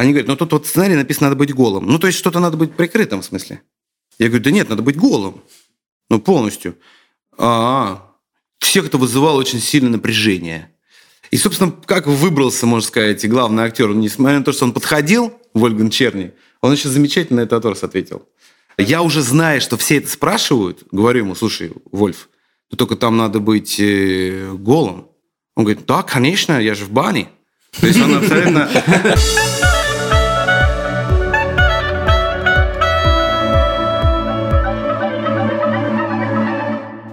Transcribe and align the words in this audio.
Они 0.00 0.12
говорят, 0.12 0.28
ну 0.28 0.36
тут 0.36 0.52
вот 0.52 0.66
сценарий 0.66 0.94
написано, 0.94 1.28
надо 1.28 1.36
быть 1.36 1.52
голым. 1.52 1.86
Ну, 1.86 1.98
то 1.98 2.06
есть 2.06 2.18
что-то 2.18 2.40
надо 2.40 2.56
быть 2.56 2.74
прикрытым 2.74 3.20
в 3.20 3.24
смысле. 3.26 3.60
Я 4.18 4.28
говорю, 4.28 4.42
да 4.44 4.50
нет, 4.50 4.70
надо 4.70 4.80
быть 4.80 4.96
голым. 4.96 5.42
Ну, 6.08 6.18
полностью. 6.18 6.78
А, 7.36 8.10
всех 8.58 8.86
это 8.86 8.96
вызывало 8.96 9.38
очень 9.38 9.60
сильное 9.60 9.90
напряжение. 9.90 10.74
И, 11.30 11.36
собственно, 11.36 11.70
как 11.84 12.06
выбрался, 12.06 12.64
можно 12.64 12.88
сказать, 12.88 13.28
главный 13.28 13.64
актер, 13.64 13.94
несмотря 13.94 14.38
на 14.38 14.44
то, 14.44 14.52
что 14.52 14.64
он 14.64 14.72
подходил, 14.72 15.34
Вольган 15.52 15.90
Черни, 15.90 16.32
он 16.62 16.72
еще 16.72 16.88
замечательно 16.88 17.42
на 17.42 17.44
этот 17.44 17.62
вопрос 17.62 17.82
ответил. 17.82 18.26
Я 18.78 19.02
уже 19.02 19.20
знаю, 19.20 19.60
что 19.60 19.76
все 19.76 19.98
это 19.98 20.08
спрашивают, 20.08 20.82
говорю 20.90 21.24
ему, 21.24 21.34
слушай, 21.34 21.72
Вольф, 21.92 22.30
ну 22.70 22.78
только 22.78 22.96
там 22.96 23.18
надо 23.18 23.38
быть 23.38 23.78
э, 23.78 24.50
голым. 24.54 25.08
Он 25.56 25.64
говорит, 25.64 25.84
да, 25.84 26.02
конечно, 26.02 26.58
я 26.58 26.74
же 26.74 26.86
в 26.86 26.90
бане. 26.90 27.28
То 27.78 27.86
есть 27.86 28.00
он 28.00 28.14
абсолютно... 28.14 28.70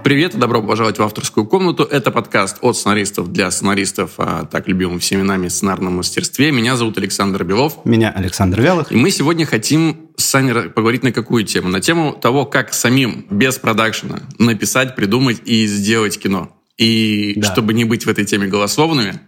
Привет 0.04 0.34
и 0.34 0.38
добро 0.38 0.62
пожаловать 0.62 0.98
в 0.98 1.02
авторскую 1.02 1.46
комнату. 1.46 1.82
Это 1.82 2.10
подкаст 2.10 2.58
от 2.60 2.76
сценаристов 2.76 3.32
для 3.32 3.50
сценаристов 3.50 4.12
о 4.18 4.44
так 4.44 4.68
любимом 4.68 5.00
всеми 5.00 5.22
нами 5.22 5.48
сценарном 5.48 5.96
мастерстве. 5.96 6.50
Меня 6.52 6.76
зовут 6.76 6.98
Александр 6.98 7.44
Белов. 7.44 7.84
Меня 7.84 8.10
Александр 8.10 8.60
Вялых. 8.60 8.92
И 8.92 8.96
мы 8.96 9.10
сегодня 9.10 9.44
хотим 9.44 10.10
с 10.16 10.24
Саней 10.24 10.70
поговорить 10.70 11.02
на 11.02 11.12
какую 11.12 11.44
тему? 11.44 11.68
На 11.68 11.80
тему 11.80 12.12
того, 12.12 12.46
как 12.46 12.72
самим 12.72 13.26
без 13.30 13.58
продакшена 13.58 14.20
написать, 14.38 14.94
придумать 14.94 15.42
и 15.44 15.66
сделать 15.66 16.18
кино. 16.18 16.56
И 16.76 17.34
да. 17.36 17.52
чтобы 17.52 17.74
не 17.74 17.84
быть 17.84 18.06
в 18.06 18.08
этой 18.08 18.24
теме 18.24 18.46
голословными, 18.46 19.20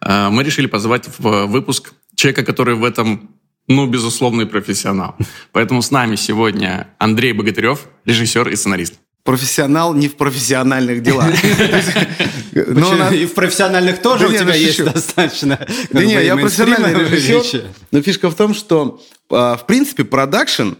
э, 0.00 0.28
мы 0.30 0.42
решили 0.42 0.66
позвать 0.66 1.08
в 1.18 1.46
выпуск 1.46 1.92
человека, 2.14 2.44
который 2.44 2.74
в 2.74 2.84
этом 2.84 3.30
ну, 3.68 3.86
безусловный 3.86 4.46
профессионал. 4.46 5.16
Поэтому 5.52 5.82
с 5.82 5.90
нами 5.90 6.16
сегодня 6.16 6.88
Андрей 6.98 7.32
Богатырев, 7.32 7.86
режиссер 8.04 8.48
и 8.48 8.56
сценарист 8.56 8.94
профессионал 9.24 9.94
не 9.94 10.08
в 10.08 10.16
профессиональных 10.16 11.02
делах. 11.02 11.34
И 12.52 13.26
в 13.26 13.34
профессиональных 13.34 14.00
тоже 14.00 14.28
у 14.28 14.32
тебя 14.32 14.54
есть 14.54 14.84
достаточно. 14.84 15.58
Да 15.90 16.04
нет, 16.04 16.22
я 16.22 16.36
профессиональный 16.36 17.08
режиссер. 17.08 17.64
Но 17.90 18.02
фишка 18.02 18.30
в 18.30 18.34
том, 18.34 18.54
что, 18.54 19.02
а, 19.30 19.56
в 19.56 19.66
принципе, 19.66 20.04
продакшн 20.04 20.74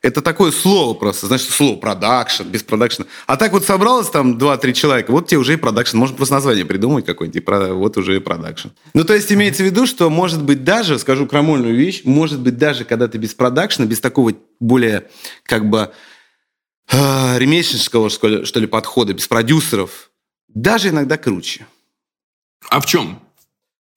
это 0.00 0.22
такое 0.22 0.52
слово 0.52 0.94
просто, 0.94 1.26
значит, 1.26 1.50
слово 1.50 1.76
продакшн, 1.76 2.44
без 2.44 2.62
продакшна. 2.62 3.06
А 3.26 3.36
так 3.36 3.52
вот 3.52 3.64
собралось 3.64 4.08
там 4.08 4.38
2-3 4.38 4.72
человека, 4.72 5.10
вот 5.10 5.26
тебе 5.26 5.38
уже 5.38 5.54
и 5.54 5.56
продакшн. 5.56 5.96
Можно 5.96 6.16
просто 6.16 6.34
название 6.34 6.64
придумать 6.64 7.04
какое-нибудь, 7.04 7.42
и 7.42 7.72
вот 7.72 7.96
уже 7.96 8.16
и 8.16 8.20
продакшн. 8.20 8.68
Ну, 8.94 9.04
то 9.04 9.14
есть 9.14 9.32
имеется 9.32 9.64
в 9.64 9.66
виду, 9.66 9.86
что 9.86 10.08
может 10.08 10.42
быть 10.42 10.62
даже, 10.62 10.98
скажу 10.98 11.26
крамольную 11.26 11.74
вещь, 11.74 12.02
может 12.04 12.38
быть 12.38 12.56
даже, 12.56 12.84
когда 12.84 13.08
ты 13.08 13.18
без 13.18 13.34
продакшна, 13.34 13.86
без 13.86 13.98
такого 13.98 14.34
более 14.60 15.08
как 15.42 15.68
бы 15.68 15.90
ремесленского, 16.90 18.10
что 18.10 18.28
ли, 18.28 18.66
подхода, 18.66 19.14
без 19.14 19.28
продюсеров, 19.28 20.10
даже 20.48 20.88
иногда 20.88 21.16
круче. 21.16 21.66
А 22.70 22.80
в 22.80 22.86
чем? 22.86 23.20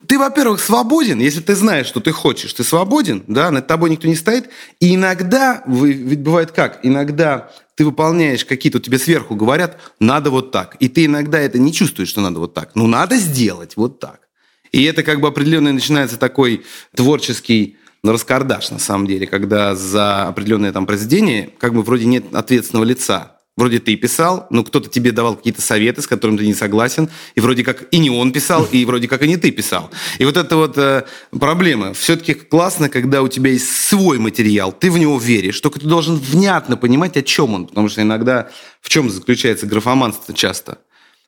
Ты, 0.08 0.18
во-первых, 0.18 0.60
свободен, 0.60 1.20
если 1.20 1.42
ты 1.42 1.56
знаешь, 1.56 1.86
что 1.86 2.00
ты 2.00 2.12
хочешь, 2.12 2.54
ты 2.54 2.64
свободен, 2.64 3.24
да, 3.28 3.52
над 3.52 3.68
тобой 3.68 3.92
никто 3.92 4.08
не 4.08 4.16
стоит. 4.16 4.50
И 4.80 4.96
иногда, 4.96 5.64
ведь 5.68 6.22
бывает 6.22 6.52
как, 6.52 6.80
иногда 6.82 7.52
ты 7.76 7.86
выполняешь 7.86 8.44
какие-то, 8.44 8.80
тебе 8.80 8.98
сверху 8.98 9.36
говорят, 9.36 9.78
надо 10.00 10.32
вот 10.32 10.52
так. 10.52 10.76
И 10.80 10.90
ты 10.90 11.06
иногда 11.06 11.40
это 11.40 11.60
не 11.60 11.72
чувствуешь, 11.72 12.10
что 12.10 12.22
надо 12.22 12.40
вот 12.40 12.54
так. 12.54 12.72
Ну, 12.76 12.88
надо 12.88 13.18
сделать 13.18 13.76
вот 13.76 14.00
так. 14.00 14.28
И 14.72 14.84
это 14.84 15.04
как 15.04 15.20
бы 15.20 15.28
определенный 15.28 15.72
начинается 15.72 16.18
такой 16.18 16.66
творческий 16.96 17.78
раскардаш, 18.04 18.72
на 18.72 18.80
самом 18.80 19.08
деле, 19.08 19.28
когда 19.28 19.76
за 19.76 20.28
определенное 20.28 20.72
там 20.72 20.86
произведение 20.86 21.52
как 21.60 21.74
бы 21.74 21.84
вроде 21.84 22.06
нет 22.06 22.34
ответственного 22.34 22.86
лица. 22.86 23.38
Вроде 23.58 23.80
ты 23.80 23.98
писал, 23.98 24.48
но 24.50 24.64
кто-то 24.64 24.90
тебе 24.90 25.12
давал 25.12 25.36
какие-то 25.36 25.62
советы, 25.62 26.02
с 26.02 26.08
которыми 26.08 26.38
ты 26.38 26.48
не 26.48 26.54
согласен, 26.54 27.10
и 27.36 27.42
вроде 27.42 27.64
как 27.64 27.86
и 27.92 27.98
не 28.00 28.10
он 28.10 28.32
писал, 28.32 28.66
и 28.72 28.86
вроде 28.86 29.10
как 29.10 29.22
и 29.24 29.28
не 29.28 29.36
ты 29.36 29.52
писал. 29.52 29.92
И 30.20 30.26
вот 30.26 30.38
это 30.38 30.56
вот 30.56 30.78
э, 30.78 31.04
проблема. 31.38 31.94
Все-таки 31.94 32.34
классно, 32.34 32.88
когда 32.88 33.22
у 33.22 33.28
тебя 33.28 33.52
есть 33.52 33.70
свой 33.70 34.20
материал, 34.20 34.72
ты 34.72 34.90
в 34.90 34.98
него 34.98 35.20
веришь, 35.20 35.60
только 35.60 35.82
ты 35.82 35.86
должен 35.86 36.16
внятно 36.16 36.78
понимать, 36.78 37.18
о 37.18 37.22
чем 37.22 37.54
он, 37.54 37.68
потому 37.68 37.90
что 37.90 38.02
иногда 38.02 38.50
в 38.80 38.88
чем 38.88 39.10
заключается 39.10 39.68
графоманство 39.68 40.34
часто? 40.34 40.80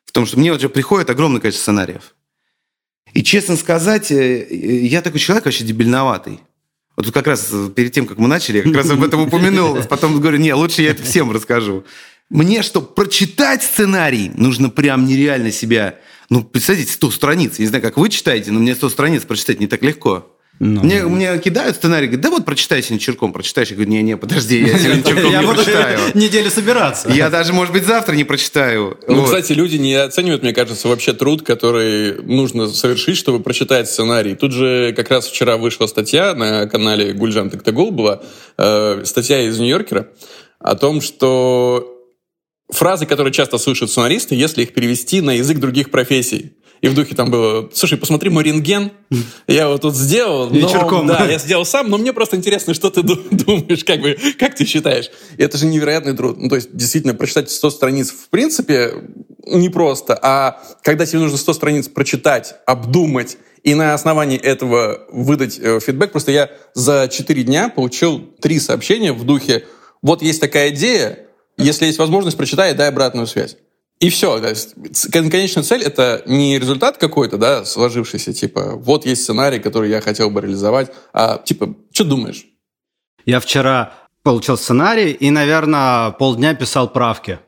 В 0.06 0.14
том, 0.14 0.26
что 0.26 0.40
мне 0.40 0.54
уже 0.54 0.70
приходит 0.70 1.10
огромное 1.10 1.42
количество 1.42 1.72
сценариев. 1.72 2.16
И, 3.14 3.22
честно 3.22 3.58
сказать, 3.58 4.12
э, 4.12 4.48
я 4.50 5.02
такой 5.02 5.20
человек 5.20 5.44
вообще 5.44 5.66
дебильноватый. 5.66 6.40
Вот 6.96 7.12
как 7.12 7.28
раз 7.28 7.52
перед 7.76 7.92
тем, 7.92 8.06
как 8.06 8.18
мы 8.18 8.28
начали, 8.28 8.58
я 8.58 8.64
как 8.64 8.76
раз 8.76 8.90
об 8.90 9.04
этом 9.04 9.22
упомянул. 9.22 9.78
Потом 9.90 10.20
говорю, 10.20 10.38
не, 10.38 10.54
лучше 10.54 10.84
я 10.84 10.92
это 10.92 11.04
всем 11.04 11.32
расскажу. 11.32 11.86
Мне, 12.30 12.62
чтобы 12.62 12.88
прочитать 12.88 13.64
сценарий, 13.64 14.32
нужно 14.36 14.70
прям 14.70 15.06
нереально 15.06 15.52
себя... 15.52 16.00
Ну, 16.30 16.44
представьте, 16.44 16.92
100 16.92 17.12
страниц. 17.12 17.60
Я 17.60 17.66
не 17.66 17.70
знаю, 17.70 17.84
как 17.84 17.98
вы 17.98 18.10
читаете, 18.10 18.52
но 18.52 18.60
мне 18.60 18.76
100 18.76 18.90
страниц 18.90 19.24
прочитать 19.24 19.60
не 19.60 19.68
так 19.68 19.84
легко. 19.84 20.33
Ну, 20.60 20.84
мне, 20.84 21.04
мне 21.04 21.40
кидают 21.40 21.76
сценарий, 21.76 22.08
говорят, 22.08 22.22
да 22.22 22.30
вот 22.30 22.46
прочитай 22.46 22.82
сегодня 22.82 23.00
черком, 23.00 23.34
прочитаешь. 23.34 23.70
Я 23.70 23.76
говорю, 23.76 23.92
не-не, 23.92 24.18
подожди, 24.18 24.60
я 24.60 24.78
сегодня 24.80 25.04
черком 25.04 25.32
не 25.32 25.48
прочитаю. 25.48 26.00
неделю 26.14 26.50
собираться. 26.52 27.10
Я 27.10 27.30
даже, 27.30 27.54
может 27.54 27.74
быть, 27.74 27.86
завтра 27.86 28.16
не 28.16 28.24
прочитаю. 28.24 28.98
Ну, 29.08 29.24
кстати, 29.24 29.52
люди 29.54 29.78
не 29.78 29.96
оценивают, 29.96 30.44
мне 30.44 30.54
кажется, 30.54 30.88
вообще 30.88 31.14
труд, 31.14 31.42
который 31.42 32.22
нужно 32.24 32.68
совершить, 32.68 33.18
чтобы 33.18 33.40
прочитать 33.40 33.90
сценарий. 33.90 34.36
Тут 34.36 34.52
же 34.52 34.94
как 34.96 35.10
раз 35.10 35.28
вчера 35.28 35.58
вышла 35.58 35.88
статья 35.88 36.34
на 36.36 36.68
канале 36.68 37.14
Гульжан 37.14 37.50
Тактагул 37.50 37.92
была, 37.92 38.22
э, 38.58 39.02
статья 39.06 39.42
из 39.42 39.58
Нью-Йоркера 39.60 40.10
о 40.60 40.76
том, 40.76 41.02
что 41.02 41.94
фразы, 42.70 43.06
которые 43.06 43.34
часто 43.34 43.58
слышат 43.58 43.90
сценаристы, 43.90 44.36
если 44.36 44.64
их 44.64 44.74
перевести 44.74 45.22
на 45.22 45.32
язык 45.32 45.58
других 45.58 45.92
профессий. 45.92 46.54
И 46.84 46.90
в 46.90 46.96
духе 46.96 47.16
там 47.16 47.32
было, 47.32 47.70
слушай, 47.74 47.98
посмотри 47.98 48.30
мой 48.30 48.44
рентген, 48.44 48.92
я 49.48 49.64
его 49.64 49.78
тут 49.78 49.96
сделал. 49.96 50.50
Но, 50.50 50.56
Вечерком. 50.56 51.08
Да, 51.08 51.24
я 51.24 51.38
сделал 51.40 51.64
сам, 51.64 51.90
но 51.90 51.98
мне 51.98 52.12
просто 52.12 52.36
интересно, 52.36 52.74
что 52.74 52.90
ты 52.90 53.02
думаешь, 53.32 53.86
как 53.86 54.02
бы, 54.02 54.18
как 54.38 54.56
ты 54.56 54.66
считаешь. 54.66 55.10
И 55.38 55.44
это 55.44 55.58
же 55.58 55.66
невероятный 55.66 56.14
труд. 56.14 56.38
Ну, 56.38 56.50
то 56.50 56.56
есть, 56.56 56.76
действительно, 56.76 57.16
прочитать 57.16 57.50
100 57.50 57.70
страниц 57.70 58.12
в 58.12 58.28
принципе 58.30 58.96
непросто, 59.46 60.20
а 60.22 60.62
когда 60.82 61.06
тебе 61.06 61.20
нужно 61.20 61.38
100 61.38 61.54
страниц 61.54 61.88
прочитать, 61.88 62.56
обдумать, 62.66 63.38
и 63.64 63.76
на 63.76 63.94
основании 63.94 64.38
этого 64.38 65.06
выдать 65.10 65.58
э, 65.60 65.80
фидбэк. 65.80 66.12
Просто 66.12 66.34
я 66.34 66.52
за 66.74 67.08
4 67.10 67.44
дня 67.44 67.70
получил 67.70 68.20
три 68.42 68.60
сообщения 68.60 69.14
в 69.14 69.24
духе 69.24 69.64
«Вот 70.02 70.22
есть 70.22 70.42
такая 70.42 70.72
идея, 70.72 71.20
если 71.56 71.86
есть 71.86 71.98
возможность, 71.98 72.36
прочитай 72.36 72.74
и 72.74 72.76
дай 72.76 72.90
обратную 72.90 73.26
связь». 73.26 73.56
И 74.04 74.10
все. 74.10 74.38
То 74.42 74.50
есть, 74.50 74.76
конечная 75.14 75.64
цель— 75.64 75.82
это 75.84 76.24
не 76.26 76.60
результат 76.60 76.98
какой-то, 76.98 77.38
да, 77.38 77.64
сложившийся, 77.64 78.34
типа, 78.34 78.74
вот 78.76 79.06
есть 79.06 79.24
сценарий, 79.24 79.60
который 79.60 79.90
я 79.90 80.02
хотел 80.02 80.30
бы 80.30 80.42
реализовать, 80.42 80.92
а, 81.14 81.38
типа, 81.38 81.74
что 81.94 82.04
думаешь? 82.04 82.46
Я 83.26 83.40
вчера 83.40 83.94
получил 84.22 84.58
сценарий 84.58 85.12
и, 85.12 85.32
наверное, 85.32 86.12
полдня 86.12 86.54
писал 86.54 86.92
правки. 86.92 87.40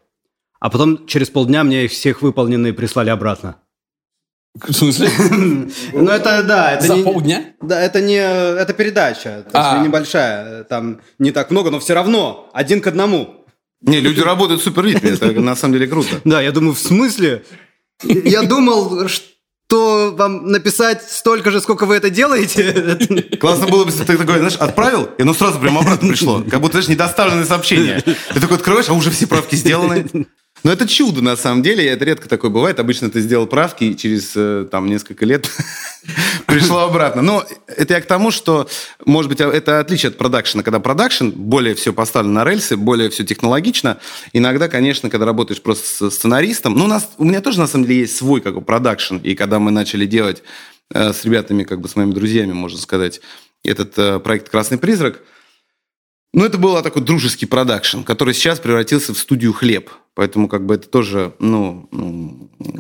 А 0.61 0.69
потом 0.69 1.05
через 1.07 1.29
полдня 1.29 1.65
мне 1.65 1.83
их 1.83 1.91
всех 1.91 2.21
выполненные 2.21 2.71
прислали 2.71 3.09
обратно. 3.09 3.57
В 4.55 4.71
смысле? 4.71 5.09
Ну, 5.91 6.09
это, 6.09 6.41
да. 6.41 6.71
Это 6.71 6.87
За 6.87 7.03
полдня? 7.03 7.47
Да, 7.61 7.81
это 7.81 7.99
не... 7.99 8.15
Это 8.15 8.71
передача. 8.71 9.43
То 9.51 9.57
есть 9.57 9.71
а. 9.73 9.83
небольшая. 9.83 10.63
Там 10.63 11.01
не 11.19 11.31
так 11.31 11.51
много, 11.51 11.69
но 11.69 11.81
все 11.81 11.93
равно. 11.93 12.49
Один 12.53 12.79
к 12.79 12.87
одному. 12.87 13.44
Не, 13.85 13.99
люди 13.99 14.19
работают 14.19 14.61
в 14.61 14.63
суперритме, 14.63 15.11
это 15.11 15.31
на 15.31 15.55
самом 15.55 15.73
деле 15.73 15.87
круто. 15.87 16.21
Да, 16.23 16.41
я 16.41 16.51
думаю, 16.51 16.73
в 16.73 16.79
смысле? 16.79 17.43
Я 18.03 18.43
думал, 18.43 19.07
что 19.07 20.13
вам 20.17 20.47
написать 20.47 21.03
столько 21.09 21.51
же, 21.51 21.61
сколько 21.61 21.85
вы 21.85 21.95
это 21.95 22.09
делаете. 22.09 22.97
Классно 23.39 23.67
было 23.67 23.83
бы, 23.83 23.91
если 23.91 24.03
ты 24.03 24.17
такой, 24.17 24.37
знаешь, 24.37 24.55
отправил, 24.55 25.09
и 25.17 25.21
оно 25.21 25.33
сразу 25.33 25.59
прямо 25.59 25.81
обратно 25.81 26.09
пришло. 26.09 26.43
Как 26.49 26.61
будто, 26.61 26.73
знаешь, 26.73 26.89
недоставленное 26.89 27.45
сообщение. 27.45 28.01
Ты 28.01 28.39
такой 28.39 28.57
открываешь, 28.57 28.89
а 28.89 28.93
уже 28.93 29.11
все 29.11 29.27
правки 29.27 29.55
сделаны. 29.55 30.07
Но 30.65 30.71
это 30.71 30.87
чудо, 30.87 31.21
на 31.21 31.35
самом 31.35 31.61
деле. 31.61 31.85
Это 31.85 32.05
редко 32.05 32.27
такое 32.27 32.49
бывает. 32.49 32.79
Обычно 32.79 33.11
ты 33.11 33.21
сделал 33.21 33.45
правки, 33.45 33.83
и 33.83 33.95
через 33.95 34.31
э, 34.35 34.65
там, 34.71 34.87
несколько 34.87 35.23
лет 35.23 35.47
пришло 36.47 36.79
обратно. 36.79 37.21
Но 37.21 37.45
это 37.67 37.93
я 37.93 38.01
к 38.01 38.07
тому, 38.07 38.31
что, 38.31 38.67
может 39.05 39.29
быть, 39.29 39.39
это 39.39 39.79
отличие 39.79 40.09
от 40.09 40.17
продакшена. 40.17 40.63
Когда 40.63 40.79
продакшн, 40.79 41.29
более 41.29 41.75
все 41.75 41.93
поставлено 41.93 42.43
на 42.43 42.49
рельсы, 42.49 42.77
более 42.77 43.11
все 43.11 43.23
технологично. 43.23 43.99
Иногда, 44.33 44.67
конечно, 44.67 45.11
когда 45.11 45.27
работаешь 45.27 45.61
просто 45.61 46.09
с 46.09 46.15
сценаристом... 46.15 46.73
Ну, 46.73 46.85
у, 46.85 46.87
нас, 46.87 47.11
у 47.19 47.25
меня 47.25 47.41
тоже, 47.41 47.59
на 47.59 47.67
самом 47.67 47.85
деле, 47.85 47.99
есть 47.99 48.17
свой 48.17 48.41
как 48.41 48.55
бы 48.55 48.61
продакшн. 48.61 49.17
И 49.17 49.35
когда 49.35 49.59
мы 49.59 49.69
начали 49.69 50.07
делать 50.07 50.41
э, 50.91 51.13
с 51.13 51.23
ребятами, 51.25 51.63
как 51.63 51.79
бы 51.79 51.87
с 51.87 51.95
моими 51.95 52.11
друзьями, 52.11 52.53
можно 52.53 52.79
сказать, 52.79 53.21
этот 53.63 53.95
э, 53.99 54.19
проект 54.19 54.49
«Красный 54.49 54.79
призрак», 54.79 55.21
ну, 56.35 56.45
это 56.45 56.57
был 56.57 56.81
такой 56.81 57.01
дружеский 57.01 57.45
продакшн, 57.45 58.01
который 58.01 58.33
сейчас 58.33 58.59
превратился 58.59 59.13
в 59.13 59.17
студию 59.17 59.53
«Хлеб». 59.53 59.89
Поэтому 60.13 60.47
как 60.47 60.65
бы 60.65 60.75
это 60.75 60.87
тоже, 60.87 61.33
ну... 61.39 61.89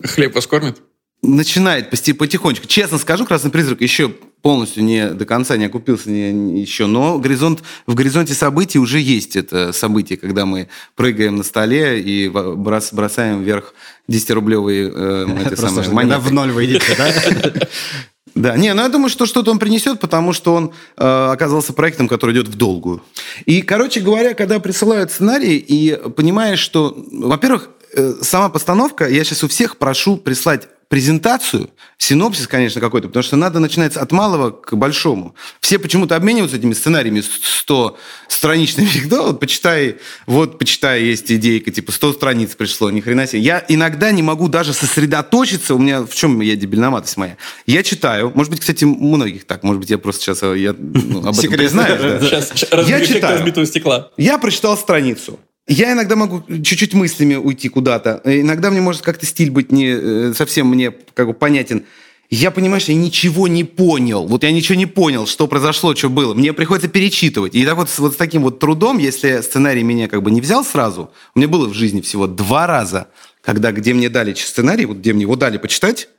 Хлеб 0.03 0.35
вас 0.35 0.47
кормит? 0.47 0.81
начинает 1.21 1.89
потихонечку. 1.89 2.67
Честно 2.67 2.97
скажу, 2.97 3.25
«Красный 3.25 3.51
призрак» 3.51 3.81
еще 3.81 4.09
полностью 4.41 4.83
не 4.83 5.09
до 5.09 5.25
конца 5.25 5.57
не 5.57 5.65
окупился 5.65 6.11
не, 6.11 6.31
не 6.31 6.61
еще, 6.61 6.85
но 6.85 7.17
горизонт, 7.17 7.63
в 7.87 7.95
горизонте 7.95 8.35
событий 8.35 8.77
уже 8.77 8.99
есть 8.99 9.35
это 9.35 9.71
событие, 9.71 10.17
когда 10.19 10.45
мы 10.45 10.69
прыгаем 10.95 11.37
на 11.37 11.43
столе 11.43 11.99
и 11.99 12.29
брос, 12.29 12.93
бросаем 12.93 13.41
вверх 13.41 13.73
10-рублевые 14.07 14.91
э, 14.93 15.25
монеты. 15.91 16.19
в 16.19 16.31
ноль 16.31 16.51
выйдете, 16.51 16.95
да? 16.95 17.67
Да, 18.35 18.57
не, 18.57 18.73
ну 18.73 18.81
я 18.81 18.89
думаю, 18.89 19.09
что 19.09 19.25
что-то 19.25 19.51
он 19.51 19.59
принесет, 19.59 20.01
потому 20.01 20.33
что 20.33 20.53
он 20.53 20.73
э, 20.97 21.29
оказался 21.31 21.71
проектом, 21.71 22.09
который 22.09 22.35
идет 22.35 22.49
в 22.49 22.55
долгую. 22.57 23.01
И, 23.45 23.61
короче 23.61 24.01
говоря, 24.01 24.33
когда 24.33 24.59
присылают 24.59 25.09
сценарий 25.09 25.55
и 25.57 25.95
понимаешь, 26.11 26.59
что, 26.59 26.93
во-первых, 27.11 27.69
э, 27.93 28.15
сама 28.21 28.49
постановка, 28.49 29.07
я 29.07 29.23
сейчас 29.23 29.45
у 29.45 29.47
всех 29.47 29.77
прошу 29.77 30.17
прислать 30.17 30.67
презентацию, 30.87 31.69
синопсис, 31.97 32.47
конечно, 32.47 32.79
какой-то, 32.79 33.07
потому 33.07 33.23
что 33.23 33.35
надо 33.35 33.59
начинать 33.59 33.97
от 33.97 34.11
малого 34.11 34.51
к 34.51 34.75
большому. 34.75 35.35
Все 35.59 35.79
почему-то 35.79 36.15
обмениваются 36.15 36.57
этими 36.57 36.73
сценариями 36.73 37.21
100 37.21 37.97
страничными. 38.27 38.89
Да, 39.05 39.21
вот 39.21 39.39
почитай, 39.39 39.97
вот 40.25 40.57
почитай, 40.57 41.03
есть 41.03 41.31
идейка, 41.31 41.71
типа 41.71 41.91
100 41.91 42.13
страниц 42.13 42.55
пришло, 42.55 42.89
ни 42.89 43.01
хрена 43.01 43.27
себе. 43.27 43.41
Я 43.41 43.63
иногда 43.67 44.11
не 44.11 44.23
могу 44.23 44.47
даже 44.47 44.73
сосредоточиться, 44.73 45.75
у 45.75 45.77
меня 45.77 46.01
в 46.01 46.13
чем 46.13 46.41
я 46.41 46.55
дебильноватость 46.55 47.17
моя. 47.17 47.37
Я 47.65 47.83
читаю, 47.83 48.31
может 48.33 48.51
быть, 48.51 48.61
кстати, 48.61 48.83
многих 48.83 49.45
так, 49.45 49.63
может 49.63 49.79
быть, 49.79 49.89
я 49.89 49.97
просто 49.97 50.23
сейчас 50.23 50.43
э, 50.43 50.57
я, 50.57 50.75
ну, 50.77 51.19
об 51.27 51.37
этом 51.37 51.51
признаюсь. 51.51 51.99
Да. 51.99 52.81
Я 52.81 53.05
читаю. 53.05 53.65
стекла. 53.65 54.11
Я 54.17 54.37
прочитал 54.37 54.77
страницу. 54.77 55.39
Я 55.67 55.93
иногда 55.93 56.15
могу 56.15 56.43
чуть-чуть 56.47 56.93
мыслями 56.93 57.35
уйти 57.35 57.69
куда-то. 57.69 58.21
Иногда 58.23 58.69
мне 58.69 58.81
может 58.81 59.01
как-то 59.01 59.25
стиль 59.25 59.49
быть 59.49 59.71
не 59.71 59.87
э, 59.87 60.33
совсем 60.35 60.67
мне 60.67 60.91
как 60.91 61.27
бы 61.27 61.33
понятен. 61.33 61.85
Я, 62.29 62.51
понимаешь, 62.51 62.85
я 62.85 62.95
ничего 62.95 63.47
не 63.47 63.63
понял. 63.63 64.27
Вот 64.27 64.43
я 64.43 64.51
ничего 64.51 64.77
не 64.77 64.85
понял, 64.85 65.25
что 65.25 65.47
произошло, 65.47 65.95
что 65.95 66.09
было. 66.09 66.33
Мне 66.33 66.53
приходится 66.53 66.87
перечитывать. 66.87 67.55
И 67.55 67.65
так 67.65 67.75
вот, 67.77 67.89
вот 67.97 68.13
с 68.13 68.15
таким 68.15 68.43
вот 68.43 68.59
трудом, 68.59 68.99
если 68.99 69.41
сценарий 69.41 69.83
меня 69.83 70.07
как 70.07 70.21
бы 70.21 70.29
не 70.29 70.41
взял 70.41 70.63
сразу, 70.63 71.11
у 71.33 71.39
меня 71.39 71.47
было 71.47 71.67
в 71.67 71.73
жизни 71.73 72.01
всего 72.01 72.27
два 72.27 72.67
раза, 72.67 73.07
когда 73.41 73.71
где 73.71 73.93
мне 73.93 74.09
дали 74.09 74.33
сценарий, 74.35 74.85
вот 74.85 74.97
где 74.97 75.13
мне 75.13 75.23
его 75.23 75.35
дали 75.35 75.57
почитать, 75.57 76.09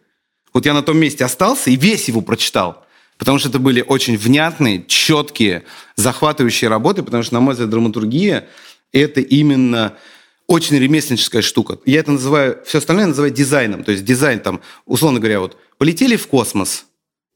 вот 0.53 0.67
я 0.67 0.75
на 0.75 0.83
том 0.83 0.97
месте 0.99 1.25
остался 1.25 1.71
и 1.71 1.77
весь 1.77 2.09
его 2.09 2.21
прочитал. 2.21 2.85
Потому 3.19 3.39
что 3.39 3.49
это 3.49 3.59
были 3.59 3.85
очень 3.87 4.17
внятные, 4.17 4.85
четкие, 4.87 5.65
захватывающие 5.97 6.69
работы, 6.69 7.03
потому 7.03 7.23
что, 7.23 7.35
на 7.35 7.41
мой 7.41 7.55
взгляд, 7.55 7.71
драматургия 7.71 8.47
это 8.99 9.21
именно 9.21 9.97
очень 10.47 10.77
ремесленническая 10.79 11.43
штука. 11.43 11.79
Я 11.85 12.01
это 12.01 12.13
называю, 12.13 12.63
все 12.65 12.79
остальное 12.79 13.07
называю 13.07 13.33
дизайном. 13.33 13.85
То 13.85 13.93
есть 13.93 14.05
дизайн 14.05 14.41
там, 14.41 14.61
условно 14.85 15.19
говоря, 15.19 15.41
вот 15.41 15.57
полетели 15.79 16.17
в 16.17 16.27
космос, 16.29 16.87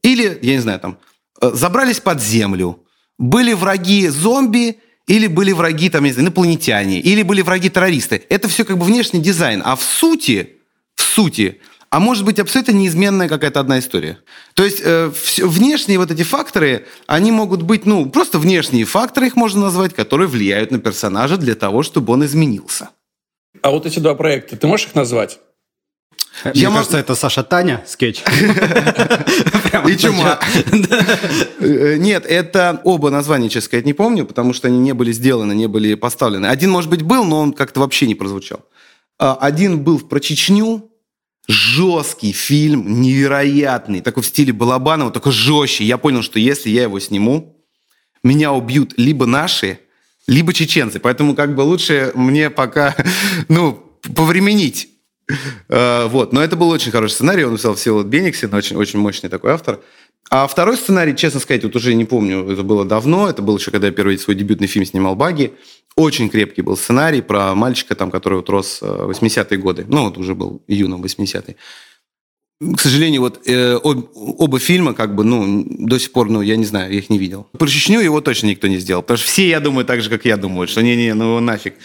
или, 0.03 0.39
я 0.43 0.55
не 0.55 0.61
знаю, 0.61 0.81
там, 0.81 0.99
э, 1.41 1.51
забрались 1.53 2.01
под 2.01 2.23
землю, 2.23 2.85
были 3.19 3.53
враги 3.53 4.09
зомби, 4.09 4.79
или 5.07 5.27
были 5.27 5.53
враги, 5.53 5.91
там, 5.91 6.05
не 6.05 6.13
знаю, 6.13 6.27
инопланетяне, 6.27 7.01
или 7.01 7.23
были 7.23 7.43
враги 7.43 7.69
террористы. 7.69 8.23
Это 8.29 8.49
все 8.49 8.65
как 8.65 8.79
бы 8.79 8.85
внешний 8.85 9.21
дизайн. 9.21 9.61
А 9.65 9.75
в 9.75 9.83
сути, 9.83 10.61
в 10.95 11.03
сути, 11.03 11.61
а 11.91 11.99
может 11.99 12.25
быть 12.25 12.39
абсолютно 12.39 12.73
неизменная 12.73 13.29
какая-то 13.29 13.61
одна 13.61 13.81
история. 13.81 14.19
То 14.55 14.65
есть 14.65 14.81
э, 14.83 15.11
все, 15.15 15.49
внешние 15.49 15.99
вот 15.99 16.11
эти 16.11 16.23
факторы, 16.23 16.87
они 17.07 17.33
могут 17.33 17.63
быть, 17.63 17.85
ну, 17.85 18.09
просто 18.09 18.39
внешние 18.39 18.85
факторы 18.85 19.27
их 19.27 19.37
можно 19.37 19.63
назвать, 19.63 19.95
которые 19.95 20.29
влияют 20.29 20.71
на 20.71 20.79
персонажа 20.79 21.37
для 21.37 21.57
того, 21.57 21.83
чтобы 21.83 22.13
он 22.13 22.25
изменился. 22.25 22.91
А 23.63 23.71
вот 23.71 23.87
эти 23.87 23.99
два 23.99 24.15
проекта, 24.15 24.57
ты 24.57 24.67
можешь 24.69 24.87
их 24.87 24.95
назвать? 24.95 25.41
Мне 26.45 26.63
Я 26.63 26.71
кажется, 26.71 26.97
это 26.97 27.17
Саша 27.17 27.43
Таня 27.43 27.85
скетч. 27.87 28.23
И 29.87 29.97
чума. 29.97 30.39
Э, 31.59 31.97
нет, 31.99 32.25
это 32.25 32.81
оба 32.85 33.11
названия, 33.11 33.49
честно 33.49 33.67
сказать, 33.67 33.85
не 33.85 33.95
помню, 33.95 34.25
потому 34.25 34.53
что 34.53 34.69
они 34.69 34.79
не 34.79 34.95
были 34.95 35.11
сделаны, 35.11 35.55
не 35.55 35.67
были 35.67 35.95
поставлены. 35.95 36.47
Один, 36.47 36.71
может 36.71 36.89
быть, 36.89 37.03
был, 37.03 37.25
но 37.25 37.41
он 37.41 37.53
как-то 37.53 37.81
вообще 37.81 38.07
не 38.07 38.15
прозвучал. 38.15 38.61
А, 39.19 39.37
один 39.39 39.81
был 39.81 39.99
про 40.01 40.21
Чечню, 40.21 40.90
жесткий 41.51 42.33
фильм, 42.33 43.01
невероятный, 43.03 44.01
такой 44.01 44.23
в 44.23 44.27
стиле 44.27 44.53
Балабанова, 44.53 45.11
только 45.11 45.31
жестче. 45.31 45.85
Я 45.85 45.99
понял, 45.99 46.23
что 46.23 46.39
если 46.39 46.71
я 46.71 46.83
его 46.83 47.01
сниму, 47.01 47.57
меня 48.23 48.53
убьют 48.53 48.95
либо 48.97 49.27
наши, 49.27 49.81
либо 50.27 50.53
чеченцы. 50.53 51.01
Поэтому 51.01 51.35
как 51.35 51.55
бы 51.55 51.63
лучше 51.63 52.13
мне 52.15 52.51
пока, 52.51 52.95
ну, 53.49 53.73
повременить. 54.15 54.90
Uh, 55.69 56.09
вот, 56.09 56.33
но 56.33 56.43
это 56.43 56.57
был 56.57 56.69
очень 56.69 56.93
хороший 56.93 57.13
сценарий, 57.13 57.45
он 57.45 57.53
написал 57.53 57.75
Всеволод 57.75 58.07
Бениксин, 58.07 58.53
очень, 58.55 58.77
очень 58.77 58.99
мощный 58.99 59.29
такой 59.29 59.53
автор. 59.53 59.81
А 60.31 60.47
второй 60.47 60.77
сценарий, 60.77 61.17
честно 61.17 61.41
сказать, 61.41 61.65
вот 61.65 61.75
уже 61.75 61.95
не 61.95 62.05
помню, 62.05 62.49
это 62.49 62.63
было 62.63 62.85
давно, 62.85 63.29
это 63.29 63.43
было 63.43 63.59
еще, 63.59 63.73
когда 63.73 63.89
я 63.89 63.93
первый 63.93 64.17
свой 64.19 64.37
дебютный 64.37 64.69
фильм 64.69 64.85
снимал 64.85 65.17
«Баги». 65.17 65.55
Очень 65.97 66.31
крепкий 66.31 66.63
был 66.63 66.77
сценарий 66.77 67.21
про 67.21 67.53
мальчика, 67.57 67.97
там, 67.97 68.13
который 68.13 68.37
вот 68.37 68.49
рос 68.49 68.79
в 68.81 69.11
э, 69.11 69.11
80-е 69.11 69.59
годы. 69.59 69.87
Ну, 69.89 70.05
вот 70.05 70.19
уже 70.19 70.37
был 70.37 70.63
юным 70.69 71.03
80-е. 71.03 71.57
К 72.77 72.81
сожалению, 72.81 73.23
вот 73.23 73.41
э, 73.49 73.75
об, 73.83 74.09
оба 74.15 74.61
фильма, 74.61 74.95
как 74.95 75.17
бы, 75.17 75.25
ну, 75.25 75.65
до 75.67 75.99
сих 75.99 76.13
пор, 76.13 76.31
ну, 76.31 76.43
я 76.43 76.57
не 76.57 76.65
знаю, 76.65 76.93
я 76.93 76.99
их 76.99 77.11
не 77.11 77.19
видел. 77.19 77.49
Про 77.59 77.67
Чечню 77.67 78.01
его 78.01 78.21
точно 78.21 78.47
никто 78.47 78.69
не 78.69 78.79
сделал. 78.79 79.03
Потому 79.03 79.19
что 79.19 79.27
все, 79.27 79.49
я 79.49 79.59
думаю, 79.59 79.85
так 79.85 80.01
же, 80.01 80.11
как 80.11 80.25
я 80.25 80.37
думаю, 80.37 80.69
что 80.69 80.81
не-не, 80.81 81.15
ну 81.15 81.41
нафиг. 81.41 81.75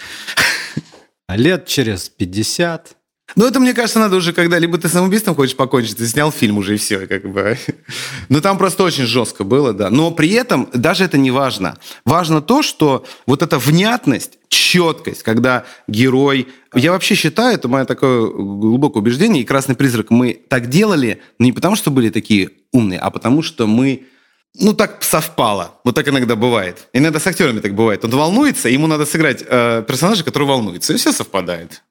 А 1.27 1.37
лет 1.37 1.65
через 1.65 2.09
50 2.09 2.95
ну, 3.35 3.47
это, 3.47 3.59
мне 3.59 3.73
кажется, 3.73 3.99
надо 3.99 4.15
уже, 4.15 4.33
когда 4.33 4.59
либо 4.59 4.77
ты 4.77 4.87
самоубийством 4.87 5.35
хочешь 5.35 5.55
покончить, 5.55 5.97
ты 5.97 6.07
снял 6.07 6.31
фильм 6.31 6.57
уже 6.57 6.75
и 6.75 6.77
все, 6.77 7.07
как 7.07 7.29
бы. 7.29 7.57
Но 8.29 8.39
там 8.39 8.57
просто 8.57 8.83
очень 8.83 9.05
жестко 9.05 9.43
было, 9.43 9.73
да. 9.73 9.89
Но 9.89 10.11
при 10.11 10.31
этом 10.31 10.69
даже 10.73 11.03
это 11.03 11.17
не 11.17 11.31
важно. 11.31 11.77
Важно 12.05 12.41
то, 12.41 12.61
что 12.61 13.03
вот 13.25 13.41
эта 13.41 13.57
внятность, 13.57 14.37
четкость, 14.47 15.23
когда 15.23 15.65
герой... 15.87 16.47
Я 16.73 16.91
вообще 16.91 17.15
считаю, 17.15 17.55
это 17.55 17.67
мое 17.67 17.85
такое 17.85 18.27
глубокое 18.27 19.01
убеждение, 19.01 19.41
и 19.41 19.45
«Красный 19.45 19.75
призрак» 19.75 20.11
мы 20.11 20.39
так 20.47 20.69
делали 20.69 21.21
не 21.39 21.51
потому, 21.51 21.75
что 21.75 21.91
были 21.91 22.09
такие 22.09 22.51
умные, 22.71 22.99
а 22.99 23.09
потому 23.09 23.41
что 23.41 23.65
мы 23.65 24.05
ну, 24.53 24.73
так 24.73 25.03
совпало. 25.03 25.79
Вот 25.83 25.95
так 25.95 26.07
иногда 26.07 26.35
бывает. 26.35 26.87
Иногда 26.93 27.19
с 27.19 27.27
актерами 27.27 27.59
так 27.59 27.73
бывает. 27.73 28.05
Он 28.05 28.11
волнуется, 28.11 28.69
ему 28.69 28.87
надо 28.87 29.05
сыграть 29.05 29.43
э, 29.45 29.83
персонажа, 29.85 30.23
который 30.23 30.47
волнуется, 30.47 30.93
и 30.93 30.97
все 30.97 31.11
совпадает. 31.11 31.81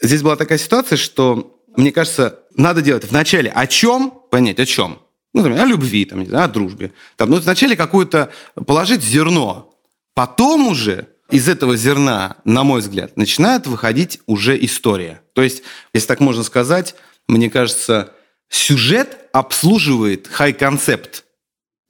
Здесь 0.00 0.22
была 0.22 0.36
такая 0.36 0.58
ситуация, 0.58 0.96
что, 0.96 1.60
мне 1.76 1.90
кажется, 1.92 2.40
надо 2.54 2.82
делать 2.82 3.04
вначале 3.04 3.50
о 3.50 3.66
чем, 3.66 4.12
понять 4.30 4.60
о 4.60 4.66
чем. 4.66 4.98
Ну, 5.34 5.42
там, 5.42 5.52
о 5.54 5.64
любви, 5.64 6.04
там, 6.04 6.20
не 6.20 6.26
знаю, 6.26 6.44
о 6.46 6.48
дружбе. 6.48 6.92
Там, 7.16 7.30
ну, 7.30 7.36
вначале 7.36 7.76
какое-то 7.76 8.32
положить 8.66 9.02
зерно. 9.02 9.74
Потом 10.14 10.68
уже 10.68 11.08
из 11.30 11.48
этого 11.48 11.76
зерна, 11.76 12.36
на 12.44 12.64
мой 12.64 12.80
взгляд, 12.80 13.16
начинает 13.16 13.66
выходить 13.66 14.20
уже 14.26 14.58
история. 14.64 15.20
То 15.34 15.42
есть, 15.42 15.62
если 15.92 16.08
так 16.08 16.20
можно 16.20 16.42
сказать, 16.42 16.94
мне 17.26 17.50
кажется, 17.50 18.12
сюжет 18.48 19.18
обслуживает 19.32 20.28
хай-концепт. 20.28 21.24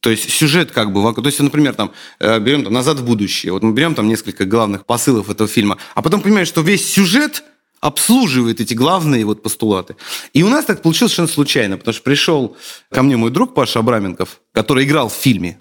То 0.00 0.10
есть 0.10 0.30
сюжет 0.30 0.70
как 0.72 0.92
бы, 0.92 1.14
то 1.14 1.26
есть, 1.26 1.40
например, 1.40 1.74
там, 1.74 1.92
э, 2.20 2.38
берем 2.40 2.64
там, 2.64 2.72
«Назад 2.72 2.98
в 2.98 3.04
будущее», 3.04 3.52
вот 3.52 3.62
мы 3.62 3.72
берем 3.72 3.94
там 3.94 4.08
несколько 4.08 4.44
главных 4.44 4.86
посылов 4.86 5.28
этого 5.28 5.48
фильма, 5.48 5.78
а 5.94 6.02
потом 6.02 6.20
понимаем, 6.20 6.46
что 6.46 6.62
весь 6.62 6.90
сюжет– 6.90 7.44
обслуживает 7.80 8.60
эти 8.60 8.74
главные 8.74 9.24
вот 9.24 9.42
постулаты. 9.42 9.96
И 10.32 10.42
у 10.42 10.48
нас 10.48 10.64
так 10.64 10.82
получилось 10.82 11.12
совершенно 11.12 11.28
случайно, 11.28 11.76
потому 11.76 11.94
что 11.94 12.02
пришел 12.02 12.56
ко 12.90 13.02
мне 13.02 13.16
мой 13.16 13.30
друг 13.30 13.54
Паша 13.54 13.78
Абраменков, 13.80 14.40
который 14.52 14.84
играл 14.84 15.08
в 15.08 15.14
фильме. 15.14 15.58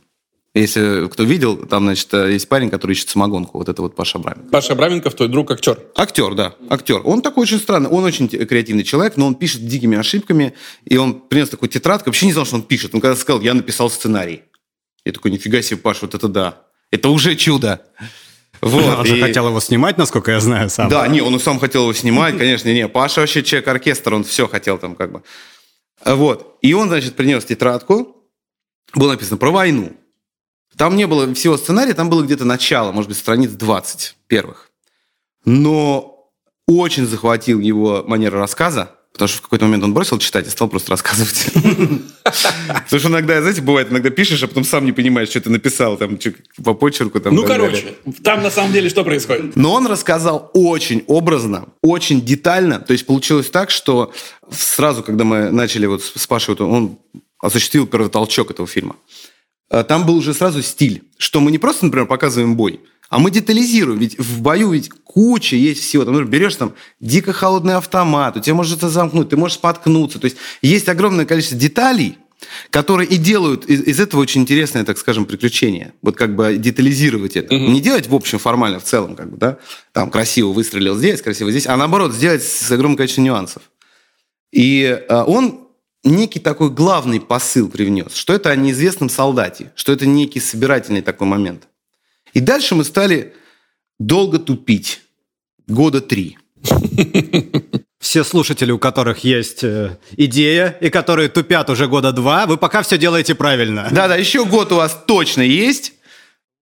Если 0.54 1.08
кто 1.08 1.24
видел, 1.24 1.56
там, 1.68 1.84
значит, 1.84 2.12
есть 2.14 2.50
парень, 2.50 2.72
который 2.72 2.94
ищет 2.94 3.10
самогонку. 3.10 3.60
Вот 3.60 3.70
это 3.70 3.82
вот 3.84 3.96
Паша 3.96 4.18
Абраменков. 4.18 4.50
Паша 4.50 4.74
Абраменков, 4.74 5.14
твой 5.14 5.30
друг 5.30 5.52
актер. 5.52 5.80
Актер, 5.96 6.34
да, 6.34 6.56
актер. 6.70 7.02
Он 7.04 7.22
такой 7.22 7.44
очень 7.44 7.60
странный, 7.60 7.90
он 7.90 8.04
очень 8.04 8.28
креативный 8.28 8.84
человек, 8.84 9.18
но 9.18 9.28
он 9.28 9.36
пишет 9.36 9.68
дикими 9.68 9.98
ошибками, 9.98 10.54
и 10.84 10.98
он 10.98 11.14
принес 11.14 11.50
такую 11.50 11.70
тетрадку, 11.70 12.10
вообще 12.10 12.26
не 12.26 12.34
знал, 12.34 12.46
что 12.46 12.56
он 12.56 12.64
пишет. 12.64 12.96
Он 12.96 13.02
когда 13.02 13.16
сказал, 13.16 13.42
я 13.42 13.54
написал 13.54 13.90
сценарий. 13.92 14.44
Я 15.06 15.12
такой, 15.12 15.30
нифига 15.30 15.62
себе, 15.62 15.78
Паш, 15.78 16.02
вот 16.02 16.16
это 16.16 16.28
да. 16.28 16.64
Это 16.90 17.10
уже 17.10 17.36
чудо. 17.36 17.82
Вот, 18.62 19.00
он 19.00 19.06
и... 19.06 19.08
же 19.08 19.22
хотел 19.22 19.48
его 19.48 19.60
снимать, 19.60 19.98
насколько 19.98 20.32
я 20.32 20.40
знаю, 20.40 20.70
сам. 20.70 20.90
Да, 20.90 21.08
не, 21.08 21.22
он 21.22 21.36
и 21.36 21.40
сам 21.40 21.60
хотел 21.60 21.84
его 21.84 21.94
снимать, 21.94 22.38
конечно, 22.38 22.70
не. 22.70 22.88
Паша 22.88 23.22
вообще 23.22 23.44
человек-оркестр, 23.44 24.14
он 24.14 24.24
все 24.24 24.48
хотел 24.48 24.78
там 24.78 24.96
как 24.96 25.12
бы. 25.12 25.24
Вот. 26.06 26.58
И 26.62 26.74
он, 26.74 26.88
значит, 26.88 27.16
принес 27.16 27.46
тетрадку, 27.46 28.16
было 28.94 29.12
написано 29.12 29.38
про 29.38 29.52
войну. 29.52 29.96
Там 30.76 30.96
не 30.96 31.08
было 31.08 31.34
всего 31.34 31.58
сценария, 31.58 31.94
там 31.94 32.10
было 32.10 32.24
где-то 32.24 32.46
начало, 32.46 32.92
может 32.92 33.10
быть, 33.10 33.18
страниц 33.18 33.52
20 33.52 34.16
первых. 34.28 34.72
Но 35.46 36.32
очень 36.68 37.08
захватил 37.08 37.60
его 37.60 38.04
манера 38.06 38.38
рассказа, 38.38 38.92
Потому 39.18 39.30
что 39.30 39.38
в 39.40 39.42
какой-то 39.42 39.66
момент 39.66 39.84
он 39.84 39.94
бросил 39.94 40.20
читать 40.20 40.46
и 40.46 40.50
стал 40.52 40.68
просто 40.68 40.92
рассказывать. 40.92 41.48
Потому 42.24 43.00
что 43.00 43.08
иногда, 43.08 43.42
знаете, 43.42 43.62
бывает, 43.62 43.92
иногда 43.92 44.12
пишешь, 44.12 44.44
а 44.44 44.48
потом 44.48 44.64
сам 44.64 44.86
не 44.86 44.92
понимаешь, 44.92 45.30
что 45.30 45.42
ты 45.42 45.50
написал, 45.50 45.98
там, 45.98 46.20
по 46.64 46.76
почерку. 46.76 47.20
Там, 47.20 47.34
ну, 47.34 47.44
короче, 47.44 47.96
там 48.24 48.44
на 48.44 48.52
самом 48.52 48.74
деле 48.74 48.90
что 48.90 49.04
происходит? 49.04 49.56
Но 49.56 49.74
он 49.74 49.88
рассказал 49.88 50.52
очень 50.54 51.04
образно, 51.08 51.66
очень 51.82 52.22
детально. 52.22 52.80
То 52.80 52.94
есть 52.94 53.08
получилось 53.08 53.50
так, 53.50 53.72
что 53.72 54.14
сразу, 54.52 55.02
когда 55.02 55.24
мы 55.24 55.50
начали 55.50 55.88
вот 55.88 56.04
с 56.04 56.28
Пашей, 56.28 56.54
он 56.56 57.00
осуществил 57.40 57.88
первый 57.88 58.10
толчок 58.10 58.52
этого 58.52 58.68
фильма. 58.68 58.96
Э, 59.72 59.84
там 59.84 60.06
был 60.06 60.18
уже 60.18 60.36
сразу 60.36 60.62
стиль, 60.62 61.04
что 61.18 61.40
мы 61.40 61.52
не 61.52 61.58
просто, 61.58 61.86
например, 61.86 62.08
показываем 62.08 62.56
бой, 62.56 62.82
а 63.10 63.20
мы 63.20 63.32
детализируем, 63.32 64.00
ведь 64.00 64.20
в 64.20 64.42
бою 64.42 64.72
ведь 64.72 64.90
куча 64.90 65.56
есть 65.56 65.82
всего. 65.82 66.04
Там, 66.04 66.14
например, 66.14 66.32
берешь 66.32 66.56
там 66.56 66.74
дико 67.00 67.34
холодный 67.34 67.76
автомат, 67.76 68.38
у 68.38 68.40
тебя 68.40 68.56
может 68.56 68.78
это 68.78 68.90
замкнуть, 68.90 69.30
ты 69.30 69.38
можешь 69.38 69.58
споткнуться. 69.58 70.20
То 70.20 70.26
есть 70.26 70.38
есть 70.62 70.90
огромное 70.90 71.26
количество 71.26 71.58
деталей, 71.58 72.18
которые 72.70 73.10
и 73.10 73.18
делают 73.18 73.66
из, 73.66 73.82
из 73.84 74.00
этого 74.00 74.22
очень 74.22 74.42
интересное, 74.42 74.84
так 74.84 74.98
скажем, 74.98 75.26
приключение. 75.26 75.94
Вот 76.02 76.16
как 76.16 76.36
бы 76.36 76.58
детализировать 76.58 77.36
это. 77.36 77.56
Угу. 77.56 77.64
Не 77.72 77.82
делать 77.82 78.08
в 78.08 78.16
общем 78.16 78.40
формально, 78.40 78.80
в 78.80 78.84
целом, 78.84 79.16
как 79.16 79.32
бы, 79.32 79.38
да, 79.38 79.58
там 79.94 80.12
красиво 80.12 80.52
выстрелил 80.52 80.98
здесь, 80.98 81.22
красиво 81.22 81.50
здесь, 81.52 81.68
а 81.68 81.78
наоборот, 81.78 82.14
сделать 82.14 82.44
с 82.44 82.72
огромным 82.72 82.98
количеством 82.98 83.26
нюансов. 83.26 83.64
И 84.52 84.84
э, 84.84 85.24
он 85.24 85.68
некий 86.04 86.40
такой 86.40 86.70
главный 86.70 87.20
посыл 87.20 87.70
привнес, 87.70 88.14
что 88.14 88.34
это 88.34 88.50
о 88.50 88.56
неизвестном 88.56 89.10
солдате, 89.10 89.72
что 89.76 89.92
это 89.92 90.06
некий 90.06 90.40
собирательный 90.40 91.02
такой 91.02 91.28
момент. 91.28 91.68
И 92.38 92.40
дальше 92.40 92.76
мы 92.76 92.84
стали 92.84 93.34
долго 93.98 94.38
тупить. 94.38 95.02
Года 95.68 96.02
три. 96.02 96.38
Все 98.00 98.24
слушатели, 98.24 98.72
у 98.72 98.78
которых 98.78 99.24
есть 99.24 99.64
э, 99.64 99.98
идея, 100.18 100.78
и 100.80 100.92
которые 100.92 101.30
тупят 101.30 101.68
уже 101.72 101.88
года 101.88 102.12
два, 102.12 102.46
вы 102.46 102.58
пока 102.58 102.84
все 102.84 103.00
делаете 103.00 103.34
правильно. 103.34 103.88
Да-да, 103.92 104.16
еще 104.16 104.46
год 104.46 104.72
у 104.72 104.76
вас 104.76 105.04
точно 105.08 105.42
есть. 105.42 105.94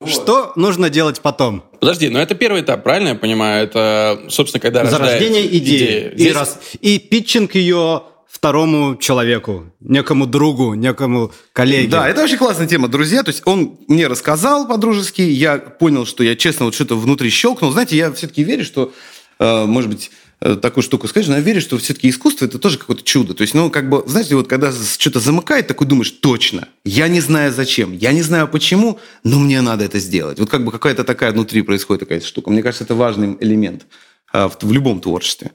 Что 0.05 0.53
нужно 0.55 0.89
делать 0.89 1.19
потом? 1.19 1.65
Подожди, 1.81 2.07
но 2.07 2.21
это 2.21 2.35
первый 2.35 2.61
этап, 2.61 2.81
правильно 2.81 3.09
я 3.09 3.15
понимаю? 3.15 3.65
Это, 3.65 4.21
собственно, 4.29 4.61
когда 4.61 4.85
Зарождение 4.85 5.45
идеи. 5.45 5.57
идея. 5.57 6.11
Здесь... 6.15 6.27
И, 6.27 6.31
раз... 6.31 6.59
и 6.79 6.99
питчинг 6.99 7.55
ее 7.55 8.03
второму 8.35 8.97
человеку, 8.97 9.71
некому 9.79 10.25
другу, 10.25 10.73
некому 10.73 11.31
коллеге. 11.53 11.87
Да, 11.87 12.09
это 12.09 12.21
очень 12.21 12.37
классная 12.37 12.67
тема, 12.67 12.89
друзья. 12.89 13.23
То 13.23 13.31
есть 13.31 13.41
он 13.45 13.79
мне 13.87 14.07
рассказал 14.07 14.67
по-дружески, 14.67 15.21
я 15.21 15.57
понял, 15.57 16.05
что 16.05 16.21
я 16.21 16.35
честно 16.35 16.65
вот 16.65 16.75
что-то 16.75 16.97
внутри 16.97 17.29
щелкнул. 17.29 17.71
Знаете, 17.71 17.95
я 17.95 18.11
все-таки 18.11 18.43
верю, 18.43 18.65
что, 18.65 18.91
э, 19.39 19.65
может 19.65 19.89
быть, 19.89 20.11
э, 20.41 20.57
такую 20.57 20.83
штуку 20.83 21.07
скажешь, 21.07 21.29
но 21.29 21.35
я 21.37 21.41
верю, 21.41 21.61
что 21.61 21.77
все-таки 21.77 22.09
искусство 22.09 22.43
это 22.43 22.59
тоже 22.59 22.77
какое-то 22.77 23.03
чудо. 23.03 23.33
То 23.33 23.41
есть, 23.43 23.53
ну, 23.53 23.69
как 23.69 23.89
бы, 23.89 24.03
знаете, 24.05 24.35
вот 24.35 24.49
когда 24.49 24.73
что-то 24.73 25.21
замыкает, 25.21 25.67
такой 25.67 25.87
думаешь, 25.87 26.11
точно, 26.11 26.67
я 26.83 27.07
не 27.07 27.21
знаю 27.21 27.53
зачем, 27.53 27.93
я 27.93 28.11
не 28.11 28.21
знаю 28.21 28.49
почему, 28.49 28.99
но 29.23 29.39
мне 29.39 29.61
надо 29.61 29.85
это 29.85 29.99
сделать. 29.99 30.41
Вот 30.41 30.49
как 30.49 30.65
бы 30.65 30.73
какая-то 30.73 31.05
такая 31.05 31.31
внутри 31.31 31.61
происходит 31.61 32.01
такая 32.01 32.19
штука. 32.19 32.49
Мне 32.51 32.61
кажется, 32.61 32.83
это 32.83 32.95
важный 32.95 33.37
элемент 33.39 33.85
э, 34.33 34.49
в, 34.49 34.57
в 34.61 34.73
любом 34.73 34.99
творчестве. 34.99 35.53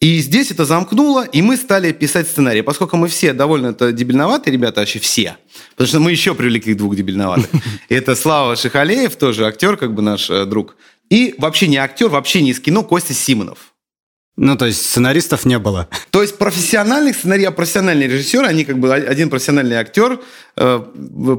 И 0.00 0.20
здесь 0.20 0.52
это 0.52 0.64
замкнуло, 0.64 1.24
и 1.24 1.42
мы 1.42 1.56
стали 1.56 1.90
писать 1.90 2.28
сценарий. 2.28 2.62
Поскольку 2.62 2.96
мы 2.96 3.08
все 3.08 3.32
довольно 3.32 3.68
это 3.68 3.90
дебильноватые 3.92 4.52
ребята, 4.52 4.80
вообще 4.80 5.00
все. 5.00 5.36
Потому 5.70 5.88
что 5.88 6.00
мы 6.00 6.12
еще 6.12 6.34
привлекли 6.36 6.74
двух 6.74 6.94
дебильноватых. 6.94 7.48
Это 7.88 8.14
Слава 8.14 8.54
Шихалеев, 8.54 9.16
тоже 9.16 9.44
актер, 9.44 9.76
как 9.76 9.94
бы 9.94 10.02
наш 10.02 10.30
э, 10.30 10.44
друг. 10.44 10.76
И 11.10 11.34
вообще 11.38 11.66
не 11.66 11.78
актер, 11.78 12.08
вообще 12.08 12.42
не 12.42 12.50
из 12.50 12.60
кино, 12.60 12.84
Костя 12.84 13.12
Симонов. 13.12 13.74
Ну, 14.40 14.56
то 14.56 14.66
есть 14.66 14.86
сценаристов 14.86 15.44
не 15.44 15.58
было. 15.58 15.88
То 16.12 16.22
есть 16.22 16.38
профессиональных 16.38 17.16
сценаристов, 17.16 17.56
профессиональные 17.56 18.08
режиссеры, 18.08 18.46
они 18.46 18.64
как 18.64 18.78
бы 18.78 18.94
один 18.94 19.30
профессиональный 19.30 19.74
актер, 19.74 20.20
э, 20.56 20.80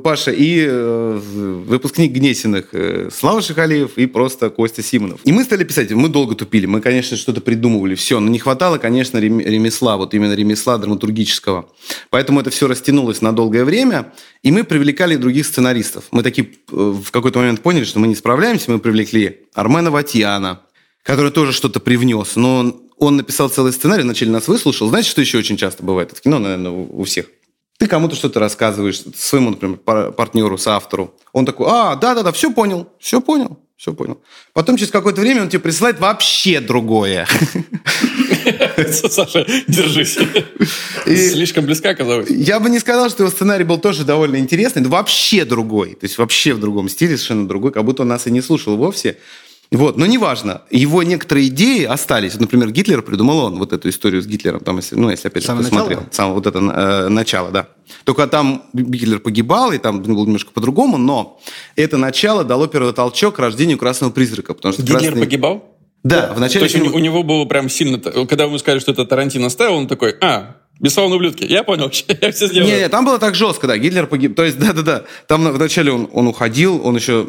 Паша, 0.03 0.32
и 0.32 0.65
э, 0.68 1.20
выпускник 1.65 2.12
Гнесиных 2.12 2.74
э, 2.74 3.10
Слава 3.10 3.41
Шихалиев 3.41 3.98
и 3.98 4.06
просто 4.06 4.50
Костя 4.50 4.84
Симонов. 4.84 5.22
И 5.24 5.32
мы 5.32 5.46
стали 5.46 5.63
писать, 5.63 5.91
мы 5.91 6.10
долго 6.10 6.36
тупили, 6.36 6.65
мы, 6.65 6.82
конечно, 6.82 7.15
что-то 7.15 7.39
придумывали, 7.39 7.96
все, 7.96 8.20
но 8.20 8.27
не 8.29 8.38
хватало, 8.38 8.79
конечно, 8.79 9.18
ремесла, 9.18 9.96
вот 9.96 10.13
именно 10.13 10.34
ремесла 10.34 10.77
драматургического. 10.77 11.70
Поэтому 12.10 12.41
это 12.41 12.50
все 12.50 12.68
растянулось 12.68 13.22
на 13.22 13.32
долгое 13.32 13.63
время, 13.63 14.12
и 14.44 14.51
мы 14.51 14.65
привлекали 14.65 15.15
других 15.15 15.46
сценаристов. 15.46 16.03
Мы 16.12 16.22
такие 16.22 16.50
в 16.68 17.12
какой-то 17.12 17.39
момент 17.39 17.62
поняли, 17.62 17.86
что 17.86 18.00
мы 18.00 18.08
не 18.08 18.15
справляемся, 18.15 18.72
мы 18.72 18.79
привлекли 18.79 19.48
Армена 19.53 19.89
Ватьяна, 19.89 20.63
который 21.03 21.32
тоже 21.32 21.53
что-то 21.53 21.79
привнес, 21.79 22.36
но 22.36 22.75
он 23.00 23.15
написал 23.15 23.50
целый 23.50 23.74
сценарий, 23.74 24.03
вначале 24.03 24.32
нас 24.32 24.48
выслушал. 24.48 24.89
Знаете, 24.89 25.10
что 25.10 25.22
еще 25.22 25.38
очень 25.38 25.58
часто 25.58 25.84
бывает 25.84 26.12
в 26.12 26.22
кино, 26.22 26.38
наверное, 26.38 26.72
у 26.72 27.03
всех? 27.03 27.25
Ты 27.79 27.88
кому-то 27.88 28.15
что-то 28.15 28.41
рассказываешь, 28.41 29.01
своему, 29.15 29.51
например, 29.51 29.77
партнеру, 30.12 30.58
соавтору. 30.58 31.13
Он 31.32 31.46
такой, 31.46 31.68
а, 31.70 31.96
да-да-да, 31.96 32.34
все 32.34 32.51
понял, 32.51 32.89
все 33.00 33.22
понял, 33.22 33.58
все 33.77 33.94
понял. 33.94 34.20
Потом 34.51 34.75
через 34.75 34.91
какое-то 34.91 35.22
время 35.22 35.44
он 35.44 35.50
тебе 35.50 35.62
присылает 35.62 35.98
вообще 35.98 36.60
другое. 36.60 37.25
Саша, 38.91 39.46
держись. 39.70 40.20
Слишком 41.06 41.65
близко 41.65 41.91
оказалось. 41.91 42.29
Я 42.29 42.60
бы 42.60 42.70
не 42.70 42.79
сказал, 42.79 43.10
что 43.10 43.24
его 43.24 43.32
сценарий 43.32 43.63
был 43.63 43.77
тоже 43.77 44.03
довольно 44.03 44.36
интересный, 44.36 44.82
но 44.82 44.89
вообще 44.89 45.46
другой. 45.46 45.91
То 45.91 46.06
есть 46.06 46.18
вообще 46.18 46.53
в 46.53 46.60
другом 46.60 46.89
стиле, 46.89 47.15
совершенно 47.15 47.48
другой, 47.48 47.72
как 47.72 47.86
будто 47.86 48.01
он 48.01 48.10
нас 48.10 48.27
и 48.27 48.32
не 48.32 48.41
слушал 48.41 48.75
вовсе. 48.75 49.18
Вот, 49.72 49.98
но 49.98 50.08
неважно. 50.08 50.64
Его 50.72 51.04
некоторые 51.04 51.48
идеи 51.48 51.84
остались. 51.84 52.40
Например, 52.40 52.72
Гитлер 52.72 53.04
придумал 53.04 53.38
он 53.40 53.60
вот 53.60 53.72
эту 53.72 53.90
историю 53.90 54.22
с 54.24 54.26
Гитлером. 54.26 54.62
Там, 54.62 54.78
если, 54.78 54.96
ну, 54.96 55.12
если 55.12 55.28
опять 55.28 55.46
же 55.46 55.56
посмотрел. 55.56 56.04
Самое 56.10 56.34
вот 56.34 56.48
это 56.48 56.58
э, 56.58 57.08
начало, 57.10 57.52
да. 57.52 57.68
Только 58.04 58.26
там 58.26 58.64
Гитлер 58.74 59.20
погибал, 59.20 59.72
и 59.72 59.78
там 59.78 60.02
было 60.02 60.26
немножко 60.26 60.52
по-другому, 60.52 60.98
но 60.98 61.40
это 61.76 61.98
начало 61.98 62.44
дало 62.44 62.66
первый 62.68 62.94
толчок 62.94 63.36
к 63.36 63.40
рождению 63.40 63.78
Красного 63.78 64.12
Призрака. 64.12 64.56
Потому 64.56 64.74
что 64.74 64.82
Гитлер 64.82 65.00
красный... 65.00 65.22
погибал? 65.22 65.76
Да, 66.04 66.34
в 66.34 66.40
начале... 66.40 66.68
То 66.68 66.78
есть 66.78 66.94
у 66.96 67.00
него 67.00 67.22
было 67.22 67.46
прям 67.46 67.70
сильно... 67.70 68.00
Когда 68.00 68.48
вы 68.48 68.58
сказали, 68.58 68.80
что 68.80 68.92
это 68.92 69.06
Тарантино 69.06 69.50
ставил, 69.50 69.76
он 69.76 69.88
такой, 69.88 70.16
а, 70.22 70.56
Бесславные 70.79 71.17
ублюдки. 71.17 71.43
Я 71.43 71.63
понял, 71.63 71.91
я 72.21 72.31
все 72.31 72.48
сделал. 72.48 72.67
Не, 72.67 72.77
не, 72.77 72.89
там 72.89 73.05
было 73.05 73.19
так 73.19 73.36
жестко, 73.36 73.67
да. 73.67 73.77
Гитлер 73.77 74.07
погиб. 74.07 74.36
То 74.36 74.45
есть, 74.45 74.57
да-да-да. 74.57 75.03
Там 75.27 75.51
вначале 75.51 75.91
он, 75.91 76.09
он 76.13 76.27
уходил, 76.27 76.81
он 76.86 76.95
еще 76.95 77.27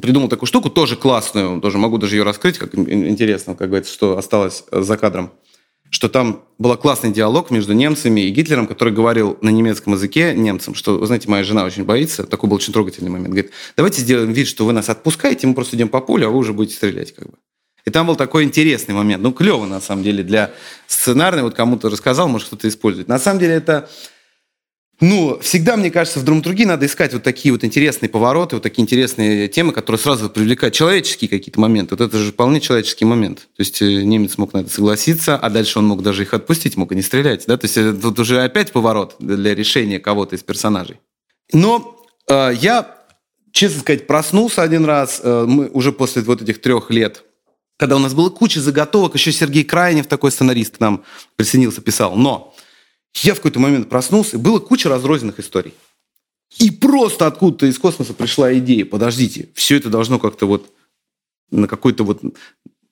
придумал 0.00 0.28
такую 0.28 0.46
штуку, 0.46 0.70
тоже 0.70 0.94
классную, 0.96 1.60
тоже 1.60 1.78
могу 1.78 1.98
даже 1.98 2.16
ее 2.16 2.22
раскрыть, 2.22 2.58
как 2.58 2.74
интересно, 2.74 3.54
как 3.56 3.68
говорится, 3.68 3.92
что 3.92 4.16
осталось 4.16 4.64
за 4.70 4.96
кадром. 4.96 5.32
Что 5.90 6.08
там 6.08 6.44
был 6.58 6.74
классный 6.76 7.12
диалог 7.12 7.50
между 7.50 7.74
немцами 7.74 8.22
и 8.22 8.30
Гитлером, 8.30 8.66
который 8.66 8.94
говорил 8.94 9.36
на 9.42 9.50
немецком 9.50 9.92
языке 9.92 10.32
немцам, 10.34 10.74
что, 10.74 10.96
вы 10.96 11.06
знаете, 11.06 11.28
моя 11.28 11.44
жена 11.44 11.64
очень 11.64 11.84
боится, 11.84 12.24
такой 12.24 12.48
был 12.48 12.56
очень 12.56 12.72
трогательный 12.72 13.10
момент. 13.10 13.28
Говорит, 13.28 13.50
давайте 13.76 14.00
сделаем 14.00 14.32
вид, 14.32 14.48
что 14.48 14.64
вы 14.64 14.72
нас 14.72 14.88
отпускаете, 14.88 15.46
мы 15.46 15.54
просто 15.54 15.76
идем 15.76 15.88
по 15.88 16.00
полю, 16.00 16.28
а 16.28 16.30
вы 16.30 16.38
уже 16.38 16.54
будете 16.54 16.76
стрелять, 16.76 17.14
как 17.14 17.26
бы. 17.26 17.34
И 17.84 17.90
там 17.90 18.06
был 18.06 18.16
такой 18.16 18.44
интересный 18.44 18.94
момент. 18.94 19.22
Ну, 19.22 19.32
клево, 19.32 19.66
на 19.66 19.80
самом 19.80 20.04
деле, 20.04 20.22
для 20.22 20.52
сценарной. 20.86 21.42
Вот 21.42 21.54
кому-то 21.54 21.90
рассказал, 21.90 22.28
может, 22.28 22.46
кто-то 22.48 22.68
использует. 22.68 23.08
На 23.08 23.18
самом 23.18 23.40
деле, 23.40 23.54
это... 23.54 23.88
Ну, 25.00 25.40
всегда, 25.40 25.76
мне 25.76 25.90
кажется, 25.90 26.20
в 26.20 26.24
драматургии 26.24 26.64
надо 26.64 26.86
искать 26.86 27.12
вот 27.12 27.24
такие 27.24 27.52
вот 27.52 27.64
интересные 27.64 28.08
повороты, 28.08 28.54
вот 28.54 28.62
такие 28.62 28.82
интересные 28.82 29.48
темы, 29.48 29.72
которые 29.72 29.98
сразу 29.98 30.30
привлекают 30.30 30.74
человеческие 30.74 31.28
какие-то 31.28 31.58
моменты. 31.58 31.96
Вот 31.96 32.06
это 32.06 32.16
же 32.18 32.30
вполне 32.30 32.60
человеческий 32.60 33.04
момент. 33.04 33.48
То 33.56 33.62
есть 33.62 33.82
э, 33.82 34.04
немец 34.04 34.38
мог 34.38 34.52
на 34.52 34.58
это 34.58 34.70
согласиться, 34.70 35.36
а 35.36 35.50
дальше 35.50 35.80
он 35.80 35.86
мог 35.86 36.02
даже 36.02 36.22
их 36.22 36.34
отпустить, 36.34 36.76
мог 36.76 36.92
и 36.92 36.94
не 36.94 37.02
стрелять. 37.02 37.46
Да? 37.48 37.56
То 37.56 37.64
есть 37.64 37.76
э, 37.76 37.92
тут 37.94 38.20
уже 38.20 38.42
опять 38.42 38.70
поворот 38.70 39.16
для 39.18 39.56
решения 39.56 39.98
кого-то 39.98 40.36
из 40.36 40.44
персонажей. 40.44 41.00
Но 41.52 42.00
э, 42.28 42.52
я, 42.60 42.96
честно 43.50 43.80
сказать, 43.80 44.06
проснулся 44.06 44.62
один 44.62 44.84
раз, 44.84 45.20
э, 45.24 45.44
мы 45.48 45.68
уже 45.70 45.90
после 45.90 46.22
вот 46.22 46.42
этих 46.42 46.60
трех 46.60 46.90
лет 46.90 47.24
когда 47.82 47.96
у 47.96 47.98
нас 47.98 48.14
была 48.14 48.30
куча 48.30 48.60
заготовок, 48.60 49.16
еще 49.16 49.32
Сергей 49.32 49.64
Крайнев, 49.64 50.06
такой 50.06 50.30
сценарист, 50.30 50.76
к 50.76 50.80
нам 50.80 51.02
присоединился, 51.34 51.80
писал. 51.80 52.14
Но 52.14 52.54
я 53.14 53.34
в 53.34 53.38
какой-то 53.38 53.58
момент 53.58 53.88
проснулся, 53.88 54.36
и 54.36 54.38
было 54.38 54.60
куча 54.60 54.88
разрозненных 54.88 55.40
историй. 55.40 55.74
И 56.58 56.70
просто 56.70 57.26
откуда-то 57.26 57.66
из 57.66 57.80
космоса 57.80 58.14
пришла 58.14 58.56
идея, 58.56 58.84
подождите, 58.84 59.48
все 59.56 59.78
это 59.78 59.90
должно 59.90 60.20
как-то 60.20 60.46
вот 60.46 60.72
на 61.50 61.66
какой-то 61.66 62.04
вот 62.04 62.22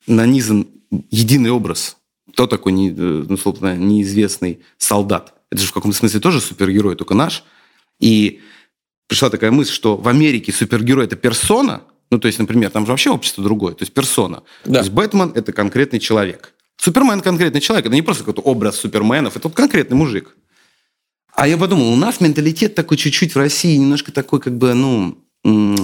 нанизан 0.07 0.67
единый 1.09 1.51
образ. 1.51 1.95
Кто 2.33 2.45
такой, 2.45 2.73
ну, 2.73 3.37
собственно, 3.37 3.77
неизвестный 3.77 4.59
солдат? 4.77 5.35
Это 5.51 5.61
же 5.61 5.69
в 5.69 5.71
каком-то 5.71 5.97
смысле 5.97 6.19
тоже 6.19 6.41
супергерой, 6.41 6.97
только 6.97 7.13
наш. 7.13 7.45
И 8.01 8.41
пришла 9.07 9.29
такая 9.29 9.51
мысль, 9.51 9.71
что 9.71 9.95
в 9.95 10.09
Америке 10.09 10.51
супергерой– 10.51 11.05
это 11.07 11.15
персона, 11.15 11.83
ну, 12.11 12.19
то 12.19 12.27
есть, 12.27 12.39
например, 12.39 12.69
там 12.69 12.85
же 12.85 12.91
вообще 12.91 13.09
общество 13.09 13.43
другое, 13.43 13.73
то 13.73 13.83
есть 13.83 13.93
персона. 13.93 14.43
Да. 14.65 14.73
То 14.73 14.79
есть 14.79 14.91
Бэтмен– 14.91 15.31
это 15.35 15.53
конкретный 15.53 15.99
человек. 15.99 16.53
Супермен– 16.75 17.21
конкретный 17.21 17.61
человек. 17.61 17.85
Это 17.85 17.95
не 17.95 18.01
просто 18.01 18.23
какой-то 18.23 18.41
образ 18.41 18.75
суперменов, 18.75 19.37
это 19.37 19.47
вот 19.47 19.55
конкретный 19.55 19.95
мужик. 19.95 20.35
А 21.33 21.47
я 21.47 21.57
подумал, 21.57 21.87
у 21.93 21.95
нас 21.95 22.19
менталитет 22.19 22.75
такой 22.75 22.97
чуть-чуть 22.97 23.33
в 23.33 23.37
России, 23.37 23.77
немножко 23.77 24.11
такой, 24.11 24.41
как 24.41 24.57
бы, 24.57 24.73
ну, 24.73 25.17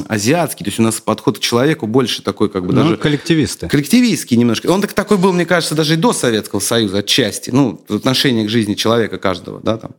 азиатский, 0.10 0.66
то 0.66 0.70
есть 0.70 0.80
у 0.80 0.84
нас 0.84 1.00
подход 1.00 1.40
к 1.40 1.42
человеку 1.42 1.88
больше 1.88 2.22
такой, 2.22 2.50
как 2.50 2.66
бы 2.66 2.74
ну, 2.74 2.84
даже... 2.84 2.98
коллективисты. 2.98 3.70
Коллективистский 3.70 4.36
немножко. 4.36 4.68
Он 4.68 4.82
так, 4.82 4.94
такой 4.94 5.18
был, 5.18 5.32
мне 5.32 5.46
кажется, 5.46 5.76
даже 5.76 5.94
и 5.94 5.98
до 5.98 6.12
Советского 6.14 6.60
Союза 6.60 7.00
отчасти, 7.00 7.52
ну, 7.52 7.84
отношение 7.88 8.46
к 8.46 8.50
жизни 8.50 8.74
человека 8.74 9.18
каждого, 9.18 9.62
да, 9.62 9.78
там. 9.78 9.92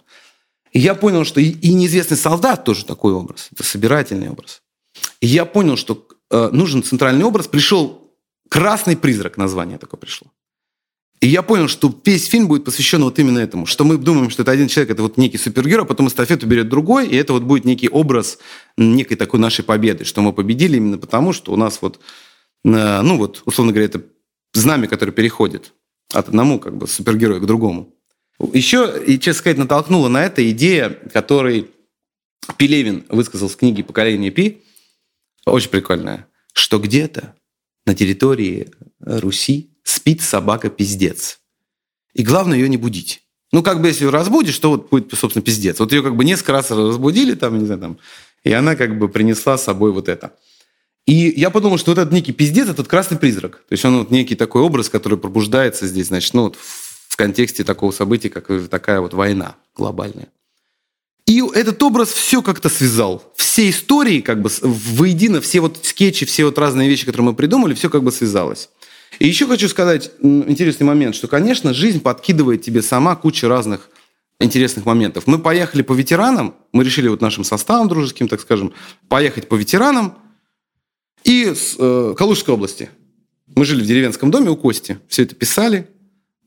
И 0.73 0.79
я 0.79 0.95
понял, 0.95 1.25
что 1.25 1.41
и, 1.41 1.47
и 1.47 1.73
неизвестный 1.73 2.19
солдат 2.19 2.65
тоже 2.65 2.85
такой 2.85 3.15
образ, 3.15 3.49
это 3.51 3.65
собирательный 3.65 4.29
образ. 4.29 4.61
И 5.21 5.27
я 5.27 5.45
понял, 5.45 5.77
что 5.77 6.07
э, 6.31 6.49
нужен 6.53 6.83
центральный 6.83 7.25
образ, 7.25 7.49
пришел 7.49 8.13
красный 8.49 8.97
призрак, 8.97 9.37
название 9.37 9.79
такое 9.79 9.99
пришло. 9.99 10.29
И 11.21 11.27
я 11.27 11.43
понял, 11.43 11.67
что 11.67 11.93
весь 12.05 12.27
фильм 12.29 12.47
будет 12.47 12.65
посвящен 12.65 13.03
вот 13.03 13.19
именно 13.19 13.41
этому, 13.41 13.67
что 13.67 13.85
мы 13.85 13.97
думаем, 13.97 14.31
что 14.31 14.43
это 14.43 14.53
один 14.53 14.69
человек, 14.69 14.93
это 14.93 15.03
вот 15.03 15.17
некий 15.17 15.39
супергерой, 15.39 15.85
а 15.85 15.87
потом 15.89 16.07
эстафету 16.07 16.47
берет 16.47 16.69
другой, 16.69 17.09
и 17.09 17.17
это 17.17 17.33
вот 17.33 17.43
будет 17.43 17.65
некий 17.65 17.89
образ 17.89 18.39
некой 18.77 19.17
такой 19.17 19.41
нашей 19.41 19.65
победы, 19.65 20.05
что 20.05 20.23
мы 20.23 20.33
победили 20.33 20.77
именно 20.77 20.97
потому, 20.97 21.33
что 21.33 21.53
у 21.53 21.57
нас 21.57 21.83
вот, 21.83 21.99
э, 22.65 23.01
ну 23.03 23.17
вот, 23.17 23.43
условно 23.47 23.73
говоря, 23.73 23.87
это 23.87 24.03
знамя, 24.53 24.87
которое 24.87 25.13
переходит 25.13 25.73
от 26.13 26.29
одному 26.29 26.61
как 26.61 26.77
бы 26.77 26.87
супергероя 26.87 27.41
к 27.41 27.47
другому. 27.47 27.95
Еще, 28.53 29.03
и, 29.05 29.19
честно 29.19 29.41
сказать, 29.41 29.59
натолкнула 29.59 30.09
на 30.09 30.25
это 30.25 30.49
идея, 30.51 30.91
которой 31.13 31.69
Пелевин 32.57 33.05
высказал 33.09 33.49
в 33.49 33.57
книге 33.57 33.83
«Поколение 33.83 34.31
Пи», 34.31 34.63
очень 35.51 35.71
прикольная, 35.71 36.27
что 36.53 36.79
где-то 36.79 37.35
на 37.87 37.95
территории 37.95 38.71
Руси 39.01 39.71
спит 39.83 40.21
собака 40.23 40.69
пиздец. 40.71 41.41
И 42.15 42.23
главное 42.23 42.59
ее 42.59 42.69
не 42.69 42.77
будить. 42.77 43.23
Ну, 43.53 43.63
как 43.63 43.81
бы 43.81 43.89
если 43.89 44.05
ее 44.05 44.11
разбудишь, 44.11 44.59
то 44.59 44.71
вот 44.71 44.91
будет, 44.91 45.13
собственно, 45.15 45.43
пиздец. 45.43 45.81
Вот 45.81 45.93
ее 45.93 46.03
как 46.03 46.17
бы 46.17 46.25
несколько 46.25 46.53
раз 46.53 46.71
разбудили, 46.71 47.35
там, 47.35 47.59
не 47.59 47.65
знаю, 47.65 47.81
там, 47.81 47.99
и 48.45 48.53
она 48.53 48.77
как 48.77 48.99
бы 48.99 49.09
принесла 49.09 49.57
с 49.57 49.65
собой 49.65 49.93
вот 49.93 50.09
это. 50.09 50.35
И 51.07 51.15
я 51.15 51.49
подумал, 51.49 51.79
что 51.79 51.93
вот 51.93 51.99
этот 51.99 52.13
некий 52.13 52.33
пиздец, 52.33 52.69
этот 52.69 52.87
красный 52.87 53.17
призрак. 53.17 53.65
То 53.69 53.73
есть 53.73 53.85
он 53.87 54.01
вот 54.01 54.11
некий 54.11 54.35
такой 54.35 54.61
образ, 54.61 54.91
который 54.91 55.19
пробуждается 55.19 55.87
здесь, 55.87 56.09
значит, 56.09 56.35
ну, 56.35 56.43
вот 56.43 56.57
в 56.57 57.17
контексте 57.17 57.65
такого 57.65 57.93
события, 57.93 58.29
как 58.29 58.51
такая 58.69 59.01
вот 59.01 59.15
война 59.15 59.57
глобальная. 59.75 60.29
И 61.29 61.43
этот 61.55 61.83
образ 61.83 62.09
все 62.09 62.41
как-то 62.41 62.71
связал. 62.71 63.23
Все 63.37 63.69
истории 63.69 64.23
как 64.23 64.41
бы 64.41 64.49
воедино, 64.63 65.43
все 65.43 65.61
вот 65.61 65.79
скетчи, 65.83 66.25
все 66.25 66.47
вот 66.47 66.57
разные 66.57 66.89
вещи, 66.89 67.05
которые 67.05 67.27
мы 67.27 67.35
придумали, 67.35 67.75
все 67.75 67.91
как 67.91 68.03
бы 68.03 68.11
связалось. 68.11 68.71
И 69.19 69.29
еще 69.29 69.47
хочу 69.47 69.69
сказать 69.69 70.11
интересный 70.23 70.87
момент, 70.87 71.15
что, 71.15 71.29
конечно, 71.29 71.75
жизнь 71.75 72.01
подкидывает 72.01 72.63
тебе 72.63 72.81
сама 72.81 73.15
кучу 73.15 73.47
разных 73.47 73.91
интересных 74.41 74.87
моментов. 74.87 75.27
Мы 75.27 75.39
поехали 75.39 75.83
по 75.83 75.93
ветеранам, 75.93 76.55
мы 76.73 76.83
решили 76.83 77.09
вот 77.09 77.21
нашим 77.21 77.45
составом 77.45 77.89
дружеским, 77.89 78.27
так 78.27 78.41
скажем, 78.41 78.73
поехать 79.11 79.49
по 79.49 79.55
ветеранам 79.55 80.17
и 81.25 81.53
с 81.55 81.77
э, 81.79 82.15
Калужской 82.17 82.55
области. 82.55 82.89
Мы 83.55 83.67
жили 83.67 83.83
в 83.83 83.87
деревенском 83.87 84.31
доме 84.31 84.49
у 84.49 84.57
Кости, 84.57 84.99
все 85.09 85.25
это 85.25 85.35
писали. 85.35 85.89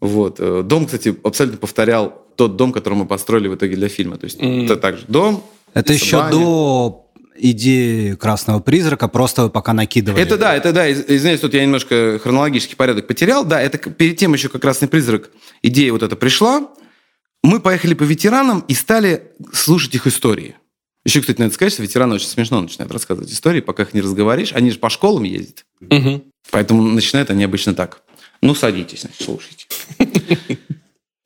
Вот. 0.01 0.37
Э, 0.39 0.63
дом, 0.63 0.85
кстати, 0.85 1.15
абсолютно 1.23 1.59
повторял 1.59 2.25
тот 2.35 2.57
дом, 2.57 2.73
который 2.73 2.95
мы 2.95 3.05
построили 3.05 3.47
в 3.47 3.55
итоге 3.55 3.75
для 3.75 3.87
фильма. 3.87 4.17
То 4.17 4.25
есть 4.25 4.39
mm. 4.39 4.65
это 4.65 4.75
также 4.75 5.05
дом. 5.07 5.43
Это 5.73 5.93
еще 5.93 6.17
баня. 6.17 6.31
до 6.31 7.07
идеи 7.37 8.15
красного 8.15 8.59
призрака, 8.59 9.07
просто 9.07 9.49
пока 9.49 9.73
накидывали. 9.73 10.21
Это 10.21 10.37
да, 10.37 10.55
это 10.55 10.73
да. 10.73 10.91
Извиняюсь, 10.91 11.39
тут 11.39 11.53
я 11.53 11.63
немножко 11.63 12.19
хронологический 12.21 12.75
порядок 12.75 13.07
потерял. 13.07 13.45
Да, 13.45 13.61
это 13.61 13.77
перед 13.77 14.17
тем 14.17 14.33
еще 14.33 14.49
как 14.49 14.61
красный 14.61 14.87
призрак 14.87 15.31
идея 15.61 15.91
вот 15.91 16.03
эта 16.03 16.15
пришла. 16.15 16.69
Мы 17.43 17.59
поехали 17.59 17.93
по 17.93 18.03
ветеранам 18.03 18.63
и 18.67 18.73
стали 18.73 19.31
слушать 19.53 19.95
их 19.95 20.07
истории. 20.07 20.55
Еще, 21.03 21.21
кстати, 21.21 21.39
надо 21.39 21.53
сказать, 21.53 21.73
что 21.73 21.81
ветераны 21.81 22.15
очень 22.15 22.27
смешно 22.27 22.61
начинают 22.61 22.91
рассказывать 22.91 23.31
истории, 23.31 23.61
пока 23.61 23.83
их 23.83 23.93
не 23.95 24.01
разговоришь. 24.01 24.53
Они 24.53 24.69
же 24.69 24.77
по 24.77 24.89
школам 24.89 25.23
ездят. 25.23 25.65
Угу. 25.81 26.23
Поэтому 26.51 26.83
начинают 26.83 27.31
они 27.31 27.43
обычно 27.43 27.73
так. 27.73 28.03
Ну, 28.41 28.55
садитесь, 28.55 29.01
значит, 29.01 29.21
слушайте. 29.21 29.67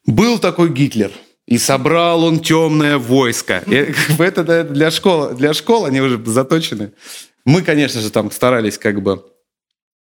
Был 0.05 0.39
такой 0.39 0.71
Гитлер– 0.71 1.11
и 1.47 1.57
собрал 1.57 2.23
он 2.23 2.39
темное 2.39 2.97
войско. 2.97 3.63
это 4.19 4.63
для 4.63 4.91
школы, 4.91 5.35
для 5.35 5.53
школ 5.53 5.85
они 5.85 6.01
уже 6.01 6.19
заточены. 6.25 6.91
Мы, 7.45 7.61
конечно 7.61 8.01
же, 8.01 8.09
там 8.09 8.31
старались 8.31 8.77
как 8.77 9.01
бы... 9.01 9.23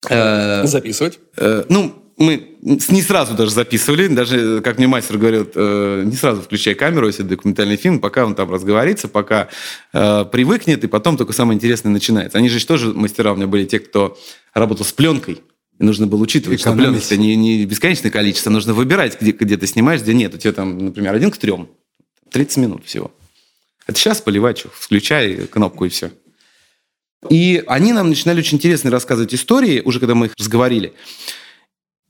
Э, 0.10 0.65
Записывать? 0.65 1.20
Э, 1.38 1.63
ну, 1.68 1.96
мы 2.18 2.58
не 2.62 3.01
сразу 3.01 3.34
даже 3.34 3.50
записывали, 3.50 4.08
даже, 4.08 4.62
как 4.62 4.77
мне 4.77 4.86
мастер 4.86 5.18
говорил, 5.18 5.48
э, 5.56 6.03
не 6.06 6.15
сразу 6.15 6.44
включая 6.44 6.75
камеру, 6.75 7.08
если 7.08 7.24
документальный 7.24 7.77
фильм, 7.77 8.00
пока 8.00 8.25
он 8.25 8.36
там 8.36 8.51
разговорится, 8.51 9.08
пока 9.08 9.48
э, 9.94 10.25
привыкнет, 10.32 10.84
и 10.84 10.88
потом 10.88 11.18
только 11.18 11.34
самое 11.34 11.58
интересное 11.58 11.91
начинается. 11.91 12.38
Они 12.38 12.50
же 12.50 12.63
тоже 12.63 12.94
мастера 12.94 13.34
у 13.34 13.36
меня 13.36 13.48
были 13.48 13.65
те, 13.65 13.80
кто 13.80 14.15
работал 14.53 14.86
с 14.86 14.94
пленкой. 14.94 15.41
И 15.82 15.84
нужно 15.84 16.06
было 16.06 16.22
учитывать, 16.22 16.60
что 16.60 16.74
пленок 16.74 17.03
это 17.03 17.18
не, 17.18 17.36
не 17.36 17.66
бесконечное 17.66 18.12
количество, 18.12 18.51
нужно 18.51 18.75
выбирать, 18.75 19.20
где, 19.20 19.32
где 19.32 19.58
ты 19.58 19.66
снимаешь, 19.66 20.01
где 20.01 20.14
нет. 20.14 20.32
У 20.36 20.38
тебя 20.38 20.53
там, 20.53 20.77
например, 20.77 21.16
один 21.16 21.32
к 21.32 21.38
трем, 21.38 21.70
30 22.29 22.58
минут 22.58 22.86
всего. 22.86 23.12
Это 23.88 23.98
сейчас 23.98 24.22
поливать, 24.22 24.64
включай 24.72 25.48
кнопку 25.48 25.86
и 25.86 25.90
все. 25.90 26.12
И 27.32 27.64
они 27.66 27.94
нам 27.94 28.10
начинали 28.10 28.42
очень 28.42 28.60
интересно 28.60 28.92
рассказывать 28.92 29.34
истории, 29.34 29.82
уже 29.84 30.00
когда 30.00 30.14
мы 30.14 30.27
их 30.27 30.34
разговорили. 30.38 30.94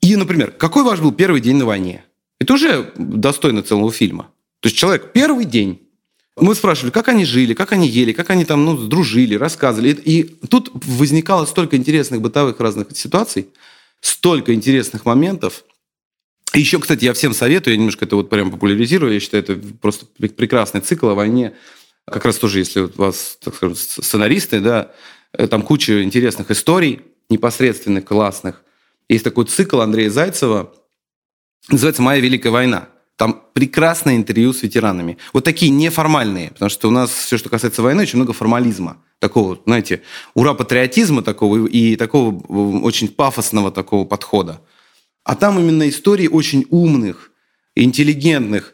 И, 0.02 0.18
например, 0.18 0.52
какой 0.52 0.84
ваш 0.84 1.00
был 1.00 1.14
первый 1.14 1.40
день 1.40 1.56
на 1.56 1.66
войне? 1.66 2.04
Это 2.42 2.56
уже 2.56 2.92
достойно 2.98 3.64
целого 3.64 3.94
фильма. 3.94 4.32
То 4.60 4.68
есть 4.68 4.78
человек 4.78 5.14
первый 5.14 5.46
день. 5.46 5.80
Мы 6.38 6.56
спрашивали, 6.56 6.92
как 6.92 7.08
они 7.08 7.24
жили, 7.24 7.54
как 7.54 7.72
они 7.72 7.88
ели, 7.88 8.14
как 8.14 8.32
они 8.32 8.46
там 8.46 8.66
ну, 8.66 8.78
дружили, 8.78 9.36
рассказывали. 9.36 9.92
И 9.92 10.24
тут 10.50 10.72
возникало 10.74 11.46
столько 11.46 11.78
интересных 11.78 12.22
бытовых 12.22 12.60
разных 12.60 12.88
ситуаций, 12.96 13.48
столько 14.02 14.54
интересных 14.54 15.06
моментов. 15.06 15.64
И 16.54 16.60
еще, 16.60 16.80
кстати, 16.80 17.06
я 17.06 17.14
всем 17.14 17.34
советую, 17.34 17.76
я 17.76 17.78
немножко 17.78 18.06
это 18.06 18.18
вот 18.18 18.30
прям 18.30 18.52
популяризирую, 18.52 19.14
я 19.14 19.20
считаю, 19.20 19.44
это 19.44 19.56
просто 19.82 20.06
прекрасный 20.06 20.82
цикл 20.82 21.08
о 21.08 21.16
войне. 21.16 21.54
Как 22.06 22.26
раз 22.26 22.38
тоже, 22.38 22.60
если 22.60 22.82
у 22.82 22.92
вас, 22.96 23.38
так 23.42 23.56
скажем, 23.56 23.76
сценаристы, 23.76 24.60
да, 24.60 24.92
э, 25.32 25.48
там 25.48 25.62
куча 25.62 26.04
интересных 26.04 26.52
историй, 26.52 27.02
непосредственных, 27.30 28.04
классных. 28.04 28.64
Есть 29.08 29.24
такой 29.24 29.46
цикл 29.46 29.80
Андрея 29.80 30.10
Зайцева, 30.10 30.74
называется 31.70 32.02
«Моя 32.02 32.20
великая 32.20 32.50
война». 32.50 32.90
Там 33.22 33.40
прекрасное 33.54 34.16
интервью 34.16 34.52
с 34.52 34.64
ветеранами. 34.64 35.20
Вот 35.32 35.44
такие 35.44 35.72
неформальные, 35.72 36.50
потому 36.50 36.70
что 36.70 36.88
у 36.88 36.92
нас 36.92 37.12
все, 37.12 37.38
что 37.38 37.50
касается 37.50 37.84
войны, 37.84 38.02
очень 38.02 38.18
много 38.18 38.34
формализма 38.34 38.98
такого, 39.20 39.60
знаете, 39.68 40.02
ура-патриотизма 40.34 41.22
такого 41.22 41.68
и 41.68 41.96
такого 41.98 42.36
очень 42.82 43.10
пафосного 43.10 43.72
такого 43.72 44.06
подхода. 44.06 44.62
А 45.24 45.36
там 45.36 45.60
именно 45.60 45.88
истории 45.88 46.28
очень 46.28 46.66
умных, 46.72 47.30
интеллигентных 47.76 48.74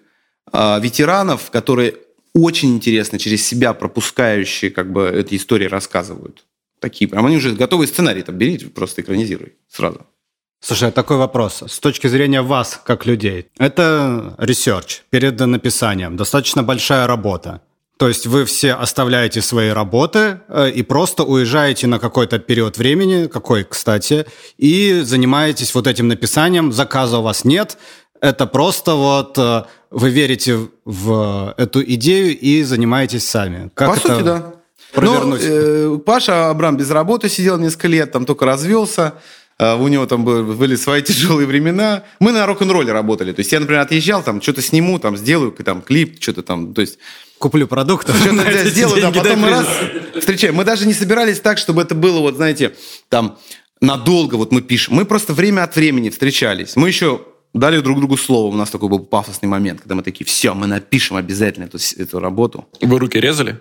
э, 0.53 0.79
ветеранов, 0.79 1.51
которые 1.51 1.95
очень 2.33 2.73
интересно 2.73 3.19
через 3.19 3.45
себя 3.45 3.73
пропускающие 3.73 4.71
как 4.71 4.93
бы 4.93 5.09
эти 5.09 5.35
истории 5.35 5.67
рассказывают. 5.67 6.45
Такие 6.79 7.09
прям, 7.09 7.25
они 7.25 7.35
уже 7.35 7.51
готовый 7.51 7.85
сценарий, 7.85 8.21
там 8.21 8.37
берите, 8.37 8.67
просто 8.67 9.01
экранизируй 9.01 9.55
сразу. 9.67 10.05
Слушай, 10.59 10.89
а 10.89 10.91
такой 10.91 11.17
вопрос. 11.17 11.63
С 11.67 11.79
точки 11.79 12.07
зрения 12.07 12.41
вас, 12.41 12.79
как 12.83 13.05
людей, 13.05 13.47
это 13.57 14.35
research 14.37 15.03
перед 15.09 15.39
написанием, 15.39 16.17
достаточно 16.17 16.63
большая 16.63 17.07
работа. 17.07 17.61
То 17.97 18.07
есть 18.07 18.27
вы 18.27 18.45
все 18.45 18.73
оставляете 18.73 19.41
свои 19.41 19.69
работы 19.69 20.39
э, 20.49 20.69
и 20.69 20.83
просто 20.83 21.23
уезжаете 21.23 21.87
на 21.87 21.97
какой-то 21.97 22.37
период 22.37 22.77
времени, 22.77 23.27
какой, 23.27 23.63
кстати, 23.63 24.27
и 24.57 25.01
занимаетесь 25.03 25.73
вот 25.73 25.87
этим 25.87 26.07
написанием. 26.07 26.71
Заказа 26.71 27.17
у 27.17 27.23
вас 27.23 27.43
нет. 27.43 27.77
Это 28.21 28.45
просто 28.45 28.93
вот 28.93 29.37
э, 29.39 29.63
вы 29.89 30.11
верите 30.11 30.67
в 30.85 31.55
эту 31.57 31.83
идею 31.83 32.37
и 32.37 32.61
занимаетесь 32.63 33.27
сами. 33.27 33.71
Как 33.73 33.89
По 33.89 33.97
это 33.97 34.07
сути, 34.07 34.23
да. 34.23 34.53
Провернуть? 34.93 35.41
Ну, 35.41 35.95
э, 35.95 35.99
Паша 35.99 36.49
Абрам 36.49 36.77
без 36.77 36.91
работы 36.91 37.29
сидел 37.29 37.57
несколько 37.57 37.87
лет, 37.87 38.11
там 38.11 38.25
только 38.25 38.45
развелся. 38.45 39.15
Э, 39.59 39.75
у 39.75 39.87
него 39.87 40.05
там 40.05 40.23
были 40.23 40.75
свои 40.75 41.01
тяжелые 41.01 41.47
времена. 41.47 42.03
Мы 42.19 42.31
на 42.31 42.45
рок-н-ролле 42.45 42.91
работали. 42.91 43.33
То 43.33 43.39
есть 43.39 43.51
я, 43.51 43.59
например, 43.59 43.81
отъезжал, 43.81 44.23
там 44.23 44.41
что-то 44.41 44.61
сниму, 44.61 44.99
там 44.99 45.17
сделаю 45.17 45.51
там 45.51 45.81
клип, 45.81 46.21
что-то 46.21 46.43
там. 46.43 46.73
То 46.73 46.81
есть 46.81 46.99
куплю 47.39 47.67
продуктов. 47.67 48.15
Что-то 48.21 48.69
сделаю, 48.69 49.01
да, 49.01 49.11
потом 49.11 49.39
мы 49.39 49.49
раз 49.49 49.67
встречаем. 50.19 50.55
Мы 50.55 50.63
даже 50.63 50.87
не 50.87 50.93
собирались 50.93 51.39
так, 51.39 51.57
чтобы 51.57 51.81
это 51.81 51.95
было, 51.95 52.19
вот 52.19 52.35
знаете, 52.35 52.75
там, 53.09 53.37
надолго 53.81 54.35
вот 54.35 54.51
мы 54.51 54.61
пишем. 54.61 54.95
Мы 54.95 55.05
просто 55.05 55.33
время 55.33 55.63
от 55.63 55.75
времени 55.75 56.09
встречались. 56.09 56.75
Мы 56.75 56.87
еще 56.87 57.21
дали 57.53 57.79
друг 57.79 57.99
другу 57.99 58.17
слово. 58.17 58.53
У 58.53 58.57
нас 58.57 58.69
такой 58.69 58.89
был 58.89 58.99
пафосный 58.99 59.49
момент, 59.49 59.81
когда 59.81 59.95
мы 59.95 60.03
такие, 60.03 60.25
все, 60.25 60.53
мы 60.53 60.67
напишем 60.67 61.17
обязательно 61.17 61.65
эту, 61.65 61.77
эту 61.97 62.19
работу. 62.19 62.67
Вы 62.81 62.99
руки 62.99 63.19
резали? 63.19 63.59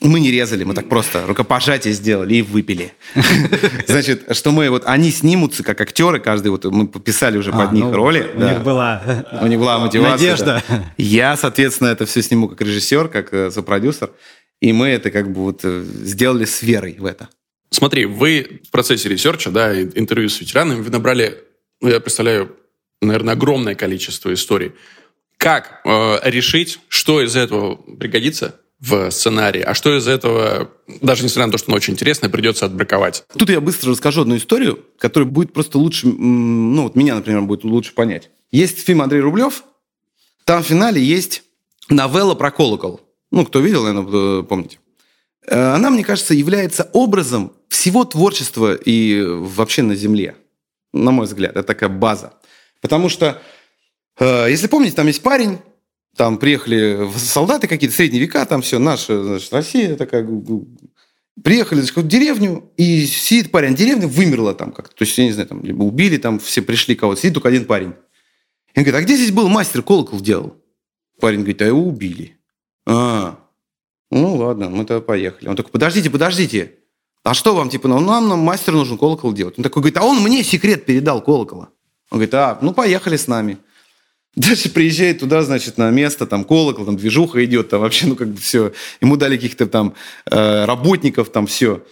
Мы 0.00 0.20
не 0.20 0.30
резали, 0.30 0.64
мы 0.64 0.74
так 0.74 0.88
просто 0.88 1.26
рукопожатие 1.26 1.92
сделали 1.92 2.36
и 2.36 2.42
выпили. 2.42 2.92
Значит, 3.86 4.36
что 4.36 4.52
мы 4.52 4.70
вот, 4.70 4.84
они 4.86 5.10
снимутся 5.10 5.64
как 5.64 5.80
актеры, 5.80 6.20
каждый 6.20 6.48
вот, 6.48 6.64
мы 6.66 6.86
подписали 6.86 7.36
уже 7.36 7.50
под 7.50 7.70
а, 7.70 7.72
них 7.72 7.84
ну, 7.84 7.92
роли. 7.92 8.30
У 8.34 8.40
них 8.40 8.62
была 8.62 9.02
У 9.42 9.46
них 9.46 9.58
была 9.58 9.78
мотивация. 9.78 10.12
Надежда. 10.12 10.62
Я, 10.96 11.36
соответственно, 11.36 11.88
это 11.88 12.06
все 12.06 12.22
сниму 12.22 12.48
как 12.48 12.60
режиссер, 12.60 13.08
как 13.08 13.32
э, 13.34 13.50
сопродюсер. 13.50 14.10
И 14.60 14.72
мы 14.72 14.88
это 14.88 15.10
как 15.10 15.32
бы 15.32 15.42
вот 15.42 15.60
э, 15.64 15.82
сделали 15.82 16.44
с 16.44 16.62
верой 16.62 16.96
в 16.98 17.04
это. 17.04 17.28
Смотри, 17.70 18.06
вы 18.06 18.60
в 18.66 18.70
процессе 18.70 19.08
research 19.08 19.42
а, 19.42 19.50
да, 19.50 19.80
интервью 19.80 20.28
с 20.28 20.40
ветеранами, 20.40 20.80
вы 20.80 20.90
набрали, 20.90 21.38
ну, 21.80 21.88
я 21.88 22.00
представляю, 22.00 22.56
наверное, 23.02 23.34
огромное 23.34 23.74
количество 23.74 24.32
историй. 24.32 24.72
Как 25.36 25.80
э, 25.84 26.18
решить, 26.24 26.80
что 26.88 27.22
из 27.22 27.36
этого 27.36 27.76
пригодится 27.76 28.60
в 28.80 29.10
сценарии, 29.10 29.60
а 29.60 29.74
что 29.74 29.96
из 29.96 30.06
этого, 30.06 30.70
даже 31.00 31.24
несмотря 31.24 31.46
на 31.46 31.52
то, 31.52 31.58
что 31.58 31.70
оно 31.70 31.76
очень 31.76 31.94
интересное, 31.94 32.30
придется 32.30 32.66
отбраковать? 32.66 33.24
Тут 33.36 33.50
я 33.50 33.60
быстро 33.60 33.90
расскажу 33.90 34.22
одну 34.22 34.36
историю, 34.36 34.84
которая 34.98 35.28
будет 35.28 35.52
просто 35.52 35.78
лучше, 35.78 36.06
ну 36.06 36.84
вот 36.84 36.94
меня, 36.94 37.16
например, 37.16 37.42
будет 37.42 37.64
лучше 37.64 37.92
понять. 37.92 38.30
Есть 38.52 38.84
фильм 38.84 39.02
Андрей 39.02 39.20
Рублев, 39.20 39.64
там 40.44 40.62
в 40.62 40.66
финале 40.66 41.02
есть 41.02 41.42
новелла 41.88 42.34
про 42.34 42.50
колокол. 42.50 43.00
Ну, 43.30 43.44
кто 43.44 43.60
видел, 43.60 43.84
наверное, 43.84 44.42
помните. 44.42 44.78
Э, 45.46 45.74
она, 45.74 45.90
мне 45.90 46.04
кажется, 46.04 46.34
является 46.34 46.88
образом 46.92 47.52
всего 47.68 48.04
творчества 48.04 48.74
и 48.74 49.22
вообще 49.22 49.82
на 49.82 49.94
Земле. 49.94 50.36
На 50.92 51.10
мой 51.10 51.26
взгляд, 51.26 51.50
это 51.52 51.64
такая 51.64 51.90
база. 51.90 52.32
Потому 52.80 53.08
что, 53.08 53.42
э, 54.18 54.46
если 54.48 54.68
помните, 54.68 54.96
там 54.96 55.06
есть 55.06 55.22
парень, 55.22 55.58
там 56.18 56.36
приехали 56.36 57.08
солдаты 57.16 57.68
какие-то, 57.68 57.94
средние 57.94 58.20
века, 58.20 58.44
там 58.44 58.60
все, 58.60 58.78
наша, 58.78 59.22
значит, 59.22 59.52
Россия 59.52 59.96
такая... 59.96 60.28
Приехали 61.44 61.80
в 61.82 62.08
деревню, 62.08 62.72
и 62.76 63.06
сидит 63.06 63.52
парень, 63.52 63.76
деревня 63.76 64.08
вымерла 64.08 64.54
там 64.54 64.72
как-то. 64.72 64.96
То 64.96 65.04
есть, 65.04 65.16
я 65.16 65.24
не 65.24 65.30
знаю, 65.30 65.48
там, 65.48 65.62
либо 65.62 65.84
убили, 65.84 66.16
там 66.16 66.40
все 66.40 66.60
пришли 66.60 66.96
кого-то, 66.96 67.20
сидит 67.20 67.34
только 67.34 67.48
один 67.48 67.64
парень. 67.64 67.94
И 68.74 68.78
он 68.80 68.84
говорит, 68.84 68.94
а 68.94 69.02
где 69.02 69.14
здесь 69.14 69.30
был 69.30 69.48
мастер 69.48 69.82
колокол 69.82 70.20
делал? 70.20 70.56
Парень 71.20 71.38
говорит, 71.38 71.62
а 71.62 71.66
его 71.66 71.80
убили. 71.80 72.36
А, 72.84 73.38
ну 74.10 74.34
ладно, 74.34 74.68
мы 74.68 74.84
тогда 74.84 75.00
поехали. 75.00 75.48
Он 75.48 75.54
такой, 75.54 75.70
подождите, 75.70 76.10
подождите. 76.10 76.74
А 77.22 77.32
что 77.34 77.54
вам, 77.54 77.70
типа, 77.70 77.86
ну, 77.86 78.00
нам, 78.00 78.28
нам 78.28 78.40
мастер 78.40 78.72
нужен 78.72 78.98
колокол 78.98 79.32
делать. 79.32 79.54
Он 79.56 79.62
такой 79.62 79.82
говорит, 79.82 79.98
а 79.98 80.02
он 80.02 80.20
мне 80.20 80.42
секрет 80.42 80.84
передал 80.84 81.22
колокола. 81.22 81.68
Он 82.10 82.18
говорит, 82.18 82.34
а, 82.34 82.58
ну 82.60 82.72
поехали 82.72 83.16
с 83.16 83.28
нами. 83.28 83.58
Дальше 84.38 84.70
приезжает 84.70 85.18
туда, 85.18 85.42
значит, 85.42 85.78
на 85.78 85.90
место, 85.90 86.24
там 86.24 86.44
колокол, 86.44 86.84
там 86.84 86.96
движуха 86.96 87.44
идет, 87.44 87.70
там 87.70 87.80
вообще, 87.80 88.06
ну, 88.06 88.14
как 88.14 88.28
бы 88.28 88.36
все. 88.36 88.72
Ему 89.00 89.16
дали 89.16 89.34
каких-то 89.34 89.66
там 89.66 89.94
э, 90.30 90.64
работников, 90.64 91.30
там 91.30 91.48
все. 91.48 91.84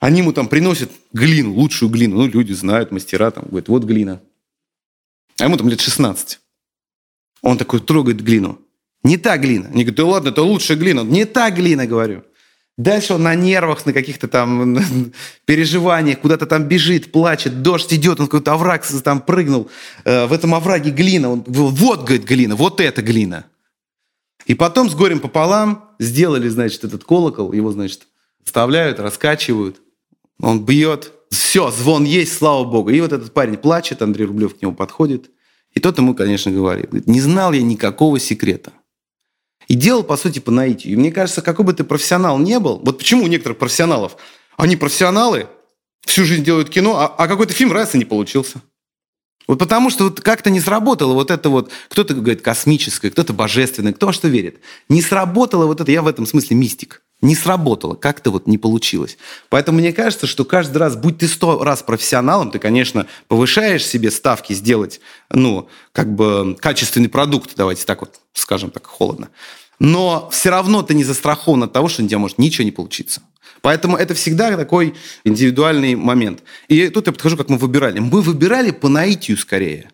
Они 0.00 0.18
ему 0.18 0.32
там 0.32 0.48
приносят 0.48 0.90
глину, 1.12 1.52
лучшую 1.52 1.88
глину. 1.88 2.16
Ну, 2.16 2.26
люди 2.26 2.52
знают, 2.52 2.90
мастера 2.90 3.30
там, 3.30 3.44
говорят, 3.44 3.68
вот 3.68 3.84
глина. 3.84 4.20
А 5.38 5.44
ему 5.44 5.56
там 5.56 5.68
лет 5.68 5.80
16. 5.80 6.40
Он 7.42 7.56
такой 7.56 7.78
трогает 7.78 8.24
глину. 8.24 8.58
Не 9.04 9.16
та 9.16 9.38
глина. 9.38 9.68
Они 9.68 9.84
говорят, 9.84 9.94
да 9.94 10.04
ладно, 10.04 10.28
это 10.30 10.42
лучшая 10.42 10.76
глина. 10.76 11.02
Не 11.02 11.26
та 11.26 11.48
глина, 11.52 11.86
говорю. 11.86 12.24
Дальше 12.78 13.14
он 13.14 13.24
на 13.24 13.34
нервах, 13.34 13.84
на 13.86 13.92
каких-то 13.92 14.28
там 14.28 14.78
переживаниях, 15.46 16.20
куда-то 16.20 16.46
там 16.46 16.64
бежит, 16.64 17.10
плачет, 17.10 17.60
дождь 17.60 17.92
идет, 17.92 18.20
он 18.20 18.26
какой-то 18.26 18.52
овраг 18.52 18.86
там 19.02 19.20
прыгнул. 19.20 19.68
Э, 20.04 20.26
в 20.26 20.32
этом 20.32 20.54
овраге 20.54 20.90
глина. 20.90 21.28
Он, 21.28 21.44
вот, 21.44 22.04
говорит, 22.04 22.24
глина, 22.24 22.54
вот 22.54 22.80
эта 22.80 23.02
глина. 23.02 23.46
И 24.46 24.54
потом 24.54 24.88
с 24.88 24.94
горем 24.94 25.18
пополам 25.18 25.90
сделали, 25.98 26.48
значит, 26.48 26.84
этот 26.84 27.02
колокол, 27.02 27.52
его, 27.52 27.72
значит, 27.72 28.06
вставляют, 28.44 29.00
раскачивают. 29.00 29.80
Он 30.40 30.64
бьет. 30.64 31.12
Все, 31.30 31.72
звон 31.72 32.04
есть, 32.04 32.38
слава 32.38 32.62
богу. 32.64 32.90
И 32.90 33.00
вот 33.00 33.12
этот 33.12 33.34
парень 33.34 33.56
плачет, 33.56 34.02
Андрей 34.02 34.24
Рублев 34.24 34.56
к 34.56 34.62
нему 34.62 34.72
подходит. 34.72 35.30
И 35.72 35.80
тот 35.80 35.98
ему, 35.98 36.14
конечно, 36.14 36.52
говорит, 36.52 37.06
не 37.08 37.20
знал 37.20 37.52
я 37.52 37.60
никакого 37.60 38.20
секрета. 38.20 38.72
И 39.68 39.74
делал, 39.74 40.02
по 40.02 40.16
сути, 40.16 40.38
по 40.38 40.50
наитию. 40.50 40.94
И 40.94 40.96
мне 40.96 41.12
кажется, 41.12 41.42
какой 41.42 41.64
бы 41.64 41.72
ты 41.74 41.84
профессионал 41.84 42.38
не 42.38 42.58
был, 42.58 42.80
вот 42.82 42.98
почему 42.98 43.24
у 43.24 43.28
некоторых 43.28 43.58
профессионалов, 43.58 44.16
они 44.56 44.76
профессионалы, 44.76 45.46
всю 46.04 46.24
жизнь 46.24 46.42
делают 46.42 46.70
кино, 46.70 46.98
а, 46.98 47.06
а 47.06 47.28
какой-то 47.28 47.52
фильм 47.52 47.72
раз 47.72 47.94
и 47.94 47.98
не 47.98 48.04
получился. 48.04 48.62
Вот 49.46 49.58
потому 49.58 49.88
что 49.88 50.04
вот 50.04 50.20
как-то 50.20 50.50
не 50.50 50.60
сработало 50.60 51.14
вот 51.14 51.30
это 51.30 51.48
вот, 51.48 51.70
кто-то 51.88 52.14
говорит 52.14 52.42
космическое, 52.42 53.10
кто-то 53.10 53.32
божественное, 53.32 53.94
кто 53.94 54.12
что 54.12 54.28
верит. 54.28 54.60
Не 54.90 55.00
сработало 55.00 55.66
вот 55.66 55.80
это, 55.80 55.90
я 55.90 56.02
в 56.02 56.06
этом 56.06 56.26
смысле 56.26 56.56
мистик. 56.56 57.02
Не 57.20 57.34
сработало, 57.34 57.94
как-то 57.94 58.30
вот 58.30 58.46
не 58.46 58.58
получилось. 58.58 59.18
Поэтому 59.48 59.78
мне 59.78 59.92
кажется, 59.92 60.28
что 60.28 60.44
каждый 60.44 60.76
раз, 60.76 60.94
будь 60.94 61.18
ты 61.18 61.26
сто 61.26 61.64
раз 61.64 61.82
профессионалом, 61.82 62.52
ты, 62.52 62.60
конечно, 62.60 63.06
повышаешь 63.26 63.84
себе 63.84 64.12
ставки 64.12 64.52
сделать, 64.52 65.00
ну, 65.30 65.68
как 65.92 66.14
бы 66.14 66.56
качественный 66.60 67.08
продукт, 67.08 67.52
давайте 67.56 67.84
так 67.86 68.02
вот 68.02 68.20
скажем 68.34 68.70
так 68.70 68.86
холодно. 68.86 69.30
Но 69.78 70.28
все 70.30 70.50
равно 70.50 70.82
ты 70.82 70.94
не 70.94 71.04
застрахован 71.04 71.62
от 71.62 71.72
того, 71.72 71.88
что 71.88 72.02
у 72.02 72.06
тебя 72.06 72.18
может 72.18 72.38
ничего 72.38 72.64
не 72.64 72.72
получиться. 72.72 73.22
Поэтому 73.60 73.96
это 73.96 74.14
всегда 74.14 74.56
такой 74.56 74.94
индивидуальный 75.24 75.94
момент. 75.94 76.42
И 76.68 76.88
тут 76.88 77.06
я 77.06 77.12
подхожу, 77.12 77.36
как 77.36 77.48
мы 77.48 77.58
выбирали. 77.58 77.98
Мы 77.98 78.20
выбирали 78.22 78.70
по 78.70 78.88
наитию 78.88 79.36
скорее. 79.36 79.90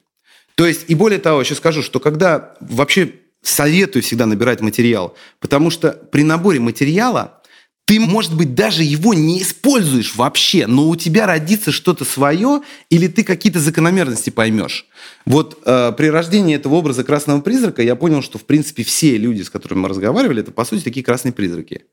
То 0.54 0.66
есть, 0.66 0.84
и 0.88 0.94
более 0.94 1.18
того, 1.18 1.40
еще 1.40 1.54
скажу, 1.54 1.82
что 1.82 2.00
когда 2.00 2.54
вообще 2.60 3.14
советую 3.42 4.02
всегда 4.02 4.26
набирать 4.26 4.60
материал, 4.60 5.16
потому 5.40 5.70
что 5.70 5.90
при 5.90 6.22
наборе 6.22 6.60
материала 6.60 7.42
ты, 7.86 8.00
может 8.00 8.34
быть, 8.34 8.54
даже 8.54 8.82
его 8.82 9.12
не 9.12 9.42
используешь 9.42 10.14
вообще, 10.16 10.66
но 10.66 10.88
у 10.88 10.96
тебя 10.96 11.26
родится 11.26 11.70
что-то 11.70 12.04
свое, 12.04 12.62
или 12.88 13.08
ты 13.08 13.24
какие-то 13.24 13.60
закономерности 13.60 14.30
поймешь. 14.30 14.86
Вот 15.26 15.60
э, 15.66 15.92
при 15.92 16.06
рождении 16.06 16.56
этого 16.56 16.76
образа 16.76 17.04
красного 17.04 17.42
призрака 17.42 17.82
я 17.82 17.94
понял, 17.94 18.22
что, 18.22 18.38
в 18.38 18.44
принципе, 18.44 18.84
все 18.84 19.18
люди, 19.18 19.42
с 19.42 19.50
которыми 19.50 19.80
мы 19.80 19.88
разговаривали, 19.88 20.40
это, 20.40 20.50
по 20.50 20.64
сути, 20.64 20.82
такие 20.82 21.04
красные 21.04 21.32
призраки. 21.32 21.84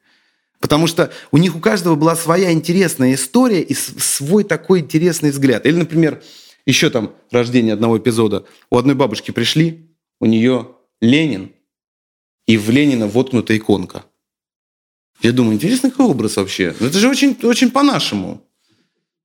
Потому 0.62 0.88
что 0.88 1.12
у 1.32 1.38
них 1.38 1.56
у 1.56 1.60
каждого 1.60 1.96
была 1.96 2.16
своя 2.16 2.54
интересная 2.54 3.16
история 3.16 3.62
и 3.62 3.74
свой 3.74 4.44
такой 4.46 4.80
интересный 4.80 5.32
взгляд. 5.32 5.66
Или, 5.66 5.76
например, 5.76 6.22
еще 6.66 6.90
там 6.90 7.14
рождение 7.32 7.74
одного 7.74 7.98
эпизода. 7.98 8.46
У 8.70 8.78
одной 8.78 8.96
бабушки 8.96 9.32
пришли, 9.32 9.90
у 10.22 10.26
нее 10.26 10.70
Ленин, 11.02 11.52
и 12.48 12.58
в 12.58 12.70
Ленина 12.70 13.08
воткнута 13.08 13.58
иконка. 13.58 14.06
Я 15.22 15.32
думаю, 15.32 15.56
интересный 15.56 15.92
какой 15.92 16.08
образ 16.08 16.38
вообще. 16.38 16.76
Ну, 16.80 16.88
это 16.88 16.98
же 16.98 17.10
очень, 17.10 17.38
очень 17.44 17.72
по-нашему. 17.72 18.42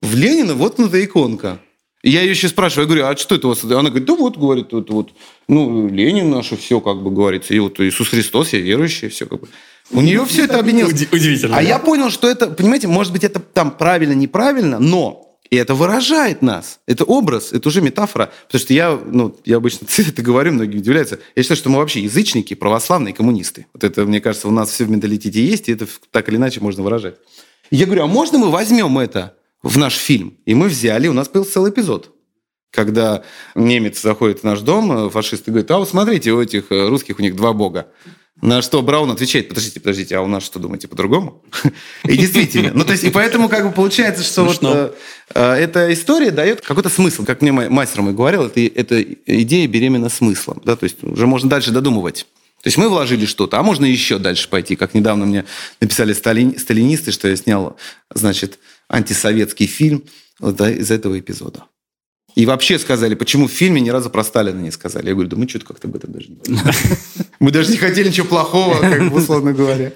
В 0.02 0.14
Ленина 0.14 0.54
воткнута 0.54 1.02
иконка. 1.02 1.58
И 2.02 2.10
я 2.10 2.20
ее 2.20 2.30
еще 2.30 2.48
спрашиваю, 2.48 2.84
я 2.84 2.86
говорю, 2.86 3.06
а 3.06 3.16
что 3.16 3.34
это 3.34 3.48
у 3.48 3.50
вас? 3.50 3.64
Она 3.64 3.88
говорит, 3.88 4.04
да 4.04 4.14
вот, 4.14 4.36
говорит, 4.36 4.72
вот, 4.72 4.90
вот, 4.90 5.10
ну, 5.48 5.88
Ленин 5.88 6.30
наше, 6.30 6.56
все, 6.56 6.80
как 6.80 7.02
бы 7.02 7.10
говорится, 7.10 7.52
и 7.52 7.58
вот 7.58 7.80
Иисус 7.80 8.08
Христос, 8.08 8.52
я 8.52 8.60
верующий, 8.60 9.08
все 9.08 9.26
как 9.26 9.40
бы. 9.40 9.48
У 9.90 10.00
нее 10.00 10.24
все 10.26 10.44
это 10.44 10.60
объединилось. 10.60 10.92
Удивительно. 11.10 11.56
А 11.56 11.62
я 11.62 11.78
понял, 11.78 12.10
что 12.10 12.28
это, 12.28 12.48
понимаете, 12.48 12.86
может 12.86 13.12
быть, 13.12 13.24
это 13.24 13.40
там 13.40 13.72
правильно, 13.72 14.12
неправильно, 14.12 14.78
но 14.78 15.25
и 15.50 15.56
это 15.56 15.74
выражает 15.74 16.42
нас. 16.42 16.80
Это 16.86 17.04
образ, 17.04 17.52
это 17.52 17.68
уже 17.68 17.80
метафора. 17.80 18.32
Потому 18.46 18.60
что 18.60 18.74
я, 18.74 18.98
ну, 19.04 19.36
я 19.44 19.56
обычно 19.56 19.86
это 19.98 20.22
говорю, 20.22 20.52
многие 20.52 20.78
удивляются. 20.78 21.20
Я 21.34 21.42
считаю, 21.42 21.58
что 21.58 21.70
мы 21.70 21.78
вообще 21.78 22.00
язычники, 22.00 22.54
православные 22.54 23.14
коммунисты. 23.14 23.66
Вот 23.72 23.84
это, 23.84 24.04
мне 24.04 24.20
кажется, 24.20 24.48
у 24.48 24.50
нас 24.50 24.70
все 24.70 24.84
в 24.84 24.90
менталитете 24.90 25.44
есть, 25.44 25.68
и 25.68 25.72
это 25.72 25.86
так 26.10 26.28
или 26.28 26.36
иначе 26.36 26.60
можно 26.60 26.82
выражать. 26.82 27.16
Я 27.70 27.86
говорю, 27.86 28.04
а 28.04 28.06
можно 28.06 28.38
мы 28.38 28.50
возьмем 28.50 28.98
это 28.98 29.36
в 29.62 29.76
наш 29.78 29.94
фильм? 29.94 30.36
И 30.44 30.54
мы 30.54 30.68
взяли, 30.68 31.08
у 31.08 31.12
нас 31.12 31.28
был 31.28 31.44
целый 31.44 31.70
эпизод. 31.70 32.12
Когда 32.70 33.24
немец 33.54 34.02
заходит 34.02 34.40
в 34.40 34.44
наш 34.44 34.60
дом, 34.60 35.10
фашисты 35.10 35.50
говорят, 35.50 35.70
а 35.70 35.78
вот 35.78 35.88
смотрите, 35.88 36.32
у 36.32 36.42
этих 36.42 36.70
э, 36.70 36.88
русских 36.88 37.18
у 37.18 37.22
них 37.22 37.34
два 37.34 37.52
бога. 37.52 37.88
На 38.42 38.60
что 38.60 38.82
Браун 38.82 39.10
отвечает, 39.10 39.48
подождите, 39.48 39.80
подождите, 39.80 40.16
а 40.16 40.20
у 40.20 40.26
нас 40.26 40.44
что, 40.44 40.58
думаете, 40.58 40.88
по-другому? 40.88 41.42
И 42.04 42.16
действительно. 42.16 42.72
Ну, 42.74 42.84
то 42.84 42.92
есть, 42.92 43.04
и 43.04 43.10
поэтому 43.10 43.48
как 43.48 43.66
бы 43.66 43.72
получается, 43.72 44.22
что 44.22 44.44
вот 44.44 44.58
э, 44.62 44.92
э, 45.34 45.52
эта 45.54 45.90
история 45.92 46.30
дает 46.30 46.60
какой-то 46.60 46.90
смысл. 46.90 47.24
Как 47.24 47.40
мне 47.40 47.50
мастер 47.52 48.02
мой 48.02 48.12
говорил, 48.12 48.44
это, 48.44 48.60
это 48.60 49.02
идея 49.02 49.66
беременна 49.66 50.10
смыслом. 50.10 50.60
Да? 50.64 50.76
То 50.76 50.84
есть, 50.84 51.02
уже 51.02 51.26
можно 51.26 51.48
дальше 51.48 51.70
додумывать. 51.70 52.26
То 52.62 52.68
есть 52.68 52.76
мы 52.76 52.88
вложили 52.88 53.26
что-то, 53.26 53.58
а 53.58 53.62
можно 53.62 53.84
еще 53.84 54.18
дальше 54.18 54.48
пойти. 54.48 54.76
Как 54.76 54.92
недавно 54.92 55.24
мне 55.24 55.44
написали 55.80 56.12
стали, 56.12 56.56
сталинисты, 56.58 57.12
что 57.12 57.28
я 57.28 57.36
снял, 57.36 57.76
значит, 58.12 58.58
антисоветский 58.88 59.66
фильм 59.66 60.04
вот, 60.40 60.56
да, 60.56 60.70
из 60.70 60.90
этого 60.90 61.18
эпизода. 61.18 61.64
И 62.36 62.44
вообще 62.44 62.78
сказали, 62.78 63.14
почему 63.14 63.48
в 63.48 63.50
фильме 63.50 63.80
ни 63.80 63.88
разу 63.88 64.10
про 64.10 64.22
Сталина 64.22 64.60
не 64.60 64.70
сказали. 64.70 65.08
Я 65.08 65.14
говорю, 65.14 65.30
да 65.30 65.38
мы 65.38 65.48
что-то 65.48 65.64
как-то 65.64 65.88
об 65.88 65.96
этом 65.96 66.12
даже 66.12 66.28
не 66.28 66.36
Мы 67.40 67.50
даже 67.50 67.70
не 67.70 67.78
хотели 67.78 68.08
ничего 68.08 68.26
плохого, 68.26 68.78
как 68.78 69.10
бы 69.10 69.16
условно 69.16 69.54
говоря. 69.54 69.92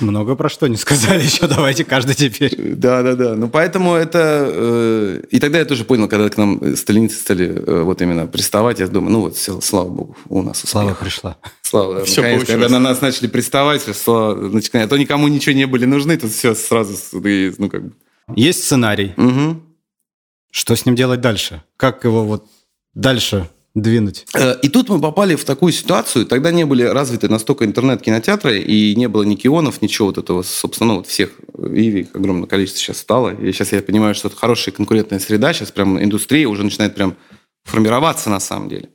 Много 0.00 0.34
про 0.34 0.48
что 0.48 0.66
не 0.66 0.76
сказали 0.76 1.22
еще, 1.22 1.46
давайте 1.46 1.84
каждый 1.84 2.16
теперь. 2.16 2.74
Да, 2.74 3.02
да, 3.04 3.14
да. 3.14 3.34
Ну, 3.36 3.48
поэтому 3.48 3.94
это... 3.94 4.50
Э, 4.50 5.20
и 5.30 5.38
тогда 5.38 5.60
я 5.60 5.64
тоже 5.64 5.84
понял, 5.84 6.08
когда 6.08 6.28
к 6.28 6.36
нам 6.36 6.76
сталинцы 6.76 7.16
стали 7.16 7.46
э, 7.46 7.82
вот 7.82 8.02
именно 8.02 8.26
приставать, 8.26 8.80
я 8.80 8.88
думаю, 8.88 9.12
ну 9.12 9.20
вот, 9.20 9.36
все, 9.36 9.60
слава 9.60 9.88
богу, 9.88 10.16
у 10.28 10.42
нас 10.42 10.56
успех. 10.56 10.70
Слава 10.70 10.94
пришла. 10.94 11.36
Слава, 11.62 12.04
все 12.04 12.22
наконец, 12.22 12.46
когда 12.48 12.68
на 12.68 12.80
нас 12.80 13.00
начали 13.00 13.28
приставать, 13.28 13.82
значит, 13.84 14.74
а 14.74 14.88
то 14.88 14.96
никому 14.96 15.28
ничего 15.28 15.54
не 15.54 15.66
были 15.66 15.84
нужны, 15.84 16.16
тут 16.16 16.32
все 16.32 16.56
сразу, 16.56 16.96
ну, 17.12 17.70
как 17.70 17.84
бы... 17.84 17.92
Есть 18.34 18.64
сценарий. 18.64 19.14
Угу. 19.16 19.67
Что 20.50 20.74
с 20.74 20.86
ним 20.86 20.94
делать 20.94 21.20
дальше? 21.20 21.62
Как 21.76 22.04
его 22.04 22.24
вот 22.24 22.46
дальше 22.94 23.48
двинуть. 23.74 24.26
Э, 24.34 24.56
и 24.60 24.68
тут 24.68 24.88
мы 24.88 25.00
попали 25.00 25.36
в 25.36 25.44
такую 25.44 25.72
ситуацию, 25.72 26.26
тогда 26.26 26.50
не 26.50 26.64
были 26.64 26.82
развиты 26.82 27.28
настолько 27.28 27.64
интернет-кинотеатры, 27.64 28.60
и 28.60 28.94
не 28.96 29.08
было 29.08 29.22
ни 29.22 29.36
кионов, 29.36 29.82
ничего 29.82 30.08
вот 30.08 30.18
этого, 30.18 30.42
собственно, 30.42 30.88
ну, 30.88 30.96
вот 30.98 31.06
всех, 31.06 31.30
и 31.74 32.00
их 32.00 32.14
огромное 32.14 32.48
количество 32.48 32.80
сейчас 32.80 32.98
стало. 32.98 33.34
И 33.34 33.52
сейчас 33.52 33.72
я 33.72 33.82
понимаю, 33.82 34.14
что 34.14 34.28
это 34.28 34.36
хорошая 34.36 34.74
конкурентная 34.74 35.20
среда, 35.20 35.52
сейчас 35.52 35.70
прям 35.70 36.02
индустрия 36.02 36.48
уже 36.48 36.64
начинает 36.64 36.94
прям 36.94 37.16
формироваться 37.64 38.30
на 38.30 38.40
самом 38.40 38.68
деле. 38.68 38.88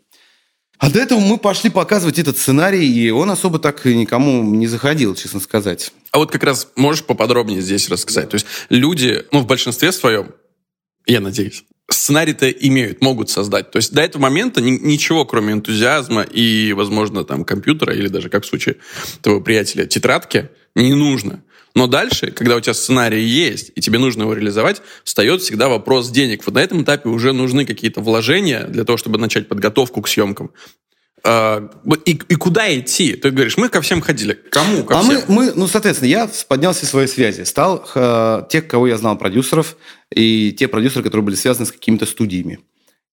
А 0.80 0.89
до 0.89 1.00
этого 1.00 1.20
мы 1.20 1.38
пошли 1.38 1.70
показывать 1.70 2.20
этот 2.20 2.38
сценарий, 2.38 2.86
и 2.86 3.10
он 3.10 3.30
особо 3.30 3.60
так 3.60 3.86
никому 3.86 4.44
не 4.44 4.68
заходил, 4.68 5.16
честно 5.16 5.39
сказать. 5.39 5.94
А 6.12 6.18
вот 6.18 6.32
как 6.32 6.44
раз 6.44 6.68
можешь 6.76 7.06
поподробнее 7.06 7.62
здесь 7.62 7.89
рассказать? 7.89 8.30
То 8.30 8.36
есть 8.36 8.48
люди, 8.70 9.24
ну, 9.32 9.39
в 9.39 9.46
большинстве 9.46 9.92
своем, 9.94 10.32
я 11.06 11.20
надеюсь, 11.20 11.63
сценарий-то 11.89 12.50
имеют, 12.50 13.02
могут 13.02 13.30
создать. 13.30 13.72
То 13.72 13.78
есть 13.78 13.94
до 13.94 14.02
этого 14.02 14.22
момента 14.22 14.62
ни, 14.62 14.72
ничего, 14.72 15.26
кроме 15.26 15.54
энтузиазма 15.54 16.24
и, 16.24 16.74
возможно, 16.74 17.24
там, 17.24 17.46
компьютера 17.46 17.94
или 17.94 18.08
даже, 18.08 18.30
как 18.30 18.44
в 18.44 18.48
случае 18.48 18.78
твоего 19.22 19.42
приятеля, 19.42 19.86
тетрадки, 19.86 20.50
не 20.76 20.94
нужно. 20.94 21.44
Но 21.76 21.88
дальше, 21.88 22.32
когда 22.32 22.56
у 22.56 22.60
тебя 22.60 22.74
сценарий 22.74 23.24
есть, 23.24 23.72
и 23.76 23.82
тебе 23.82 23.98
нужно 23.98 24.24
его 24.24 24.34
реализовать, 24.34 24.82
встает 25.04 25.42
всегда 25.42 25.70
вопрос 25.70 26.10
денег. 26.10 26.46
Вот 26.46 26.54
на 26.54 26.60
этом 26.60 26.84
этапе 26.84 27.10
уже 27.10 27.34
нужны 27.34 27.66
какие-то 27.66 28.02
вложения 28.02 28.66
для 28.68 28.84
того, 28.84 28.98
чтобы 28.98 29.18
начать 29.18 29.48
подготовку 29.48 30.02
к 30.02 30.08
съемкам. 30.08 30.52
А, 31.26 31.70
и, 32.06 32.12
и 32.12 32.36
куда 32.36 32.78
идти? 32.78 33.14
Ты 33.16 33.32
говоришь, 33.32 33.56
мы 33.58 33.70
ко 33.70 33.82
всем 33.82 34.02
ходили. 34.02 34.34
Кому? 34.34 34.84
Ко 34.84 35.00
а 35.00 35.04
всем? 35.04 35.22
Мы, 35.30 35.46
мы, 35.46 35.54
ну, 35.56 35.68
соответственно, 35.68 36.10
я 36.10 36.30
поднял 36.50 36.74
все 36.74 36.86
свои 36.86 37.08
связи. 37.08 37.44
Стал 37.44 37.88
э, 37.96 38.44
тех, 38.50 38.68
кого 38.68 38.88
я 38.88 38.98
знал, 38.98 39.18
продюсеров, 39.18 39.78
и 40.14 40.52
те 40.52 40.68
продюсеры, 40.68 41.04
которые 41.04 41.24
были 41.24 41.36
связаны 41.36 41.66
с 41.66 41.72
какими-то 41.72 42.06
студиями. 42.06 42.60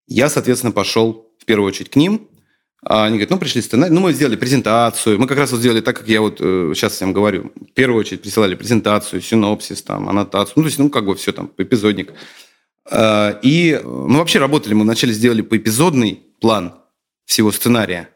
Я, 0.07 0.29
соответственно, 0.29 0.71
пошел 0.71 1.31
в 1.37 1.45
первую 1.45 1.67
очередь 1.67 1.91
к 1.91 1.95
ним. 1.95 2.27
А 2.81 3.05
они 3.05 3.15
говорят, 3.15 3.29
ну, 3.29 3.37
пришли 3.37 3.61
сценарий. 3.61 3.93
Ну, 3.93 3.99
мы 3.99 4.13
сделали 4.13 4.37
презентацию. 4.37 5.19
Мы 5.19 5.27
как 5.27 5.37
раз 5.37 5.51
вот 5.51 5.59
сделали 5.59 5.81
так, 5.81 5.97
как 5.97 6.07
я 6.07 6.21
вот 6.21 6.37
э, 6.39 6.71
сейчас 6.73 6.93
всем 6.93 7.13
говорю. 7.13 7.51
В 7.55 7.73
первую 7.73 7.99
очередь 7.99 8.23
присылали 8.23 8.55
презентацию, 8.55 9.21
синопсис, 9.21 9.83
там, 9.83 10.09
аннотацию. 10.09 10.53
Ну, 10.55 10.63
то 10.63 10.67
есть, 10.67 10.79
ну, 10.79 10.89
как 10.89 11.05
бы 11.05 11.15
все 11.15 11.31
там, 11.31 11.51
эпизодник. 11.57 12.13
Э, 12.89 13.35
и 13.43 13.79
мы 13.83 14.17
вообще 14.17 14.39
работали. 14.39 14.73
Мы 14.73 14.81
вначале 14.81 15.13
сделали 15.13 15.41
поэпизодный 15.41 16.23
план 16.41 16.73
всего 17.29 17.51
сценария. 17.51 18.09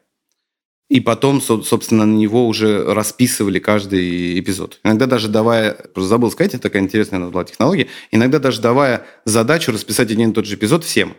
И 0.90 1.00
потом, 1.00 1.40
собственно, 1.40 2.06
на 2.06 2.16
него 2.16 2.48
уже 2.48 2.84
расписывали 2.94 3.60
каждый 3.60 4.40
эпизод. 4.40 4.80
Иногда 4.84 5.06
даже 5.06 5.28
давая, 5.28 5.74
просто 5.94 6.10
забыл 6.10 6.32
сказать, 6.32 6.56
это 6.56 6.64
такая 6.64 6.82
интересная 6.82 7.20
была 7.20 7.44
технология, 7.46 7.88
иногда 8.12 8.40
даже 8.40 8.60
давая 8.60 9.06
задачу 9.24 9.72
расписать 9.72 10.12
один 10.12 10.32
и 10.32 10.34
тот 10.34 10.46
же 10.46 10.56
эпизод 10.56 10.84
всем. 10.84 11.16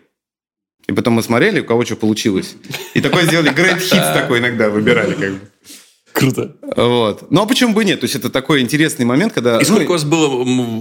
И 0.89 0.93
потом 0.93 1.15
мы 1.15 1.23
смотрели, 1.23 1.61
у 1.61 1.65
кого 1.65 1.85
что 1.85 1.97
получилось. 1.97 2.57
И 2.95 3.01
такой 3.01 3.27
сделали 3.27 3.51
great 3.53 3.79
hits 3.79 4.13
такой 4.13 4.41
иногда 4.41 4.69
выбирали 4.71 5.15
как 5.15 5.33
бы. 5.33 5.41
Круто. 6.15 6.57
Вот. 6.77 7.29
Ну, 7.33 7.43
а 7.43 7.47
почему 7.47 7.75
бы 7.75 7.85
нет? 7.85 7.99
То 7.99 8.05
есть, 8.05 8.15
это 8.15 8.31
такой 8.31 8.61
интересный 8.61 9.05
момент, 9.05 9.33
когда... 9.33 9.57
И 9.57 9.59
ну, 9.59 9.65
сколько 9.65 9.91
у 9.91 9.93
вас 9.95 10.05
было 10.05 10.29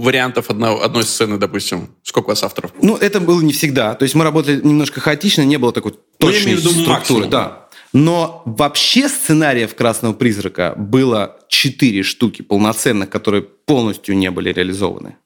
вариантов 0.00 0.48
одной, 0.48 0.80
одной 0.80 1.02
сцены, 1.02 1.38
допустим? 1.38 1.88
Сколько 2.04 2.26
у 2.26 2.28
вас 2.28 2.44
авторов? 2.44 2.70
Ну, 2.80 2.96
это 2.96 3.18
было 3.18 3.40
не 3.40 3.52
всегда. 3.52 3.94
То 3.94 4.04
есть, 4.04 4.14
мы 4.14 4.22
работали 4.22 4.60
немножко 4.62 5.00
хаотично, 5.00 5.42
не 5.42 5.56
было 5.56 5.72
такой 5.72 5.94
точной 6.18 6.20
ну, 6.20 6.38
я 6.38 6.44
имею 6.44 6.58
в 6.58 6.60
виду 6.60 6.70
структуры. 6.70 7.24
Максимум. 7.24 7.30
Да. 7.30 7.68
Но 7.92 8.42
вообще 8.46 9.08
сценариев 9.08 9.74
«Красного 9.74 10.12
призрака» 10.12 10.74
было 10.76 11.36
четыре 11.48 12.04
штуки 12.04 12.42
полноценных, 12.42 13.10
которые 13.10 13.42
полностью 13.42 14.16
не 14.16 14.30
были 14.30 14.52
реализованы. 14.52 15.16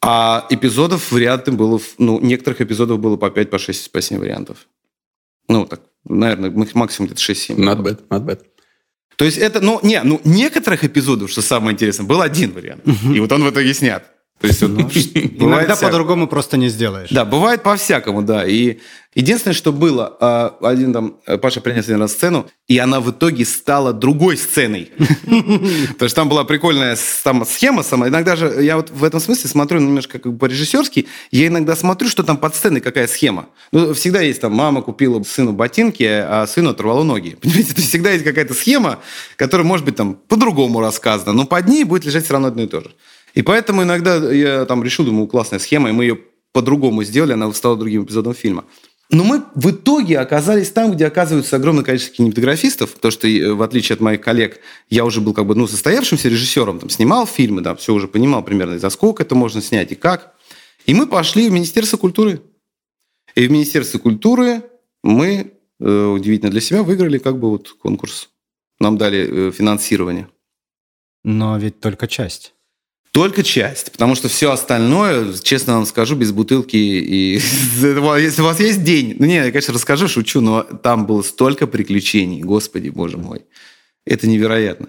А 0.00 0.46
эпизодов 0.48 1.12
варианты 1.12 1.52
было... 1.52 1.78
Ну, 1.98 2.18
некоторых 2.20 2.62
эпизодов 2.62 2.98
было 2.98 3.18
по 3.18 3.28
5, 3.28 3.50
по 3.50 3.58
6, 3.58 3.92
по 3.92 4.00
7 4.00 4.18
вариантов. 4.18 4.68
Ну, 5.48 5.66
так, 5.66 5.82
наверное, 6.04 6.50
максимум 6.72 7.10
где-то 7.10 7.20
6-7. 7.20 7.56
Not 7.56 7.82
bad, 7.82 8.08
not 8.08 8.24
bad. 8.24 8.40
То 9.16 9.24
есть 9.24 9.38
это, 9.38 9.60
ну, 9.60 9.80
не, 9.82 10.02
ну, 10.02 10.20
некоторых 10.24 10.84
эпизодов, 10.84 11.30
что 11.30 11.42
самое 11.42 11.72
интересное, 11.72 12.06
был 12.06 12.20
один 12.20 12.52
вариант. 12.52 12.82
И 13.14 13.20
вот 13.20 13.32
он 13.32 13.44
в 13.44 13.50
итоге 13.50 13.72
снят. 13.74 14.04
То 14.40 14.48
есть, 14.48 14.60
ну, 14.60 14.80
иногда 15.38 15.76
по-другому 15.76 16.26
просто 16.26 16.56
не 16.56 16.68
сделаешь. 16.68 17.08
Да, 17.10 17.24
бывает 17.24 17.62
по-всякому, 17.62 18.22
да. 18.22 18.46
И 18.46 18.80
единственное, 19.14 19.54
что 19.54 19.72
было, 19.72 20.14
а, 20.20 20.56
один 20.60 20.92
там, 20.92 21.16
э, 21.26 21.38
Паша 21.38 21.62
принес 21.62 21.84
один 21.84 22.02
раз 22.02 22.12
сцену, 22.12 22.46
и 22.68 22.76
она 22.76 23.00
в 23.00 23.10
итоге 23.10 23.46
стала 23.46 23.94
другой 23.94 24.36
сценой. 24.36 24.92
Потому 25.24 26.08
что 26.08 26.14
там 26.14 26.28
была 26.28 26.44
прикольная 26.44 26.98
там, 27.24 27.46
схема 27.46 27.82
сама. 27.82 28.08
Иногда 28.08 28.36
же, 28.36 28.62
я 28.62 28.76
вот 28.76 28.90
в 28.90 29.04
этом 29.04 29.20
смысле 29.20 29.48
смотрю 29.48 29.80
немножко 29.80 30.18
как 30.18 30.32
бы 30.32 30.38
по-режиссерски, 30.38 31.06
я 31.30 31.46
иногда 31.46 31.74
смотрю, 31.74 32.10
что 32.10 32.22
там 32.22 32.36
под 32.36 32.54
сценой 32.54 32.82
какая 32.82 33.06
схема. 33.06 33.46
Ну, 33.72 33.94
всегда 33.94 34.20
есть 34.20 34.42
там, 34.42 34.52
мама 34.52 34.82
купила 34.82 35.22
сыну 35.22 35.52
ботинки, 35.54 36.04
а 36.04 36.46
сыну 36.46 36.70
оторвало 36.70 37.04
ноги. 37.04 37.36
Понимаете, 37.40 37.72
то 37.72 37.80
есть 37.80 37.88
всегда 37.88 38.10
есть 38.10 38.24
какая-то 38.24 38.52
схема, 38.52 38.98
которая 39.36 39.66
может 39.66 39.86
быть 39.86 39.96
там 39.96 40.14
по-другому 40.28 40.80
рассказана, 40.80 41.32
но 41.32 41.46
под 41.46 41.68
ней 41.68 41.84
будет 41.84 42.04
лежать 42.04 42.24
все 42.24 42.34
равно 42.34 42.48
одно 42.48 42.64
и 42.64 42.66
то 42.66 42.82
же. 42.82 42.90
И 43.36 43.42
поэтому 43.42 43.82
иногда 43.82 44.16
я 44.32 44.64
там 44.64 44.82
решил, 44.82 45.04
думаю, 45.04 45.28
классная 45.28 45.58
схема, 45.58 45.90
и 45.90 45.92
мы 45.92 46.04
ее 46.04 46.18
по-другому 46.52 47.04
сделали, 47.04 47.34
она 47.34 47.52
стала 47.52 47.76
другим 47.76 48.04
эпизодом 48.04 48.34
фильма. 48.34 48.64
Но 49.10 49.24
мы 49.24 49.44
в 49.54 49.70
итоге 49.70 50.18
оказались 50.18 50.70
там, 50.70 50.92
где 50.92 51.06
оказывается 51.06 51.54
огромное 51.56 51.84
количество 51.84 52.16
кинематографистов, 52.16 52.94
потому 52.94 53.12
что, 53.12 53.28
э, 53.28 53.52
в 53.52 53.62
отличие 53.62 53.94
от 53.94 54.00
моих 54.00 54.22
коллег, 54.22 54.58
я 54.88 55.04
уже 55.04 55.20
был 55.20 55.34
как 55.34 55.46
бы 55.46 55.54
ну, 55.54 55.68
состоявшимся 55.68 56.30
режиссером, 56.30 56.80
там, 56.80 56.88
снимал 56.88 57.26
фильмы, 57.26 57.60
да, 57.60 57.74
все 57.76 57.92
уже 57.92 58.08
понимал 58.08 58.42
примерно, 58.42 58.78
за 58.78 58.88
сколько 58.88 59.22
это 59.22 59.34
можно 59.34 59.60
снять 59.60 59.92
и 59.92 59.96
как. 59.96 60.34
И 60.86 60.94
мы 60.94 61.06
пошли 61.06 61.48
в 61.48 61.52
Министерство 61.52 61.98
культуры. 61.98 62.40
И 63.34 63.46
в 63.46 63.50
Министерстве 63.50 64.00
культуры 64.00 64.62
мы, 65.02 65.52
э, 65.78 66.04
удивительно 66.06 66.50
для 66.50 66.62
себя, 66.62 66.82
выиграли 66.82 67.18
как 67.18 67.38
бы 67.38 67.50
вот 67.50 67.70
конкурс. 67.72 68.30
Нам 68.80 68.96
дали 68.96 69.48
э, 69.48 69.52
финансирование. 69.52 70.26
Но 71.22 71.58
ведь 71.58 71.80
только 71.80 72.08
часть. 72.08 72.55
Только 73.16 73.42
часть, 73.42 73.92
потому 73.92 74.14
что 74.14 74.28
все 74.28 74.52
остальное, 74.52 75.32
честно 75.42 75.76
вам 75.76 75.86
скажу, 75.86 76.16
без 76.16 76.32
бутылки 76.32 76.76
и 76.76 77.40
если 77.80 78.42
у 78.42 78.44
вас 78.44 78.60
есть 78.60 78.84
день, 78.84 79.16
ну 79.18 79.24
не, 79.24 79.36
я, 79.36 79.50
конечно, 79.50 79.72
расскажу, 79.72 80.06
шучу, 80.06 80.42
но 80.42 80.62
там 80.62 81.06
было 81.06 81.22
столько 81.22 81.66
приключений, 81.66 82.42
господи, 82.42 82.90
боже 82.90 83.16
мой, 83.16 83.46
это 84.04 84.26
невероятно. 84.26 84.88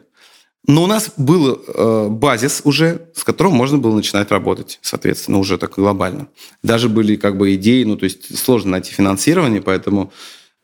Но 0.67 0.83
у 0.83 0.87
нас 0.87 1.13
был 1.15 1.63
э, 1.65 2.07
базис 2.09 2.59
уже, 2.65 3.07
с 3.15 3.23
которым 3.23 3.53
можно 3.53 3.77
было 3.77 3.95
начинать 3.95 4.29
работать, 4.29 4.79
соответственно, 4.81 5.37
уже 5.37 5.57
так 5.57 5.75
глобально. 5.75 6.27
Даже 6.63 6.89
были 6.89 7.15
как 7.15 7.37
бы 7.37 7.55
идеи, 7.55 7.85
ну 7.85 7.95
то 7.95 8.03
есть 8.03 8.37
сложно 8.37 8.71
найти 8.71 8.91
финансирование, 8.91 9.61
поэтому 9.61 10.11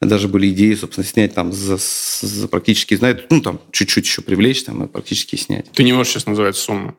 даже 0.01 0.27
были 0.27 0.49
идеи, 0.49 0.73
собственно, 0.73 1.07
снять 1.07 1.33
там 1.33 1.53
за, 1.53 1.77
за 1.77 2.49
практически, 2.49 2.95
знаете, 2.95 3.23
ну 3.29 3.39
там 3.39 3.61
чуть-чуть 3.71 4.03
еще 4.03 4.21
привлечь, 4.21 4.65
там 4.65 4.83
и 4.83 4.87
практически 4.89 5.37
снять. 5.37 5.71
Ты 5.71 5.85
не 5.85 5.93
можешь 5.93 6.11
сейчас 6.11 6.25
назвать 6.25 6.57
сумму? 6.57 6.97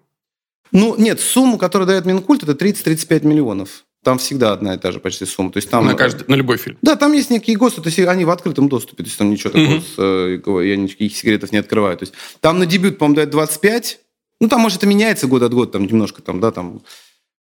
Ну, 0.73 0.97
нет, 0.97 1.21
сумму, 1.21 1.59
которую 1.59 1.87
дает 1.87 2.05
Минкульт, 2.05 2.43
это 2.43 2.53
30-35 2.53 3.27
миллионов. 3.27 3.85
Там 4.03 4.19
всегда 4.19 4.53
одна 4.53 4.75
и 4.75 4.79
та 4.79 4.93
же 4.93 5.01
почти 5.01 5.25
сумма. 5.25 5.51
То 5.51 5.57
есть 5.57 5.71
там, 5.71 5.87
на, 5.87 5.95
каждый, 5.95 6.25
на 6.29 6.35
любой 6.35 6.59
фильм? 6.59 6.77
Да, 6.83 6.95
там 6.95 7.13
есть 7.15 7.31
некие 7.31 7.57
ГОСТы, 7.57 7.81
то 7.81 7.89
есть 7.89 7.99
они 7.99 8.27
в 8.27 8.31
открытом 8.31 8.69
доступе, 8.69 9.03
то 9.03 9.09
есть 9.09 9.17
там 9.17 9.31
ничего 9.31 9.51
такого, 9.51 9.77
угу. 9.77 9.83
с, 9.83 10.63
я 10.67 10.77
никаких 10.77 11.17
секретов 11.17 11.53
не 11.53 11.59
открываю. 11.59 11.97
То 11.97 12.03
есть 12.03 12.13
там 12.41 12.59
на 12.59 12.67
дебют, 12.67 12.99
по-моему, 12.99 13.17
дают 13.17 13.31
25, 13.31 14.01
ну, 14.41 14.49
там, 14.49 14.61
может, 14.61 14.79
это 14.79 14.87
меняется 14.87 15.27
год 15.27 15.43
от 15.43 15.55
года, 15.55 15.73
там 15.73 15.87
немножко 15.87 16.21
там, 16.21 16.41
да, 16.41 16.51
там... 16.51 16.83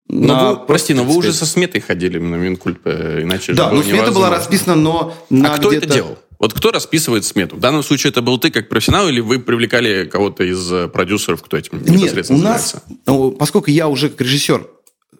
Но 0.09 0.27
на, 0.27 0.53
вы, 0.53 0.65
прости, 0.65 0.93
но 0.93 1.05
вы 1.05 1.15
уже 1.15 1.31
со 1.31 1.45
сметой 1.45 1.79
ходили 1.79 2.17
на 2.19 2.35
Минкульт, 2.35 2.79
э, 2.83 3.21
иначе 3.21 3.53
Да, 3.53 3.71
ну, 3.71 3.81
смета 3.81 4.11
была 4.11 4.29
расписана, 4.29 4.75
но... 4.75 5.13
А 5.29 5.57
кто 5.57 5.71
это 5.71 5.87
делал? 5.87 6.17
Вот 6.41 6.53
кто 6.53 6.71
расписывает 6.71 7.23
смету? 7.23 7.55
В 7.55 7.59
данном 7.59 7.83
случае 7.83 8.09
это 8.09 8.23
был 8.23 8.39
ты 8.39 8.49
как 8.49 8.67
профессионал 8.67 9.07
или 9.07 9.19
вы 9.19 9.37
привлекали 9.37 10.05
кого-то 10.07 10.43
из 10.43 10.71
э, 10.73 10.87
продюсеров, 10.87 11.43
кто 11.43 11.55
этим 11.55 11.77
непосредственно 11.77 12.37
Нет, 12.37 12.45
у 12.45 12.49
нас, 12.49 12.83
занимается? 13.05 13.37
поскольку 13.37 13.69
я 13.69 13.87
уже 13.87 14.09
как 14.09 14.21
режиссер 14.21 14.67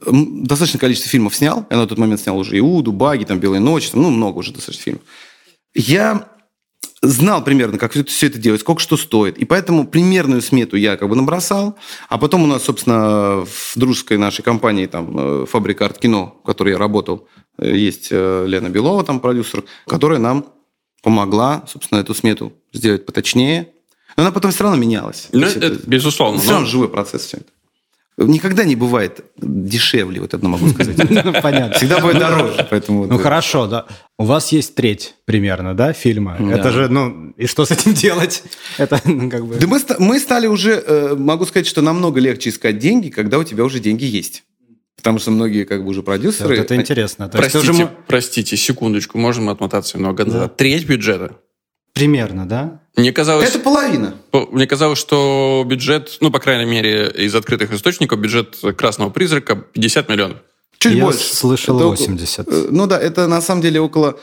достаточное 0.03 0.79
количество 0.79 1.11
фильмов 1.11 1.35
снял, 1.35 1.67
я 1.69 1.77
на 1.77 1.85
тот 1.85 1.99
момент 1.99 2.21
снял 2.21 2.35
уже 2.39 2.57
Иуду, 2.57 2.91
Баги, 2.91 3.25
там, 3.25 3.39
Белые 3.39 3.59
ночи, 3.59 3.91
там, 3.91 4.01
ну, 4.01 4.09
много 4.09 4.39
уже 4.39 4.51
достаточно 4.51 4.83
фильмов. 4.83 5.03
Я 5.75 6.27
знал 7.03 7.43
примерно, 7.43 7.77
как 7.77 7.93
все 8.07 8.25
это 8.25 8.39
делать, 8.39 8.61
сколько 8.61 8.81
что 8.81 8.97
стоит. 8.97 9.37
И 9.37 9.45
поэтому 9.45 9.85
примерную 9.85 10.41
смету 10.41 10.75
я 10.75 10.97
как 10.97 11.07
бы 11.07 11.15
набросал. 11.15 11.77
А 12.09 12.17
потом 12.17 12.43
у 12.43 12.47
нас, 12.47 12.63
собственно, 12.63 13.45
в 13.45 13.73
дружеской 13.75 14.17
нашей 14.17 14.41
компании, 14.41 14.87
там, 14.87 15.43
э, 15.43 15.45
Фабрика 15.45 15.85
Арт 15.85 15.99
Кино, 15.99 16.39
в 16.41 16.47
которой 16.47 16.71
я 16.71 16.79
работал, 16.79 17.27
э, 17.59 17.75
есть 17.75 18.09
Лена 18.09 18.69
Белова, 18.69 19.03
там, 19.03 19.19
продюсер, 19.19 19.65
которая 19.85 20.17
нам 20.17 20.47
помогла, 21.01 21.63
собственно, 21.67 21.99
эту 21.99 22.13
смету 22.13 22.53
сделать 22.73 23.05
поточнее. 23.05 23.69
Но 24.17 24.23
она 24.23 24.31
потом 24.31 24.51
все 24.51 24.63
равно 24.63 24.77
менялась. 24.77 25.27
Ну, 25.31 25.45
это, 25.45 25.59
это, 25.59 25.89
безусловно. 25.89 26.39
Все 26.39 26.51
равно 26.51 26.67
живой 26.67 26.89
процесс 26.89 27.25
все 27.25 27.37
это. 27.37 27.47
Никогда 28.17 28.65
не 28.65 28.75
бывает 28.75 29.23
дешевле, 29.37 30.19
вот 30.19 30.33
это 30.33 30.45
могу 30.45 30.67
сказать. 30.69 30.97
Ну, 31.09 31.33
понятно. 31.41 31.73
Всегда 31.75 31.99
будет 31.99 32.19
дороже. 32.19 32.67
Поэтому 32.69 33.05
ну, 33.05 33.17
хорошо, 33.17 33.67
да. 33.67 33.85
У 34.19 34.25
вас 34.25 34.51
есть 34.51 34.75
треть 34.75 35.15
примерно, 35.25 35.73
да, 35.73 35.93
фильма? 35.93 36.37
Это 36.51 36.71
же, 36.71 36.89
ну, 36.89 37.31
и 37.37 37.47
что 37.47 37.65
с 37.65 37.71
этим 37.71 37.93
делать? 37.93 38.43
Это, 38.77 38.99
ну, 39.05 39.29
как 39.29 39.45
бы... 39.45 39.55
Да 39.55 39.67
мы, 39.67 39.79
мы 39.99 40.19
стали 40.19 40.47
уже, 40.47 40.73
э, 40.73 41.15
могу 41.15 41.45
сказать, 41.45 41.67
что 41.67 41.81
намного 41.81 42.19
легче 42.19 42.49
искать 42.49 42.77
деньги, 42.77 43.09
когда 43.09 43.39
у 43.39 43.43
тебя 43.43 43.63
уже 43.63 43.79
деньги 43.79 44.05
есть. 44.05 44.43
Потому 44.97 45.19
что 45.19 45.31
многие 45.31 45.63
как 45.63 45.83
бы 45.83 45.89
уже 45.89 46.03
продюсеры... 46.03 46.55
Вот 46.55 46.63
это 46.63 46.75
интересно. 46.75 47.27
То 47.27 47.37
простите, 47.37 47.71
уже... 47.71 47.89
простите, 48.07 48.55
секундочку, 48.55 49.17
можем 49.17 49.49
отмотаться 49.49 49.97
немного 49.97 50.25
назад. 50.25 50.41
Да. 50.41 50.47
Треть 50.49 50.85
бюджета. 50.85 51.37
Примерно, 51.93 52.47
да? 52.47 52.81
Мне 52.95 53.11
казалось... 53.11 53.49
Это 53.49 53.59
половина. 53.59 54.15
Мне 54.31 54.67
казалось, 54.67 54.99
что 54.99 55.63
бюджет, 55.65 56.17
ну, 56.21 56.31
по 56.31 56.39
крайней 56.39 56.69
мере, 56.69 57.09
из 57.09 57.33
открытых 57.35 57.73
источников, 57.73 58.19
бюджет 58.19 58.57
«Красного 58.77 59.09
призрака» 59.09 59.55
50 59.55 60.09
миллионов. 60.09 60.37
Чуть 60.77 60.93
Я 60.93 61.03
больше. 61.03 61.19
слышал 61.19 61.77
это 61.77 61.87
80. 61.87 62.47
Около, 62.47 62.67
ну 62.71 62.87
да, 62.87 62.99
это 62.99 63.27
на 63.27 63.41
самом 63.41 63.61
деле 63.61 63.79
около... 63.79 64.19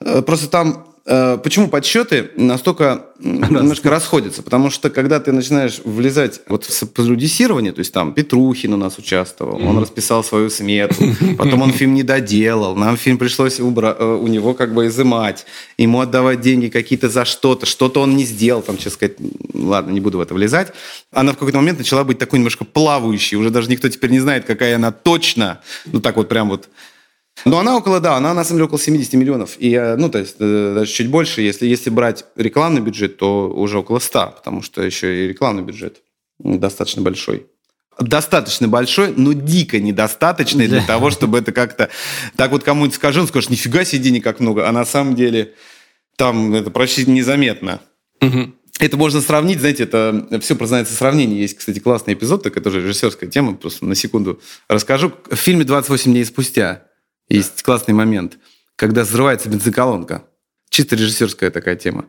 Э, 0.00 0.22
просто 0.22 0.48
там 0.48 0.86
Э, 0.86 0.95
почему 1.06 1.68
подсчеты 1.68 2.30
настолько 2.36 3.06
немножко 3.20 3.90
расходятся? 3.90 4.42
Потому 4.42 4.70
что 4.70 4.90
когда 4.90 5.20
ты 5.20 5.30
начинаешь 5.30 5.80
влезать 5.84 6.40
вот 6.48 6.64
в 6.64 6.86
продюсирование, 6.88 7.72
то 7.72 7.78
есть 7.78 7.92
там 7.92 8.12
Петрухин 8.12 8.74
у 8.74 8.76
нас 8.76 8.98
участвовал, 8.98 9.64
он 9.64 9.78
расписал 9.78 10.24
свою 10.24 10.50
смету, 10.50 10.96
потом 11.38 11.62
он 11.62 11.72
фильм 11.72 11.94
не 11.94 12.02
доделал, 12.02 12.74
нам 12.74 12.96
фильм 12.96 13.18
пришлось 13.18 13.60
убра- 13.60 13.96
э, 13.96 14.16
у 14.16 14.26
него 14.26 14.54
как 14.54 14.74
бы 14.74 14.88
изымать, 14.88 15.46
ему 15.78 16.00
отдавать 16.00 16.40
деньги 16.40 16.68
какие-то 16.68 17.08
за 17.08 17.24
что-то, 17.24 17.66
что-то 17.66 18.00
он 18.00 18.16
не 18.16 18.24
сделал, 18.24 18.62
там, 18.62 18.76
честно 18.76 18.92
сказать, 18.92 19.16
ладно, 19.54 19.92
не 19.92 20.00
буду 20.00 20.18
в 20.18 20.20
это 20.20 20.34
влезать. 20.34 20.72
Она 21.12 21.32
в 21.32 21.36
какой-то 21.36 21.58
момент 21.58 21.78
начала 21.78 22.02
быть 22.02 22.18
такой 22.18 22.40
немножко 22.40 22.64
плавающей, 22.64 23.36
уже 23.36 23.50
даже 23.50 23.70
никто 23.70 23.88
теперь 23.88 24.10
не 24.10 24.20
знает, 24.20 24.44
какая 24.44 24.74
она 24.74 24.90
точно, 24.90 25.60
ну 25.86 26.00
так 26.00 26.16
вот 26.16 26.28
прям 26.28 26.48
вот 26.48 26.68
но 27.44 27.58
она 27.58 27.76
около, 27.76 28.00
да, 28.00 28.16
она 28.16 28.34
на 28.34 28.44
самом 28.44 28.58
деле 28.58 28.66
около 28.66 28.80
70 28.80 29.12
миллионов. 29.14 29.56
И, 29.58 29.72
э, 29.72 29.96
ну, 29.96 30.08
то 30.08 30.18
есть 30.18 30.36
э, 30.38 30.72
даже 30.74 30.90
чуть 30.90 31.08
больше. 31.08 31.42
Если, 31.42 31.66
если 31.66 31.90
брать 31.90 32.24
рекламный 32.36 32.80
бюджет, 32.80 33.18
то 33.18 33.48
уже 33.50 33.78
около 33.78 33.98
100, 33.98 34.34
потому 34.36 34.62
что 34.62 34.82
еще 34.82 35.24
и 35.24 35.28
рекламный 35.28 35.62
бюджет 35.62 36.02
достаточно 36.38 37.02
большой. 37.02 37.46
Достаточно 37.98 38.68
большой, 38.68 39.14
но 39.16 39.32
дико 39.32 39.78
недостаточный 39.80 40.68
для 40.68 40.82
того, 40.82 41.10
чтобы 41.10 41.38
это 41.38 41.52
как-то... 41.52 41.88
Так 42.36 42.50
вот 42.50 42.62
кому-нибудь 42.62 42.94
скажу, 42.94 43.22
он 43.22 43.28
скажет, 43.28 43.50
нифига 43.50 43.84
себе 43.84 44.02
денег 44.02 44.24
как 44.24 44.40
много. 44.40 44.68
А 44.68 44.72
на 44.72 44.84
самом 44.84 45.14
деле 45.14 45.54
там 46.16 46.54
это 46.54 46.70
почти 46.70 47.06
незаметно. 47.10 47.80
Угу. 48.20 48.52
Это 48.78 48.96
можно 48.98 49.22
сравнить, 49.22 49.60
знаете, 49.60 49.84
это 49.84 50.28
все 50.42 50.56
прознается 50.56 50.92
сравнение. 50.94 51.40
Есть, 51.40 51.56
кстати, 51.56 51.78
классный 51.78 52.12
эпизод, 52.12 52.42
так 52.42 52.52
это 52.52 52.64
тоже 52.64 52.82
режиссерская 52.82 53.30
тема, 53.30 53.54
просто 53.54 53.86
на 53.86 53.94
секунду 53.94 54.40
расскажу. 54.68 55.12
В 55.30 55.36
фильме 55.36 55.64
«28 55.64 56.04
дней 56.04 56.24
спустя» 56.26 56.85
Есть 57.28 57.62
классный 57.62 57.94
момент, 57.94 58.38
когда 58.76 59.02
взрывается 59.02 59.48
бензоколонка. 59.48 60.24
Чисто 60.70 60.96
режиссерская 60.96 61.50
такая 61.50 61.76
тема. 61.76 62.06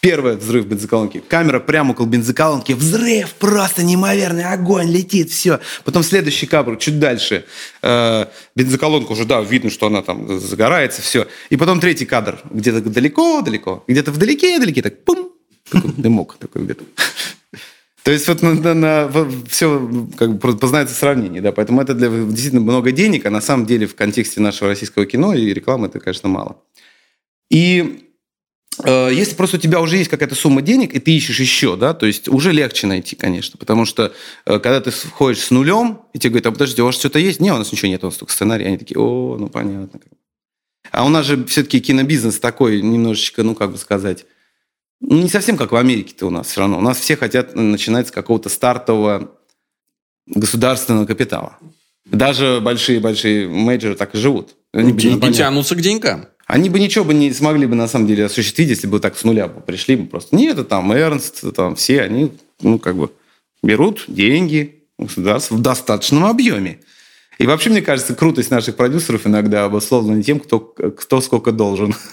Первый 0.00 0.36
взрыв 0.36 0.66
бензоколонки. 0.66 1.18
Камера 1.18 1.58
прямо 1.58 1.90
около 1.90 2.06
бензоколонки. 2.06 2.72
Взрыв! 2.72 3.34
Просто 3.34 3.82
неимоверный 3.82 4.44
огонь 4.44 4.90
летит, 4.92 5.30
все. 5.30 5.58
Потом 5.84 6.04
следующий 6.04 6.46
кадр, 6.46 6.76
чуть 6.76 7.00
дальше. 7.00 7.46
Э, 7.82 8.26
бензоколонка 8.54 9.12
уже, 9.12 9.24
да, 9.24 9.40
видно, 9.40 9.70
что 9.70 9.88
она 9.88 10.02
там 10.02 10.38
загорается, 10.38 11.02
все. 11.02 11.26
И 11.50 11.56
потом 11.56 11.80
третий 11.80 12.06
кадр. 12.06 12.40
Где-то 12.48 12.80
далеко-далеко. 12.82 13.84
Где-то 13.88 14.12
вдалеке-далеке, 14.12 14.82
так 14.82 15.02
пум. 15.04 15.32
Такой 15.68 15.92
дымок 15.96 16.36
такой 16.38 16.62
где-то. 16.62 16.84
То 18.08 18.12
есть 18.12 18.26
вот 18.26 18.40
на, 18.40 18.54
на, 18.54 18.72
на, 18.72 19.30
все 19.50 19.86
как 20.16 20.38
бы 20.38 20.56
познается 20.56 20.94
сравнение, 20.94 21.42
да, 21.42 21.52
поэтому 21.52 21.82
это 21.82 21.92
для 21.92 22.08
действительно 22.08 22.62
много 22.62 22.90
денег, 22.90 23.26
а 23.26 23.30
на 23.30 23.42
самом 23.42 23.66
деле 23.66 23.86
в 23.86 23.94
контексте 23.94 24.40
нашего 24.40 24.70
российского 24.70 25.04
кино 25.04 25.34
и 25.34 25.52
рекламы 25.52 25.88
это, 25.88 26.00
конечно, 26.00 26.26
мало. 26.26 26.56
И 27.50 28.08
э, 28.82 29.10
если 29.12 29.34
просто 29.34 29.58
у 29.58 29.60
тебя 29.60 29.78
уже 29.82 29.98
есть 29.98 30.08
какая-то 30.08 30.36
сумма 30.36 30.62
денег, 30.62 30.94
и 30.94 31.00
ты 31.00 31.14
ищешь 31.14 31.38
еще, 31.38 31.76
да, 31.76 31.92
то 31.92 32.06
есть 32.06 32.28
уже 32.28 32.50
легче 32.52 32.86
найти, 32.86 33.14
конечно, 33.14 33.58
потому 33.58 33.84
что 33.84 34.14
э, 34.46 34.58
когда 34.58 34.80
ты 34.80 34.90
входишь 34.90 35.42
с 35.42 35.50
нулем, 35.50 36.00
и 36.14 36.18
тебе 36.18 36.30
говорят, 36.30 36.46
а 36.46 36.52
подождите, 36.52 36.80
у 36.80 36.86
вас 36.86 36.94
что-то 36.94 37.18
есть? 37.18 37.40
Не, 37.40 37.52
у 37.52 37.58
нас 37.58 37.70
ничего 37.70 37.90
нет, 37.90 38.02
у 38.04 38.06
нас 38.06 38.16
только 38.16 38.32
сценарий. 38.32 38.64
Они 38.64 38.78
такие, 38.78 38.98
о, 38.98 39.36
ну 39.38 39.50
понятно. 39.50 40.00
А 40.92 41.04
у 41.04 41.10
нас 41.10 41.26
же 41.26 41.44
все-таки 41.44 41.78
кинобизнес 41.78 42.38
такой 42.38 42.80
немножечко, 42.80 43.42
ну 43.42 43.54
как 43.54 43.70
бы 43.72 43.76
сказать, 43.76 44.24
ну, 45.00 45.22
не 45.22 45.28
совсем 45.28 45.56
как 45.56 45.72
в 45.72 45.76
Америке-то 45.76 46.26
у 46.26 46.30
нас 46.30 46.48
все 46.48 46.60
равно. 46.60 46.78
У 46.78 46.82
нас 46.82 46.98
все 46.98 47.16
хотят 47.16 47.54
начинать 47.54 48.08
с 48.08 48.10
какого-то 48.10 48.48
стартового 48.48 49.30
государственного 50.26 51.06
капитала. 51.06 51.58
Даже 52.04 52.60
большие-большие 52.60 53.48
менеджеры 53.48 53.94
так 53.94 54.14
и 54.14 54.18
живут. 54.18 54.54
Они 54.72 54.92
бы 54.92 55.02
не 55.02 55.32
тянутся 55.32 55.76
к 55.76 55.80
деньгам. 55.80 56.26
Они 56.46 56.70
бы 56.70 56.80
ничего 56.80 57.04
бы 57.04 57.12
не 57.12 57.30
смогли 57.32 57.66
бы 57.66 57.74
на 57.74 57.88
самом 57.88 58.06
деле 58.06 58.24
осуществить, 58.24 58.70
если 58.70 58.86
бы 58.86 59.00
так 59.00 59.18
с 59.18 59.24
нуля 59.24 59.48
бы 59.48 59.60
пришли 59.60 59.96
бы 59.96 60.06
просто. 60.06 60.34
Нет, 60.34 60.54
это 60.54 60.64
там 60.64 60.90
Эрнст, 60.92 61.44
там 61.54 61.76
все, 61.76 62.00
они, 62.00 62.32
ну, 62.62 62.78
как 62.78 62.96
бы 62.96 63.10
берут 63.62 64.04
деньги 64.08 64.84
государства 64.98 65.56
в 65.56 65.60
достаточном 65.60 66.24
объеме. 66.24 66.80
И 67.38 67.46
вообще, 67.46 67.70
мне 67.70 67.82
кажется, 67.82 68.14
крутость 68.14 68.50
наших 68.50 68.74
продюсеров 68.74 69.26
иногда 69.26 69.64
обусловлена 69.64 70.22
тем, 70.22 70.40
кто, 70.40 70.58
кто 70.58 71.20
сколько 71.20 71.52
должен. 71.52 71.94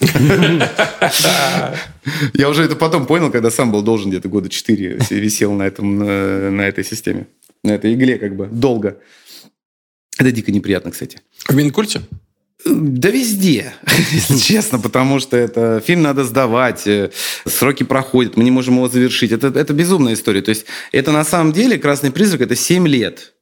Я 2.32 2.48
уже 2.48 2.62
это 2.62 2.76
потом 2.76 3.06
понял, 3.06 3.32
когда 3.32 3.50
сам 3.50 3.72
был 3.72 3.82
должен 3.82 4.10
где-то 4.10 4.28
года 4.28 4.48
четыре, 4.48 4.98
висел 5.10 5.52
на, 5.52 5.64
этом, 5.64 5.98
на 5.98 6.62
этой 6.62 6.84
системе, 6.84 7.26
на 7.64 7.72
этой 7.72 7.94
игле 7.94 8.18
как 8.18 8.36
бы 8.36 8.46
долго. 8.46 9.00
Это 10.16 10.30
дико 10.30 10.52
неприятно, 10.52 10.92
кстати. 10.92 11.20
В 11.48 11.54
Минкульте? 11.54 12.02
Да 12.64 13.10
везде, 13.10 13.74
если 14.12 14.38
честно, 14.38 14.78
потому 14.78 15.20
что 15.20 15.36
это 15.36 15.82
фильм 15.84 16.02
надо 16.02 16.24
сдавать, 16.24 16.86
э, 16.86 17.10
сроки 17.44 17.82
проходят, 17.82 18.36
мы 18.36 18.44
не 18.44 18.50
можем 18.50 18.76
его 18.76 18.88
завершить. 18.88 19.30
Это, 19.30 19.48
это 19.48 19.72
безумная 19.72 20.14
история. 20.14 20.40
То 20.40 20.48
есть 20.48 20.66
это 20.90 21.12
на 21.12 21.24
самом 21.24 21.52
деле 21.52 21.78
«Красный 21.78 22.10
призрак»— 22.10 22.40
это 22.42 22.56
7 22.56 22.88
лет. 22.88 23.34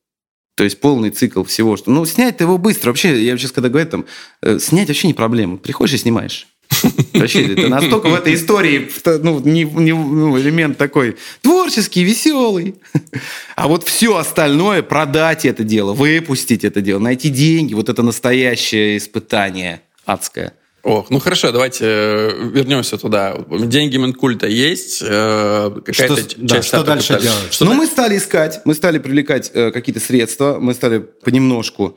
То 0.55 0.65
есть 0.65 0.81
полный 0.81 1.11
цикл 1.11 1.43
всего, 1.43 1.77
что... 1.77 1.91
Ну, 1.91 2.05
снять 2.07 2.41
его 2.41 2.59
быстро. 2.59 2.91
Вообще, 2.91 3.25
я 3.25 3.37
сейчас 3.37 3.53
когда 3.53 3.69
говорю, 3.69 3.89
там, 3.89 4.05
э, 4.43 4.59
снять 4.61 4.89
вообще 4.89 5.09
не 5.09 5.15
проблема. 5.15 5.57
Приходишь 5.57 5.95
и 5.95 5.99
снимаешь. 5.99 6.47
Вообще, 7.13 7.53
это 7.53 7.69
настолько 7.69 8.09
в 8.09 8.15
этой 8.15 8.35
истории 8.35 8.91
ну, 9.23 9.39
не, 9.41 9.65
не, 9.65 9.93
ну, 9.93 10.39
элемент 10.39 10.79
такой 10.79 11.17
творческий, 11.43 12.05
веселый. 12.05 12.77
А 13.57 13.69
вот 13.69 13.85
все 13.85 14.17
остальное, 14.17 14.83
продать 14.83 15.45
это 15.45 15.63
дело, 15.63 15.93
выпустить 15.93 16.65
это 16.65 16.81
дело, 16.81 16.99
найти 16.99 17.29
деньги, 17.29 17.73
вот 17.75 17.89
это 17.89 18.03
настоящее 18.03 18.97
испытание 18.97 19.83
адское. 20.05 20.55
Ох, 20.85 21.09
ну 21.09 21.19
хорошо, 21.19 21.51
давайте 21.51 21.85
э, 21.87 22.51
вернемся 22.53 22.99
туда. 22.99 23.37
Деньги 23.51 23.97
Минкульта 23.97 24.47
есть, 24.47 25.03
э, 25.03 25.71
какая-то 25.85 26.17
что, 26.17 26.17
часть 26.17 26.37
да, 26.39 26.63
что 26.63 26.85
дальше 26.85 27.19
делать? 27.21 27.53
Что 27.53 27.65
ну, 27.65 27.73
мы 27.73 27.87
стали 27.87 28.19
искать, 28.19 28.61
мы 28.67 28.75
стали 28.75 28.99
привлекать 28.99 29.51
э, 29.55 29.71
какие-то 29.71 30.01
средства, 30.01 30.59
мы 30.61 30.75
стали 30.75 30.99
понемножку 30.99 31.97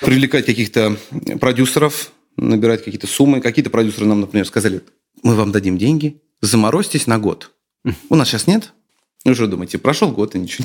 привлекать 0.00 0.44
каких-то 0.44 0.96
продюсеров, 1.40 2.12
набирать 2.36 2.84
какие-то 2.84 3.06
суммы. 3.06 3.40
Какие-то 3.40 3.70
продюсеры 3.70 4.06
нам, 4.06 4.20
например, 4.20 4.46
сказали, 4.46 4.82
мы 5.22 5.34
вам 5.34 5.52
дадим 5.52 5.78
деньги, 5.78 6.20
заморозьтесь 6.40 7.06
на 7.06 7.18
год. 7.18 7.52
У 8.08 8.16
нас 8.16 8.28
сейчас 8.28 8.46
нет, 8.46 8.74
ну 9.26 9.34
что 9.34 9.48
думаете, 9.48 9.78
прошел 9.78 10.12
год 10.12 10.36
и 10.36 10.38
ничего, 10.38 10.64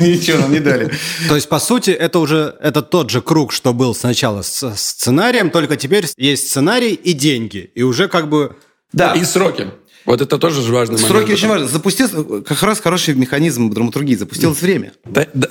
ничего 0.00 0.38
нам 0.38 0.52
не 0.52 0.60
дали. 0.60 0.90
То 1.28 1.34
есть, 1.34 1.46
по 1.48 1.58
сути, 1.58 1.90
это 1.90 2.20
уже 2.20 2.56
это 2.60 2.80
тот 2.80 3.10
же 3.10 3.20
круг, 3.20 3.52
что 3.52 3.74
был 3.74 3.94
сначала 3.94 4.40
с 4.40 4.74
сценарием, 4.76 5.50
только 5.50 5.76
теперь 5.76 6.06
есть 6.16 6.48
сценарий 6.48 6.94
и 6.94 7.12
деньги. 7.12 7.70
И 7.74 7.82
уже 7.82 8.08
как 8.08 8.30
бы... 8.30 8.56
Да. 8.94 9.12
И 9.12 9.22
сроки. 9.24 9.68
Вот 10.06 10.22
это 10.22 10.38
тоже 10.38 10.62
важный 10.72 10.94
момент. 10.94 11.12
Сроки 11.12 11.32
очень 11.32 11.48
важны. 11.48 11.68
Запустился 11.68 12.24
как 12.24 12.62
раз 12.62 12.80
хороший 12.80 13.14
механизм 13.14 13.70
драматургии. 13.70 14.14
Запустилось 14.14 14.62
время. 14.62 14.94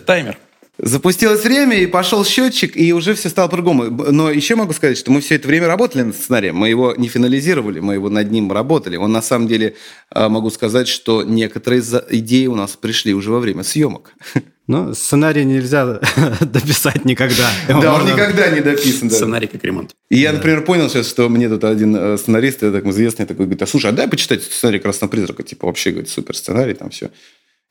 Таймер. 0.08 0.38
Запустилось 0.84 1.44
время, 1.44 1.78
и 1.78 1.86
пошел 1.86 2.26
счетчик, 2.26 2.76
и 2.76 2.92
уже 2.92 3.14
все 3.14 3.30
стало 3.30 3.48
по-другому. 3.48 3.84
Но 3.84 4.32
еще 4.32 4.56
могу 4.56 4.74
сказать, 4.74 4.98
что 4.98 5.12
мы 5.12 5.22
все 5.22 5.36
это 5.36 5.48
время 5.48 5.68
работали 5.68 6.02
над 6.02 6.16
сценарием. 6.16 6.56
Мы 6.56 6.70
его 6.70 6.96
не 6.98 7.08
финализировали, 7.08 7.80
мы 7.80 7.94
его 7.94 8.10
над 8.10 8.32
ним 8.32 8.52
работали. 8.52 8.98
Он 8.98 9.12
на 9.12 9.22
самом 9.22 9.48
деле, 9.48 9.76
а, 10.10 10.28
могу 10.28 10.50
сказать, 10.50 10.88
что 10.88 11.22
некоторые 11.22 11.84
идеи 12.10 12.48
у 12.48 12.56
нас 12.56 12.72
пришли 12.72 13.14
уже 13.14 13.30
во 13.32 13.40
время 13.40 13.64
съемок. 13.64 14.14
Ну, 14.68 14.94
сценарий 14.94 15.44
нельзя 15.44 16.00
дописать 16.40 17.04
никогда. 17.04 17.50
Да, 17.68 17.96
он 17.96 18.06
никогда 18.06 18.50
не 18.52 18.62
дописан. 18.62 19.10
Сценарий 19.10 19.48
как 19.48 19.62
ремонт. 19.66 19.92
И 20.10 20.18
я, 20.18 20.32
например, 20.32 20.64
понял 20.64 20.88
сейчас, 20.88 21.10
что 21.10 21.28
мне 21.28 21.50
тут 21.50 21.66
один 21.66 21.94
э, 21.94 22.18
сценарист, 22.18 22.60
так 22.60 22.86
известный, 22.86 23.26
такой, 23.26 23.48
говорит, 23.48 23.62
а 23.64 23.68
слушай, 23.68 23.88
а 23.88 23.92
дай 23.92 24.08
почитать 24.08 24.44
сценарий 24.44 24.80
«Красного 24.80 25.12
призрака». 25.12 25.44
Типа, 25.44 25.68
вообще, 25.68 25.90
говорит, 25.92 26.10
супер 26.10 26.38
сценарий, 26.38 26.74
там 26.74 26.90
все 26.90 27.10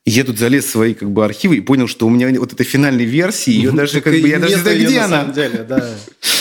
я 0.07 0.25
тут 0.25 0.39
залез 0.39 0.65
в 0.65 0.71
свои 0.71 0.95
как 0.95 1.11
бы 1.11 1.25
архивы 1.25 1.57
и 1.57 1.61
понял, 1.61 1.87
что 1.87 2.07
у 2.07 2.11
меня 2.11 2.29
вот 2.41 2.53
этой 2.53 2.65
финальной 2.65 3.05
версии, 3.05 3.53
ее 3.53 3.71
даже 3.71 4.01
как 4.01 4.13
бы 4.13 4.29
я 4.29 4.39
даже 4.39 4.55
не 4.55 4.61
знаю, 4.61 4.79
где 4.79 4.99
она. 4.99 5.09
На 5.09 5.21
самом 5.21 5.33
деле, 5.35 5.67
да. 5.69 5.91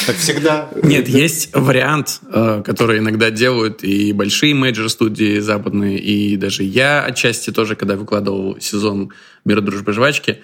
Так 0.07 0.15
всегда. 0.15 0.69
Нет, 0.81 1.07
есть 1.07 1.49
вариант, 1.53 2.21
э, 2.31 2.63
который 2.65 2.99
иногда 2.99 3.31
делают 3.31 3.83
и 3.83 4.13
большие 4.13 4.55
мейджор-студии 4.55 5.39
западные, 5.39 5.99
и 5.99 6.37
даже 6.37 6.63
я 6.63 7.03
отчасти 7.03 7.51
тоже, 7.51 7.75
когда 7.75 7.95
выкладывал 7.95 8.57
сезон 8.59 9.11
«Мира, 9.45 9.61
дружбы, 9.61 9.91
жвачки», 9.91 10.39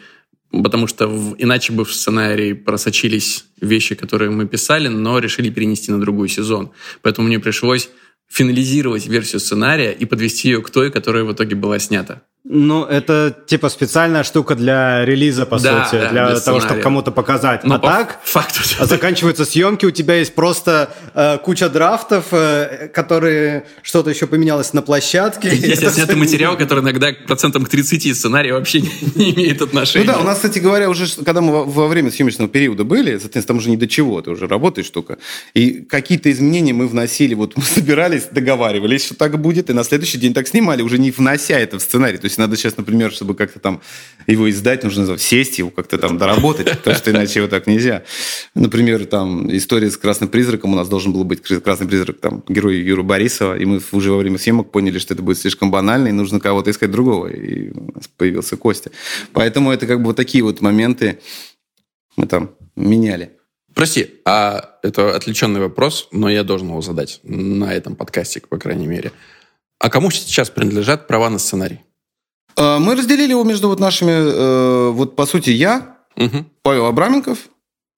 потому 0.51 0.87
что 0.87 1.05
иначе 1.37 1.73
бы 1.73 1.85
в 1.85 1.93
сценарии 1.93 2.53
просочились 2.53 3.45
вещи, 3.61 3.95
которые 3.95 4.29
мы 4.29 4.45
писали, 4.45 4.87
но 4.87 5.19
решили 5.19 5.49
перенести 5.49 5.91
на 5.91 5.99
другой 5.99 6.29
сезон. 6.29 6.71
Поэтому 7.01 7.27
мне 7.27 7.39
пришлось 7.39 7.89
финализировать 8.27 9.07
версию 9.07 9.39
сценария 9.39 9.91
и 9.91 10.05
подвести 10.05 10.49
ее 10.49 10.61
к 10.61 10.69
той, 10.69 10.91
которая 10.91 11.23
в 11.23 11.33
итоге 11.33 11.55
была 11.55 11.79
снята. 11.79 12.21
Ну, 12.47 12.83
это 12.85 13.35
типа 13.47 13.69
специальная 13.69 14.23
штука 14.23 14.53
для 14.53 15.03
релиза, 15.03 15.47
по 15.47 15.59
Да, 15.59 15.85
сути, 15.85 15.99
да, 15.99 16.09
для, 16.09 16.39
того, 16.39 16.59
чтобы 16.59 16.79
кому-то 16.79 17.11
показать. 17.11 17.63
Но 17.63 17.75
а 17.75 17.79
по 17.79 17.87
так, 17.87 18.19
факту... 18.23 18.59
а 18.77 18.85
заканчиваются 18.85 19.45
съемки, 19.45 19.87
у 19.87 19.91
тебя 19.91 20.13
есть 20.15 20.35
просто 20.35 20.93
э, 21.15 21.39
куча 21.39 21.69
драфтов, 21.69 22.25
э, 22.31 22.89
которые 22.93 23.65
что-то 23.81 24.11
еще 24.11 24.27
поменялось 24.27 24.73
на 24.73 24.83
площадке. 24.83 25.49
Есть 25.55 25.81
Это 25.81 25.87
отснятый 25.87 26.15
материал, 26.17 26.55
который 26.55 26.81
иногда 26.81 27.13
процентом 27.25 27.65
к 27.65 27.69
30 27.69 28.15
сценария 28.15 28.53
вообще 28.53 28.81
не, 28.81 28.89
не 29.15 29.33
имеет 29.33 29.59
Ну 29.61 29.65
отношения. 29.65 30.05
да, 30.05 30.19
у 30.19 30.23
нас, 30.23 30.35
кстати 30.35 30.59
говоря, 30.59 30.91
уже, 30.91 31.07
когда 31.23 31.41
мы 31.41 31.51
во, 31.51 31.63
во 31.63 31.87
время 31.87 32.11
съемочного 32.11 32.47
периода 32.47 32.83
были, 32.83 33.17
соответственно, 33.17 33.47
там 33.47 33.57
уже 33.57 33.71
не 33.71 33.77
до 33.77 33.87
чего, 33.87 34.21
ты 34.21 34.29
уже 34.29 34.47
работаешь 34.47 34.89
только. 34.91 35.17
И 35.55 35.81
какие-то 35.81 36.31
изменения 36.31 36.73
мы 36.73 36.87
вносили, 36.87 37.33
вот 37.33 37.57
мы 37.57 37.63
собирались, 37.75 38.25
договаривались, 38.29 39.05
что 39.05 39.15
так 39.15 39.41
будет, 39.41 39.71
и 39.71 39.73
на 39.73 39.83
следующий 39.83 40.19
день 40.19 40.35
так 40.35 40.47
снимали, 40.47 40.83
уже 40.83 40.99
не 40.99 41.09
внося 41.09 41.57
это 41.57 41.79
в 41.79 41.81
сценарий. 41.81 42.19
То 42.19 42.25
есть 42.25 42.34
надо 42.37 42.55
сейчас, 42.55 42.77
например, 42.77 43.11
чтобы 43.11 43.35
как-то 43.35 43.59
там 43.59 43.81
его 44.27 44.49
издать, 44.49 44.83
нужно 44.83 45.17
сесть 45.17 45.59
его 45.59 45.69
как-то 45.69 45.97
там 45.97 46.17
доработать, 46.17 46.69
потому 46.69 46.95
что 46.95 47.11
иначе 47.11 47.39
его 47.39 47.47
так 47.47 47.67
нельзя. 47.67 48.03
Например, 48.53 49.05
там 49.05 49.55
история 49.55 49.89
с 49.89 49.97
Красным 49.97 50.29
Призраком, 50.29 50.73
у 50.73 50.75
нас 50.75 50.87
должен 50.87 51.13
был 51.13 51.23
быть 51.23 51.41
Красный 51.41 51.87
Призрак, 51.87 52.19
там, 52.19 52.43
герой 52.47 52.77
Юры 52.77 53.03
Борисова, 53.03 53.57
и 53.57 53.65
мы 53.65 53.81
уже 53.91 54.11
во 54.11 54.17
время 54.17 54.37
съемок 54.37 54.71
поняли, 54.71 54.99
что 54.99 55.13
это 55.13 55.23
будет 55.23 55.37
слишком 55.37 55.71
банально, 55.71 56.09
и 56.09 56.11
нужно 56.11 56.39
кого-то 56.39 56.71
искать 56.71 56.91
другого. 56.91 57.27
И 57.27 57.71
у 57.71 57.91
нас 57.95 58.07
появился 58.07 58.57
Костя. 58.57 58.91
Поэтому 59.33 59.71
это 59.71 59.87
как 59.87 59.99
бы 59.99 60.07
вот 60.07 60.15
такие 60.15 60.43
вот 60.43 60.61
моменты 60.61 61.19
мы 62.17 62.27
там 62.27 62.51
меняли. 62.75 63.31
Прости, 63.73 64.21
а 64.23 64.77
это 64.83 65.15
отвлеченный 65.15 65.59
вопрос, 65.59 66.07
но 66.11 66.29
я 66.29 66.43
должен 66.43 66.69
его 66.69 66.81
задать 66.81 67.19
на 67.23 67.73
этом 67.73 67.97
подкасте, 67.97 68.39
по 68.39 68.57
крайней 68.57 68.87
мере. 68.87 69.11
А 69.79 69.89
кому 69.89 70.11
сейчас 70.11 70.49
принадлежат 70.49 71.07
права 71.07 71.29
на 71.29 71.39
сценарий? 71.39 71.81
А, 72.57 72.79
Мы 72.79 72.95
разделили 72.95 73.31
его 73.31 73.43
между 73.43 73.67
вот 73.69 73.79
нашими, 73.79 74.11
э, 74.11 74.89
вот 74.91 75.15
по 75.15 75.25
сути 75.25 75.49
я, 75.49 75.97
Мгм. 76.15 76.45
Павел 76.61 76.85
Абраменков, 76.85 77.49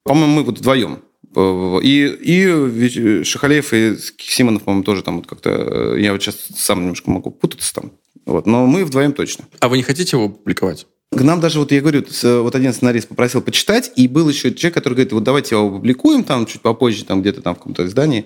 по-моему, 0.04 0.34
мы 0.38 0.44
вот 0.44 0.58
вдвоем. 0.60 1.00
Э, 1.36 1.80
И, 1.84 2.06
и 2.08 3.24
Шахалеев 3.24 3.74
и 3.74 3.96
Симонов, 4.18 4.64
по-моему, 4.64 4.84
тоже 4.84 5.04
там 5.04 5.18
вот 5.18 5.28
как-то... 5.28 5.50
э, 5.96 6.02
Я 6.02 6.14
вот 6.14 6.22
сейчас 6.24 6.38
сам 6.56 6.82
немножко 6.82 7.12
могу 7.12 7.30
путаться 7.32 7.74
там. 7.74 7.92
Вот, 8.26 8.46
но 8.48 8.66
мы 8.66 8.84
вдвоем 8.86 9.14
точно. 9.14 9.46
А 9.60 9.70
вы 9.70 9.78
не 9.78 9.84
хотите 9.84 10.18
его 10.18 10.30
публиковать? 10.30 10.88
К 11.12 11.22
нам 11.22 11.40
даже, 11.40 11.60
вот 11.60 11.72
я 11.72 11.80
говорю, 11.80 12.04
вот 12.24 12.54
один 12.56 12.74
сценарист 12.74 13.08
попросил 13.08 13.42
почитать, 13.42 13.92
и 13.96 14.10
был 14.10 14.28
еще 14.28 14.54
человек, 14.54 14.74
который 14.74 14.94
говорит, 14.96 15.14
вот 15.14 15.24
давайте 15.24 15.56
его 15.56 15.68
опубликуем 15.68 16.26
там 16.26 16.46
чуть 16.46 16.62
попозже, 16.62 17.06
там 17.06 17.22
где-то 17.22 17.42
там 17.42 17.56
в 17.56 17.60
каком-то 17.60 17.86
издании. 17.86 18.26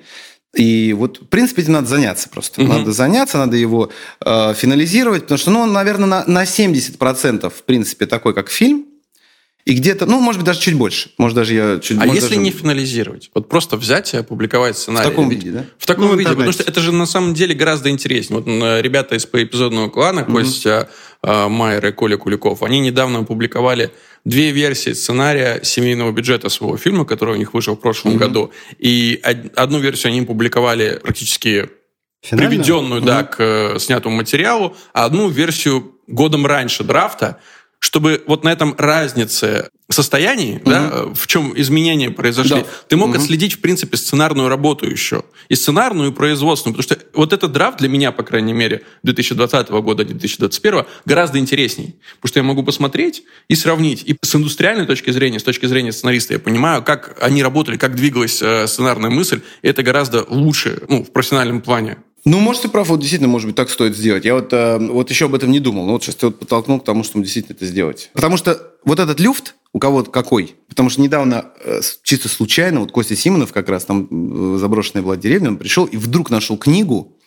И 0.56 0.92
вот, 0.94 1.22
в 1.22 1.28
принципе, 1.28 1.62
этим 1.62 1.74
надо 1.74 1.88
заняться 1.88 2.28
просто. 2.30 2.62
Мгм. 2.62 2.70
Надо 2.70 2.92
заняться, 2.92 3.38
надо 3.38 3.56
его 3.56 3.90
э, 4.26 4.54
финализировать, 4.54 5.24
потому 5.24 5.38
что, 5.38 5.52
ну, 5.52 5.62
он, 5.62 5.72
наверное, 5.72 6.08
на, 6.08 6.26
на 6.28 6.44
70% 6.44 7.50
в 7.50 7.64
принципе 7.64 8.06
такой, 8.06 8.34
как 8.34 8.50
фильм. 8.50 8.86
И 9.64 9.76
где-то, 9.76 10.08
ну, 10.08 10.20
может 10.20 10.42
быть, 10.42 10.48
даже 10.48 10.60
чуть 10.60 10.74
больше. 10.74 11.12
Может, 11.20 11.36
даже 11.36 11.54
я 11.54 11.80
чуть 11.80 12.00
А 12.02 12.08
если 12.08 12.22
даже 12.22 12.36
не 12.38 12.50
финализировать? 12.52 13.30
Вот 13.36 13.48
просто 13.48 13.78
взять 13.78 14.12
и 14.16 14.18
опубликовать 14.18 14.76
в 14.76 14.80
сценарий. 14.80 15.08
таком 15.08 15.30
Ведь- 15.30 15.44
виде, 15.44 15.52
да? 15.52 15.66
В 15.78 15.86
таком 15.86 16.06
Ну, 16.08 16.16
в 16.16 16.20
виде, 16.20 16.32
потому 16.32 16.52
что 16.52 16.64
это 16.64 16.82
же 16.82 16.92
на 16.92 17.06
самом 17.06 17.36
деле 17.36 17.54
гораздо 17.54 17.90
интереснее. 17.92 18.40
Вот 18.42 18.48
ребята 18.82 19.16
из 19.16 19.26
поэпизодного 19.28 19.90
клана, 19.90 20.24
Костя 20.24 20.90
э, 21.22 21.48
Майер 21.48 21.86
и 21.86 21.92
Коля 21.92 22.18
Куликов, 22.18 22.64
они 22.64 22.80
недавно 22.80 23.20
опубликовали 23.20 23.92
две 24.26 24.52
версии 24.52 24.94
сценария 24.94 25.62
семейного 25.64 26.12
бюджета 26.12 26.50
своего 26.50 26.78
фильма, 26.78 27.06
который 27.06 27.36
у 27.36 27.38
них 27.38 27.54
вышел 27.54 27.76
в 27.76 27.80
прошлом 27.80 28.18
году. 28.18 28.52
И 28.78 29.20
од- 29.24 29.52
одну 29.56 29.80
версию 29.80 30.12
они 30.12 30.22
публиковали 30.22 31.00
практически 31.02 31.70
Финально? 32.24 32.50
приведенную, 32.50 33.02
да, 33.02 33.24
к 33.24 33.36
э, 33.40 33.80
снятому 33.80 34.16
материалу, 34.18 34.76
а 34.94 35.06
одну 35.06 35.28
версию 35.30 35.96
годом 36.08 36.46
раньше 36.46 36.84
драфта, 36.84 37.40
чтобы 37.82 38.24
вот 38.28 38.44
на 38.44 38.50
этом 38.50 38.76
разнице 38.78 39.70
состоянии, 39.90 40.62
да, 40.64 40.90
э, 40.94 41.14
в 41.14 41.28
чем 41.28 41.60
изменения 41.60 42.12
произошли, 42.12 42.62
Да. 42.62 42.66
ты 42.88 42.96
мог 42.96 43.14
отследить, 43.16 43.54
в 43.56 43.60
принципе, 43.60 43.98
сценарную 43.98 44.48
работу 44.48 44.90
еще. 44.90 45.24
И 45.50 45.56
сценарную, 45.56 46.12
и 46.12 46.14
производственную. 46.14 46.78
Потому 46.78 47.00
что 47.02 47.06
вот 47.14 47.34
этот 47.34 47.52
драфт 47.52 47.80
для 47.80 47.90
меня, 47.90 48.12
по 48.12 48.24
крайней 48.24 48.54
мере, 48.54 48.84
2020 49.04 49.82
года, 49.82 50.06
2021 50.06 50.86
гораздо 51.06 51.40
интересней. 51.40 51.96
Потому 52.22 52.30
что 52.30 52.40
я 52.40 52.44
могу 52.44 52.64
посмотреть 52.64 53.24
и 53.50 53.56
сравнить. 53.56 54.04
И 54.06 54.16
с 54.22 54.36
индустриальной 54.36 54.86
точки 54.86 55.10
зрения, 55.10 55.40
с 55.40 55.44
точки 55.44 55.66
зрения 55.66 55.92
сценариста, 55.92 56.34
я 56.34 56.40
понимаю, 56.40 56.84
как 56.84 57.18
они 57.20 57.44
работали, 57.44 57.78
как 57.78 57.96
двигалась 57.96 58.42
э, 58.42 58.68
сценарная 58.68 59.10
мысль. 59.10 59.42
И 59.64 59.68
это 59.68 59.82
гораздо 59.84 60.24
лучше, 60.30 60.84
ну, 60.88 61.04
в 61.04 61.12
профессиональном 61.12 61.62
плане. 61.62 61.98
Ну, 62.24 62.40
может, 62.40 62.64
ты 62.64 62.70
прав, 62.70 62.88
вот 62.88 63.00
действительно, 63.00 63.30
может 63.30 63.48
быть, 63.48 63.56
так 63.56 63.70
стоит 63.70 63.96
сделать. 63.96 64.26
Я 64.26 64.36
вот, 64.36 64.54
э, 64.54 64.78
вот 64.78 65.10
еще 65.10 65.26
об 65.26 65.34
этом 65.34 65.52
не 65.52 65.60
думал, 65.60 65.86
но 65.86 65.94
вот 65.94 66.04
сейчас 66.04 66.16
ты 66.16 66.28
вот 66.28 66.38
подтолкнул 66.40 66.80
к 66.80 66.86
тому, 66.86 67.04
чтобы 67.04 67.24
действительно 67.24 67.56
это 67.56 67.66
сделать. 67.66 68.12
Потому 68.14 68.38
что 68.38 68.76
вот 68.84 69.00
этот 69.00 69.20
люфт 69.20 69.56
у 69.74 69.80
кого-то 69.80 70.12
какой? 70.12 70.56
Потому 70.68 70.90
что 70.90 71.02
недавно, 71.02 71.52
э, 71.64 71.82
чисто 72.04 72.30
случайно, 72.30 72.82
вот 72.82 72.92
Костя 72.92 73.16
Симонов 73.16 73.52
как 73.52 73.70
раз, 73.70 73.86
там 73.86 74.08
э, 74.56 74.58
заброшенная 74.60 75.04
была 75.04 75.18
деревня, 75.18 75.50
он 75.50 75.58
пришел 75.58 75.86
и 75.86 75.98
вдруг 75.98 76.30
нашел 76.30 76.58
книгу 76.58 77.18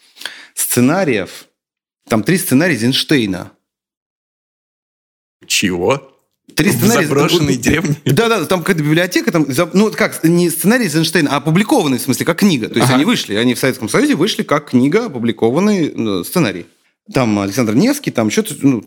сценариев, 0.54 1.48
там 2.08 2.22
три 2.22 2.38
сценария 2.38 2.74
Эйзенштейна. 2.74 3.50
Чего? 5.46 6.13
Три 6.56 6.70
сценария... 6.72 7.06
заброшенной 7.06 7.56
деревне? 7.56 7.96
Да, 8.04 8.28
да, 8.28 8.44
там 8.44 8.60
какая-то 8.60 8.82
библиотека, 8.82 9.30
там, 9.32 9.46
ну, 9.72 9.90
как, 9.90 10.22
не 10.24 10.50
сценарий 10.50 10.84
Эйзенштейна, 10.84 11.30
а 11.30 11.36
опубликованный, 11.36 11.98
в 11.98 12.02
смысле, 12.02 12.26
как 12.26 12.38
книга. 12.38 12.68
То 12.68 12.76
есть 12.76 12.86
Ага. 12.86 12.96
они 12.96 13.04
вышли, 13.04 13.34
они 13.34 13.54
в 13.54 13.58
Советском 13.58 13.88
Союзе 13.88 14.14
вышли 14.14 14.42
как 14.42 14.70
книга, 14.70 15.06
опубликованный 15.06 15.92
э, 15.94 16.24
сценарий. 16.24 16.66
Там 17.12 17.38
Александр 17.38 17.74
Невский, 17.74 18.10
там 18.10 18.30
что-то, 18.30 18.54
ну, 18.62 18.82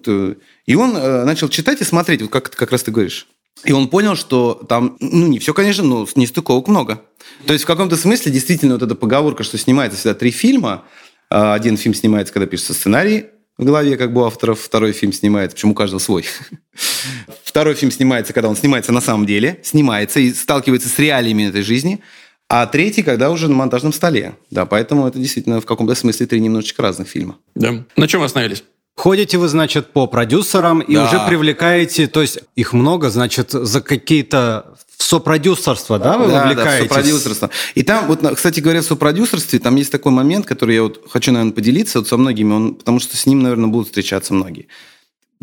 и 0.65 0.76
он 0.76 0.95
э, 0.95 1.26
начал 1.26 1.49
читать 1.49 1.82
и 1.82 1.84
смотреть, 1.84 2.22
вот 2.22 2.32
как, 2.32 2.49
как 2.49 2.72
раз 2.72 2.84
ты 2.84 2.91
говоришь. 2.91 3.28
И 3.65 3.72
он 3.72 3.88
понял, 3.88 4.15
что 4.15 4.53
там, 4.68 4.97
ну, 4.99 5.28
не 5.28 5.39
все, 5.39 5.53
конечно, 5.53 5.84
но 5.84 6.07
нестыковок 6.15 6.68
много. 6.68 7.01
То 7.45 7.53
есть 7.53 7.63
в 7.63 7.68
каком-то 7.68 7.95
смысле 7.95 8.32
действительно 8.32 8.74
вот 8.76 8.84
эта 8.84 8.95
поговорка, 8.95 9.43
что 9.43 9.57
снимается 9.57 9.97
всегда 9.97 10.13
три 10.13 10.32
фильма, 10.32 10.86
а 11.30 11.53
один 11.53 11.78
фильм 11.78 11.93
снимается, 11.93 12.34
когда 12.34 12.47
пишется 12.47 12.74
сценарий 12.74 13.26
в 13.58 13.66
голове, 13.66 13.97
как 13.97 14.14
бы 14.14 14.22
у 14.22 14.26
авторов, 14.26 14.60
второй 14.60 14.91
фильм 14.91 15.12
снимается, 15.14 15.55
почему 15.55 15.72
у 15.72 15.76
каждого 15.76 15.99
свой. 15.99 16.26
Второй 17.43 17.74
фильм 17.74 17.91
снимается, 17.91 18.34
когда 18.34 18.49
он 18.49 18.55
снимается 18.55 18.91
на 18.91 19.01
самом 19.01 19.26
деле, 19.26 19.60
снимается 19.64 20.20
и 20.20 20.32
сталкивается 20.34 20.89
с 20.89 20.99
реалиями 20.99 21.43
этой 21.49 21.64
жизни. 21.64 22.01
А 22.49 22.66
третий, 22.68 23.03
когда 23.03 23.32
уже 23.32 23.47
на 23.49 23.55
монтажном 23.55 23.91
столе. 23.91 24.36
Да, 24.51 24.66
поэтому 24.66 25.08
это 25.08 25.18
действительно 25.20 25.60
в 25.60 25.66
каком-то 25.66 25.95
смысле 25.95 26.28
три 26.28 26.39
немножечко 26.39 26.82
разных 26.82 27.08
фильма. 27.10 27.38
Да. 27.55 27.84
На 27.95 28.08
чем 28.08 28.22
остановились? 28.22 28.64
Ходите 28.95 29.38
вы, 29.38 29.47
значит, 29.47 29.91
по 29.91 30.08
продюсерам 30.08 30.80
и 30.80 30.95
Да. 30.95 31.05
уже 31.05 31.20
привлекаете, 31.28 32.08
то 32.08 32.22
есть 32.22 32.39
их 32.55 32.74
много, 32.74 33.10
значит, 33.10 33.51
за 33.51 33.82
какие-то 33.82 34.78
в 34.98 35.04
сопродюсерство, 35.04 36.00
да, 36.00 36.18
вы 36.18 36.28
Да, 36.28 36.32
да, 36.32 36.41
в 36.41 36.43
вовлекаетесь? 36.48 36.89
сопродюсерство. 36.89 37.50
И 37.76 37.84
там, 37.84 38.08
вот, 38.08 38.22
кстати 38.36 38.60
говоря, 38.60 38.82
в 38.82 38.86
сопродюсерстве, 38.86 39.60
там 39.60 39.76
есть 39.76 39.91
такой 39.91 40.12
момент, 40.12 40.45
который 40.48 40.76
я 40.76 40.84
вот 40.84 41.04
хочу, 41.10 41.32
наверное, 41.32 41.54
поделиться 41.54 42.00
вот 42.00 42.08
со 42.08 42.18
многими, 42.18 42.52
он, 42.52 42.76
потому 42.76 43.00
что 43.00 43.16
с 43.16 43.26
ним, 43.28 43.43
наверное, 43.43 43.68
будут 43.68 43.88
встречаться 43.88 44.34
многие. 44.34 44.68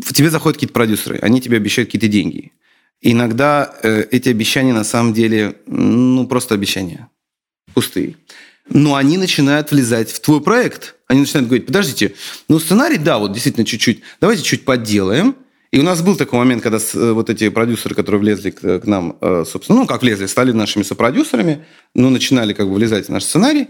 В 0.03 0.13
тебе 0.13 0.29
заходят 0.29 0.57
какие-то 0.57 0.73
продюсеры, 0.73 1.19
они 1.21 1.39
тебе 1.39 1.55
обещают 1.57 1.87
какие-то 1.87 2.09
деньги. 2.09 2.51
Иногда 3.01 3.73
э, 3.81 4.05
эти 4.11 4.29
обещания 4.29 4.73
на 4.73 4.83
самом 4.83 5.13
деле, 5.13 5.55
ну, 5.67 6.27
просто 6.27 6.55
обещания. 6.55 7.07
Пустые. 7.73 8.15
Но 8.67 8.95
они 8.95 9.17
начинают 9.17 9.71
влезать 9.71 10.11
в 10.11 10.19
твой 10.19 10.41
проект. 10.41 10.95
Они 11.07 11.21
начинают 11.21 11.47
говорить, 11.47 11.67
подождите, 11.67 12.15
ну 12.49 12.59
сценарий, 12.59 12.97
да, 12.97 13.19
вот 13.19 13.31
действительно 13.31 13.65
чуть-чуть, 13.65 14.01
давайте 14.19 14.43
чуть 14.43 14.65
подделаем. 14.65 15.35
И 15.75 15.79
у 15.79 15.83
нас 15.83 16.01
был 16.01 16.15
такой 16.15 16.39
момент, 16.39 16.63
когда 16.63 16.77
э, 16.77 17.11
вот 17.11 17.29
эти 17.29 17.49
продюсеры, 17.49 17.95
которые 17.95 18.21
влезли 18.21 18.51
к, 18.51 18.79
к 18.79 18.85
нам, 18.85 19.17
э, 19.19 19.43
собственно, 19.45 19.79
ну, 19.79 19.85
как 19.85 20.03
влезли, 20.03 20.25
стали 20.25 20.53
нашими 20.53 20.83
сопродюсерами, 20.83 21.65
ну, 21.93 22.09
начинали 22.09 22.53
как 22.53 22.69
бы 22.69 22.75
влезать 22.75 23.07
в 23.07 23.09
наш 23.09 23.23
сценарий. 23.25 23.67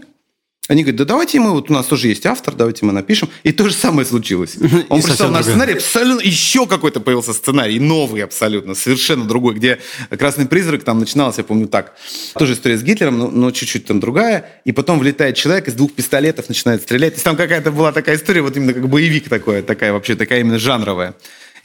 Они 0.68 0.84
говорят, 0.84 0.98
да 0.98 1.04
давайте 1.04 1.40
мы, 1.40 1.50
вот 1.50 1.68
у 1.68 1.72
нас 1.72 1.86
тоже 1.86 2.06
есть 2.06 2.24
автор, 2.24 2.54
давайте 2.54 2.86
мы 2.86 2.92
напишем. 2.92 3.28
И 3.42 3.50
то 3.50 3.68
же 3.68 3.74
самое 3.74 4.06
случилось. 4.06 4.54
Он 4.88 5.02
прочитал 5.02 5.32
наш 5.32 5.46
сценарий, 5.46 5.72
абсолютно 5.72 6.24
еще 6.24 6.68
какой-то 6.68 7.00
появился 7.00 7.32
сценарий, 7.32 7.80
новый 7.80 8.22
абсолютно, 8.22 8.76
совершенно 8.76 9.24
другой, 9.24 9.56
где 9.56 9.80
«Красный 10.16 10.46
призрак» 10.46 10.84
там 10.84 11.00
начиналось, 11.00 11.38
я 11.38 11.44
помню, 11.44 11.66
так. 11.66 11.96
Тоже 12.34 12.52
история 12.52 12.78
с 12.78 12.84
Гитлером, 12.84 13.18
но, 13.18 13.30
но 13.32 13.50
чуть-чуть 13.50 13.84
там 13.84 13.98
другая. 13.98 14.48
И 14.64 14.70
потом 14.70 15.00
влетает 15.00 15.34
человек 15.34 15.66
из 15.66 15.74
двух 15.74 15.92
пистолетов, 15.92 16.48
начинает 16.48 16.82
стрелять. 16.82 17.14
То 17.14 17.16
есть 17.16 17.24
там 17.24 17.34
какая-то 17.34 17.72
была 17.72 17.90
такая 17.90 18.14
история, 18.14 18.42
вот 18.42 18.56
именно 18.56 18.74
как 18.74 18.88
боевик 18.88 19.28
такой, 19.28 19.62
такая 19.62 19.92
вообще, 19.92 20.14
такая 20.14 20.38
именно 20.38 20.60
жанровая. 20.60 21.16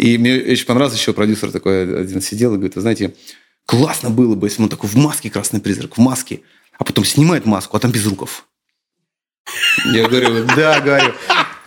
И 0.01 0.17
мне 0.17 0.33
очень 0.33 0.65
понравилось, 0.65 0.97
еще 0.97 1.13
продюсер 1.13 1.51
такой 1.51 2.01
один 2.01 2.21
сидел 2.21 2.53
и 2.53 2.55
говорит, 2.55 2.73
вы 2.73 2.81
знаете, 2.81 3.13
классно 3.67 4.09
было 4.09 4.33
бы, 4.33 4.47
если 4.47 4.63
он 4.63 4.67
такой 4.67 4.89
в 4.89 4.95
маске 4.95 5.29
«Красный 5.29 5.61
призрак», 5.61 5.95
в 5.95 6.01
маске, 6.01 6.41
а 6.79 6.83
потом 6.83 7.05
снимает 7.05 7.45
маску, 7.45 7.77
а 7.77 7.79
там 7.79 7.91
без 7.91 8.07
руков. 8.07 8.47
Я 9.85 10.07
говорю, 10.07 10.47
да, 10.55 10.81
говорю. 10.81 11.13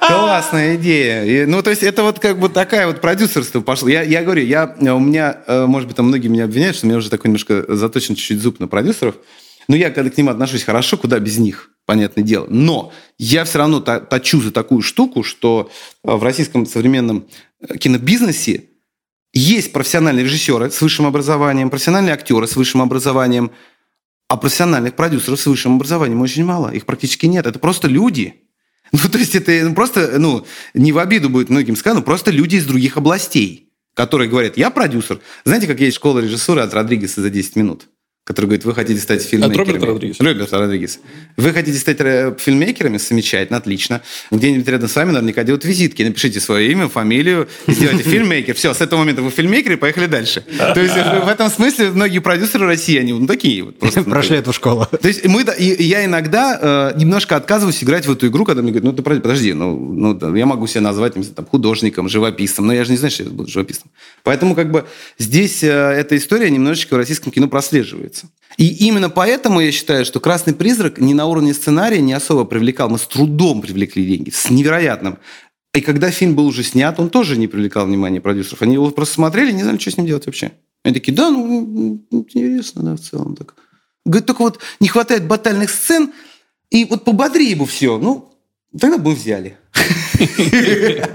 Классная 0.00 0.74
идея. 0.74 1.24
И, 1.24 1.46
ну, 1.46 1.62
то 1.62 1.70
есть, 1.70 1.84
это 1.84 2.02
вот 2.02 2.18
как 2.18 2.40
бы 2.40 2.48
такая 2.48 2.88
вот 2.88 3.00
продюсерство 3.00 3.60
пошло. 3.60 3.88
Я, 3.88 4.02
я 4.02 4.24
говорю, 4.24 4.42
я, 4.42 4.74
у 4.80 4.98
меня, 4.98 5.38
э, 5.46 5.66
может 5.66 5.86
быть, 5.86 5.96
там 5.96 6.06
многие 6.06 6.26
меня 6.26 6.44
обвиняют, 6.44 6.76
что 6.76 6.86
у 6.86 6.88
меня 6.88 6.98
уже 6.98 7.10
такой 7.10 7.28
немножко 7.28 7.64
заточен 7.68 8.16
чуть-чуть 8.16 8.40
зуб 8.40 8.58
на 8.58 8.66
продюсеров. 8.66 9.14
Но 9.68 9.76
я, 9.76 9.92
когда 9.92 10.10
к 10.10 10.16
ним 10.16 10.28
отношусь 10.28 10.64
хорошо, 10.64 10.96
куда 10.96 11.20
без 11.20 11.38
них. 11.38 11.70
Понятное 11.86 12.24
дело. 12.24 12.46
Но 12.48 12.92
я 13.18 13.44
все 13.44 13.58
равно 13.58 13.80
точу 13.80 14.40
за 14.40 14.50
такую 14.50 14.82
штуку, 14.82 15.22
что 15.22 15.70
в 16.02 16.22
российском 16.22 16.66
современном 16.66 17.26
кинобизнесе 17.78 18.64
есть 19.32 19.72
профессиональные 19.72 20.24
режиссеры 20.24 20.70
с 20.70 20.80
высшим 20.80 21.06
образованием, 21.06 21.70
профессиональные 21.70 22.14
актеры 22.14 22.46
с 22.46 22.56
высшим 22.56 22.82
образованием, 22.82 23.50
а 24.28 24.36
профессиональных 24.36 24.94
продюсеров 24.94 25.40
с 25.40 25.46
высшим 25.46 25.76
образованием 25.76 26.20
очень 26.20 26.44
мало. 26.44 26.70
Их 26.70 26.86
практически 26.86 27.26
нет. 27.26 27.46
Это 27.46 27.58
просто 27.58 27.88
люди. 27.88 28.34
Ну, 28.92 29.08
то 29.10 29.18
есть 29.18 29.34
это 29.34 29.50
ну, 29.66 29.74
просто, 29.74 30.20
ну, 30.20 30.46
не 30.72 30.92
в 30.92 30.98
обиду 30.98 31.28
будет 31.28 31.48
многим 31.48 31.74
сказано, 31.74 32.02
просто 32.02 32.30
люди 32.30 32.56
из 32.56 32.64
других 32.64 32.96
областей, 32.96 33.72
которые 33.92 34.30
говорят, 34.30 34.56
я 34.56 34.70
продюсер. 34.70 35.20
Знаете, 35.44 35.66
как 35.66 35.80
есть 35.80 35.96
школа 35.96 36.20
режиссуры 36.20 36.60
от 36.60 36.72
Родригеса 36.72 37.20
за 37.20 37.30
10 37.30 37.56
минут? 37.56 37.88
Который 38.24 38.46
говорит, 38.46 38.64
вы 38.64 38.74
хотите 38.74 39.00
стать 39.00 39.22
фильммейкерами. 39.22 39.62
От 39.62 39.68
Роберта 39.68 39.86
Родригеса. 39.86 40.24
Роберта 40.24 40.58
Родригеса. 40.58 40.98
Вы 41.36 41.52
хотите 41.52 41.78
стать 41.78 42.00
э, 42.00 42.34
фильммейкерами? 42.38 42.96
Замечательно, 42.96 43.58
отлично. 43.58 44.00
Где-нибудь 44.30 44.66
рядом 44.66 44.88
с 44.88 44.96
вами 44.96 45.10
наверняка 45.10 45.44
делают 45.44 45.66
визитки. 45.66 46.02
Напишите 46.02 46.40
свое 46.40 46.72
имя, 46.72 46.88
фамилию, 46.88 47.48
сделайте 47.68 48.02
фильммейкер. 48.02 48.54
Все, 48.54 48.72
с 48.72 48.80
этого 48.80 49.00
момента 49.00 49.20
вы 49.20 49.30
фильммейкер 49.30 49.72
и 49.72 49.76
поехали 49.76 50.06
дальше. 50.06 50.42
То 50.56 50.80
есть 50.80 50.94
в 50.94 51.28
этом 51.28 51.50
смысле 51.50 51.90
многие 51.90 52.20
продюсеры 52.20 52.66
России, 52.66 52.98
они 52.98 53.12
ну, 53.12 53.26
такие 53.26 53.62
вот 53.62 53.78
просто. 53.78 54.02
Прошли 54.04 54.38
эту 54.38 54.54
школу. 54.54 54.86
То 54.86 55.08
есть 55.08 55.26
мы, 55.26 55.44
я 55.58 56.06
иногда 56.06 56.92
э, 56.94 56.98
немножко 56.98 57.36
отказываюсь 57.36 57.84
играть 57.84 58.06
в 58.06 58.12
эту 58.12 58.28
игру, 58.28 58.46
когда 58.46 58.62
мне 58.62 58.70
говорят, 58.72 58.84
ну 58.84 58.92
ты 58.94 59.02
подожди, 59.02 59.52
ну, 59.52 59.76
ну 59.76 60.34
я 60.34 60.46
могу 60.46 60.66
себя 60.66 60.80
назвать 60.80 61.14
там, 61.34 61.44
художником, 61.44 62.08
живописцем, 62.08 62.66
но 62.66 62.72
я 62.72 62.84
же 62.84 62.90
не 62.90 62.96
знаю, 62.96 63.10
что 63.10 63.24
я 63.24 63.28
буду 63.28 63.50
живописцем. 63.50 63.90
Поэтому 64.22 64.54
как 64.54 64.70
бы 64.70 64.86
здесь 65.18 65.62
э, 65.62 65.68
эта 65.68 66.16
история 66.16 66.50
немножечко 66.50 66.94
в 66.94 66.96
российском 66.96 67.30
кино 67.30 67.48
прослеживается. 68.14 68.28
И 68.56 68.86
именно 68.86 69.10
поэтому 69.10 69.60
я 69.60 69.72
считаю, 69.72 70.04
что 70.04 70.20
«Красный 70.20 70.54
призрак» 70.54 70.98
не 70.98 71.14
на 71.14 71.26
уровне 71.26 71.54
сценария 71.54 72.00
не 72.00 72.12
особо 72.12 72.44
привлекал. 72.44 72.88
Мы 72.88 72.98
с 72.98 73.06
трудом 73.06 73.60
привлекли 73.62 74.06
деньги, 74.06 74.30
с 74.30 74.50
невероятным. 74.50 75.18
И 75.74 75.80
когда 75.80 76.10
фильм 76.10 76.34
был 76.34 76.46
уже 76.46 76.62
снят, 76.62 76.98
он 77.00 77.10
тоже 77.10 77.36
не 77.36 77.48
привлекал 77.48 77.86
внимания 77.86 78.20
продюсеров. 78.20 78.62
Они 78.62 78.74
его 78.74 78.90
просто 78.90 79.14
смотрели, 79.14 79.50
не 79.52 79.62
знали, 79.62 79.78
что 79.78 79.90
с 79.90 79.96
ним 79.96 80.06
делать 80.06 80.26
вообще. 80.26 80.52
Они 80.84 80.94
такие, 80.94 81.12
да, 81.12 81.30
ну, 81.30 82.00
ну 82.10 82.18
интересно, 82.18 82.82
да, 82.82 82.94
в 82.94 83.00
целом 83.00 83.34
так. 83.34 83.54
Говорит, 84.04 84.26
только 84.26 84.42
вот 84.42 84.60
не 84.80 84.88
хватает 84.88 85.26
батальных 85.26 85.70
сцен, 85.70 86.12
и 86.70 86.84
вот 86.84 87.04
пободрее 87.04 87.56
бы 87.56 87.66
все. 87.66 87.98
Ну, 87.98 88.30
тогда 88.78 88.98
бы 88.98 89.14
взяли. 89.14 89.56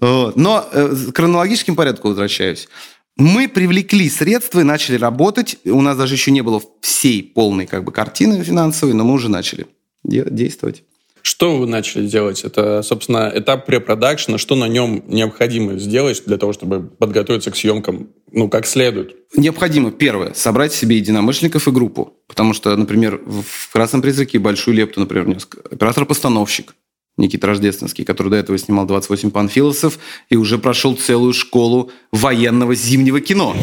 Но 0.00 0.68
э, 0.72 0.96
к 1.12 1.16
хронологическим 1.16 1.76
порядку 1.76 2.08
возвращаюсь. 2.08 2.68
Мы 3.16 3.48
привлекли 3.48 4.10
средства 4.10 4.60
и 4.60 4.64
начали 4.64 4.96
работать. 4.96 5.58
У 5.64 5.80
нас 5.80 5.96
даже 5.96 6.14
еще 6.14 6.30
не 6.30 6.42
было 6.42 6.60
всей 6.80 7.22
полной 7.22 7.66
как 7.66 7.84
бы, 7.84 7.92
картины 7.92 8.42
финансовой, 8.42 8.94
но 8.94 9.04
мы 9.04 9.14
уже 9.14 9.28
начали 9.28 9.66
действовать. 10.02 10.82
Что 11.22 11.56
вы 11.56 11.66
начали 11.66 12.06
делать? 12.06 12.44
Это, 12.44 12.82
собственно, 12.82 13.32
этап 13.34 13.64
препродакшена. 13.64 14.36
Что 14.36 14.56
на 14.56 14.68
нем 14.68 15.02
необходимо 15.08 15.78
сделать 15.78 16.22
для 16.26 16.36
того, 16.36 16.52
чтобы 16.52 16.82
подготовиться 16.82 17.50
к 17.50 17.56
съемкам, 17.56 18.10
ну, 18.30 18.50
как 18.50 18.66
следует? 18.66 19.16
Необходимо, 19.34 19.90
первое, 19.90 20.34
собрать 20.34 20.74
себе 20.74 20.96
единомышленников 20.96 21.66
и 21.66 21.70
группу. 21.70 22.12
Потому 22.26 22.52
что, 22.52 22.76
например, 22.76 23.22
в 23.24 23.72
«Красном 23.72 24.02
призраке» 24.02 24.38
большую 24.38 24.74
лепту, 24.74 25.00
например, 25.00 25.24
внес 25.24 25.48
оператор-постановщик. 25.70 26.74
Никита 27.16 27.46
Рождественский, 27.46 28.04
который 28.04 28.28
до 28.28 28.36
этого 28.36 28.58
снимал 28.58 28.86
28 28.86 29.30
панфилосов 29.30 29.98
и 30.30 30.36
уже 30.36 30.58
прошел 30.58 30.96
целую 30.96 31.32
школу 31.32 31.92
военного 32.10 32.74
зимнего 32.74 33.20
кино. 33.20 33.56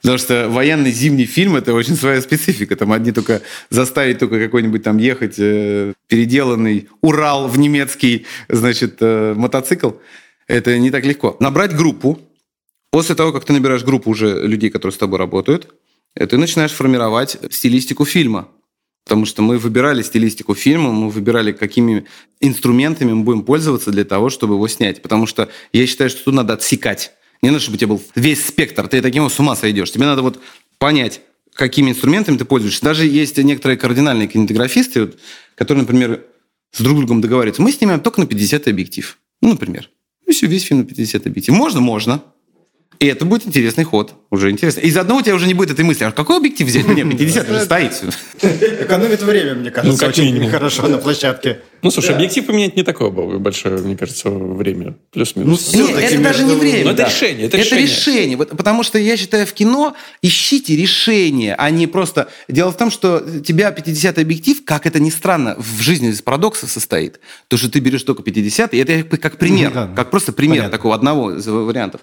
Потому 0.00 0.18
что 0.18 0.48
военный 0.50 0.92
зимний 0.92 1.24
фильм– 1.24 1.56
это 1.56 1.72
очень 1.72 1.96
своя 1.96 2.20
специфика. 2.20 2.76
Там 2.76 2.92
одни 2.92 3.10
только 3.10 3.40
заставить 3.70 4.18
только 4.18 4.38
какой-нибудь 4.38 4.82
там 4.82 4.98
ехать 4.98 5.36
э, 5.38 5.94
переделанный 6.08 6.88
Урал 7.00 7.48
в 7.48 7.58
немецкий, 7.58 8.26
значит, 8.50 8.98
э, 9.00 9.32
мотоцикл. 9.34 9.92
Это 10.46 10.78
не 10.78 10.90
так 10.90 11.06
легко. 11.06 11.38
Набрать 11.40 11.74
группу. 11.74 12.20
После 12.90 13.14
того, 13.14 13.32
как 13.32 13.46
ты 13.46 13.54
набираешь 13.54 13.82
группу 13.82 14.10
уже 14.10 14.46
людей, 14.46 14.68
которые 14.68 14.94
с 14.94 14.98
тобой 14.98 15.18
работают, 15.18 15.74
э, 16.14 16.26
ты 16.26 16.36
начинаешь 16.36 16.72
формировать 16.72 17.38
стилистику 17.50 18.04
фильма. 18.04 18.48
Потому 19.04 19.26
что 19.26 19.42
мы 19.42 19.58
выбирали 19.58 20.02
стилистику 20.02 20.54
фильма, 20.54 20.90
мы 20.90 21.10
выбирали, 21.10 21.52
какими 21.52 22.06
инструментами 22.40 23.12
мы 23.12 23.22
будем 23.22 23.42
пользоваться 23.42 23.90
для 23.90 24.04
того, 24.04 24.30
чтобы 24.30 24.54
его 24.54 24.66
снять. 24.66 25.02
Потому 25.02 25.26
что 25.26 25.50
я 25.72 25.86
считаю, 25.86 26.08
что 26.08 26.24
тут 26.24 26.34
надо 26.34 26.54
отсекать. 26.54 27.12
Не 27.42 27.50
надо, 27.50 27.60
чтобы 27.60 27.76
у 27.76 27.78
тебя 27.78 27.88
был 27.88 28.02
весь 28.14 28.46
спектр. 28.46 28.88
Ты 28.88 29.02
таким 29.02 29.28
с 29.28 29.38
ума 29.38 29.56
сойдешь. 29.56 29.90
Тебе 29.90 30.06
надо 30.06 30.22
вот 30.22 30.40
понять, 30.78 31.20
какими 31.52 31.90
инструментами 31.90 32.38
ты 32.38 32.46
пользуешься. 32.46 32.82
Даже 32.82 33.06
есть 33.06 33.36
некоторые 33.36 33.76
кардинальные 33.76 34.28
кинематографисты, 34.28 35.12
которые, 35.54 35.82
например, 35.82 36.24
с 36.72 36.80
друг 36.80 36.96
другом 36.96 37.20
договариваются. 37.20 37.60
Мы 37.60 37.72
снимаем 37.72 38.00
только 38.00 38.20
на 38.20 38.26
50 38.26 38.68
объектив. 38.68 39.18
Ну, 39.42 39.50
например. 39.50 39.90
И 40.26 40.32
все, 40.32 40.46
весь 40.46 40.62
фильм 40.62 40.80
на 40.80 40.86
50 40.86 41.26
объектив. 41.26 41.54
Можно? 41.54 41.80
Можно. 41.80 42.22
И 43.00 43.06
это 43.06 43.24
будет 43.24 43.46
интересный 43.46 43.84
ход. 43.84 44.14
Уже 44.30 44.50
интересно. 44.50 44.80
И 44.80 44.90
заодно 44.90 45.16
у 45.16 45.22
тебя 45.22 45.34
уже 45.34 45.46
не 45.46 45.54
будет 45.54 45.70
этой 45.70 45.84
мысли, 45.84 46.04
а 46.04 46.12
какой 46.12 46.38
объектив 46.38 46.66
взять? 46.66 46.86
Нет, 46.88 47.08
50 47.08 47.50
уже 47.50 47.60
стоит. 47.64 47.92
Экономит 48.42 49.22
время, 49.22 49.54
мне 49.54 49.70
кажется, 49.70 50.04
ну, 50.04 50.08
очень 50.08 50.48
хорошо 50.48 50.88
на 50.88 50.98
площадке. 50.98 51.60
Ну, 51.82 51.90
слушай, 51.90 52.14
объектив 52.14 52.46
поменять 52.46 52.76
не 52.76 52.82
такое 52.82 53.10
большое, 53.10 53.78
мне 53.78 53.96
кажется, 53.96 54.30
время. 54.30 54.94
Плюс-минус. 55.12 55.72
Ну, 55.74 55.86
Нет, 55.86 55.98
это 55.98 56.22
даже 56.22 56.44
не 56.44 56.54
время. 56.54 56.84
Но 56.86 56.90
это 56.92 57.04
решение. 57.04 57.46
Это, 57.46 57.58
это 57.58 57.76
решение. 57.76 58.38
Потому 58.38 58.82
что 58.82 58.98
я 58.98 59.16
считаю, 59.16 59.46
в 59.46 59.52
кино 59.52 59.94
ищите 60.22 60.76
решение, 60.76 61.54
а 61.56 61.70
не 61.70 61.86
просто... 61.86 62.28
Дело 62.48 62.72
в 62.72 62.76
том, 62.76 62.90
что 62.90 63.20
тебя 63.44 63.70
50 63.70 64.18
объектив, 64.18 64.64
как 64.64 64.86
это 64.86 64.98
ни 64.98 65.10
странно, 65.10 65.56
в 65.58 65.82
жизни 65.82 66.08
из 66.08 66.22
парадокса 66.22 66.66
состоит. 66.66 67.20
То, 67.48 67.56
что 67.56 67.70
ты 67.70 67.80
берешь 67.80 68.02
только 68.02 68.22
50 68.22 68.74
и 68.74 68.78
это 68.78 69.18
как 69.18 69.36
пример, 69.36 69.70
как 69.94 70.10
просто 70.10 70.32
пример 70.32 70.70
такого 70.70 70.94
одного 70.94 71.32
из 71.32 71.46
вариантов 71.46 72.00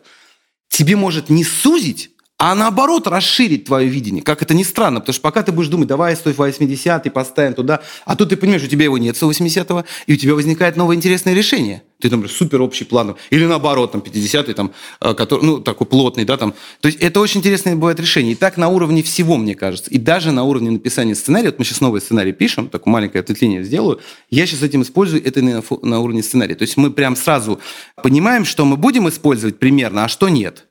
тебе 0.72 0.95
может 0.95 1.30
не 1.30 1.43
сузить, 1.43 2.11
а 2.41 2.55
наоборот 2.55 3.05
расширить 3.05 3.65
твое 3.65 3.87
видение. 3.87 4.23
Как 4.23 4.41
это 4.41 4.55
ни 4.55 4.63
странно, 4.63 4.99
потому 4.99 5.13
что 5.13 5.21
пока 5.21 5.43
ты 5.43 5.51
будешь 5.51 5.67
думать, 5.67 5.87
давай 5.87 6.15
180 6.15 7.13
поставим 7.13 7.53
туда, 7.53 7.81
а 8.03 8.15
тут 8.15 8.29
ты 8.29 8.35
понимаешь, 8.35 8.63
у 8.63 8.67
тебя 8.67 8.85
его 8.85 8.97
нет 8.97 9.15
180 9.15 9.69
и 10.07 10.13
у 10.13 10.15
тебя 10.15 10.33
возникает 10.33 10.75
новое 10.75 10.95
интересное 10.95 11.35
решение. 11.35 11.83
Ты, 11.99 12.09
например, 12.09 12.31
супер 12.31 12.63
общий 12.63 12.83
план, 12.83 13.15
или 13.29 13.45
наоборот, 13.45 13.91
там, 13.91 14.01
50 14.01 14.55
там, 14.55 14.71
э, 15.01 15.13
который, 15.13 15.45
ну, 15.45 15.59
такой 15.59 15.85
плотный, 15.85 16.25
да, 16.25 16.35
там. 16.35 16.55
То 16.79 16.87
есть 16.87 16.99
это 16.99 17.19
очень 17.19 17.41
интересное 17.41 17.75
бывает 17.75 17.99
решение. 17.99 18.31
И 18.31 18.35
так 18.35 18.57
на 18.57 18.69
уровне 18.69 19.03
всего, 19.03 19.37
мне 19.37 19.53
кажется. 19.53 19.91
И 19.91 19.99
даже 19.99 20.31
на 20.31 20.43
уровне 20.43 20.71
написания 20.71 21.13
сценария, 21.13 21.49
вот 21.49 21.59
мы 21.59 21.65
сейчас 21.65 21.79
новый 21.79 22.01
сценарий 22.01 22.31
пишем, 22.31 22.69
такую 22.69 22.91
маленькое 22.91 23.19
ответвление 23.19 23.63
сделаю, 23.63 23.99
я 24.31 24.47
сейчас 24.47 24.63
этим 24.63 24.81
использую 24.81 25.23
это 25.23 25.43
на, 25.43 25.61
на 25.83 25.99
уровне 25.99 26.23
сценария. 26.23 26.55
То 26.55 26.63
есть 26.63 26.75
мы 26.75 26.89
прям 26.89 27.15
сразу 27.15 27.59
понимаем, 28.01 28.45
что 28.45 28.65
мы 28.65 28.77
будем 28.77 29.07
использовать 29.07 29.59
примерно, 29.59 30.05
а 30.05 30.07
что 30.07 30.27
нет. 30.27 30.65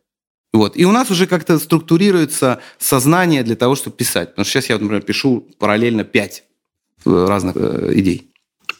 Вот. 0.53 0.76
И 0.76 0.84
у 0.84 0.92
нас 0.92 1.11
уже 1.11 1.26
как-то 1.26 1.59
структурируется 1.59 2.61
сознание 2.78 3.42
для 3.42 3.57
того, 3.57 3.76
чтобы 3.76 3.96
писать. 3.96 4.30
Потому 4.30 4.44
что 4.44 4.53
сейчас 4.53 4.70
я, 4.70 4.78
например, 4.78 5.03
пишу 5.03 5.46
параллельно 5.59 6.05
пять 6.05 6.44
э, 7.05 7.26
разных 7.28 7.57
э, 7.57 7.92
идей. 7.94 8.29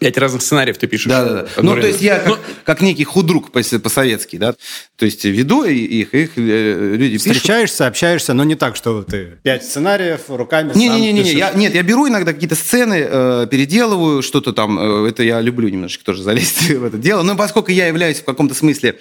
Пять 0.01 0.17
разных 0.17 0.41
сценариев 0.41 0.79
ты 0.79 0.87
пишешь. 0.87 1.09
Да, 1.09 1.25
да, 1.25 1.43
да. 1.43 1.49
Ну, 1.59 1.75
то 1.75 1.87
есть 1.87 2.01
я 2.01 2.21
как, 2.21 2.29
ну, 2.29 2.37
как 2.65 2.81
некий 2.81 3.05
худрук 3.05 3.53
по-советски, 3.53 4.37
да. 4.37 4.55
То 4.97 5.05
есть 5.05 5.27
веду 5.27 5.65
их, 5.65 6.15
их 6.15 6.31
э, 6.37 6.97
люди 6.97 7.19
Встречаешься, 7.19 7.77
пишут. 7.77 7.89
общаешься, 7.89 8.33
но 8.33 8.45
не 8.45 8.55
так, 8.55 8.77
что 8.77 9.03
ты 9.03 9.39
пять 9.43 9.63
сценариев 9.63 10.23
руками 10.29 10.73
не, 10.75 10.89
сам 10.89 11.01
не, 11.01 11.13
не, 11.13 11.23
не, 11.23 11.33
я, 11.33 11.53
Нет, 11.53 11.75
я 11.75 11.83
беру 11.83 12.09
иногда 12.09 12.33
какие-то 12.33 12.55
сцены, 12.55 13.07
э, 13.07 13.47
переделываю, 13.51 14.23
что-то 14.23 14.55
там. 14.55 15.05
Э, 15.05 15.07
это 15.07 15.23
я 15.23 15.39
люблю 15.43 15.69
немножечко 15.69 16.03
тоже 16.03 16.23
залезть 16.23 16.71
в 16.71 16.83
это 16.83 16.97
дело. 16.97 17.23
Но 17.23 17.37
поскольку 17.37 17.71
я 17.71 17.87
являюсь 17.87 18.21
в 18.21 18.25
каком-то 18.25 18.55
смысле 18.55 18.99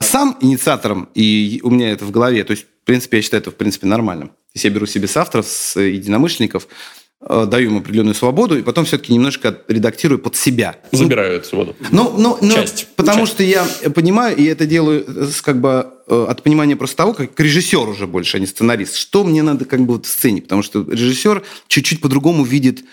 сам 0.00 0.38
инициатором, 0.40 1.10
и 1.14 1.60
у 1.62 1.68
меня 1.68 1.90
это 1.90 2.06
в 2.06 2.10
голове, 2.10 2.42
то 2.44 2.52
есть, 2.52 2.64
в 2.64 2.86
принципе, 2.86 3.18
я 3.18 3.22
считаю 3.22 3.42
это, 3.42 3.50
в 3.50 3.54
принципе, 3.56 3.86
нормальным. 3.86 4.28
То 4.28 4.52
есть 4.54 4.64
я 4.64 4.70
беру 4.70 4.86
себе 4.86 5.06
с 5.08 5.78
единомышленников, 5.78 6.64
э, 6.64 6.66
даю 7.20 7.70
им 7.70 7.78
определенную 7.78 8.14
свободу, 8.14 8.56
и 8.56 8.62
потом 8.62 8.84
все-таки 8.84 9.12
немножко 9.12 9.58
редактирую 9.66 10.20
под 10.20 10.36
себя. 10.36 10.76
Забираю 10.92 11.36
эту 11.36 11.48
свободу. 11.48 11.76
Ну, 11.90 12.14
ну, 12.16 12.38
ну 12.40 12.54
Часть. 12.54 12.88
Потому 12.94 13.26
Часть. 13.26 13.32
что 13.32 13.42
я 13.42 13.66
понимаю, 13.94 14.36
и 14.36 14.44
это 14.44 14.66
делаю 14.66 15.04
с, 15.08 15.42
как 15.42 15.60
бы 15.60 15.88
э, 16.06 16.26
от 16.28 16.42
понимания 16.44 16.76
просто 16.76 16.96
того, 16.96 17.14
как 17.14 17.38
режиссер 17.38 17.88
уже 17.88 18.06
больше, 18.06 18.36
а 18.36 18.40
не 18.40 18.46
сценарист. 18.46 18.94
Что 18.94 19.24
мне 19.24 19.42
надо 19.42 19.64
как 19.64 19.80
бы 19.80 19.94
вот 19.94 20.06
в 20.06 20.08
сцене? 20.08 20.42
Потому 20.42 20.62
что 20.62 20.82
режиссер 20.82 21.42
чуть-чуть 21.66 22.00
по-другому 22.00 22.44
видит 22.44 22.84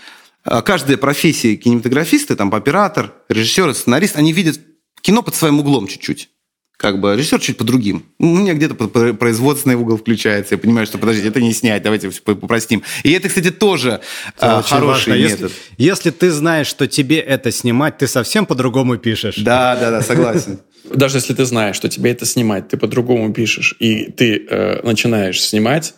э, 0.44 0.62
каждая 0.64 0.98
профессия 0.98 1.56
кинематографиста, 1.56 2.36
там 2.36 2.54
оператор, 2.54 3.14
режиссер, 3.30 3.76
сценарист, 3.76 4.16
они 4.16 4.34
видят 4.34 4.60
кино 5.02 5.22
под 5.22 5.36
своим 5.36 5.60
углом 5.60 5.86
чуть-чуть 5.88 6.30
как 6.78 7.00
бы 7.00 7.16
режиссер 7.16 7.40
чуть 7.40 7.58
по 7.58 7.64
другим. 7.64 8.06
У 8.20 8.26
меня 8.26 8.54
где-то 8.54 8.76
производственный 9.14 9.76
угол 9.76 9.98
включается. 9.98 10.56
Я 10.56 10.60
понимаю, 10.60 10.86
что, 10.86 10.98
подождите, 10.98 11.30
это 11.30 11.42
не 11.42 11.54
снять, 11.54 11.84
давайте 11.84 12.10
попростим. 12.10 12.84
И 13.04 13.12
это, 13.12 13.30
кстати, 13.30 13.52
тоже 13.52 14.02
это 14.36 14.60
а, 14.60 14.62
хороший 14.62 15.14
важно. 15.14 15.14
метод. 15.14 15.52
Если, 15.52 15.52
если 15.78 16.10
ты 16.12 16.32
знаешь, 16.32 16.68
что 16.68 16.88
тебе 16.88 17.20
это 17.20 17.52
снимать, 17.52 17.98
ты 17.98 18.08
совсем 18.08 18.46
по-другому 18.46 18.98
пишешь. 18.98 19.38
Да, 19.38 19.76
да, 19.76 19.92
да, 19.92 20.02
согласен. 20.02 20.60
Даже 20.94 21.18
если 21.18 21.34
ты 21.34 21.46
знаешь, 21.46 21.76
что 21.76 21.90
тебе 21.90 22.12
это 22.12 22.26
снимать, 22.26 22.68
ты 22.68 22.78
по-другому 22.78 23.34
пишешь, 23.34 23.76
и 23.80 24.12
ты 24.12 24.46
э, 24.48 24.82
начинаешь 24.84 25.42
снимать, 25.42 25.96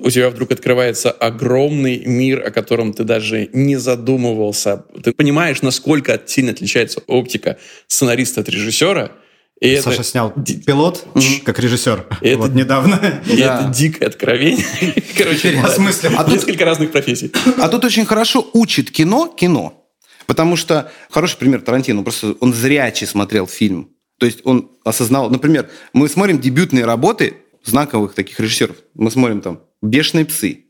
у 0.00 0.10
тебя 0.10 0.30
вдруг 0.30 0.52
открывается 0.52 1.10
огромный 1.10 2.04
мир, 2.06 2.46
о 2.46 2.50
котором 2.50 2.92
ты 2.92 3.04
даже 3.04 3.48
не 3.52 3.76
задумывался. 3.76 4.84
Ты 5.02 5.12
понимаешь, 5.12 5.62
насколько 5.62 6.20
сильно 6.24 6.52
отличается 6.52 7.00
оптика 7.06 7.58
сценариста 7.88 8.42
от 8.42 8.48
режиссера. 8.48 9.12
И 9.60 9.76
Саша 9.76 9.96
это... 9.96 10.04
снял 10.04 10.32
пилот 10.66 11.04
mm-hmm. 11.14 11.42
как 11.44 11.58
режиссер. 11.58 12.06
И 12.20 12.34
вот 12.34 12.50
это... 12.50 12.58
недавно. 12.58 13.22
И 13.26 13.36
да. 13.38 13.60
это 13.60 13.74
дикое 13.74 14.06
откровение. 14.06 14.64
Короче, 15.16 15.60
смысле? 15.74 16.10
А 16.16 16.30
несколько 16.30 16.64
разных 16.64 16.92
профессий. 16.92 17.32
А 17.58 17.68
тут 17.68 17.84
очень 17.84 18.06
хорошо 18.06 18.48
учит 18.52 18.90
кино 18.90 19.26
кино. 19.26 19.84
Потому 20.26 20.56
что 20.56 20.92
хороший 21.10 21.38
пример 21.38 21.62
Тарантино, 21.62 22.02
просто 22.02 22.36
он 22.40 22.52
зрячий 22.52 23.06
смотрел 23.06 23.46
фильм. 23.46 23.90
То 24.18 24.26
есть 24.26 24.40
он 24.44 24.70
осознал, 24.84 25.30
например, 25.30 25.70
мы 25.92 26.08
смотрим 26.08 26.38
дебютные 26.38 26.84
работы 26.84 27.38
знаковых 27.64 28.14
таких 28.14 28.38
режиссеров. 28.38 28.76
Мы 28.94 29.10
смотрим 29.10 29.40
там 29.40 29.62
«Бешеные 29.80 30.26
псы». 30.26 30.66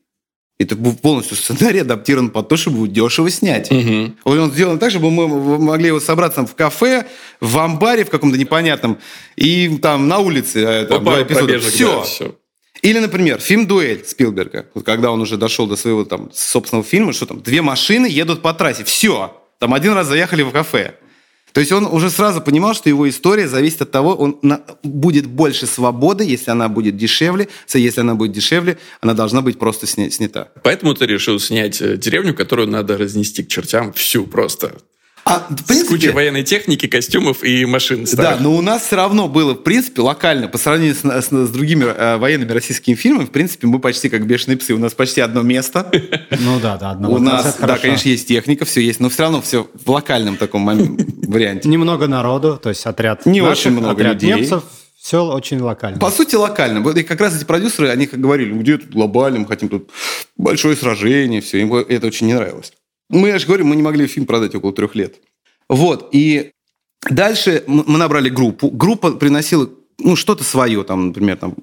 Это 0.58 0.74
полностью 0.76 1.36
сценарий 1.36 1.80
адаптирован 1.80 2.30
под 2.30 2.48
то, 2.48 2.56
чтобы 2.56 2.88
дешево 2.88 3.30
снять. 3.30 3.70
Угу. 3.70 4.14
Он 4.24 4.50
сделан 4.50 4.78
так, 4.80 4.90
чтобы 4.90 5.10
мы 5.10 5.28
могли 5.58 5.88
его 5.88 6.00
собраться 6.00 6.44
в 6.44 6.54
кафе, 6.56 7.06
в 7.40 7.58
амбаре 7.58 8.04
в 8.04 8.10
каком-то 8.10 8.36
непонятном, 8.36 8.98
и 9.36 9.78
там 9.80 10.08
на 10.08 10.18
улице. 10.18 10.64
Э, 10.64 10.86
там, 10.86 11.04
два 11.04 11.22
эпизода. 11.22 11.60
все. 11.60 11.98
Да, 11.98 12.02
все. 12.02 12.34
Или, 12.82 12.98
например, 12.98 13.40
фильм 13.40 13.66
«Дуэль» 13.66 14.04
Спилберга. 14.04 14.66
Вот 14.74 14.84
когда 14.84 15.10
он 15.10 15.20
уже 15.20 15.36
дошел 15.36 15.66
до 15.66 15.76
своего 15.76 16.04
там 16.04 16.30
собственного 16.32 16.84
фильма, 16.84 17.12
что 17.12 17.26
там 17.26 17.40
две 17.40 17.62
машины 17.62 18.06
едут 18.06 18.42
по 18.42 18.52
трассе. 18.52 18.84
Все. 18.84 19.36
Там 19.58 19.74
один 19.74 19.92
раз 19.92 20.06
заехали 20.06 20.42
в 20.42 20.50
кафе. 20.50 20.94
То 21.58 21.60
есть 21.60 21.72
он 21.72 21.86
уже 21.86 22.08
сразу 22.08 22.40
понимал, 22.40 22.72
что 22.72 22.88
его 22.88 23.08
история 23.08 23.48
зависит 23.48 23.82
от 23.82 23.90
того, 23.90 24.14
он 24.14 24.38
на, 24.42 24.60
будет 24.84 25.26
больше 25.26 25.66
свободы, 25.66 26.22
если 26.22 26.52
она 26.52 26.68
будет 26.68 26.96
дешевле. 26.96 27.48
Если 27.74 28.00
она 28.00 28.14
будет 28.14 28.30
дешевле, 28.30 28.78
она 29.00 29.12
должна 29.12 29.40
быть 29.40 29.58
просто 29.58 29.88
сня, 29.88 30.08
снята. 30.08 30.52
Поэтому 30.62 30.94
ты 30.94 31.06
решил 31.06 31.40
снять 31.40 31.82
э, 31.82 31.96
деревню, 31.96 32.32
которую 32.32 32.68
надо 32.68 32.96
разнести 32.96 33.42
к 33.42 33.48
чертям 33.48 33.92
всю 33.92 34.28
просто. 34.28 34.76
А, 35.28 35.46
в 35.50 35.64
принципе, 35.66 35.84
с 35.84 35.88
кучей 35.88 36.10
военной 36.10 36.42
техники, 36.42 36.86
костюмов 36.86 37.44
и 37.44 37.66
машин. 37.66 38.06
Старых. 38.06 38.38
Да, 38.38 38.42
но 38.42 38.56
у 38.56 38.62
нас 38.62 38.86
все 38.86 38.96
равно 38.96 39.28
было, 39.28 39.52
в 39.52 39.62
принципе, 39.62 40.00
локально, 40.00 40.48
по 40.48 40.56
сравнению 40.56 40.94
с, 40.94 41.04
с, 41.04 41.28
с 41.28 41.50
другими 41.50 41.84
э, 41.84 42.16
военными 42.16 42.50
российскими 42.50 42.94
фильмами, 42.94 43.26
в 43.26 43.30
принципе, 43.30 43.66
мы 43.66 43.78
почти 43.78 44.08
как 44.08 44.26
бешеные 44.26 44.56
псы. 44.56 44.72
У 44.72 44.78
нас 44.78 44.94
почти 44.94 45.20
одно 45.20 45.42
место. 45.42 45.90
Ну 46.40 46.60
да, 46.60 46.76
да, 46.76 46.90
одно 46.92 47.10
У 47.10 47.18
нас, 47.18 47.56
да, 47.60 47.78
конечно, 47.78 48.08
есть 48.08 48.28
техника, 48.28 48.64
все 48.64 48.80
есть, 48.80 49.00
но 49.00 49.08
все 49.08 49.22
равно 49.22 49.42
все 49.42 49.68
в 49.84 49.90
локальном 49.90 50.36
таком 50.36 50.64
варианте. 51.26 51.68
Немного 51.68 52.06
народу, 52.06 52.58
то 52.62 52.68
есть 52.70 52.86
отряд 52.86 53.26
Не 53.26 53.42
очень 53.42 53.72
много 53.72 54.02
людей. 54.02 54.34
немцев, 54.34 54.62
все 55.00 55.24
очень 55.24 55.60
локально. 55.60 55.98
По 55.98 56.10
сути, 56.10 56.36
локально. 56.36 56.86
И 56.90 57.02
как 57.02 57.20
раз 57.20 57.36
эти 57.36 57.44
продюсеры, 57.44 57.88
они 57.88 58.06
как 58.06 58.20
говорили, 58.20 58.52
где 58.52 58.78
тут 58.78 58.90
глобально, 58.90 59.40
мы 59.40 59.46
хотим 59.46 59.68
тут 59.68 59.90
большое 60.36 60.76
сражение, 60.76 61.40
все. 61.40 61.60
Им 61.60 61.74
это 61.74 62.06
очень 62.06 62.26
не 62.26 62.34
нравилось. 62.34 62.72
Мы, 63.08 63.28
я 63.28 63.38
же 63.38 63.46
говорю, 63.46 63.64
мы 63.64 63.76
не 63.76 63.82
могли 63.82 64.06
фильм 64.06 64.26
продать 64.26 64.54
около 64.54 64.72
трех 64.72 64.94
лет. 64.94 65.16
Вот, 65.68 66.08
и 66.12 66.52
дальше 67.08 67.64
мы 67.66 67.98
набрали 67.98 68.28
группу. 68.28 68.70
Группа 68.70 69.12
приносила 69.12 69.70
ну, 69.98 70.16
что-то 70.16 70.44
свое, 70.44 70.84
там, 70.84 71.08
например, 71.08 71.36
там, 71.36 71.54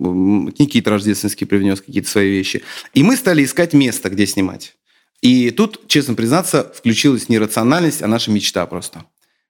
Никита 0.60 0.90
Рождественский 0.90 1.48
привнес 1.48 1.82
какие-то 1.82 2.10
свои 2.10 2.30
вещи. 2.30 2.64
И 2.94 3.04
мы 3.04 3.16
стали 3.16 3.44
искать 3.44 3.74
место, 3.74 4.10
где 4.10 4.28
снимать. 4.28 4.76
И 5.22 5.52
тут, 5.52 5.88
честно 5.88 6.14
признаться, 6.14 6.72
включилась 6.76 7.30
не 7.30 7.40
рациональность, 7.40 8.02
а 8.02 8.08
наша 8.08 8.32
мечта 8.32 8.66
просто. 8.66 9.06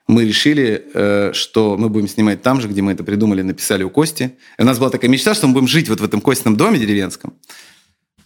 Мы 0.07 0.25
решили, 0.25 0.85
э, 0.93 1.31
что 1.33 1.77
мы 1.77 1.89
будем 1.89 2.07
снимать 2.07 2.43
там 2.43 2.61
же, 2.61 2.67
где 2.67 2.83
мы 2.83 2.91
это 2.91 3.03
придумали, 3.03 3.41
написали 3.41 3.83
у 3.83 3.89
Кости. 3.89 4.37
И 4.57 4.61
у 4.61 4.65
нас 4.65 4.77
была 4.77 4.91
такая 4.91 5.09
мечта, 5.09 5.33
что 5.33 5.47
мы 5.47 5.53
будем 5.53 5.67
жить 5.67 5.89
вот 5.89 5.99
в 5.99 6.03
этом 6.03 6.21
Костином 6.21 6.55
доме 6.55 6.77
деревенском. 6.77 7.33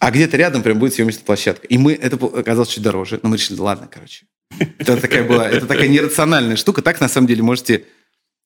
А 0.00 0.10
где-то 0.10 0.38
рядом 0.38 0.62
прям 0.62 0.78
будет 0.78 0.94
съемочная 0.94 1.24
площадка. 1.24 1.66
И 1.66 1.76
мы, 1.76 1.92
это 1.92 2.16
оказалось 2.16 2.70
чуть 2.70 2.82
дороже, 2.82 3.20
но 3.22 3.28
мы 3.28 3.36
решили, 3.36 3.58
ладно, 3.58 3.86
короче. 3.88 4.24
Это 4.78 4.96
такая 4.96 5.24
была, 5.24 5.48
это 5.48 5.66
такая 5.66 5.88
нерациональная 5.88 6.56
штука. 6.56 6.80
Так, 6.80 7.00
на 7.00 7.08
самом 7.08 7.26
деле, 7.26 7.42
можете, 7.42 7.84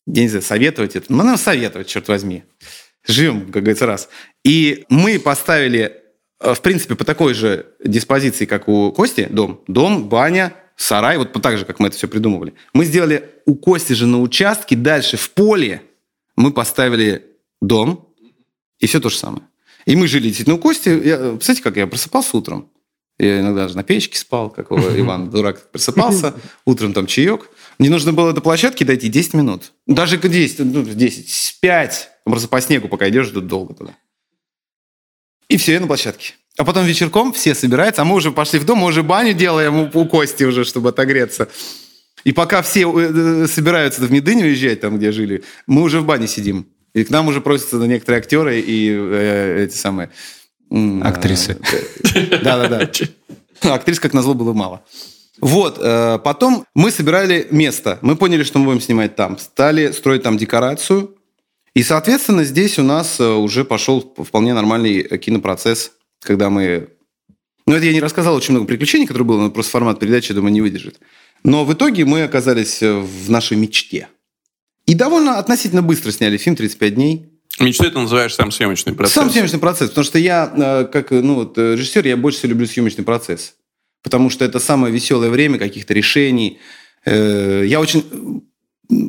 я 0.07 0.23
не 0.23 0.29
знаю, 0.29 0.43
советовать 0.43 0.97
это. 0.97 1.07
Ну, 1.13 1.23
нам 1.23 1.39
советовать, 1.39 1.87
черт 1.87 2.09
возьми. 2.09 2.43
Живем, 3.07 3.47
как 3.53 3.63
говорится, 3.63 3.87
раз. 3.87 4.09
И 4.45 4.85
мы 4.89 5.21
поставили, 5.21 6.03
э, 6.41 6.55
в 6.55 6.61
принципе, 6.61 6.97
по 6.97 7.05
такой 7.05 7.35
же 7.35 7.67
диспозиции, 7.83 8.47
как 8.47 8.69
у 8.69 8.91
Кости, 8.91 9.29
дом. 9.31 9.63
Дом, 9.69 10.09
баня, 10.09 10.55
сарай, 10.75 11.19
вот 11.19 11.33
так 11.41 11.57
же, 11.57 11.65
как 11.65 11.79
мы 11.79 11.87
это 11.87 11.97
все 11.97 12.09
придумывали. 12.09 12.55
Мы 12.73 12.85
сделали 12.85 13.31
у 13.47 13.55
Кости 13.55 13.93
же 13.93 14.07
на 14.07 14.21
участке, 14.21 14.75
дальше 14.75 15.17
в 15.17 15.31
поле 15.31 15.83
мы 16.35 16.53
поставили 16.53 17.25
дом, 17.61 18.13
и 18.81 18.87
все 18.89 19.01
то 19.01 19.09
же 19.09 19.17
самое. 19.17 19.45
И 19.87 19.97
мы 19.97 20.09
жили 20.09 20.25
действительно 20.25 20.57
у 20.57 20.59
Кости. 20.59 20.89
Я, 20.89 21.17
представляете, 21.19 21.63
как 21.63 21.77
я 21.77 21.87
просыпался 21.87 22.37
утром. 22.37 22.71
Я 23.19 23.41
иногда 23.41 23.63
даже 23.63 23.77
на 23.77 23.85
печке 23.85 24.19
спал, 24.19 24.51
как 24.51 24.73
Иван 24.73 25.31
Дурак 25.31 25.71
просыпался. 25.71 26.35
Утром 26.65 26.93
там 26.93 27.07
чаек. 27.07 27.49
Мне 27.79 27.91
нужно 27.91 28.13
было 28.13 28.33
до 28.33 28.41
площадки 28.41 28.85
дойти 28.85 29.09
10 29.09 29.35
минут. 29.35 29.73
Даже 29.87 30.17
10, 30.17 30.61
ну, 30.61 30.83
10, 30.83 31.59
5. 31.61 32.11
Просто 32.25 32.49
по 32.49 32.61
снегу, 32.61 32.89
пока 32.89 33.09
идешь, 33.09 33.29
тут 33.29 33.47
долго 33.47 33.75
туда. 33.75 33.95
И 35.49 35.57
все, 35.57 35.73
я 35.73 35.81
на 35.81 35.87
площадке. 35.87 36.35
А 36.57 36.65
потом 36.65 36.85
вечерком 36.87 37.33
все 37.33 37.55
собираются, 37.55 38.03
а 38.03 38.05
мы 38.05 38.15
уже 38.15 38.31
пошли 38.31 38.61
в 38.61 38.65
дом, 38.65 38.79
мы 38.79 38.87
уже 38.87 39.03
баню 39.03 39.35
делаем 39.35 39.77
у, 39.77 39.91
у 39.93 40.07
Кости 40.07 40.45
уже, 40.45 40.65
чтобы 40.65 40.91
отогреться. 40.91 41.49
И 42.23 42.33
пока 42.33 42.63
все 42.63 42.91
э, 42.91 43.47
собираются 43.49 44.01
в 44.03 44.11
Медыню 44.11 44.47
уезжать, 44.47 44.81
там, 44.81 44.97
где 44.97 45.13
жили, 45.13 45.43
мы 45.67 45.83
уже 45.83 46.01
в 46.01 46.07
бане 46.07 46.27
сидим. 46.27 46.67
И 46.95 47.05
к 47.05 47.11
нам 47.11 47.29
уже 47.29 47.41
просятся 47.41 47.77
некоторые 47.77 48.21
актеры 48.21 48.61
и 48.61 48.91
э, 48.91 49.65
эти 49.65 49.77
самые... 49.77 50.11
Актрисы. 51.03 51.59
Да-да-да. 52.43 52.91
Актрис, 53.73 54.01
как 54.01 54.13
назло, 54.13 54.35
было 54.35 54.53
мало. 54.53 54.85
Вот, 55.41 55.79
э, 55.81 56.19
потом 56.25 56.67
мы 56.75 56.91
собирали 56.91 57.47
место. 57.51 57.99
Мы 58.03 58.17
поняли, 58.17 58.45
что 58.45 58.59
мы 58.59 58.67
будем 58.67 58.81
снимать 58.81 59.17
там. 59.17 59.39
Стали 59.39 59.93
строить 59.93 60.23
там 60.23 60.37
декорацию. 60.37 61.17
И, 61.75 61.83
соответственно, 61.83 62.45
здесь 62.45 62.79
у 62.79 62.83
нас 62.83 63.19
э, 63.19 63.29
уже 63.29 63.65
пошел 63.65 64.15
вполне 64.17 64.55
нормальный 64.55 65.19
кинопроцесс, 65.19 65.93
когда 66.21 66.51
мы... 66.51 66.89
Ну, 67.67 67.75
это 67.75 67.87
я 67.87 67.93
не 67.93 68.01
рассказал, 68.01 68.35
очень 68.35 68.53
много 68.53 68.67
приключений, 68.67 69.07
которые 69.07 69.27
было, 69.27 69.43
но 69.43 69.51
просто 69.51 69.73
формат 69.73 69.99
передачи, 69.99 70.33
думаю, 70.35 70.53
не 70.53 70.61
выдержит. 70.61 71.01
Но 71.43 71.65
в 71.65 71.73
итоге 71.73 72.05
мы 72.05 72.23
оказались 72.23 72.81
в 72.81 73.31
нашей 73.31 73.57
мечте. 73.57 74.09
И 74.87 74.95
довольно 74.95 75.39
относительно 75.39 75.83
быстро 75.83 76.13
сняли 76.13 76.37
фильм 76.37 76.57
«35 76.57 76.91
дней». 76.91 77.31
Мечтой 77.61 77.91
ты 77.91 77.99
называешь 77.99 78.35
сам 78.35 78.51
съемочный 78.51 78.95
процесс. 78.95 79.15
Сам 79.15 79.31
съемочный 79.31 79.61
процесс, 79.61 79.91
потому 79.91 80.05
что 80.05 80.19
я, 80.19 80.53
э, 80.57 80.85
как 80.93 81.13
ну, 81.13 81.35
вот, 81.37 81.57
э, 81.57 81.75
режиссер, 81.75 82.05
я 82.07 82.17
больше 82.17 82.39
всего 82.39 82.51
люблю 82.51 82.67
съемочный 82.67 83.05
процесс. 83.05 83.55
Потому 84.03 84.29
что 84.29 84.45
это 84.45 84.59
самое 84.59 84.93
веселое 84.93 85.31
время 85.31 85.59
каких-то 85.59 85.95
решений. 85.95 86.59
Э, 87.05 87.63
я 87.65 87.81
очень 87.81 88.43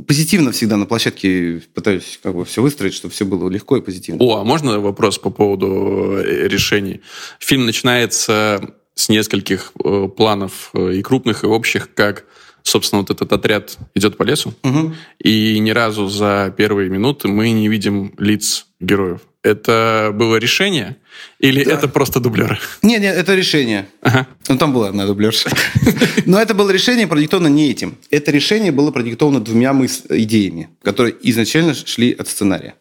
позитивно 0.08 0.52
всегда 0.52 0.78
на 0.78 0.86
площадке 0.86 1.64
пытаюсь 1.74 2.20
как 2.22 2.36
бы 2.36 2.46
все 2.46 2.62
выстроить, 2.62 2.94
чтобы 2.94 3.14
все 3.14 3.26
было 3.26 3.50
легко 3.50 3.78
и 3.78 3.82
позитивно. 3.82 4.24
О, 4.24 4.38
а 4.38 4.44
можно 4.44 4.80
вопрос 4.80 5.18
по 5.18 5.32
поводу 5.32 6.22
решений? 6.24 7.02
Фильм 7.40 7.66
начинается 7.66 8.76
с 8.94 9.10
нескольких 9.10 9.74
планов 10.16 10.72
и 10.74 11.02
крупных, 11.02 11.44
и 11.44 11.48
общих, 11.48 11.94
как 11.94 12.26
собственно, 12.66 13.02
вот 13.02 13.12
этот 13.12 13.32
отряд 13.32 13.78
идет 13.94 14.18
по 14.18 14.24
лесу, 14.24 14.54
угу. 14.64 14.94
и 15.24 15.60
ни 15.60 15.70
разу 15.70 16.08
за 16.08 16.54
первые 16.58 16.90
минуты 16.90 17.28
мы 17.28 17.52
не 17.52 17.70
видим 17.70 18.14
лиц 18.18 18.66
героев. 18.80 19.22
Это 19.44 20.10
было 20.12 20.38
решение 20.38 20.98
или 21.40 21.64
да. 21.64 21.74
это 21.74 21.88
просто 21.88 22.20
дублер? 22.20 22.60
Нет, 22.82 23.02
нет, 23.02 23.16
это 23.16 23.36
решение. 23.36 23.88
Ага. 24.02 24.28
Ну, 24.48 24.58
там 24.58 24.74
была 24.74 24.90
одна 24.90 25.06
дублерша. 25.06 25.52
Но 26.26 26.42
это 26.42 26.56
было 26.56 26.72
решение 26.72 27.06
продиктовано 27.06 27.48
не 27.48 27.70
этим. 27.70 27.96
Это 28.10 28.32
решение 28.32 28.72
было 28.72 28.90
продиктовано 28.90 29.40
двумя 29.40 29.72
идеями, 30.10 30.70
которые 30.82 31.16
изначально 31.22 31.76
шли 31.76 32.12
от 32.14 32.28
сценария. 32.28 32.74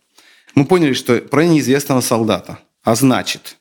Мы 0.54 0.64
поняли, 0.64 0.94
что 0.94 1.18
про 1.18 1.44
неизвестного 1.44 2.00
солдата, 2.00 2.58
а 2.82 2.94
значит, 2.94 3.56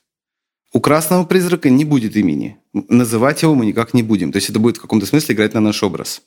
у 0.74 0.80
красного 0.80 1.24
призрака 1.24 1.70
не 1.70 1.84
будет 1.84 2.16
имени. 2.16 2.58
Называть 2.72 3.42
его 3.42 3.54
мы 3.54 3.64
никак 3.64 3.94
не 3.94 4.02
будем. 4.02 4.32
То 4.32 4.36
есть 4.36 4.50
это 4.50 4.58
будет 4.58 4.76
в 4.76 4.80
каком-то 4.80 5.06
смысле 5.06 5.34
играть 5.34 5.54
на 5.54 5.60
наш 5.60 5.82
образ. 5.82 6.22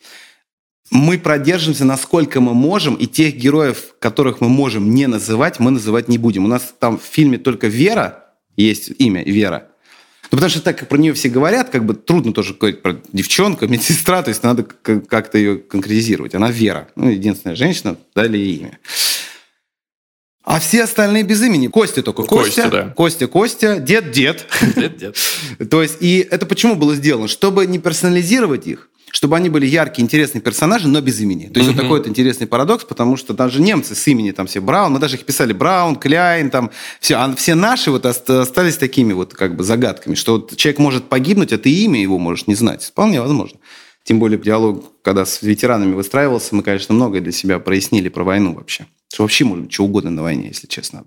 Мы 0.90 1.20
продержимся, 1.20 1.84
насколько 1.84 2.40
мы 2.40 2.54
можем, 2.54 2.96
и 2.96 3.08
тех 3.08 3.36
героев, 3.36 3.94
которых 4.00 4.40
мы 4.40 4.48
можем 4.48 4.96
не 4.96 5.06
называть, 5.06 5.60
мы 5.60 5.70
называть 5.70 6.08
не 6.08 6.18
будем. 6.18 6.46
У 6.46 6.48
нас 6.48 6.74
там 6.80 6.98
в 6.98 7.04
фильме 7.04 7.38
только 7.38 7.68
Вера 7.68 8.24
есть 8.56 8.92
имя, 8.98 9.22
Вера. 9.22 9.68
Ну, 10.32 10.38
потому 10.38 10.50
что 10.50 10.62
так 10.62 10.78
как 10.78 10.88
про 10.88 10.98
нее 10.98 11.14
все 11.14 11.28
говорят, 11.28 11.70
как 11.70 11.86
бы 11.86 11.94
трудно 11.94 12.32
тоже 12.32 12.54
говорить 12.54 12.82
про 12.82 13.02
девчонку, 13.12 13.68
медсестра, 13.68 14.24
то 14.24 14.30
есть 14.30 14.44
надо 14.44 14.64
как-то 14.64 15.38
ее 15.38 15.58
конкретизировать. 15.58 16.36
Она 16.36 16.52
Вера. 16.52 16.88
Ну, 16.96 17.10
единственная 17.10 17.58
женщина, 17.58 17.98
дали 18.16 18.38
ей 18.38 18.56
имя. 18.58 18.80
А 20.48 20.62
все 20.62 20.84
остальные 20.84 21.24
без 21.24 21.42
имени. 21.42 21.68
Костя 21.68 22.02
только 22.02 22.24
Костя. 22.24 22.62
Костя, 22.62 22.70
да. 22.72 22.94
Костя, 22.96 23.28
Костя. 23.28 23.80
Дед, 23.80 24.12
дед. 24.12 24.46
Дед, 24.78 24.96
дед. 24.96 25.18
То 25.70 25.82
есть, 25.82 25.98
и 26.00 26.20
это 26.20 26.46
почему 26.46 26.76
было 26.76 26.96
сделано? 26.96 27.28
Чтобы 27.28 27.66
не 27.66 27.80
персонализировать 27.80 28.66
их, 28.66 28.90
чтобы 29.12 29.36
они 29.36 29.50
были 29.50 29.66
яркие, 29.66 30.06
интересные 30.06 30.42
персонажи, 30.42 30.88
но 30.88 31.02
без 31.02 31.20
имени. 31.20 31.48
То 31.48 31.60
есть 31.60 31.74
вот 31.74 31.82
такой 31.82 31.98
вот 31.98 32.08
интересный 32.08 32.48
парадокс, 32.48 32.86
потому 32.86 33.18
что 33.18 33.34
даже 33.34 33.62
немцы 33.62 33.94
с 33.94 34.08
имени, 34.08 34.32
там 34.32 34.48
все 34.48 34.62
Браун, 34.62 34.94
мы 34.94 35.00
даже 35.00 35.18
их 35.18 35.26
писали 35.26 35.52
Браун, 35.52 35.98
Кляйн, 35.98 36.50
там 36.50 36.72
все, 37.02 37.16
а 37.16 37.36
все 37.36 37.54
наши 37.54 37.92
вот 37.92 38.06
остались 38.06 38.78
такими 38.78 39.12
вот 39.12 39.34
как 39.34 39.54
бы 39.54 39.66
загадками, 39.66 40.16
что 40.16 40.38
вот 40.38 40.56
человек 40.56 40.80
может 40.80 41.10
погибнуть, 41.10 41.52
а 41.52 41.58
ты 41.58 41.70
имя 41.70 42.02
его 42.02 42.20
можешь 42.20 42.48
не 42.48 42.56
знать. 42.56 42.86
Вполне 42.86 43.20
возможно. 43.20 43.60
Тем 44.06 44.20
более 44.20 44.40
диалог, 44.40 44.94
когда 45.02 45.26
с 45.26 45.42
ветеранами 45.42 45.94
выстраивался, 45.94 46.56
мы, 46.56 46.64
конечно, 46.64 46.96
многое 46.96 47.20
для 47.20 47.34
себя 47.34 47.60
прояснили 47.60 48.08
про 48.08 48.24
войну 48.24 48.54
вообще. 48.54 48.86
Что 49.12 49.24
вообще 49.24 49.46
быть 49.46 49.72
что 49.72 49.86
угодно 49.86 50.12
на 50.12 50.24
войне, 50.24 50.48
если 50.48 50.68
честно. 50.68 51.06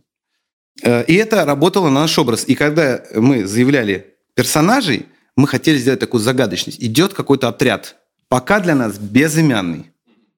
Э, 0.82 1.04
и 1.04 1.14
это 1.14 1.44
работало 1.44 1.88
на 1.88 2.00
наш 2.00 2.18
образ. 2.18 2.44
И 2.46 2.54
когда 2.54 3.02
мы 3.14 3.46
заявляли 3.46 4.14
персонажей, 4.34 5.06
мы 5.36 5.46
хотели 5.46 5.78
сделать 5.78 6.00
такую 6.00 6.20
загадочность. 6.20 6.82
Идет 6.82 7.14
какой-то 7.14 7.48
отряд, 7.48 7.96
пока 8.28 8.60
для 8.60 8.74
нас 8.74 8.98
безымянный 8.98 9.86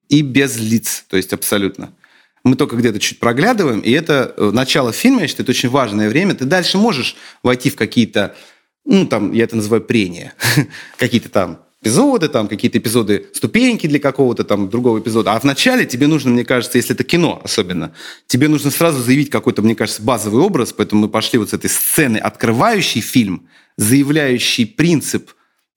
и 0.09 0.21
без 0.21 0.57
лиц, 0.57 1.05
то 1.07 1.17
есть 1.17 1.33
абсолютно. 1.33 1.93
Мы 2.43 2.55
только 2.55 2.75
где-то 2.75 2.99
чуть 2.99 3.19
проглядываем, 3.19 3.79
и 3.79 3.91
это 3.91 4.33
э, 4.35 4.51
начало 4.51 4.91
фильма, 4.91 5.21
я 5.21 5.27
считаю, 5.27 5.45
это 5.45 5.51
очень 5.51 5.69
важное 5.69 6.09
время. 6.09 6.35
Ты 6.35 6.45
дальше 6.45 6.77
можешь 6.77 7.15
войти 7.41 7.69
в 7.69 7.75
какие-то, 7.77 8.35
ну, 8.83 9.07
там, 9.07 9.31
я 9.31 9.45
это 9.45 9.55
называю 9.55 9.81
прения, 9.81 10.33
какие-то 10.97 11.29
там 11.29 11.62
эпизоды, 11.83 12.29
там 12.29 12.47
какие-то 12.47 12.77
эпизоды, 12.77 13.27
ступеньки 13.33 13.87
для 13.87 13.99
какого-то 13.99 14.43
там 14.43 14.69
другого 14.69 14.99
эпизода. 14.99 15.33
А 15.33 15.39
вначале 15.39 15.85
тебе 15.85 16.07
нужно, 16.07 16.31
мне 16.31 16.45
кажется, 16.45 16.77
если 16.77 16.95
это 16.95 17.03
кино 17.03 17.41
особенно, 17.43 17.91
тебе 18.27 18.47
нужно 18.47 18.71
сразу 18.71 19.01
заявить 19.01 19.29
какой-то, 19.29 19.61
мне 19.61 19.75
кажется, 19.75 20.01
базовый 20.01 20.41
образ, 20.41 20.73
поэтому 20.73 21.01
мы 21.01 21.09
пошли 21.09 21.39
вот 21.39 21.49
с 21.49 21.53
этой 21.53 21.69
сцены, 21.69 22.17
открывающей 22.17 23.01
фильм, 23.01 23.47
заявляющий 23.77 24.65
принцип 24.65 25.31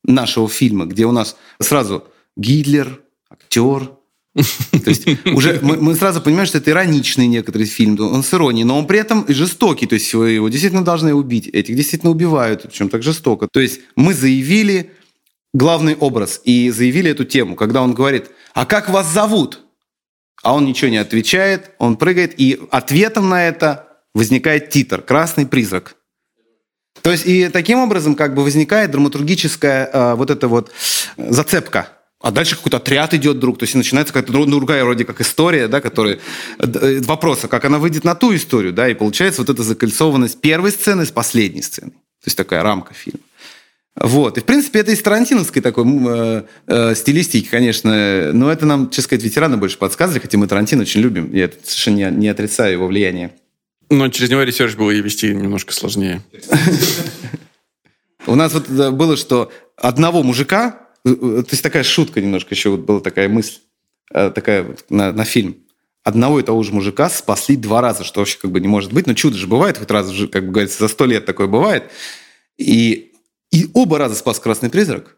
нашего 0.04 0.48
фильма, 0.48 0.86
где 0.86 1.07
у 1.07 1.12
нас 1.12 1.36
сразу 1.61 2.04
Гитлер, 2.36 3.00
актер, 3.28 3.90
то 4.36 4.90
есть 4.90 5.07
уже 5.24 5.59
мы, 5.62 5.76
мы 5.76 5.94
сразу 5.94 6.20
понимаем, 6.20 6.46
что 6.46 6.59
это 6.59 6.70
ироничный 6.70 7.26
некоторый 7.26 7.64
фильм, 7.64 7.98
он 7.98 8.22
с 8.22 8.34
иронией, 8.34 8.64
но 8.64 8.78
он 8.78 8.86
при 8.86 8.98
этом 8.98 9.22
и 9.22 9.32
жестокий, 9.32 9.86
то 9.86 9.94
есть 9.94 10.12
его 10.12 10.48
действительно 10.48 10.84
должны 10.84 11.14
убить, 11.14 11.48
этих 11.48 11.74
действительно 11.74 12.11
убивают, 12.11 12.64
причем 12.64 12.90
так 12.90 13.02
жестоко. 13.02 13.48
То 13.50 13.61
есть 13.61 13.80
мы 13.96 14.12
заявили 14.12 14.90
главный 15.57 15.96
образ 15.96 16.40
и 16.44 16.70
заявили 16.70 17.11
эту 17.11 17.24
тему, 17.24 17.57
когда 17.57 17.82
он 17.82 17.94
говорит, 17.94 18.30
а 18.54 18.66
как 18.66 18.88
вас 18.88 19.11
зовут? 19.11 19.61
А 20.42 20.54
он 20.54 20.66
ничего 20.66 20.90
не 20.90 20.98
отвечает, 20.98 21.70
он 21.78 21.96
прыгает, 21.96 22.38
и 22.38 22.61
ответом 22.70 23.28
на 23.28 23.48
это 23.48 23.88
возникает 24.14 24.70
титр 24.70 25.02
«Красный 25.02 25.46
призрак». 25.46 25.96
То 27.02 27.11
есть 27.11 27.26
и 27.26 27.48
таким 27.48 27.78
образом 27.78 28.14
как 28.14 28.34
бы 28.34 28.42
возникает 28.42 28.90
драматургическая 28.90 29.90
э, 29.92 30.14
вот 30.14 30.30
эта 30.30 30.48
вот 30.48 30.72
зацепка. 31.16 31.88
А 32.20 32.30
дальше 32.30 32.57
какой-то 32.57 32.78
отряд 32.78 33.12
идет 33.14 33.38
друг, 33.38 33.59
то 33.59 33.64
есть 33.64 33.74
начинается 33.74 34.12
какая-то 34.12 34.46
другая 34.46 34.84
вроде 34.84 35.04
как 35.04 35.20
история, 35.20 35.68
да, 35.68 35.80
которая... 35.80 36.18
Э, 36.59 37.00
вопрос, 37.02 37.44
а 37.44 37.48
как 37.48 37.64
она 37.64 37.78
выйдет 37.78 38.04
на 38.04 38.14
ту 38.14 38.34
историю, 38.34 38.72
да, 38.72 38.88
и 38.88 38.94
получается 38.94 39.42
вот 39.42 39.50
эта 39.50 39.62
закольцованность 39.62 40.40
первой 40.40 40.70
сцены 40.70 41.04
с 41.04 41.11
последней 41.11 41.62
сценой. 41.62 41.92
То 41.92 42.28
есть 42.28 42.36
такая 42.36 42.62
рамка 42.62 42.94
фильма. 42.94 43.20
Вот. 43.97 44.36
И, 44.36 44.40
в 44.40 44.44
принципе, 44.44 44.80
это 44.80 44.92
из 44.92 45.01
тарантиновской 45.01 45.62
такой 45.62 45.84
э, 45.86 46.42
э, 46.66 46.94
стилистики, 46.94 47.49
конечно. 47.49 48.30
Но 48.32 48.53
это 48.53 48.66
нам, 48.66 48.90
честно 48.90 49.05
сказать, 49.05 49.24
ветераны 49.24 49.57
больше 49.57 49.78
подсказывали, 49.78 50.20
хотя 50.20 50.36
мы 50.36 50.47
Тарантино 50.47 50.82
очень 50.82 51.01
любим. 51.01 51.32
Я 51.32 51.44
это 51.44 51.57
совершенно 51.62 52.11
не, 52.11 52.18
не 52.18 52.28
отрицаю 52.28 52.72
его 52.72 52.86
влияние. 52.86 53.32
Но 53.88 54.09
через 54.09 54.30
него 54.30 54.42
research 54.42 54.74
было 54.74 54.90
и 54.90 55.01
вести 55.01 55.34
немножко 55.34 55.72
сложнее. 55.72 56.22
У 58.26 58.34
нас 58.34 58.53
вот 58.53 58.68
было, 58.68 59.16
что 59.16 59.53
одного 59.76 60.22
мужика, 60.22 60.80
э, 61.05 61.11
э, 61.11 61.14
то 61.42 61.49
есть 61.51 61.62
такая 61.62 61.84
шутка 61.84 62.20
немножко 62.20 62.55
еще 62.55 62.70
вот 62.70 62.80
была 62.80 63.01
такая 63.01 63.28
мысль, 63.28 63.61
э, 64.12 64.30
такая 64.30 64.76
на, 64.90 65.12
на 65.12 65.24
фильм. 65.24 65.57
Одного 66.03 66.38
и 66.38 66.42
того 66.42 66.62
же 66.62 66.72
мужика 66.72 67.09
спасли 67.09 67.57
два 67.57 67.80
раза, 67.80 68.05
что 68.05 68.20
вообще 68.20 68.38
как 68.38 68.51
бы 68.51 68.61
не 68.61 68.68
может 68.68 68.92
быть. 68.92 69.07
Но 69.07 69.14
чудо 69.14 69.38
же 69.38 69.47
бывает, 69.47 69.78
хоть 69.78 69.90
раз, 69.90 70.12
как 70.30 70.47
бы 70.47 70.53
говорится, 70.53 70.80
за 70.80 70.88
сто 70.88 71.07
лет 71.07 71.24
такое 71.24 71.47
бывает. 71.47 71.90
И 72.59 73.12
и 73.57 73.70
оба 73.72 73.96
раза 73.96 74.14
спас 74.14 74.38
красный 74.38 74.68
призрак, 74.68 75.16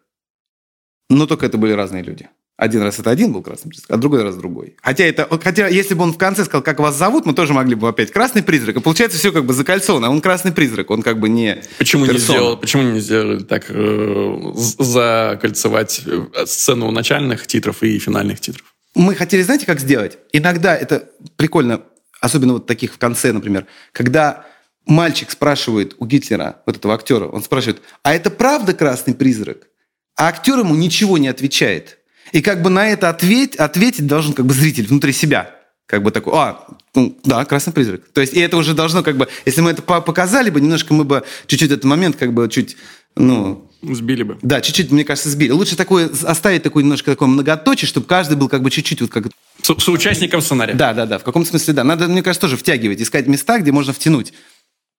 но 1.11 1.27
только 1.27 1.45
это 1.45 1.59
были 1.59 1.73
разные 1.73 2.05
люди. 2.05 2.29
Один 2.57 2.83
раз 2.83 3.01
это 3.01 3.11
один 3.11 3.33
был 3.33 3.43
красный 3.43 3.71
призрак, 3.71 3.91
а 3.91 3.97
другой 3.97 4.23
раз 4.23 4.37
другой. 4.37 4.77
Хотя, 4.81 5.05
это, 5.05 5.29
хотя 5.43 5.67
если 5.67 5.95
бы 5.95 6.05
он 6.05 6.13
в 6.13 6.19
конце 6.19 6.45
сказал, 6.45 6.63
как 6.63 6.79
вас 6.79 6.97
зовут, 6.97 7.27
мы 7.27 7.33
тоже 7.33 7.53
могли 7.53 7.75
бы 7.75 7.89
опять 7.89 8.13
красный 8.13 8.45
призрак. 8.45 8.77
И 8.77 8.81
получается 8.81 9.19
все 9.19 9.33
как 9.33 9.45
бы 9.45 9.55
закольцовано. 9.55 10.09
Он 10.09 10.21
красный 10.21 10.53
призрак, 10.53 10.91
он 10.91 11.03
как 11.03 11.19
бы 11.19 11.29
не 11.29 11.63
Почему 11.79 12.07
персона. 12.07 12.19
не 12.19 12.25
сделал, 12.25 12.57
почему 12.57 12.83
не 12.85 13.01
сделали 13.01 13.43
так 13.43 13.65
э, 13.69 14.53
закольцевать 14.55 16.03
э, 16.07 16.47
сцену 16.47 16.93
начальных 16.93 17.49
титров 17.49 17.83
и 17.83 17.99
финальных 17.99 18.39
титров? 18.39 18.73
Мы 18.95 19.17
хотели, 19.17 19.43
знаете, 19.43 19.67
как 19.67 19.81
сделать? 19.81 20.19
Иногда 20.33 20.77
это 20.77 21.11
прикольно, 21.37 21.83
особенно 22.21 22.53
вот 22.55 22.67
таких 22.67 22.95
в 22.95 22.99
конце, 22.99 23.33
например, 23.33 23.67
когда 23.93 24.47
мальчик 24.89 25.31
спрашивает 25.31 25.95
у 25.99 26.07
Гитлера, 26.07 26.63
вот 26.67 26.77
этого 26.77 26.95
актера, 26.95 27.27
он 27.27 27.43
спрашивает, 27.43 27.81
а 28.03 28.15
это 28.15 28.31
правда 28.31 28.73
красный 28.73 29.15
призрак? 29.15 29.69
А 30.17 30.29
актер 30.29 30.59
ему 30.59 30.75
ничего 30.75 31.19
не 31.19 31.29
отвечает. 31.29 31.99
И 32.33 32.43
как 32.43 32.63
бы 32.63 32.71
на 32.71 32.89
это 32.89 33.09
ответь, 33.09 33.55
ответить 33.57 34.07
должен 34.07 34.33
как 34.33 34.47
бы 34.47 34.55
зритель 34.55 34.87
внутри 34.87 35.13
себя. 35.13 35.55
Как 35.87 36.03
бы 36.03 36.11
такой, 36.11 36.35
а, 36.37 36.67
ну, 36.95 37.19
да, 37.25 37.45
красный 37.47 37.73
призрак. 37.73 38.03
То 38.13 38.21
есть, 38.21 38.35
и 38.35 38.41
это 38.41 38.59
уже 38.59 38.75
должно 38.75 39.03
как 39.03 39.17
бы, 39.17 39.29
если 39.47 39.63
мы 39.63 39.71
это 39.71 39.81
показали 39.81 40.51
бы, 40.51 40.61
немножко 40.61 40.93
мы 40.93 41.05
бы 41.05 41.25
чуть-чуть 41.47 41.71
этот 41.71 41.85
момент 41.85 42.17
как 42.17 42.35
бы 42.35 42.49
чуть, 42.51 42.77
ну... 43.17 43.71
Сбили 43.81 44.25
бы. 44.25 44.39
Да, 44.43 44.61
чуть-чуть, 44.61 44.91
мне 44.91 45.05
кажется, 45.05 45.31
сбили. 45.31 45.51
Лучше 45.51 45.77
такое, 45.77 46.11
оставить 46.25 46.63
такой 46.63 46.83
немножко 46.83 47.13
такое 47.13 47.29
многоточие, 47.29 47.89
чтобы 47.89 48.07
каждый 48.07 48.37
был 48.37 48.49
как 48.49 48.63
бы 48.63 48.71
чуть-чуть 48.71 49.01
вот 49.01 49.11
как... 49.11 49.29
Со 49.63 49.79
соучастником 49.79 50.43
сценария. 50.43 50.75
Да, 50.75 50.93
да, 50.93 51.07
да, 51.07 51.19
в 51.19 51.25
каком 51.25 51.47
смысле, 51.47 51.73
да. 51.73 51.85
Надо, 51.85 52.07
мне 52.09 52.23
кажется, 52.23 52.43
тоже 52.43 52.57
втягивать, 52.57 53.01
искать 53.01 53.27
места, 53.27 53.59
где 53.59 53.73
можно 53.73 53.93
втянуть. 53.93 54.35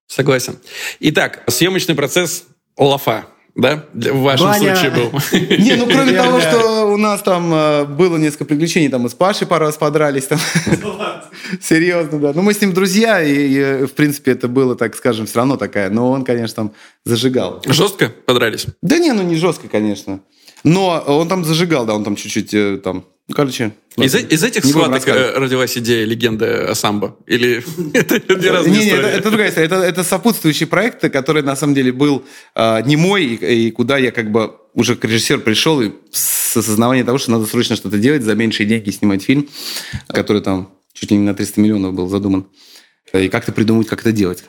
Согласен. 0.09 0.57
Итак, 0.99 1.43
съемочный 1.47 1.93
процесс 1.93 2.45
лафа 2.75 3.27
да, 3.55 3.85
в 3.93 4.21
вашем 4.21 4.47
Баня. 4.47 4.75
случае 4.75 4.91
был. 4.91 5.11
Не, 5.57 5.75
ну 5.75 5.85
кроме 5.85 6.13
того, 6.13 6.39
что 6.39 6.85
у 6.91 6.97
нас 6.97 7.21
там 7.21 7.53
э, 7.53 7.85
было 7.85 8.17
несколько 8.17 8.45
приключений, 8.45 8.89
там 8.89 9.01
мы 9.01 9.09
с 9.09 9.13
Пашей 9.13 9.45
пару 9.45 9.65
раз 9.65 9.77
подрались, 9.77 10.25
там. 10.25 10.39
Серьезно, 11.61 12.19
да. 12.19 12.31
Ну 12.33 12.41
мы 12.41 12.55
с 12.55 12.61
ним 12.61 12.73
друзья, 12.73 13.21
и, 13.21 13.85
в 13.85 13.91
принципе 13.91 14.31
это 14.31 14.47
было, 14.47 14.75
так 14.75 14.95
скажем, 14.95 15.27
все 15.27 15.37
равно 15.37 15.57
такая, 15.57 15.91
но 15.91 16.09
он, 16.09 16.25
конечно, 16.25 16.55
там 16.55 16.73
зажигал. 17.05 17.61
Жестко 17.67 18.09
подрались? 18.25 18.65
Да 18.81 18.97
не, 18.97 19.11
ну 19.11 19.21
не 19.21 19.35
жестко, 19.35 19.67
конечно. 19.67 20.21
Но 20.63 21.03
он 21.05 21.27
там 21.27 21.45
зажигал, 21.45 21.85
да, 21.85 21.93
он 21.93 22.03
там 22.03 22.15
чуть-чуть 22.15 22.53
э, 22.55 22.77
там 22.77 23.05
короче... 23.33 23.73
Из, 23.97 24.15
из 24.15 24.43
этих 24.43 24.63
не 24.63 24.71
схваток 24.71 25.07
э, 25.07 25.37
родилась 25.37 25.77
идея 25.77 26.05
легенды 26.05 26.45
о 26.45 26.75
самбо? 26.75 27.17
Или 27.27 27.63
это 27.93 28.19
две 28.35 28.51
разные 28.51 28.73
не, 28.73 28.87
истории? 28.87 29.03
Не, 29.03 29.09
это, 29.09 29.29
другая 29.29 29.49
история. 29.49 29.67
Это, 29.67 30.03
сопутствующий 30.03 30.67
проект, 30.67 31.01
который 31.11 31.43
на 31.43 31.55
самом 31.55 31.73
деле 31.73 31.91
был 31.91 32.23
э, 32.55 32.81
не 32.85 32.95
мой, 32.95 33.25
и, 33.25 33.71
куда 33.71 33.97
я 33.97 34.11
как 34.11 34.31
бы 34.31 34.55
уже 34.73 34.95
как 34.95 35.11
режиссер 35.11 35.39
пришел 35.39 35.81
и 35.81 35.91
с 36.11 36.55
осознаванием 36.55 37.05
того, 37.05 37.17
что 37.17 37.31
надо 37.31 37.45
срочно 37.45 37.75
что-то 37.75 37.97
делать, 37.97 38.23
за 38.23 38.35
меньшие 38.35 38.67
деньги 38.67 38.89
снимать 38.91 39.23
фильм, 39.23 39.49
который 40.07 40.41
там 40.41 40.71
чуть 40.93 41.11
ли 41.11 41.17
не 41.17 41.23
на 41.23 41.33
300 41.33 41.59
миллионов 41.59 41.93
был 41.93 42.07
задуман. 42.07 42.47
И 43.13 43.29
как-то 43.29 43.51
придумать, 43.51 43.87
как 43.87 44.01
это 44.01 44.11
делать. 44.11 44.43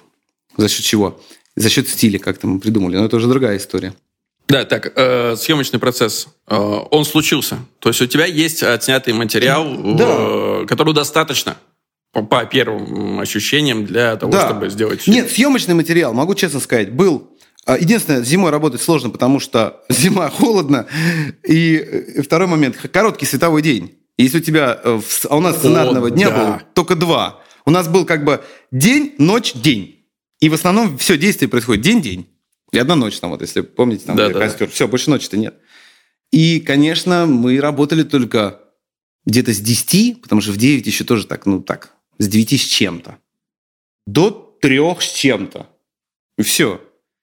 За 0.56 0.68
счет 0.68 0.84
чего? 0.84 1.20
За 1.56 1.68
счет 1.68 1.88
стиля 1.88 2.18
как-то 2.18 2.46
мы 2.46 2.60
придумали. 2.60 2.96
Но 2.96 3.06
это 3.06 3.16
уже 3.16 3.28
другая 3.28 3.56
история. 3.56 3.94
Да, 4.50 4.64
так, 4.64 4.92
э, 4.96 5.36
съемочный 5.36 5.78
процесс, 5.78 6.26
э, 6.48 6.56
он 6.56 7.04
случился. 7.04 7.58
То 7.78 7.88
есть 7.88 8.02
у 8.02 8.06
тебя 8.06 8.26
есть 8.26 8.62
отснятый 8.62 9.14
материал, 9.14 9.64
да. 9.64 10.06
э, 10.08 10.66
которого 10.66 10.94
достаточно 10.94 11.56
по, 12.12 12.22
по 12.22 12.44
первым 12.44 13.20
ощущениям 13.20 13.86
для 13.86 14.16
того, 14.16 14.32
да. 14.32 14.48
чтобы 14.48 14.68
сделать 14.68 15.02
фильм. 15.02 15.16
Нет, 15.16 15.30
съемочный 15.30 15.74
материал, 15.74 16.12
могу 16.12 16.34
честно 16.34 16.60
сказать, 16.60 16.92
был 16.92 17.30
а, 17.66 17.78
Единственное, 17.78 18.22
зимой 18.22 18.50
работать 18.50 18.80
сложно, 18.80 19.10
потому 19.10 19.38
что 19.38 19.82
зима 19.88 20.28
холодно. 20.30 20.86
И 21.46 21.76
э, 21.76 22.22
второй 22.22 22.48
момент, 22.48 22.76
короткий 22.76 23.26
световой 23.26 23.62
день. 23.62 23.96
Если 24.18 24.38
у 24.38 24.40
тебя, 24.40 24.80
э, 24.82 25.00
а 25.28 25.36
у 25.36 25.40
нас 25.40 25.58
сценарного 25.58 26.08
О, 26.08 26.10
дня 26.10 26.30
да. 26.30 26.36
было 26.36 26.62
только 26.74 26.96
два. 26.96 27.40
У 27.66 27.70
нас 27.70 27.86
был 27.86 28.04
как 28.04 28.24
бы 28.24 28.42
день, 28.72 29.14
ночь, 29.18 29.52
день. 29.52 30.04
И 30.40 30.48
в 30.48 30.54
основном 30.54 30.98
все 30.98 31.16
действие 31.18 31.48
происходит 31.48 31.82
день-день. 31.84 32.26
И 32.72 32.78
одна 32.78 32.96
ночь 32.96 33.18
там, 33.18 33.30
вот, 33.30 33.40
если 33.40 33.62
помните, 33.62 34.06
там 34.06 34.16
да, 34.16 34.28
да. 34.28 34.38
костер. 34.38 34.68
Все, 34.70 34.86
больше 34.86 35.10
ночи-то 35.10 35.36
нет. 35.36 35.54
И, 36.30 36.60
конечно, 36.60 37.26
мы 37.26 37.60
работали 37.60 38.04
только 38.04 38.60
где-то 39.26 39.52
с 39.52 39.60
10, 39.60 40.22
потому 40.22 40.40
что 40.40 40.52
в 40.52 40.56
9 40.56 40.86
еще 40.86 41.04
тоже 41.04 41.26
так, 41.26 41.46
ну 41.46 41.60
так, 41.60 41.94
с 42.18 42.28
9 42.28 42.60
с 42.60 42.64
чем-то. 42.64 43.18
До 44.06 44.30
3 44.60 44.78
с 45.00 45.12
чем-то. 45.12 45.66
И 46.38 46.42
все. 46.42 46.80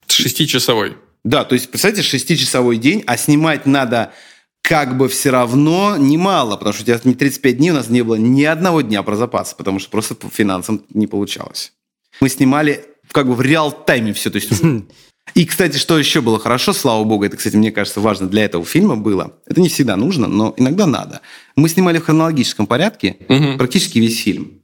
Шестичасовой. 0.08 0.98
Да, 1.24 1.44
то 1.44 1.54
есть, 1.54 1.70
представьте, 1.70 2.02
шестичасовой 2.02 2.78
день, 2.78 3.04
а 3.06 3.18
снимать 3.18 3.66
надо 3.66 4.14
как 4.62 4.98
бы 4.98 5.08
все 5.08 5.30
равно 5.30 5.96
немало, 5.98 6.58
потому 6.58 6.74
что 6.74 6.84
у 6.84 6.86
тебя 6.86 7.00
не 7.04 7.14
35 7.14 7.58
дней, 7.58 7.72
у 7.72 7.74
нас 7.74 7.90
не 7.90 8.02
было 8.02 8.16
ни 8.16 8.44
одного 8.44 8.82
дня 8.82 9.02
про 9.04 9.16
запас, 9.16 9.54
потому 9.54 9.80
что 9.80 9.90
просто 9.90 10.16
по 10.16 10.30
финансам 10.30 10.84
не 10.94 11.08
получалось. 11.08 11.74
Мы 12.20 12.30
снимали 12.30 12.86
как 13.12 13.28
бы 13.28 13.36
в 13.36 13.42
реал-тайме 13.42 14.14
все, 14.14 14.30
то 14.30 14.38
есть 14.38 14.52
И, 15.34 15.46
кстати, 15.46 15.78
что 15.78 15.98
еще 15.98 16.22
было 16.22 16.40
хорошо, 16.40 16.74
слава 16.74 17.04
богу, 17.04 17.26
это, 17.26 17.38
кстати, 17.38 17.56
мне 17.56 17.72
кажется, 17.72 18.00
важно 18.00 18.28
для 18.28 18.46
этого 18.46 18.66
фильма 18.66 18.96
было. 18.96 19.34
Это 19.46 19.62
не 19.62 19.70
всегда 19.70 19.96
нужно, 19.96 20.28
но 20.28 20.54
иногда 20.58 20.86
надо. 20.86 21.22
Мы 21.56 21.70
снимали 21.70 22.00
в 22.00 22.06
хронологическом 22.06 22.66
порядке 22.66 23.18
угу. 23.28 23.58
практически 23.58 24.00
весь 24.00 24.20
фильм. 24.20 24.62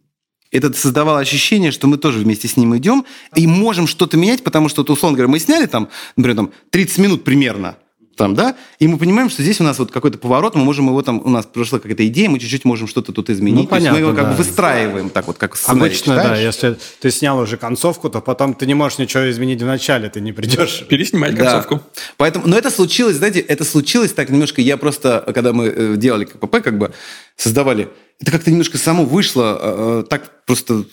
Это 0.52 0.72
создавало 0.74 1.20
ощущение, 1.20 1.72
что 1.72 1.88
мы 1.88 1.98
тоже 1.98 2.20
вместе 2.20 2.48
с 2.48 2.58
ним 2.58 2.78
идем 2.78 3.06
и 3.36 3.48
можем 3.48 3.88
что-то 3.88 4.18
менять, 4.18 4.44
потому 4.44 4.70
что, 4.70 4.84
условно 4.84 5.18
говоря, 5.18 5.32
мы 5.32 5.40
сняли 5.40 5.66
там, 5.66 5.90
например, 6.16 6.38
там 6.38 6.52
30 6.70 6.98
минут 7.00 7.24
примерно, 7.24 7.78
там, 8.16 8.36
да, 8.36 8.56
и 8.80 8.88
мы 8.88 8.98
понимаем, 8.98 9.30
что 9.30 9.42
здесь 9.42 9.60
у 9.60 9.64
нас 9.64 9.80
вот 9.80 9.92
какой-то 9.92 10.18
поворот, 10.18 10.56
мы 10.56 10.64
можем 10.64 10.88
его 10.88 11.02
там, 11.02 11.22
у 11.24 11.30
нас 11.30 11.46
прошла 11.46 11.80
какая-то 11.80 12.06
идея, 12.08 12.30
мы 12.30 12.40
чуть-чуть 12.40 12.66
можем 12.66 12.88
что-то 12.88 13.12
тут 13.12 13.30
изменить. 13.30 13.64
Ну, 13.64 13.68
понятно, 13.68 14.00
мы 14.00 14.06
его 14.06 14.14
как 14.14 14.26
да. 14.26 14.32
бы 14.32 14.38
выстраиваем 14.38 15.10
так 15.10 15.28
вот, 15.28 15.38
как 15.38 15.56
сценарий 15.56 15.88
Обычно, 15.88 16.16
читаешь. 16.16 16.38
да, 16.38 16.44
если 16.44 16.78
ты 17.00 17.12
снял 17.12 17.40
уже 17.40 17.58
концовку, 17.58 18.10
то 18.10 18.22
потом 18.22 18.54
ты 18.54 18.66
не 18.66 18.74
можешь 18.74 19.00
ничего 19.00 19.30
изменить 19.30 19.62
в 19.62 19.66
начале, 19.66 20.10
ты 20.10 20.22
не 20.22 20.32
придешь. 20.32 20.86
Переснимать 20.90 21.36
концовку. 21.36 21.76
Да. 21.76 22.02
Поэтому, 22.18 22.48
но 22.48 22.58
это 22.58 22.70
случилось, 22.70 23.18
знаете, 23.18 23.40
это 23.40 23.64
случилось 23.64 24.14
так 24.14 24.30
немножко, 24.30 24.62
я 24.62 24.78
просто, 24.78 25.24
когда 25.34 25.54
мы 25.54 25.68
э, 25.68 25.96
делали 25.98 26.26
КПП, 26.26 26.62
как 26.64 26.78
бы 26.78 26.94
создавали, 27.36 27.90
это 28.20 28.32
как-то 28.32 28.52
немножко 28.52 28.78
само 28.78 29.06
вышло, 29.06 29.60
э, 29.62 30.02
э, 30.02 30.04
так 30.10 30.46
просто 30.46 30.86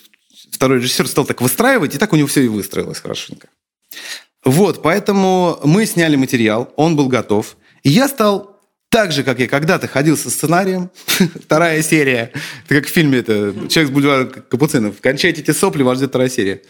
второй 0.51 0.79
режиссер 0.79 1.07
стал 1.07 1.25
так 1.25 1.41
выстраивать, 1.41 1.95
и 1.95 1.97
так 1.97 2.13
у 2.13 2.15
него 2.15 2.27
все 2.27 2.41
и 2.41 2.47
выстроилось 2.47 2.99
хорошенько. 2.99 3.47
Вот, 4.43 4.81
поэтому 4.81 5.59
мы 5.63 5.85
сняли 5.85 6.15
материал, 6.15 6.73
он 6.75 6.95
был 6.95 7.07
готов. 7.07 7.57
И 7.83 7.89
я 7.89 8.07
стал 8.07 8.59
так 8.89 9.11
же, 9.11 9.23
как 9.23 9.39
я 9.39 9.47
когда-то 9.47 9.87
ходил 9.87 10.17
со 10.17 10.29
сценарием, 10.29 10.89
вторая 11.43 11.81
серия, 11.81 12.31
это 12.65 12.75
как 12.75 12.87
в 12.87 12.89
фильме 12.89 13.19
это 13.19 13.53
«Человек 13.69 13.91
с 13.91 13.93
бульвара 13.93 14.25
Капуцинов», 14.25 14.95
кончайте 14.99 15.41
эти 15.41 15.51
сопли, 15.51 15.83
вас 15.83 15.97
ждет 15.97 16.09
вторая 16.09 16.29
серия. 16.29 16.61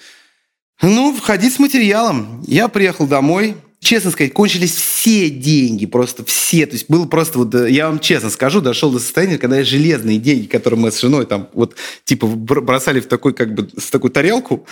Ну, 0.81 1.15
входить 1.15 1.53
с 1.53 1.59
материалом. 1.59 2.43
Я 2.47 2.67
приехал 2.67 3.07
домой, 3.07 3.55
честно 3.79 4.11
сказать, 4.11 4.33
кончились 4.33 4.75
все 4.75 5.29
деньги, 5.29 5.85
просто 5.85 6.25
все. 6.25 6.65
То 6.65 6.73
есть 6.73 6.89
было 6.89 7.05
просто 7.05 7.39
вот, 7.39 7.53
я 7.67 7.87
вам 7.87 7.99
честно 7.99 8.29
скажу, 8.29 8.61
дошел 8.61 8.91
до 8.91 8.99
состояния, 8.99 9.37
когда 9.37 9.57
я 9.57 9.63
железные 9.63 10.17
деньги, 10.17 10.45
которые 10.45 10.79
мы 10.79 10.91
с 10.91 10.99
женой 10.99 11.25
там 11.25 11.49
вот 11.53 11.75
типа 12.03 12.27
бросали 12.27 12.99
в 12.99 13.07
такой 13.07 13.33
как 13.33 13.53
бы 13.53 13.69
с 13.77 13.89
такую 13.89 14.11
тарелку, 14.11 14.67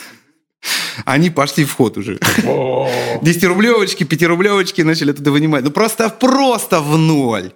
они 1.05 1.29
пошли 1.29 1.65
в 1.65 1.73
ход 1.73 1.97
уже. 1.97 2.15
10-рублевочки, 2.15 4.03
5-рублевочки 4.03 4.83
начали 4.83 5.11
оттуда 5.11 5.31
вынимать. 5.31 5.63
Ну 5.63 5.71
просто, 5.71 6.09
просто 6.09 6.81
в 6.81 6.97
ноль. 6.97 7.51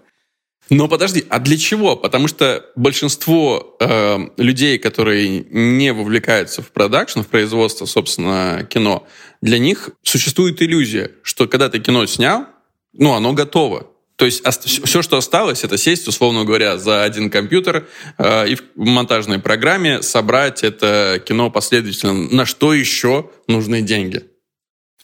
Но 0.70 0.88
подожди, 0.88 1.26
а 1.30 1.40
для 1.40 1.58
чего? 1.58 1.96
Потому 1.96 2.28
что 2.28 2.66
большинство 2.76 3.76
э, 3.80 4.18
людей, 4.38 4.80
которые 4.80 5.46
не 5.50 5.92
вовлекаются 5.92 6.62
в 6.62 6.72
продакшн, 6.72 7.20
в 7.20 7.28
производство, 7.28 7.86
собственно, 7.86 8.66
кино, 8.70 9.06
для 9.42 9.60
них 9.60 9.90
существует 10.04 10.62
иллюзия, 10.62 11.12
что 11.22 11.48
когда 11.48 11.70
ты 11.70 11.80
кино 11.80 12.06
снял, 12.06 12.46
ну, 12.94 13.14
оно 13.14 13.34
готово. 13.34 13.88
То 14.16 14.26
есть 14.26 14.44
все, 14.86 15.02
что 15.02 15.18
осталось, 15.18 15.64
это 15.64 15.78
сесть, 15.78 16.08
условно 16.08 16.46
говоря, 16.46 16.78
за 16.78 17.04
один 17.04 17.30
компьютер 17.30 17.88
э, 18.18 18.50
и 18.50 18.56
в 18.56 18.62
монтажной 18.76 19.40
программе 19.40 20.04
собрать 20.04 20.64
это 20.64 21.22
кино 21.26 21.50
последовательно. 21.50 22.14
На 22.14 22.46
что 22.46 22.74
еще 22.74 23.32
нужны 23.48 23.82
деньги? 23.82 24.24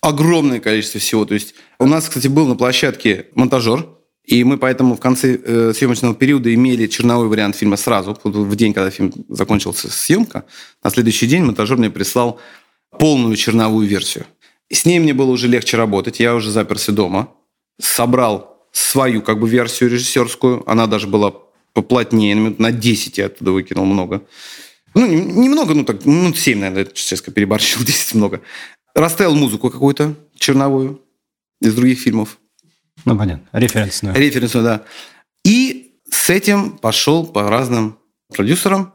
Огромное 0.01 0.59
количество 0.59 0.99
всего. 0.99 1.25
То 1.25 1.33
есть 1.33 1.55
у 1.79 1.87
нас, 1.87 2.07
кстати, 2.07 2.27
был 2.27 2.47
на 2.47 2.55
площадке 2.55 3.27
монтажер, 3.33 3.87
и 4.23 4.43
мы 4.43 4.59
поэтому 4.59 4.95
в 4.95 4.99
конце 4.99 5.39
э, 5.43 5.73
съемочного 5.75 6.13
периода 6.13 6.53
имели 6.53 6.85
черновой 6.85 7.27
вариант 7.27 7.55
фильма 7.55 7.77
сразу. 7.77 8.17
В 8.23 8.55
день, 8.55 8.73
когда 8.73 8.91
фильм 8.91 9.11
закончился 9.27 9.89
съемка, 9.89 10.45
на 10.83 10.91
следующий 10.91 11.25
день 11.25 11.43
монтажер 11.43 11.77
мне 11.77 11.89
прислал 11.89 12.39
полную 12.91 13.35
черновую 13.35 13.87
версию. 13.87 14.25
С 14.71 14.85
ней 14.85 14.99
мне 14.99 15.15
было 15.15 15.31
уже 15.31 15.47
легче 15.47 15.77
работать. 15.77 16.19
Я 16.19 16.35
уже 16.35 16.51
заперся 16.51 16.91
дома, 16.91 17.33
собрал 17.81 18.58
свою 18.71 19.21
как 19.21 19.39
бы 19.39 19.49
версию 19.49 19.89
режиссерскую. 19.89 20.69
Она 20.69 20.87
даже 20.87 21.07
была 21.07 21.33
поплотнее, 21.73 22.35
на 22.35 22.71
10 22.71 23.17
я 23.17 23.27
оттуда 23.27 23.51
выкинул 23.51 23.85
много. 23.85 24.23
Ну, 24.95 25.05
немного, 25.05 25.73
ну 25.73 25.83
так, 25.85 26.05
минут 26.05 26.37
7, 26.37 26.59
наверное, 26.59 26.85
честно 26.93 27.31
переборщил, 27.31 27.81
10 27.85 28.15
много. 28.15 28.41
Расставил 28.95 29.35
музыку 29.35 29.69
какую-то 29.69 30.15
черновую 30.35 31.01
из 31.61 31.73
других 31.73 31.99
фильмов. 31.99 32.39
Ну, 33.05 33.17
понятно. 33.17 33.47
Референсную. 33.57 34.15
Референсную, 34.15 34.65
да. 34.65 34.83
И 35.45 35.95
с 36.09 36.29
этим 36.29 36.77
пошел 36.77 37.25
по 37.25 37.49
разным 37.49 37.97
продюсерам 38.35 38.93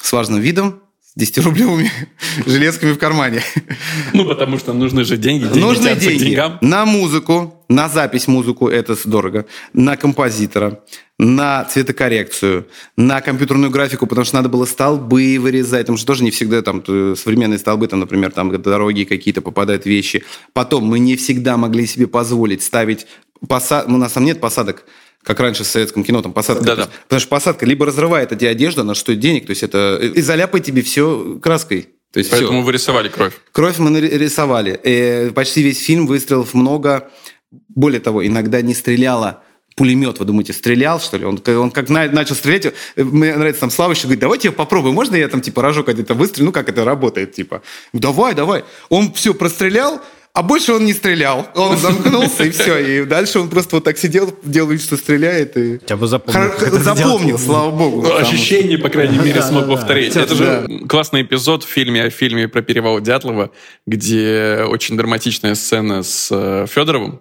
с 0.00 0.12
важным 0.12 0.40
видом, 0.40 0.82
10-рублевыми 1.18 1.90
железками 2.46 2.92
в 2.92 2.98
кармане. 2.98 3.42
Ну, 4.12 4.24
потому 4.24 4.58
что 4.58 4.72
нужны 4.72 5.04
же 5.04 5.16
деньги. 5.16 5.44
деньги 5.44 5.58
нужны 5.58 5.96
деньги 5.96 6.24
деньгам. 6.24 6.58
на 6.60 6.86
музыку, 6.86 7.64
на 7.68 7.88
запись 7.88 8.28
музыку, 8.28 8.68
это 8.68 8.96
дорого, 9.04 9.46
на 9.72 9.96
композитора, 9.96 10.80
на 11.18 11.64
цветокоррекцию, 11.64 12.68
на 12.96 13.20
компьютерную 13.20 13.70
графику, 13.70 14.06
потому 14.06 14.24
что 14.24 14.36
надо 14.36 14.48
было 14.48 14.64
столбы 14.64 15.38
вырезать, 15.40 15.82
потому 15.82 15.98
что 15.98 16.06
тоже 16.06 16.22
не 16.22 16.30
всегда 16.30 16.62
там 16.62 16.84
современные 17.16 17.58
столбы, 17.58 17.88
там, 17.88 18.00
например, 18.00 18.30
там 18.30 18.50
дороги 18.62 19.02
какие-то 19.02 19.42
попадают 19.42 19.86
вещи. 19.86 20.24
Потом 20.52 20.84
мы 20.84 21.00
не 21.00 21.16
всегда 21.16 21.56
могли 21.56 21.86
себе 21.86 22.06
позволить 22.06 22.62
ставить 22.62 23.06
посад... 23.48 23.88
У 23.88 23.96
нас 23.96 24.12
там 24.12 24.24
нет 24.24 24.40
посадок 24.40 24.84
как 25.28 25.40
раньше 25.40 25.62
в 25.62 25.66
советском 25.66 26.04
кино, 26.04 26.22
там 26.22 26.32
посадка. 26.32 26.64
Да, 26.64 26.76
да. 26.76 26.88
Потому 27.02 27.20
что 27.20 27.28
посадка 27.28 27.66
либо 27.66 27.84
разрывает 27.84 28.32
эти 28.32 28.46
одежду, 28.46 28.82
на 28.82 28.94
что 28.94 29.14
денег, 29.14 29.44
то 29.44 29.50
есть 29.50 29.62
это 29.62 30.00
и 30.02 30.22
заляпает 30.22 30.64
тебе 30.64 30.80
все 30.80 31.38
краской. 31.42 31.90
То 32.12 32.18
есть 32.18 32.30
Поэтому 32.30 32.60
все. 32.60 32.62
вы 32.62 32.72
рисовали 32.72 33.08
кровь. 33.10 33.34
Кровь 33.52 33.78
мы 33.78 33.90
нарисовали. 33.90 34.80
И 34.82 35.30
почти 35.34 35.62
весь 35.62 35.84
фильм 35.84 36.06
выстрелов 36.06 36.54
много. 36.54 37.10
Более 37.68 38.00
того, 38.00 38.26
иногда 38.26 38.62
не 38.62 38.72
стреляла 38.72 39.42
пулемет, 39.76 40.18
вы 40.18 40.24
думаете, 40.24 40.54
стрелял, 40.54 40.98
что 40.98 41.18
ли? 41.18 41.24
Он, 41.24 41.40
он 41.46 41.70
как 41.70 41.88
на, 41.88 42.10
начал 42.10 42.34
стрелять, 42.34 42.74
мне 42.96 43.36
нравится 43.36 43.60
там 43.60 43.70
Слава 43.70 43.92
еще 43.92 44.04
говорит, 44.04 44.18
давайте 44.18 44.48
я 44.48 44.52
попробую, 44.52 44.92
можно 44.92 45.14
я 45.14 45.28
там 45.28 45.40
типа 45.40 45.62
рожок 45.62 45.88
где-то 45.88 46.14
выстрелю, 46.14 46.46
ну 46.46 46.52
как 46.52 46.68
это 46.68 46.84
работает, 46.84 47.34
типа. 47.34 47.62
Давай, 47.92 48.34
давай. 48.34 48.64
Он 48.88 49.12
все 49.12 49.34
прострелял, 49.34 50.00
а 50.32 50.42
больше 50.42 50.72
он 50.72 50.84
не 50.84 50.92
стрелял. 50.92 51.48
Он 51.54 51.76
замкнулся, 51.76 52.44
и 52.44 52.50
все. 52.50 52.78
И 52.78 53.04
дальше 53.04 53.40
он 53.40 53.48
просто 53.48 53.76
вот 53.76 53.84
так 53.84 53.98
сидел, 53.98 54.32
делал 54.44 54.70
вид, 54.70 54.82
что 54.82 54.96
стреляет. 54.96 55.56
И... 55.56 55.80
Я 55.88 55.96
бы 55.96 56.06
запомнил. 56.06 56.80
Запомнил, 56.80 57.38
слава 57.38 57.70
богу. 57.70 58.02
Ну, 58.02 58.16
ощущение, 58.16 58.78
по 58.78 58.88
крайней 58.88 59.18
мере, 59.18 59.42
смог 59.42 59.66
повторить. 59.66 60.16
Это 60.16 60.34
же 60.34 60.80
классный 60.88 61.22
эфизод 61.22 61.64
в 61.64 61.68
фильме 61.68 62.04
о 62.04 62.10
фильме 62.10 62.48
про 62.48 62.62
перевал 62.62 63.00
Дятлова, 63.00 63.50
где 63.86 64.64
очень 64.68 64.96
драматичная 64.96 65.54
сцена 65.54 66.02
с 66.02 66.28
э, 66.30 66.66
Федоровым, 66.68 67.20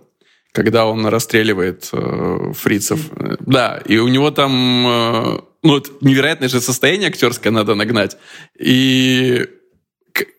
когда 0.52 0.86
он 0.86 1.06
расстреливает 1.08 1.90
э, 1.92 2.54
фрицев. 2.56 3.00
Да, 3.40 3.82
и 3.86 3.98
у 3.98 4.08
него 4.08 4.32
там 4.32 4.86
э, 4.88 5.40
ну, 5.64 5.74
вот 5.74 6.02
невероятное 6.02 6.50
же 6.50 6.62
состояние 6.62 7.10
актерское 7.10 7.52
надо 7.52 7.76
нагнать. 7.76 8.18
И 8.60 9.48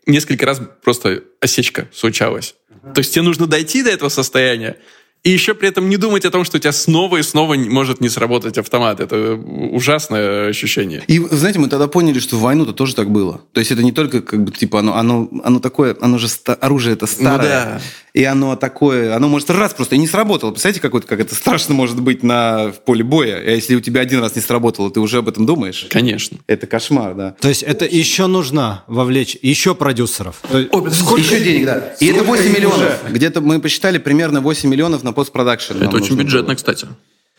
несколько 0.07 0.47
раз 0.47 0.61
просто 0.83 1.23
осечка 1.41 1.89
случалась. 1.93 2.55
То 2.95 3.01
есть 3.01 3.13
тебе 3.13 3.23
нужно 3.23 3.47
дойти 3.47 3.83
до 3.83 3.91
этого 3.91 4.09
состояния, 4.09 4.77
и 5.25 5.31
еще 5.31 5.55
при 5.55 5.69
этом 5.69 5.89
не 5.89 5.97
думать 5.97 6.25
о 6.25 6.31
том, 6.31 6.45
что 6.45 6.59
у 6.59 6.61
тебя 6.61 6.73
снова 6.73 7.17
и 7.17 7.23
снова 7.23 7.55
может 7.55 8.01
не 8.01 8.09
сработать 8.09 8.57
автомат. 8.57 9.01
Это 9.01 9.35
ужасное 9.35 10.49
ощущение. 10.49 11.03
И, 11.09 11.19
знаете, 11.19 11.59
мы 11.59 11.69
тогда 11.69 11.89
поняли, 11.89 12.21
что 12.21 12.37
в 12.37 12.41
войну-то 12.41 12.73
тоже 12.73 12.95
так 12.95 13.11
было. 13.11 13.41
То 13.53 13.59
есть 13.59 13.73
это 13.73 13.83
не 13.83 13.91
только 13.91 14.23
как 14.23 14.45
бы, 14.45 14.53
типа, 14.53 14.79
оно, 14.79 14.95
оно, 14.95 15.29
оно 15.43 15.59
такое, 15.59 15.97
оно 16.01 16.19
же, 16.19 16.29
оружие 16.61 16.95
это 16.95 17.07
старое. 17.07 17.37
Ну, 17.37 17.43
да. 17.43 17.81
И 18.19 18.25
оно 18.25 18.57
такое, 18.57 19.15
оно 19.15 19.29
может 19.29 19.49
раз 19.49 19.75
просто 19.75 19.95
и 19.95 19.99
не 19.99 20.09
сработало. 20.09 20.51
Представляете, 20.51 20.81
как, 20.81 20.93
вот, 20.93 21.05
как 21.05 21.21
это 21.21 21.37
страшно 21.37 21.73
может 21.75 22.01
быть 22.03 22.25
на, 22.25 22.73
в 22.73 22.81
поле 22.81 23.05
боя. 23.05 23.37
А 23.37 23.51
если 23.51 23.77
у 23.77 23.81
тебя 23.81 24.01
один 24.01 24.19
раз 24.19 24.35
не 24.35 24.43
сработало, 24.43 24.91
ты 24.91 24.99
уже 24.99 25.19
об 25.19 25.29
этом 25.29 25.47
думаешь? 25.47 25.87
Конечно. 25.89 26.37
Это 26.49 26.67
кошмар, 26.67 27.15
да. 27.15 27.37
То 27.41 27.49
есть 27.49 27.63
это 27.63 27.85
еще 27.85 28.27
нужно 28.27 28.83
вовлечь 28.89 29.39
еще 29.41 29.77
продюсеров? 29.77 30.41
О, 30.51 30.91
сколько? 30.91 31.21
Еще 31.21 31.39
денег, 31.45 31.67
да. 31.67 31.95
И 32.01 32.07
это 32.07 32.25
8 32.25 32.53
миллионов. 32.53 33.05
Где-то 33.09 33.41
мы 33.41 33.61
посчитали 33.61 33.99
примерно 33.99 34.41
8 34.41 34.69
миллионов 34.69 35.05
на 35.05 35.13
постпродакшн. 35.13 35.81
Это 35.81 35.95
очень 35.95 36.17
бюджетно, 36.17 36.49
было. 36.49 36.55
кстати. 36.57 36.89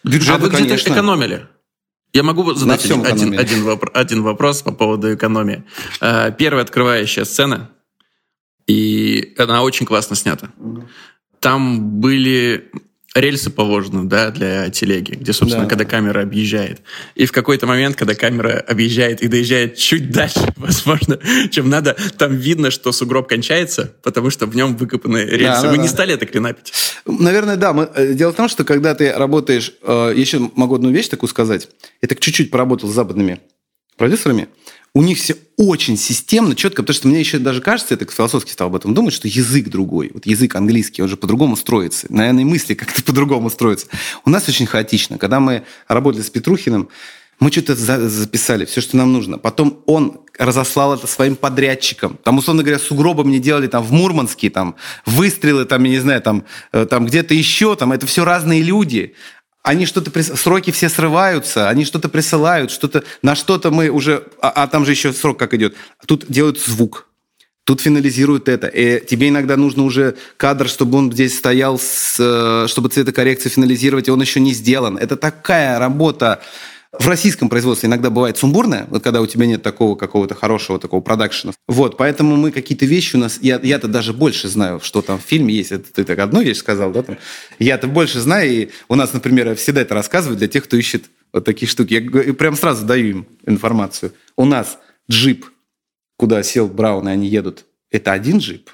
Бюджетно, 0.06 0.36
а 0.36 0.38
вы 0.38 0.50
где-то 0.50 0.76
экономили? 0.76 1.46
Я 2.14 2.24
могу 2.24 2.54
задать 2.54 2.86
один, 2.86 3.06
один, 3.06 3.38
один, 3.38 3.64
вопрос, 3.66 3.92
один 3.94 4.24
вопрос 4.24 4.62
по 4.62 4.72
поводу 4.72 5.14
экономии. 5.14 5.66
Э, 6.00 6.32
первая 6.32 6.64
открывающая 6.64 7.26
сцена, 7.26 7.70
и 8.70 9.34
она 9.40 9.64
очень 9.64 9.88
классно 9.88 10.16
снята. 10.16 10.52
Там 11.40 12.00
были 12.00 12.70
рельсы 13.16 13.50
положены, 13.50 14.04
да, 14.04 14.30
для 14.30 14.70
телеги, 14.70 15.16
где, 15.16 15.34
собственно, 15.34 15.64
да. 15.64 15.70
когда 15.70 15.86
камера 15.86 16.22
объезжает. 16.22 16.82
И 17.16 17.26
в 17.26 17.32
какой-то 17.32 17.66
момент, 17.66 17.96
когда 17.96 18.14
камера 18.14 18.64
объезжает 18.68 19.24
и 19.24 19.28
доезжает 19.28 19.76
чуть 19.76 20.12
дальше, 20.12 20.40
возможно, 20.58 21.20
чем 21.50 21.68
надо, 21.68 21.98
там 22.20 22.36
видно, 22.36 22.70
что 22.70 22.92
сугроб 22.92 23.28
кончается, 23.28 23.96
потому 24.04 24.30
что 24.30 24.46
в 24.46 24.56
нем 24.56 24.78
выкопаны 24.78 25.26
рельсы. 25.26 25.64
Да, 25.64 25.72
Вы 25.72 25.78
да, 25.78 25.82
не 25.82 25.88
да. 25.88 25.94
стали 25.94 26.14
это 26.14 26.28
клинапить? 26.28 26.72
Наверное, 27.08 27.56
да. 27.56 27.74
Мы, 27.74 27.90
э, 27.96 28.14
дело 28.14 28.32
в 28.32 28.36
том, 28.36 28.48
что 28.50 28.64
когда 28.64 28.94
ты 28.94 29.12
работаешь, 29.12 29.74
э, 29.82 30.14
еще 30.16 30.52
могу 30.56 30.76
одну 30.76 30.92
вещь 30.92 31.08
такую 31.08 31.32
сказать, 31.32 31.70
я 32.04 32.08
так 32.08 32.20
чуть-чуть 32.20 32.52
поработал 32.52 32.88
с 32.88 32.94
западными 32.94 33.42
продюсерами, 33.98 34.48
у 34.94 35.02
них 35.02 35.18
все 35.18 35.36
очень 35.58 35.98
системно, 35.98 36.56
четко, 36.56 36.84
потому 36.84 36.96
что 36.96 37.08
мне 37.08 37.20
еще 37.20 37.38
даже 37.38 37.62
кажется, 37.62 37.94
я 37.94 37.98
так 37.98 38.12
философски 38.12 38.52
стал 38.52 38.68
об 38.68 38.76
этом 38.76 38.94
думать, 38.94 39.14
что 39.14 39.28
язык 39.28 39.68
другой. 39.70 40.12
Вот 40.14 40.26
язык 40.26 40.56
английский, 40.56 41.02
он 41.02 41.10
же 41.10 41.18
по-другому 41.18 41.56
строится. 41.56 42.08
Наверное, 42.10 42.46
мысли 42.46 42.74
как-то 42.74 43.04
по-другому 43.06 43.50
строятся. 43.50 43.88
У 44.26 44.30
нас 44.30 44.48
очень 44.48 44.66
хаотично. 44.66 45.18
Когда 45.18 45.40
мы 45.40 45.64
работали 45.88 46.22
с 46.22 46.30
Петрухиным, 46.30 46.90
мы 47.40 47.52
что-то 47.52 47.76
за 47.76 48.10
записали, 48.10 48.66
все, 48.66 48.82
что 48.82 48.98
нам 48.98 49.14
нужно. 49.14 49.38
Потом 49.38 49.82
он 49.86 50.22
разослал 50.38 50.96
это 50.96 51.08
своим 51.08 51.36
подрядчикам. 51.36 52.18
Там, 52.24 52.38
условно 52.38 52.64
говоря, 52.64 52.80
сугробы 52.80 53.24
мне 53.24 53.40
делали 53.40 53.68
там 53.68 53.84
в 53.84 53.92
Мурманске, 53.92 54.50
там 54.50 54.76
выстрелы, 55.06 55.66
там, 55.66 55.84
я 55.86 55.90
не 55.90 56.00
знаю, 56.00 56.22
там, 56.22 56.44
э, 56.74 56.86
там 56.86 57.06
где-то 57.06 57.34
еще, 57.34 57.76
там, 57.76 57.94
это 57.94 58.06
все 58.08 58.26
разные 58.26 58.62
люди. 58.62 59.16
Они 59.62 59.86
что-то, 59.86 60.10
прис... 60.10 60.28
сроки 60.28 60.72
все 60.72 60.90
срываются, 60.90 61.68
они 61.70 61.84
что-то 61.84 62.08
присылают, 62.10 62.72
что-то, 62.72 63.04
на 63.22 63.36
что-то 63.36 63.72
мы 63.72 63.90
уже, 63.90 64.24
а, 64.42 64.50
а 64.50 64.68
там 64.68 64.86
же 64.86 64.92
еще 64.92 65.12
срок 65.12 65.38
как 65.38 65.54
идет. 65.54 65.76
Тут 66.06 66.26
делают 66.30 66.60
звук, 66.60 67.08
тут 67.66 67.82
финализируют 67.82 68.48
это. 68.48 68.68
И 68.68 69.06
тебе 69.06 69.30
иногда 69.30 69.58
нужно 69.58 69.84
уже 69.84 70.16
кадр, 70.38 70.70
чтобы 70.70 70.98
он 70.98 71.12
здесь 71.12 71.38
стоял, 71.38 71.78
с, 71.78 72.16
э, 72.18 72.68
чтобы 72.68 72.90
цветокоррекцию 72.90 73.52
финализировать, 73.52 74.08
и 74.08 74.12
он 74.12 74.22
еще 74.22 74.40
не 74.40 74.54
сделан. 74.54 74.98
Это 74.98 75.18
такая 75.18 75.78
работа 75.78 76.42
в 76.98 77.08
российском 77.08 77.50
производстве 77.50 77.88
иногда 77.88 78.10
бывает 78.10 78.38
сумбурное, 78.38 78.88
вот 78.90 79.04
когда 79.04 79.22
у 79.22 79.28
тебя 79.28 79.46
нет 79.46 79.62
такого 79.62 79.96
какого-то 79.96 80.34
хорошего 80.34 80.80
такого 80.80 81.02
продакшена. 81.02 81.54
Вот, 81.68 81.98
поэтому 81.98 82.36
мы 82.36 82.52
какие-то 82.52 82.86
вещи 82.86 83.16
у 83.16 83.20
нас... 83.20 83.38
Я, 83.42 83.60
я-то 83.62 83.88
даже 83.88 84.12
больше 84.12 84.48
знаю, 84.48 84.80
что 84.80 85.04
там 85.04 85.20
в 85.20 85.22
фильме 85.22 85.54
есть. 85.54 85.72
Это 85.72 85.94
ты 85.94 86.04
так 86.04 86.18
одну 86.18 86.42
вещь 86.42 86.58
сказал, 86.58 86.92
да? 86.92 87.04
Там. 87.04 87.18
Я-то 87.60 87.88
больше 87.88 88.20
знаю, 88.20 88.52
и 88.52 88.70
у 88.88 88.96
нас, 88.96 89.14
например, 89.14 89.56
всегда 89.56 89.82
это 89.82 89.94
рассказываю 89.94 90.38
для 90.38 90.48
тех, 90.48 90.64
кто 90.64 90.78
ищет 90.78 91.06
вот 91.32 91.46
такие 91.46 91.70
штуки. 91.70 91.94
Я 91.94 92.34
прям 92.34 92.56
сразу 92.56 92.86
даю 92.86 93.08
им 93.08 93.28
информацию. 93.46 94.14
У 94.36 94.46
нас 94.46 94.80
джип, 95.10 95.46
куда 96.18 96.42
сел 96.42 96.68
Браун, 96.68 97.08
и 97.08 97.12
они 97.12 97.28
едут, 97.28 97.66
это 97.92 98.14
один 98.14 98.40
джип. 98.40 98.72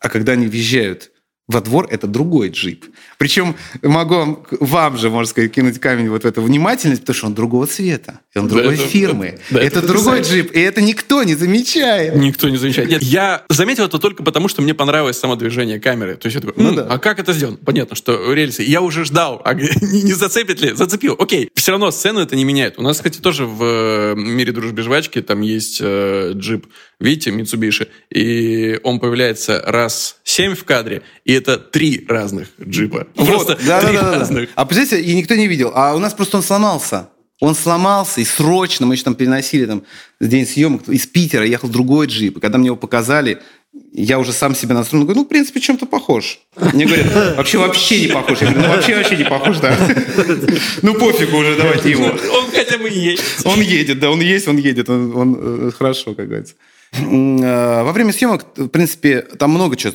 А 0.00 0.08
когда 0.08 0.32
они 0.32 0.46
въезжают 0.46 1.10
во 1.48 1.62
двор 1.62 1.88
это 1.90 2.06
другой 2.06 2.50
джип. 2.50 2.84
Причем 3.16 3.56
могу 3.82 4.44
вам, 4.60 4.98
же, 4.98 5.08
можно 5.08 5.28
сказать, 5.28 5.50
кинуть 5.50 5.80
камень 5.80 6.10
вот 6.10 6.22
в 6.22 6.26
эту 6.26 6.42
внимательность, 6.42 7.00
потому 7.00 7.16
что 7.16 7.26
он 7.26 7.34
другого 7.34 7.66
цвета, 7.66 8.20
и 8.34 8.38
он 8.38 8.48
да, 8.48 8.56
другой 8.56 8.74
это, 8.74 8.84
фирмы. 8.84 9.38
Да, 9.50 9.60
это, 9.60 9.78
это 9.78 9.88
другой 9.88 10.20
джип, 10.20 10.52
и 10.52 10.60
это 10.60 10.82
никто 10.82 11.22
не 11.22 11.34
замечает. 11.34 12.14
Никто 12.16 12.50
не 12.50 12.58
замечает. 12.58 12.90
Нет, 12.90 13.02
я 13.02 13.44
заметил 13.48 13.84
это 13.84 13.98
только 13.98 14.22
потому, 14.22 14.48
что 14.48 14.60
мне 14.60 14.74
понравилось 14.74 15.18
само 15.18 15.36
движение 15.36 15.80
камеры. 15.80 16.16
То 16.16 16.26
есть 16.26 16.34
я 16.34 16.42
такой, 16.42 16.62
ну, 16.62 16.74
да. 16.74 16.86
а 16.88 16.98
как 16.98 17.18
это 17.18 17.32
сделано? 17.32 17.56
Понятно, 17.64 17.96
что 17.96 18.32
рельсы. 18.34 18.62
Я 18.62 18.82
уже 18.82 19.06
ждал, 19.06 19.40
а 19.44 19.54
не 19.54 20.12
зацепит 20.12 20.60
ли? 20.60 20.74
Зацепил. 20.74 21.16
Окей. 21.18 21.50
Все 21.54 21.72
равно 21.72 21.90
сцену 21.90 22.20
это 22.20 22.36
не 22.36 22.44
меняет. 22.44 22.78
У 22.78 22.82
нас, 22.82 22.98
кстати, 22.98 23.20
тоже 23.20 23.46
в 23.46 23.62
э, 23.62 24.14
мире 24.16 24.52
дружбы 24.52 24.82
жвачки 24.82 25.22
там 25.22 25.40
есть 25.40 25.78
э, 25.80 26.32
джип 26.34 26.66
видите, 27.00 27.30
Mitsubishi, 27.30 27.88
и 28.10 28.80
он 28.82 29.00
появляется 29.00 29.62
раз 29.64 30.16
семь 30.24 30.54
в 30.54 30.64
кадре, 30.64 31.02
и 31.24 31.32
это 31.32 31.58
три 31.58 32.04
разных 32.08 32.48
джипа. 32.60 33.06
Вот, 33.14 33.28
просто 33.28 33.58
да, 33.66 33.80
три 33.80 33.96
да, 33.96 34.02
да, 34.02 34.18
разных. 34.18 34.48
Да. 34.48 34.62
А 34.62 34.64
представляете, 34.66 35.10
и 35.10 35.14
никто 35.14 35.34
не 35.34 35.48
видел. 35.48 35.72
А 35.74 35.94
у 35.94 35.98
нас 35.98 36.14
просто 36.14 36.38
он 36.38 36.42
сломался. 36.42 37.08
Он 37.40 37.54
сломался, 37.54 38.20
и 38.20 38.24
срочно 38.24 38.84
мы 38.84 38.94
еще 38.94 39.04
там 39.04 39.14
переносили 39.14 39.66
там 39.66 39.84
день 40.20 40.44
съемок 40.44 40.88
из 40.88 41.06
Питера, 41.06 41.46
ехал 41.46 41.68
другой 41.68 42.08
джип. 42.08 42.38
И 42.38 42.40
когда 42.40 42.58
мне 42.58 42.66
его 42.66 42.76
показали, 42.76 43.40
я 43.92 44.18
уже 44.18 44.32
сам 44.32 44.54
себя 44.54 44.74
настроил, 44.74 45.04
говорю, 45.04 45.20
ну, 45.20 45.24
в 45.24 45.28
принципе, 45.28 45.60
чем-то 45.60 45.86
похож. 45.86 46.40
Мне 46.72 46.86
говорят, 46.86 47.36
вообще 47.36 47.58
вообще 47.58 48.00
не 48.02 48.08
похож. 48.08 48.40
Я 48.40 48.48
говорю, 48.48 48.68
ну, 48.68 48.74
вообще 48.74 48.96
вообще 48.96 49.16
не 49.16 49.24
похож, 49.24 49.58
да. 49.58 49.76
Ну, 50.82 50.94
пофигу 50.94 51.38
уже, 51.38 51.56
давайте 51.56 51.90
его. 51.90 52.04
Он 52.04 52.50
хотя 52.52 52.78
бы 52.78 52.88
едет. 52.88 53.24
Он 53.44 53.60
едет, 53.60 53.98
да, 54.00 54.10
он 54.10 54.20
есть, 54.20 54.48
он 54.48 54.56
едет, 54.56 54.88
он, 54.88 55.16
он 55.16 55.38
э, 55.40 55.70
хорошо, 55.76 56.14
как 56.14 56.26
говорится. 56.26 56.54
Э, 56.92 57.82
во 57.82 57.92
время 57.92 58.12
съемок, 58.12 58.46
в 58.56 58.68
принципе, 58.68 59.22
там 59.22 59.50
много 59.50 59.76
чего 59.76 59.92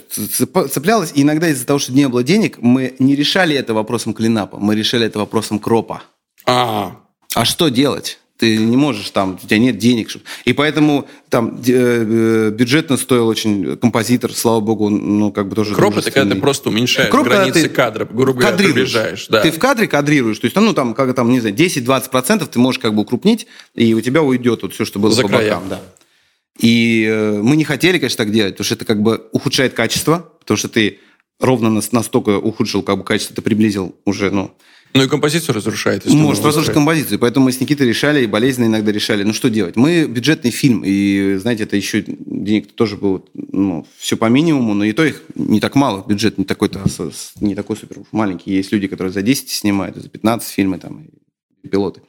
цеплялось. 0.67 1.11
И 1.15 1.21
иногда 1.21 1.47
из-за 1.49 1.65
того, 1.65 1.79
что 1.79 1.93
не 1.93 2.07
было 2.07 2.23
денег, 2.23 2.57
мы 2.59 2.95
не 2.99 3.15
решали 3.15 3.55
это 3.55 3.73
вопросом 3.73 4.13
клинапа, 4.13 4.57
мы 4.57 4.75
решали 4.75 5.05
это 5.07 5.19
вопросом 5.19 5.59
кропа. 5.59 6.03
А, 6.45 6.97
а 7.35 7.45
что 7.45 7.69
делать? 7.69 8.19
Ты 8.43 8.57
не 8.57 8.75
можешь 8.75 9.09
там, 9.11 9.39
у 9.41 9.47
тебя 9.47 9.57
нет 9.57 9.77
денег. 9.77 10.09
И 10.43 10.51
поэтому 10.51 11.07
там 11.29 11.61
э, 11.65 12.49
бюджетно 12.49 12.97
стоил 12.97 13.27
очень 13.27 13.77
композитор, 13.77 14.33
слава 14.33 14.59
богу, 14.59 14.89
ну 14.89 15.31
как 15.31 15.47
бы 15.47 15.55
тоже... 15.55 15.73
Кроп 15.73 15.97
это 15.97 16.11
когда 16.11 16.35
ты 16.35 16.41
просто 16.41 16.67
уменьшаешь 16.67 17.09
Кроп, 17.09 17.27
границы 17.27 17.63
ты 17.63 17.69
кадра, 17.69 18.03
грубо 18.03 18.41
говоря, 18.41 18.57
приближаешь. 18.57 19.27
Да. 19.29 19.41
Ты 19.41 19.51
в 19.51 19.59
кадре 19.59 19.87
кадрируешь, 19.87 20.39
то 20.39 20.45
есть 20.45 20.57
ну 20.57 20.73
там, 20.73 20.93
как 20.93 21.15
там, 21.15 21.31
не 21.31 21.39
знаю, 21.39 21.55
10-20% 21.55 22.45
ты 22.45 22.59
можешь 22.59 22.79
как 22.79 22.93
бы 22.93 23.03
укрупнить, 23.03 23.47
и 23.75 23.93
у 23.93 24.01
тебя 24.01 24.21
уйдет 24.21 24.63
вот 24.63 24.73
все, 24.73 24.83
что 24.83 24.99
было 24.99 25.13
За 25.13 25.21
по 25.21 25.29
края. 25.29 25.55
бокам. 25.55 25.69
Да. 25.69 25.81
И 26.59 27.07
э, 27.09 27.41
мы 27.41 27.55
не 27.55 27.63
хотели, 27.63 27.97
конечно, 27.97 28.17
так 28.17 28.33
делать, 28.33 28.55
потому 28.55 28.65
что 28.65 28.75
это 28.75 28.83
как 28.83 29.01
бы 29.01 29.29
ухудшает 29.31 29.73
качество, 29.73 30.29
потому 30.39 30.57
что 30.57 30.67
ты 30.67 30.99
ровно 31.39 31.81
настолько 31.91 32.37
ухудшил 32.39 32.83
как 32.83 32.97
бы 32.97 33.03
качество, 33.05 33.33
ты 33.35 33.41
приблизил 33.41 33.95
уже, 34.03 34.31
ну... 34.31 34.53
Ну 34.93 35.03
и 35.03 35.07
композицию 35.07 35.55
разрушает. 35.55 36.05
Может 36.05 36.45
разрушить 36.45 36.73
композицию. 36.73 37.17
Поэтому 37.17 37.45
мы 37.45 37.51
с 37.51 37.59
Никитой 37.59 37.87
решали, 37.87 38.23
и 38.23 38.27
болезненно 38.27 38.67
иногда 38.67 38.91
решали, 38.91 39.23
ну 39.23 39.33
что 39.33 39.49
делать. 39.49 39.75
Мы 39.75 40.05
бюджетный 40.05 40.51
фильм, 40.51 40.83
и, 40.85 41.35
знаете, 41.37 41.63
это 41.63 41.75
еще 41.75 42.03
денег 42.07 42.73
тоже 42.73 42.97
было 42.97 43.23
ну, 43.33 43.87
все 43.97 44.17
по 44.17 44.25
минимуму, 44.25 44.75
но 44.75 44.83
и 44.83 44.93
то 44.93 45.03
их 45.03 45.23
не 45.33 45.59
так 45.59 45.75
мало. 45.75 46.05
Бюджет 46.07 46.37
не 46.37 46.45
такой-то, 46.45 46.83
не 47.39 47.55
такой 47.55 47.75
супер 47.75 47.97
маленький. 48.11 48.53
Есть 48.53 48.71
люди, 48.71 48.87
которые 48.87 49.11
за 49.11 49.23
10 49.23 49.49
снимают, 49.49 49.97
за 49.97 50.09
15 50.09 50.47
фильмы 50.49 50.77
там, 50.77 51.07
пилоты. 51.69 52.01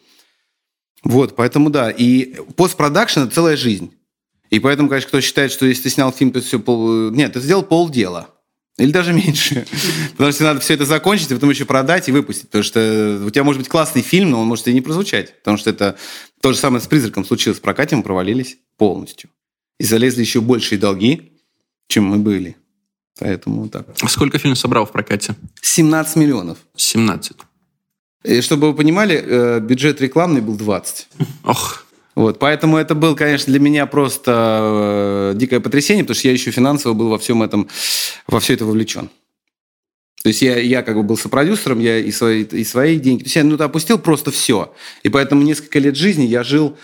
Вот, 1.03 1.37
поэтому 1.37 1.71
да. 1.71 1.91
И 1.91 2.35
постпродакшн– 2.57 3.21
это 3.21 3.35
целая 3.35 3.57
жизнь. 3.57 3.93
И 4.51 4.59
поэтому, 4.59 4.89
конечно, 4.89 5.09
кто 5.09 5.21
считает, 5.21 5.53
что 5.53 5.67
если 5.67 5.85
ты 5.85 5.91
снял 5.91 6.13
фильм, 6.13 6.33
то 6.33 6.41
все 6.41 6.59
пол... 6.59 7.11
Нет, 7.11 7.33
ты 7.33 7.41
сделал 7.41 7.63
полдела. 7.63 8.29
Или 8.77 8.91
даже 8.91 9.13
меньше. 9.13 9.67
Потому 10.13 10.33
что 10.33 10.45
надо 10.45 10.61
все 10.61 10.75
это 10.75 10.85
закончить, 10.85 11.31
и 11.31 11.35
потом 11.35 11.51
еще 11.51 11.65
продать 11.65 12.09
и 12.09 12.13
выпустить. 12.13 12.49
Потому 12.49 12.65
что 12.65 13.23
у 13.25 13.31
тебя 13.31 13.45
может 13.45 13.61
быть 13.61 13.69
классный 13.69 14.03
фильм, 14.03 14.31
но 14.31 14.41
он 14.41 14.49
может 14.49 14.67
и 14.67 14.73
не 14.73 14.81
прозвучать. 14.81 15.37
Потому 15.39 15.59
что 15.59 15.71
это 15.71 15.97
то 16.41 16.53
же 16.53 16.59
самое 16.59 16.83
с 16.83 16.87
«Призраком» 16.87 17.25
случилось. 17.25 17.59
В 17.59 17.63
прокате 17.63 17.95
мы 17.95 18.03
провалились 18.03 18.59
полностью. 18.77 19.31
И 19.79 19.85
залезли 19.85 20.21
еще 20.21 20.41
большие 20.41 20.79
долги, 20.79 21.33
чем 21.89 22.05
мы 22.05 22.19
были. 22.19 22.57
Поэтому 23.21 23.63
вот 23.63 23.73
так. 23.73 23.87
А 24.01 24.09
сколько 24.09 24.39
фильм 24.39 24.57
собрал 24.57 24.87
в 24.87 24.93
прокате? 24.93 25.37
17 25.61 26.17
миллионов. 26.17 26.59
17. 26.75 27.37
И 28.25 28.41
чтобы 28.41 28.69
вы 28.69 28.75
понимали, 28.75 29.23
э, 29.25 29.61
бюджет 29.61 30.01
рекламный 30.01 30.41
был 30.41 30.57
20. 30.57 31.09
Ох. 31.45 31.84
Вот, 32.15 32.39
поэтому 32.39 32.77
это 32.77 32.95
был, 32.95 33.17
конечно, 33.17 33.51
для 33.51 33.61
меня 33.61 33.87
просто 33.87 35.33
э, 35.33 35.37
дикое 35.37 35.61
потрясение, 35.61 36.05
потому 36.05 36.17
что 36.17 36.29
я 36.29 36.33
еще 36.33 36.51
финансово 36.53 36.93
был 36.93 37.09
во 37.09 37.19
всем 37.19 37.43
этом, 37.43 37.69
во 38.29 38.39
все 38.39 38.55
это 38.55 38.65
вовлечен. 38.65 39.11
То 40.23 40.29
есть 40.29 40.41
я, 40.41 40.59
я 40.59 40.83
как 40.83 40.97
бы 40.97 41.03
был 41.03 41.19
сопродюсером, 41.19 41.81
я 41.81 41.99
и 41.99 42.11
свои, 42.11 42.45
и 42.45 42.65
свои 42.65 42.99
деньги. 42.99 43.25
То 43.25 43.27
есть 43.27 43.37
я 43.37 43.45
ну, 43.45 43.63
опустил 43.63 43.99
просто 43.99 44.31
все. 44.31 44.73
И 45.03 45.11
поэтому 45.11 45.43
несколько 45.43 45.79
лет 45.79 45.97
жизни 45.97 46.25
я 46.25 46.43
жил 46.43 46.79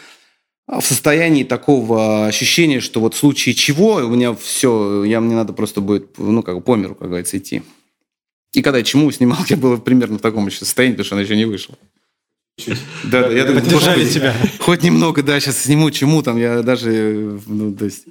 в 0.66 0.83
состоянии 0.83 1.45
такого 1.45 2.26
ощущения, 2.26 2.81
что 2.81 3.01
вот 3.01 3.14
в 3.14 3.18
случае 3.18 3.55
чего 3.55 3.95
у 3.95 4.09
меня 4.09 4.35
все, 4.35 5.05
я, 5.05 5.20
мне 5.20 5.35
надо 5.35 5.53
просто 5.53 5.81
будет, 5.81 6.18
ну, 6.18 6.43
как 6.43 6.57
бы 6.57 6.61
по 6.61 6.76
миру, 6.76 6.95
как 6.95 7.09
говорится, 7.09 7.39
идти. 7.39 7.62
И 8.53 8.62
когда 8.62 8.78
я 8.78 8.85
чему 8.85 9.11
снимал, 9.11 9.39
я 9.49 9.57
был 9.57 9.78
примерно 9.78 10.18
в 10.18 10.22
таком 10.22 10.47
еще 10.47 10.59
состоянии, 10.59 10.95
потому 10.95 11.07
что 11.07 11.14
она 11.14 11.22
еще 11.22 11.37
не 11.37 11.45
вышла. 11.45 11.76
Да, 13.04 13.22
да, 13.22 13.28
я 13.28 13.44
думаю, 13.44 13.62
Поддержали 13.62 14.08
тебя. 14.08 14.34
Хоть 14.61 14.82
немного, 14.82 15.22
да, 15.22 15.38
сейчас 15.40 15.58
сниму 15.58 15.90
чему 15.90 16.22
там, 16.22 16.36
я 16.36 16.62
даже, 16.62 17.40
ну, 17.46 17.74
то 17.74 17.84
есть, 17.84 18.04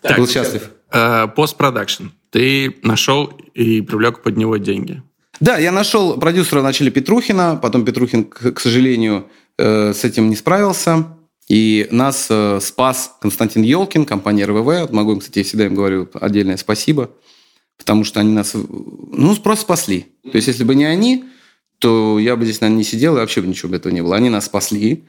так, 0.00 0.18
был 0.18 0.28
счастлив. 0.28 0.70
Э, 0.92 1.26
постпродакшн. 1.34 2.06
Ты 2.30 2.76
нашел 2.82 3.32
и 3.54 3.80
привлек 3.80 4.22
под 4.22 4.36
него 4.36 4.56
деньги. 4.56 5.02
Да, 5.40 5.56
я 5.58 5.72
нашел 5.72 6.18
продюсера 6.18 6.60
вначале 6.60 6.90
Петрухина, 6.90 7.58
потом 7.60 7.84
Петрухин, 7.84 8.24
к, 8.24 8.52
к 8.52 8.60
сожалению, 8.60 9.28
э, 9.56 9.92
с 9.94 10.04
этим 10.04 10.30
не 10.30 10.36
справился. 10.36 11.06
И 11.48 11.88
нас 11.90 12.26
э, 12.28 12.58
спас 12.60 13.16
Константин 13.20 13.62
Елкин, 13.62 14.04
компания 14.04 14.44
РВВ. 14.44 14.90
Могу 14.92 15.12
им, 15.12 15.20
кстати, 15.20 15.38
я 15.38 15.44
всегда 15.44 15.66
им 15.66 15.74
говорю 15.74 16.08
отдельное 16.14 16.58
спасибо, 16.58 17.10
потому 17.78 18.04
что 18.04 18.20
они 18.20 18.32
нас, 18.32 18.54
ну, 18.54 19.34
просто 19.36 19.62
спасли. 19.62 20.06
То 20.24 20.36
есть, 20.36 20.48
если 20.48 20.64
бы 20.64 20.74
не 20.74 20.84
они, 20.84 21.24
то 21.78 22.18
я 22.18 22.36
бы 22.36 22.44
здесь, 22.44 22.60
наверное, 22.60 22.78
не 22.78 22.84
сидел, 22.84 23.16
и 23.16 23.20
вообще 23.20 23.40
бы 23.40 23.46
ничего 23.46 23.70
бы 23.70 23.76
этого 23.76 23.92
не 23.92 24.02
было. 24.02 24.16
Они 24.16 24.30
нас 24.30 24.46
спасли, 24.46 25.04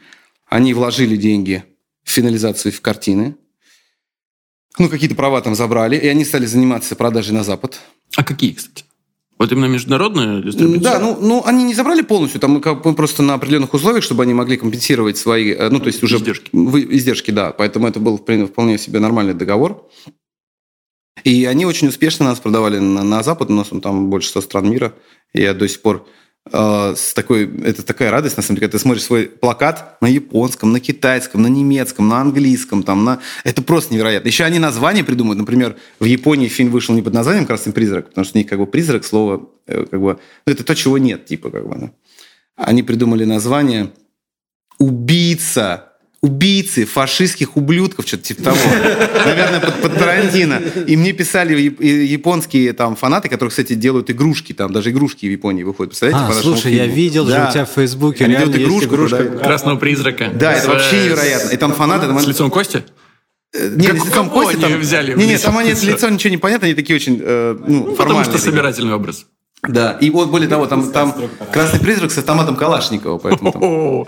они 0.47 0.73
вложили 0.73 1.15
деньги 1.15 1.63
в 2.03 2.11
финализацию 2.11 2.71
в 2.71 2.81
картины, 2.81 3.35
ну, 4.77 4.87
какие-то 4.87 5.15
права 5.15 5.41
там 5.41 5.55
забрали, 5.55 5.97
и 5.97 6.07
они 6.07 6.23
стали 6.23 6.45
заниматься 6.45 6.95
продажей 6.95 7.33
на 7.33 7.43
Запад. 7.43 7.79
А 8.15 8.23
какие, 8.23 8.53
кстати? 8.53 8.85
Вот 9.37 9.51
именно 9.51 9.65
международные 9.65 10.43
дистрибуция? 10.43 10.81
Да, 10.81 10.99
ну, 10.99 11.17
ну 11.19 11.43
они 11.45 11.63
не 11.63 11.73
забрали 11.73 12.01
полностью, 12.01 12.41
там 12.41 12.61
мы 12.61 12.93
просто 12.93 13.23
на 13.23 13.35
определенных 13.35 13.73
условиях, 13.73 14.03
чтобы 14.03 14.23
они 14.23 14.33
могли 14.33 14.57
компенсировать 14.57 15.17
свои, 15.17 15.53
э, 15.53 15.69
ну, 15.69 15.79
то 15.79 15.87
есть 15.87 16.03
уже... 16.03 16.17
Издержки. 16.17 16.49
Издержки, 16.53 17.31
да. 17.31 17.51
Поэтому 17.51 17.87
это 17.87 17.99
был 17.99 18.17
вполне 18.17 18.77
себе 18.77 18.99
нормальный 18.99 19.33
договор. 19.33 19.89
И 21.23 21.45
они 21.45 21.65
очень 21.65 21.87
успешно 21.87 22.25
нас 22.25 22.39
продавали 22.39 22.79
на, 22.79 23.03
на 23.03 23.23
Запад, 23.23 23.49
у 23.49 23.53
нас 23.53 23.69
там 23.81 24.09
больше 24.09 24.29
100 24.29 24.41
стран 24.41 24.69
мира. 24.69 24.93
Я 25.33 25.53
до 25.53 25.67
сих 25.67 25.81
пор 25.81 26.07
с 26.51 27.13
такой, 27.13 27.47
это 27.63 27.83
такая 27.83 28.09
радость, 28.09 28.37
на 28.37 28.43
самом 28.43 28.55
деле, 28.57 28.67
когда 28.67 28.77
ты 28.77 28.81
смотришь 28.81 29.03
свой 29.03 29.25
плакат 29.25 29.97
на 30.01 30.07
японском, 30.07 30.71
на 30.71 30.79
китайском, 30.79 31.43
на 31.43 31.47
немецком, 31.47 32.07
на 32.07 32.21
английском, 32.21 32.81
там, 32.81 33.03
на... 33.03 33.19
это 33.43 33.61
просто 33.61 33.93
невероятно. 33.93 34.27
Еще 34.29 34.45
они 34.45 34.57
названия 34.57 35.03
придумывают, 35.03 35.39
например, 35.39 35.75
в 35.99 36.05
Японии 36.05 36.47
фильм 36.47 36.71
вышел 36.71 36.95
не 36.95 37.03
под 37.03 37.13
названием 37.13 37.45
«Красный 37.45 37.73
призрак», 37.73 38.07
потому 38.09 38.25
что 38.25 38.37
у 38.37 38.39
них 38.39 38.49
как 38.49 38.57
бы 38.57 38.65
призрак, 38.65 39.05
слово, 39.05 39.49
э, 39.67 39.85
как 39.85 40.01
бы, 40.01 40.19
ну, 40.47 40.53
это 40.53 40.63
то, 40.63 40.75
чего 40.75 40.97
нет, 40.97 41.25
типа, 41.25 41.51
как 41.51 41.67
бы, 41.67 41.75
да. 41.77 41.91
Они 42.55 42.81
придумали 42.81 43.25
название 43.25 43.91
«Убийца 44.79 45.88
убийцы, 46.21 46.85
фашистских 46.85 47.55
ублюдков, 47.55 48.05
что-то 48.05 48.23
типа 48.23 48.43
того. 48.43 48.57
Наверное, 49.25 49.59
под, 49.59 49.81
под 49.81 49.97
Тарантино. 49.97 50.61
И 50.85 50.97
мне 50.97 51.13
писали 51.13 51.53
японские 51.59 52.73
там 52.73 52.95
фанаты, 52.95 53.29
которые, 53.29 53.51
кстати, 53.51 53.73
делают 53.73 54.09
игрушки, 54.11 54.53
там 54.53 54.73
даже 54.73 54.91
игрушки 54.91 55.25
в 55.25 55.31
Японии 55.31 55.63
выходят. 55.63 55.91
Представляете? 55.91 56.31
А, 56.31 56.33
слушай, 56.33 56.73
я 56.73 56.87
видел 56.87 57.25
да. 57.25 57.43
же 57.43 57.49
у 57.49 57.53
тебя 57.53 57.65
в 57.65 57.69
Фейсбуке 57.69 58.25
Они 58.25 58.35
делают 58.35 58.57
игрушку, 58.57 58.95
игрушка 58.95 59.23
да. 59.23 59.39
Красного 59.39 59.77
призрака. 59.77 60.29
Да, 60.33 60.53
это 60.53 60.69
вообще 60.69 61.05
невероятно. 61.05 61.49
И 61.49 61.57
там 61.57 61.73
фанаты... 61.73 62.19
С 62.19 62.27
лицом 62.27 62.51
Кости? 62.51 62.83
Э, 63.53 63.73
не, 63.75 63.87
с 63.87 64.05
лицом 64.05 64.29
Кости 64.29 64.57
там... 64.57 64.77
взяли? 64.77 65.15
Не, 65.15 65.25
не, 65.25 65.37
там 65.37 65.57
они 65.57 65.73
с 65.73 65.83
лицом 65.83 66.13
ничего 66.13 66.31
не 66.31 66.37
понятно, 66.37 66.65
они 66.67 66.75
такие 66.75 66.95
очень, 66.95 67.19
э, 67.21 67.57
ну, 67.65 67.85
ну 67.87 67.95
Потому 67.95 68.23
что 68.23 68.37
собирательный 68.37 68.93
образ. 68.93 69.25
Да, 69.67 69.97
и 69.99 70.09
вот 70.09 70.29
более 70.29 70.47
того, 70.47 70.67
там, 70.67 70.91
там 70.91 71.13
красный 71.51 71.79
призрак 71.79 72.11
с 72.11 72.17
автоматом 72.17 72.55
Калашникова, 72.55 73.17
поэтому 73.17 73.51
там... 73.51 74.07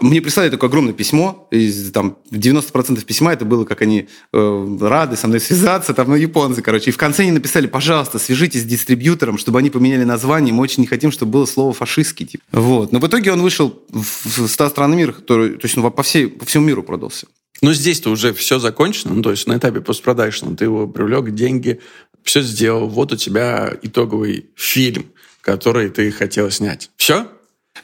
Мне 0.00 0.22
прислали 0.22 0.48
такое 0.48 0.68
огромное 0.68 0.92
письмо, 0.92 1.48
из 1.50 1.90
там 1.90 2.18
90% 2.30 3.04
письма 3.04 3.32
это 3.32 3.44
было, 3.44 3.64
как 3.64 3.82
они 3.82 4.08
э, 4.32 4.78
рады 4.80 5.16
со 5.16 5.26
мной 5.26 5.40
связаться, 5.40 5.92
там, 5.92 6.08
ну, 6.08 6.14
японцы, 6.14 6.62
короче. 6.62 6.90
И 6.90 6.92
в 6.92 6.96
конце 6.96 7.24
они 7.24 7.32
написали, 7.32 7.66
пожалуйста, 7.66 8.20
свяжитесь 8.20 8.62
с 8.62 8.64
дистрибьютором, 8.64 9.38
чтобы 9.38 9.58
они 9.58 9.70
поменяли 9.70 10.04
название, 10.04 10.54
мы 10.54 10.62
очень 10.62 10.82
не 10.82 10.86
хотим, 10.86 11.10
чтобы 11.10 11.32
было 11.32 11.46
слово 11.46 11.72
фашистский. 11.72 12.26
Типа. 12.26 12.44
Вот. 12.52 12.92
Но 12.92 13.00
в 13.00 13.06
итоге 13.08 13.32
он 13.32 13.42
вышел 13.42 13.82
в 13.90 14.46
100 14.46 14.68
стран 14.68 14.96
мира, 14.96 15.10
который, 15.10 15.50
то 15.56 15.64
есть 15.64 15.76
он 15.76 15.90
по, 15.90 16.02
всей, 16.04 16.28
по 16.28 16.44
всему 16.44 16.64
миру 16.64 16.84
продался. 16.84 17.26
Ну, 17.60 17.72
здесь-то 17.72 18.10
уже 18.10 18.32
все 18.32 18.60
закончено, 18.60 19.14
ну, 19.14 19.22
то 19.22 19.32
есть 19.32 19.48
на 19.48 19.56
этапе 19.56 19.80
постпродакшена 19.80 20.54
ты 20.54 20.64
его 20.64 20.86
привлек, 20.86 21.30
деньги, 21.30 21.80
все 22.22 22.40
сделал, 22.42 22.88
вот 22.88 23.12
у 23.12 23.16
тебя 23.16 23.76
итоговый 23.82 24.46
фильм, 24.54 25.06
который 25.40 25.90
ты 25.90 26.12
хотел 26.12 26.50
снять. 26.52 26.90
Все? 26.96 27.26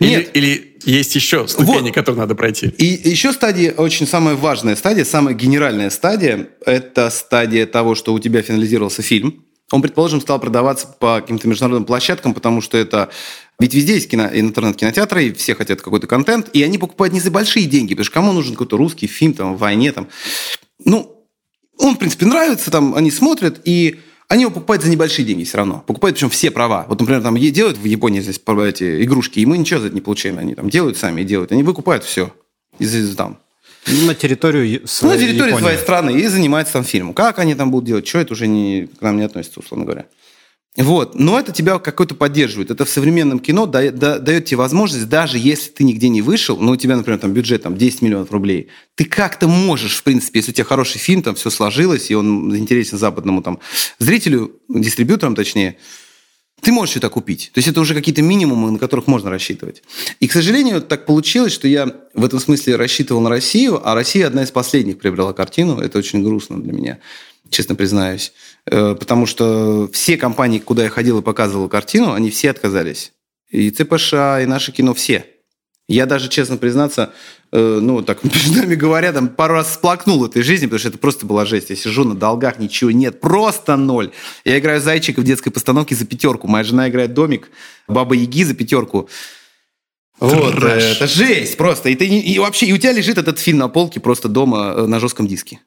Нет. 0.00 0.30
Или, 0.34 0.46
или 0.46 0.76
есть 0.84 1.14
еще 1.14 1.46
ступени, 1.48 1.88
вот. 1.88 1.94
которые 1.94 2.20
надо 2.20 2.34
пройти? 2.34 2.68
И 2.78 3.08
еще 3.08 3.32
стадия, 3.32 3.72
очень 3.72 4.06
самая 4.06 4.34
важная 4.34 4.76
стадия, 4.76 5.04
самая 5.04 5.34
генеральная 5.34 5.90
стадия, 5.90 6.48
это 6.64 7.10
стадия 7.10 7.66
того, 7.66 7.94
что 7.94 8.12
у 8.12 8.18
тебя 8.18 8.42
финализировался 8.42 9.02
фильм. 9.02 9.44
Он, 9.70 9.80
предположим, 9.80 10.20
стал 10.20 10.38
продаваться 10.38 10.86
по 10.86 11.20
каким-то 11.20 11.48
международным 11.48 11.86
площадкам, 11.86 12.34
потому 12.34 12.60
что 12.60 12.76
это... 12.76 13.08
Ведь 13.58 13.72
везде 13.72 13.94
есть 13.94 14.10
кино, 14.10 14.28
интернет-кинотеатры, 14.32 15.26
и 15.26 15.32
все 15.32 15.54
хотят 15.54 15.80
какой-то 15.80 16.06
контент, 16.06 16.50
и 16.52 16.62
они 16.62 16.76
покупают 16.76 17.14
не 17.14 17.20
за 17.20 17.30
большие 17.30 17.66
деньги, 17.66 17.94
потому 17.94 18.04
что 18.04 18.14
кому 18.14 18.32
нужен 18.32 18.52
какой-то 18.52 18.76
русский 18.76 19.06
фильм 19.06 19.32
там, 19.32 19.54
в 19.54 19.58
войне. 19.58 19.92
Там. 19.92 20.08
Ну, 20.84 21.24
он, 21.78 21.94
в 21.94 21.98
принципе, 21.98 22.26
нравится, 22.26 22.70
там, 22.70 22.94
они 22.94 23.10
смотрят, 23.10 23.60
и 23.64 24.00
они 24.28 24.42
его 24.42 24.50
покупают 24.50 24.82
за 24.82 24.90
небольшие 24.90 25.24
деньги 25.26 25.44
все 25.44 25.58
равно. 25.58 25.84
Покупают 25.86 26.16
причем 26.16 26.30
все 26.30 26.50
права. 26.50 26.86
Вот, 26.88 27.00
например, 27.00 27.22
там 27.22 27.36
делают 27.36 27.78
в 27.78 27.84
Японии 27.84 28.20
здесь 28.20 28.38
эти 28.38 29.04
игрушки, 29.04 29.38
и 29.40 29.46
мы 29.46 29.58
ничего 29.58 29.80
за 29.80 29.86
это 29.86 29.94
не 29.94 30.00
получаем. 30.00 30.38
Они 30.38 30.54
там 30.54 30.70
делают 30.70 30.96
сами 30.96 31.20
и 31.20 31.24
делают. 31.24 31.52
Они 31.52 31.62
выкупают 31.62 32.04
все 32.04 32.32
из, 32.78 32.94
из 32.94 33.14
там. 33.14 33.38
На 33.86 34.14
территорию 34.14 34.86
своей 34.88 35.14
На 35.14 35.20
территории 35.20 35.48
Японии. 35.48 35.64
своей 35.64 35.78
страны 35.78 36.10
и 36.12 36.26
занимаются 36.26 36.72
там 36.72 36.84
фильмом. 36.84 37.12
Как 37.12 37.38
они 37.38 37.54
там 37.54 37.70
будут 37.70 37.86
делать, 37.86 38.06
что 38.06 38.18
это 38.18 38.32
уже 38.32 38.46
не, 38.46 38.86
к 38.86 39.02
нам 39.02 39.18
не 39.18 39.24
относится, 39.24 39.60
условно 39.60 39.84
говоря. 39.84 40.06
Вот. 40.76 41.14
Но 41.14 41.38
это 41.38 41.52
тебя 41.52 41.78
какой-то 41.78 42.16
поддерживает. 42.16 42.70
Это 42.70 42.84
в 42.84 42.88
современном 42.88 43.38
кино 43.38 43.66
дает, 43.66 43.96
дает 43.96 44.46
тебе 44.46 44.56
возможность, 44.56 45.08
даже 45.08 45.38
если 45.38 45.70
ты 45.70 45.84
нигде 45.84 46.08
не 46.08 46.20
вышел, 46.20 46.56
но 46.58 46.72
у 46.72 46.76
тебя, 46.76 46.96
например, 46.96 47.20
там 47.20 47.32
бюджет 47.32 47.62
там, 47.62 47.76
10 47.76 48.02
миллионов 48.02 48.32
рублей, 48.32 48.68
ты 48.96 49.04
как-то 49.04 49.46
можешь, 49.46 49.96
в 49.96 50.02
принципе, 50.02 50.40
если 50.40 50.50
у 50.50 50.54
тебя 50.54 50.64
хороший 50.64 50.98
фильм, 50.98 51.22
там 51.22 51.36
все 51.36 51.50
сложилось, 51.50 52.10
и 52.10 52.14
он 52.14 52.56
интересен 52.56 52.98
западному 52.98 53.40
там, 53.40 53.60
зрителю, 54.00 54.52
дистрибьюторам 54.68 55.36
точнее, 55.36 55.76
ты 56.60 56.72
можешь 56.72 56.96
это 56.96 57.08
купить. 57.08 57.50
То 57.52 57.58
есть 57.58 57.68
это 57.68 57.80
уже 57.80 57.94
какие-то 57.94 58.22
минимумы, 58.22 58.72
на 58.72 58.78
которых 58.78 59.06
можно 59.06 59.30
рассчитывать. 59.30 59.82
И, 60.18 60.26
к 60.26 60.32
сожалению, 60.32 60.80
так 60.80 61.06
получилось, 61.06 61.52
что 61.52 61.68
я 61.68 61.94
в 62.14 62.24
этом 62.24 62.40
смысле 62.40 62.76
рассчитывал 62.76 63.20
на 63.20 63.30
Россию, 63.30 63.86
а 63.86 63.94
Россия 63.94 64.26
одна 64.26 64.42
из 64.42 64.50
последних 64.50 64.98
приобрела 64.98 65.34
картину. 65.34 65.78
Это 65.78 65.98
очень 65.98 66.24
грустно 66.24 66.60
для 66.60 66.72
меня 66.72 66.98
честно 67.54 67.74
признаюсь. 67.74 68.32
Э, 68.66 68.94
потому 68.98 69.26
что 69.26 69.88
все 69.92 70.16
компании, 70.16 70.58
куда 70.58 70.84
я 70.84 70.90
ходил 70.90 71.20
и 71.20 71.22
показывал 71.22 71.68
картину, 71.68 72.12
они 72.12 72.30
все 72.30 72.50
отказались. 72.50 73.12
И 73.50 73.70
ЦПШ, 73.70 74.12
и 74.42 74.46
наше 74.46 74.72
кино, 74.72 74.92
все. 74.94 75.26
Я 75.86 76.06
даже, 76.06 76.28
честно 76.28 76.56
признаться, 76.56 77.12
э, 77.52 77.78
ну, 77.80 78.02
так 78.02 78.24
между 78.24 78.58
нами 78.58 78.74
говоря, 78.74 79.12
там 79.12 79.28
пару 79.28 79.54
раз 79.54 79.74
сплакнул 79.74 80.24
этой 80.24 80.42
жизни, 80.42 80.66
потому 80.66 80.80
что 80.80 80.88
это 80.88 80.98
просто 80.98 81.26
была 81.26 81.44
жесть. 81.44 81.70
Я 81.70 81.76
сижу 81.76 82.04
на 82.04 82.14
долгах, 82.14 82.58
ничего 82.58 82.90
нет, 82.90 83.20
просто 83.20 83.76
ноль. 83.76 84.10
Я 84.44 84.58
играю 84.58 84.80
зайчика 84.80 85.20
в 85.20 85.24
детской 85.24 85.50
постановке 85.50 85.94
за 85.94 86.06
пятерку. 86.06 86.48
Моя 86.48 86.64
жена 86.64 86.88
играет 86.88 87.14
домик, 87.14 87.50
баба 87.86 88.14
Яги 88.14 88.44
за 88.44 88.54
пятерку. 88.54 89.08
Вот, 90.18 90.54
Трэш. 90.56 90.96
это 90.96 91.06
жесть 91.06 91.56
просто. 91.56 91.88
И, 91.90 91.94
ты, 91.94 92.06
и 92.06 92.38
вообще, 92.38 92.66
и 92.66 92.72
у 92.72 92.78
тебя 92.78 92.92
лежит 92.92 93.18
этот 93.18 93.38
фильм 93.38 93.58
на 93.58 93.68
полке 93.68 94.00
просто 94.00 94.28
дома 94.28 94.72
э, 94.76 94.86
на 94.86 95.00
жестком 95.00 95.26
диске. 95.26 95.60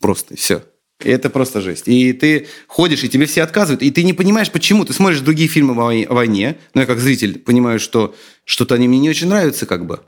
Просто, 0.00 0.36
все. 0.36 0.62
Это 0.98 1.28
просто 1.28 1.60
жесть. 1.60 1.88
И 1.88 2.12
ты 2.12 2.46
ходишь, 2.66 3.04
и 3.04 3.08
тебе 3.08 3.26
все 3.26 3.42
отказывают, 3.42 3.82
и 3.82 3.90
ты 3.90 4.02
не 4.02 4.14
понимаешь, 4.14 4.50
почему. 4.50 4.84
Ты 4.84 4.94
смотришь 4.94 5.20
другие 5.20 5.48
фильмы 5.48 5.74
о 5.74 6.14
войне, 6.14 6.58
но 6.74 6.80
я 6.80 6.86
как 6.86 7.00
зритель 7.00 7.38
понимаю, 7.38 7.78
что 7.78 8.14
что-то 8.44 8.74
они 8.74 8.88
мне 8.88 8.98
не 8.98 9.10
очень 9.10 9.28
нравятся 9.28 9.66
как 9.66 9.86
бы. 9.86 10.00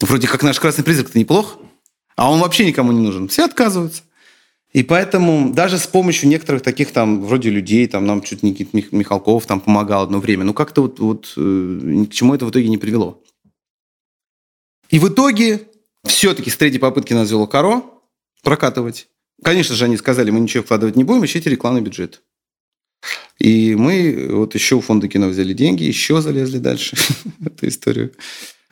Вроде 0.00 0.28
как 0.28 0.42
наш 0.42 0.60
«Красный 0.60 0.84
призрак»-то 0.84 1.18
неплох, 1.18 1.58
а 2.16 2.30
он 2.30 2.40
вообще 2.40 2.64
никому 2.64 2.92
не 2.92 3.00
нужен. 3.00 3.28
Все 3.28 3.44
отказываются. 3.44 4.02
И 4.72 4.84
поэтому 4.84 5.52
даже 5.52 5.78
с 5.78 5.86
помощью 5.86 6.28
некоторых 6.28 6.62
таких 6.62 6.92
там, 6.92 7.22
вроде 7.22 7.50
людей, 7.50 7.88
там 7.88 8.06
нам 8.06 8.22
чуть 8.22 8.44
Никит 8.44 8.72
Михалков 8.72 9.46
там 9.46 9.60
помогал 9.60 10.04
одно 10.04 10.20
время, 10.20 10.44
ну 10.44 10.54
как-то 10.54 10.82
вот, 10.82 11.00
вот 11.00 11.32
э, 11.36 11.40
ни 11.40 12.04
к 12.04 12.12
чему 12.12 12.36
это 12.36 12.46
в 12.46 12.50
итоге 12.50 12.68
не 12.68 12.78
привело. 12.78 13.20
И 14.90 15.00
в 15.00 15.08
итоге 15.08 15.68
все-таки 16.04 16.50
с 16.50 16.56
третьей 16.56 16.78
попытки 16.78 17.12
нас 17.14 17.26
взяло 17.26 17.46
Каро 17.46 17.82
прокатывать. 18.42 19.08
Конечно 19.42 19.74
же, 19.74 19.84
они 19.84 19.96
сказали, 19.96 20.30
мы 20.30 20.40
ничего 20.40 20.62
вкладывать 20.62 20.96
не 20.96 21.04
будем, 21.04 21.24
ищите 21.24 21.50
рекламный 21.50 21.80
бюджет. 21.80 22.22
И 23.38 23.74
мы 23.74 24.28
вот 24.30 24.54
еще 24.54 24.76
у 24.76 24.80
фонда 24.80 25.08
кино 25.08 25.28
взяли 25.28 25.54
деньги, 25.54 25.84
еще 25.84 26.20
залезли 26.20 26.58
дальше 26.58 26.96
эту 27.44 27.68
историю. 27.68 28.12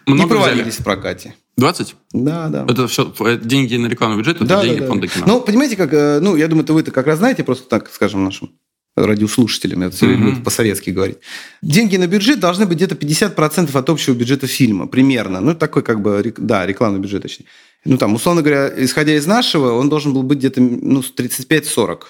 Много 0.07 0.23
не 0.23 0.29
провалились 0.29 0.75
взяли? 0.75 0.81
в 0.81 0.85
прокате. 0.85 1.35
20? 1.57 1.97
Да, 2.12 2.49
да. 2.49 2.66
Это 2.69 2.87
все 2.87 3.12
деньги 3.43 3.77
на 3.77 3.87
рекламный 3.87 4.19
бюджет, 4.19 4.37
это 4.37 4.45
да, 4.45 4.62
деньги 4.62 4.79
да, 4.79 4.85
да. 4.85 4.89
фонда 4.89 5.09
кино. 5.09 5.25
Ну, 5.27 5.41
понимаете, 5.41 5.77
как, 5.77 5.93
э, 5.93 6.21
ну, 6.21 6.37
я 6.37 6.49
думаю, 6.49 6.64
это 6.64 6.73
вы-то 6.73 6.91
как 6.91 7.07
раз 7.07 7.19
знаете, 7.19 7.45
просто 7.45 7.69
так, 7.69 7.91
скажем, 7.93 8.25
нашим 8.25 8.51
радиослушателям, 8.95 9.83
это 9.83 9.97
все 9.97 10.07
mm-hmm. 10.07 10.43
по-советски 10.43 10.91
говорить. 10.91 11.19
Деньги 11.62 11.97
на 11.97 12.07
бюджет 12.07 12.41
должны 12.41 12.66
быть 12.66 12.77
где-то 12.77 12.95
50% 12.95 13.77
от 13.77 13.91
общего 13.91 14.14
бюджета 14.14 14.47
фильма, 14.47 14.87
примерно. 14.87 15.41
Ну, 15.41 15.55
такой 15.55 15.83
как 15.83 16.01
бы, 16.01 16.35
да, 16.37 16.66
рекламный 16.66 17.01
бюджет, 17.01 17.23
точнее. 17.23 17.47
Ну, 17.85 17.97
там, 17.97 18.14
условно 18.14 18.43
говоря, 18.43 18.72
исходя 18.76 19.14
из 19.14 19.26
нашего, 19.26 19.72
он 19.72 19.89
должен 19.89 20.12
был 20.12 20.22
быть 20.22 20.39
где-то 20.39 20.61
ну, 20.61 21.01
35-40 21.01 22.03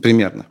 примерно. 0.00 0.46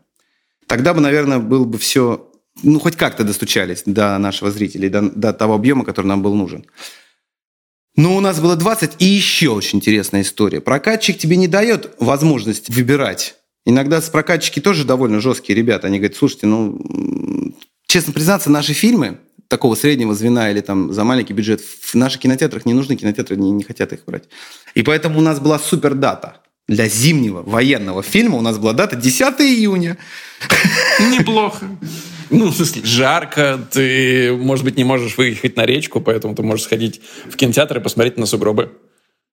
Тогда 0.67 0.93
бы, 0.93 1.01
наверное, 1.01 1.39
было 1.39 1.65
бы 1.65 1.77
все, 1.77 2.31
ну, 2.61 2.79
хоть 2.79 2.95
как-то 2.95 3.23
достучались 3.23 3.83
до 3.85 4.17
нашего 4.17 4.51
зрителя, 4.51 4.89
до, 4.89 5.01
до 5.01 5.33
того 5.33 5.55
объема, 5.55 5.85
который 5.85 6.07
нам 6.07 6.21
был 6.21 6.35
нужен. 6.35 6.65
Но 7.95 8.15
у 8.15 8.19
нас 8.21 8.39
было 8.39 8.55
20, 8.55 8.93
и 8.99 9.05
еще 9.05 9.49
очень 9.49 9.79
интересная 9.79 10.21
история. 10.21 10.61
Прокатчик 10.61 11.17
тебе 11.17 11.37
не 11.37 11.47
дает 11.47 11.93
возможность 11.99 12.69
выбирать. 12.69 13.35
Иногда 13.65 14.01
с 14.01 14.09
прокатчики 14.09 14.59
тоже 14.59 14.83
довольно 14.83 15.19
жесткие 15.19 15.55
ребята. 15.55 15.87
Они 15.87 15.99
говорят, 15.99 16.17
слушайте, 16.17 16.47
ну, 16.47 16.81
честно 17.85 18.11
признаться, 18.13 18.49
наши 18.49 18.73
фильмы 18.73 19.19
такого 19.47 19.75
среднего 19.75 20.13
звена 20.13 20.51
или 20.51 20.61
там 20.61 20.93
за 20.93 21.03
маленький 21.03 21.33
бюджет 21.33 21.61
в 21.61 21.95
наших 21.95 22.21
кинотеатрах 22.21 22.65
не 22.65 22.73
нужны, 22.73 22.95
кинотеатры 22.95 23.35
не, 23.35 23.51
не 23.51 23.63
хотят 23.63 23.93
их 23.93 24.05
брать. 24.05 24.23
И 24.75 24.83
поэтому 24.83 25.19
у 25.19 25.21
нас 25.21 25.39
была 25.39 25.59
супер 25.59 25.93
дата. 25.93 26.37
Для 26.67 26.87
зимнего 26.87 27.41
военного 27.43 28.03
фильма 28.03 28.37
у 28.37 28.41
нас 28.41 28.57
была 28.57 28.73
дата 28.73 28.95
10 28.95 29.41
июня. 29.41 29.97
Неплохо. 30.99 31.65
Ну, 32.29 32.47
в 32.47 32.55
смысле, 32.55 32.81
жарко, 32.83 33.59
ты, 33.69 34.33
может 34.33 34.65
быть, 34.65 34.75
не 34.75 34.83
можешь 34.83 35.17
выехать 35.17 35.55
на 35.55 35.67
речку, 35.67 36.01
поэтому 36.01 36.33
ты 36.33 36.41
можешь 36.41 36.65
сходить 36.65 36.99
в 37.29 37.35
кинотеатр 37.35 37.77
и 37.77 37.79
посмотреть 37.79 38.17
на 38.17 38.25
сугробы. 38.25 38.71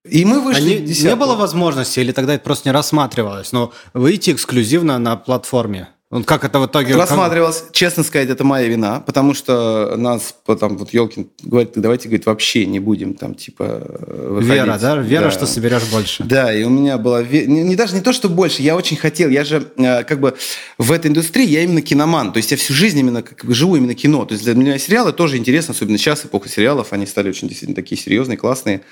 И 0.04 0.24
мы 0.26 0.40
вышли 0.40 0.76
а 0.76 0.80
не, 0.80 1.02
не 1.02 1.16
было 1.16 1.34
возможности, 1.34 2.00
или 2.00 2.12
тогда 2.12 2.34
это 2.34 2.44
просто 2.44 2.68
не 2.68 2.72
рассматривалось, 2.72 3.52
но 3.52 3.72
выйти 3.94 4.32
эксклюзивно 4.32 4.98
на 4.98 5.16
платформе 5.16 5.88
Как 6.26 6.44
это 6.44 6.58
в 6.58 6.66
итоге... 6.66 6.96
Рассматривалось. 6.96 7.60
Как... 7.60 7.72
Честно 7.72 8.02
сказать, 8.02 8.28
это 8.28 8.42
моя 8.42 8.66
вина, 8.66 8.98
потому 8.98 9.32
что 9.32 9.94
нас 9.96 10.34
потом 10.44 10.76
вот 10.76 10.92
Елкин 10.92 11.28
говорит, 11.44 11.70
давайте, 11.76 12.08
говорит, 12.08 12.26
вообще 12.26 12.66
не 12.66 12.80
будем 12.80 13.14
там 13.14 13.36
типа 13.36 13.80
выходить. 14.08 14.54
Вера, 14.54 14.76
да? 14.76 14.96
Вера, 14.96 15.24
да. 15.24 15.30
что 15.30 15.46
соберешь 15.46 15.84
больше. 15.84 16.24
Да, 16.24 16.52
и 16.52 16.64
у 16.64 16.68
меня 16.68 16.98
была... 16.98 17.22
Не, 17.22 17.62
не 17.62 17.76
даже 17.76 17.94
не 17.94 18.00
то, 18.00 18.12
что 18.12 18.28
больше, 18.28 18.60
я 18.60 18.74
очень 18.74 18.96
хотел. 18.96 19.30
Я 19.30 19.44
же 19.44 19.70
э, 19.76 20.02
как 20.02 20.18
бы 20.18 20.36
в 20.78 20.90
этой 20.90 21.06
индустрии, 21.06 21.46
я 21.46 21.62
именно 21.62 21.80
киноман. 21.80 22.32
То 22.32 22.38
есть 22.38 22.50
я 22.50 22.56
всю 22.56 22.74
жизнь 22.74 22.98
именно 22.98 23.22
как 23.22 23.44
бы 23.44 23.54
живу 23.54 23.76
именно 23.76 23.94
кино. 23.94 24.24
То 24.24 24.32
есть 24.32 24.44
для 24.44 24.56
меня 24.56 24.78
сериалы 24.78 25.12
тоже 25.12 25.36
интересны, 25.36 25.70
особенно 25.70 25.96
сейчас, 25.96 26.24
эпоха 26.24 26.48
сериалов. 26.48 26.92
Они 26.92 27.06
стали 27.06 27.28
очень 27.28 27.46
действительно 27.46 27.76
такие 27.76 28.00
серьезные, 28.00 28.36
классные. 28.36 28.82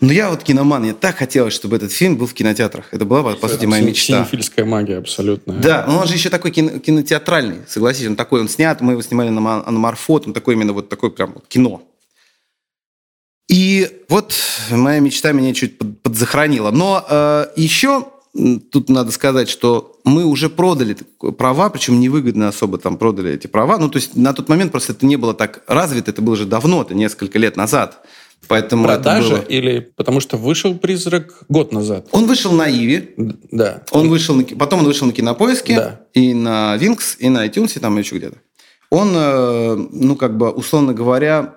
Но 0.00 0.12
я 0.12 0.30
вот 0.30 0.42
киноман, 0.42 0.82
мне 0.82 0.94
так 0.94 1.16
хотелось, 1.16 1.52
чтобы 1.52 1.76
этот 1.76 1.92
фильм 1.92 2.16
был 2.16 2.26
в 2.26 2.32
кинотеатрах. 2.32 2.86
Это 2.92 3.04
была, 3.04 3.34
по 3.34 3.48
сути, 3.48 3.66
моя 3.66 3.82
мечта. 3.82 4.24
Синефильская 4.24 4.64
магия 4.64 4.96
абсолютно. 4.96 5.54
Да, 5.54 5.84
но 5.86 5.98
он 5.98 6.06
же 6.06 6.14
еще 6.14 6.30
такой 6.30 6.52
кино, 6.52 6.78
кинотеатральный, 6.78 7.58
согласись. 7.68 8.06
Он 8.06 8.16
такой, 8.16 8.40
он 8.40 8.48
снят, 8.48 8.80
мы 8.80 8.92
его 8.92 9.02
снимали 9.02 9.28
на, 9.28 9.40
на 9.40 9.78
Морфот, 9.78 10.26
он 10.26 10.32
такой 10.32 10.54
именно 10.54 10.72
вот 10.72 10.88
такой 10.88 11.10
прям 11.10 11.32
вот 11.34 11.46
кино. 11.48 11.82
И 13.48 14.04
вот 14.08 14.32
моя 14.70 15.00
мечта 15.00 15.32
меня 15.32 15.52
чуть 15.52 15.76
под, 15.76 16.00
подзахоронила. 16.00 16.70
Но 16.70 17.04
э, 17.06 17.46
еще 17.56 18.06
тут 18.70 18.88
надо 18.88 19.10
сказать, 19.10 19.48
что 19.48 20.00
мы 20.04 20.24
уже 20.24 20.48
продали 20.48 20.96
права, 21.36 21.68
причем 21.68 22.00
невыгодно 22.00 22.48
особо 22.48 22.78
там 22.78 22.96
продали 22.96 23.32
эти 23.32 23.48
права. 23.48 23.76
Ну, 23.78 23.88
то 23.88 23.96
есть 23.96 24.16
на 24.16 24.32
тот 24.32 24.48
момент 24.48 24.70
просто 24.70 24.92
это 24.92 25.04
не 25.04 25.16
было 25.16 25.34
так 25.34 25.62
развито, 25.66 26.10
это 26.10 26.22
было 26.22 26.36
же 26.36 26.46
давно, 26.46 26.82
это 26.82 26.94
несколько 26.94 27.38
лет 27.38 27.56
назад. 27.56 28.06
Поэтому 28.48 28.84
Продажа 28.84 29.36
было... 29.36 29.42
или 29.42 29.80
потому 29.96 30.20
что 30.20 30.36
вышел 30.36 30.74
«Призрак» 30.76 31.44
год 31.48 31.72
назад? 31.72 32.08
Он 32.10 32.26
вышел 32.26 32.52
на 32.52 32.68
Иви. 32.70 33.14
Да. 33.50 33.84
Он 33.92 34.08
вышел 34.08 34.34
на... 34.34 34.44
Потом 34.44 34.80
он 34.80 34.86
вышел 34.86 35.06
на 35.06 35.12
Кинопоиске. 35.12 35.76
Да. 35.76 36.00
И 36.14 36.34
на 36.34 36.76
Винкс, 36.76 37.16
и 37.18 37.28
на 37.28 37.46
iTunes, 37.46 37.76
и 37.76 37.80
там 37.80 37.96
еще 37.98 38.16
где-то. 38.16 38.38
Он, 38.90 39.12
э, 39.14 39.76
ну, 39.92 40.16
как 40.16 40.36
бы, 40.36 40.50
условно 40.50 40.92
говоря, 40.92 41.54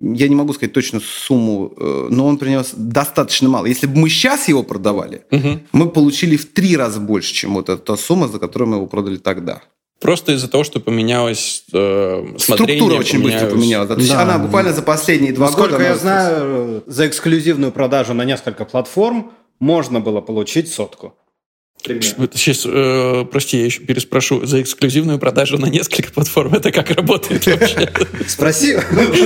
я 0.00 0.28
не 0.28 0.34
могу 0.34 0.52
сказать 0.52 0.72
точно 0.72 1.00
сумму, 1.00 1.72
э, 1.76 2.08
но 2.10 2.26
он 2.26 2.38
принес 2.38 2.72
достаточно 2.76 3.48
мало. 3.48 3.66
Если 3.66 3.86
бы 3.86 3.98
мы 3.98 4.08
сейчас 4.08 4.48
его 4.48 4.62
продавали, 4.62 5.24
угу. 5.30 5.60
мы 5.72 5.90
получили 5.90 6.36
в 6.36 6.52
три 6.52 6.76
раза 6.76 7.00
больше, 7.00 7.34
чем 7.34 7.54
вот 7.54 7.68
эта 7.68 7.96
сумма, 7.96 8.28
за 8.28 8.38
которую 8.38 8.68
мы 8.68 8.76
его 8.76 8.86
продали 8.86 9.16
тогда. 9.16 9.62
Просто 10.00 10.32
из-за 10.32 10.48
того, 10.48 10.62
что 10.62 10.78
поменялось 10.78 11.64
э, 11.72 12.34
смотрение. 12.38 12.76
Структура 12.78 13.00
очень 13.00 13.22
поменялось. 13.22 13.42
быстро 13.42 13.56
поменялась. 13.56 13.88
То 13.88 13.94
есть 13.96 14.10
да. 14.10 14.22
она 14.22 14.38
буквально 14.38 14.72
за 14.72 14.82
последние 14.82 15.32
два 15.32 15.46
Насколько 15.46 15.72
года... 15.72 15.84
я 15.84 15.96
знаю, 15.96 16.82
за 16.86 17.08
эксклюзивную 17.08 17.72
продажу 17.72 18.12
на 18.12 18.24
несколько 18.24 18.66
платформ 18.66 19.32
можно 19.58 20.00
было 20.00 20.20
получить 20.20 20.72
сотку. 20.72 21.14
Примерно. 21.86 22.28
Сейчас, 22.34 22.66
э, 22.66 23.24
прости, 23.30 23.58
я 23.58 23.64
еще 23.64 23.80
переспрошу. 23.80 24.44
За 24.44 24.60
эксклюзивную 24.60 25.18
продажу 25.18 25.56
на 25.58 25.66
несколько 25.66 26.10
платформ 26.10 26.54
это 26.54 26.72
как 26.72 26.90
работает 26.90 27.46
вообще? 27.46 27.90
Спроси 28.26 28.76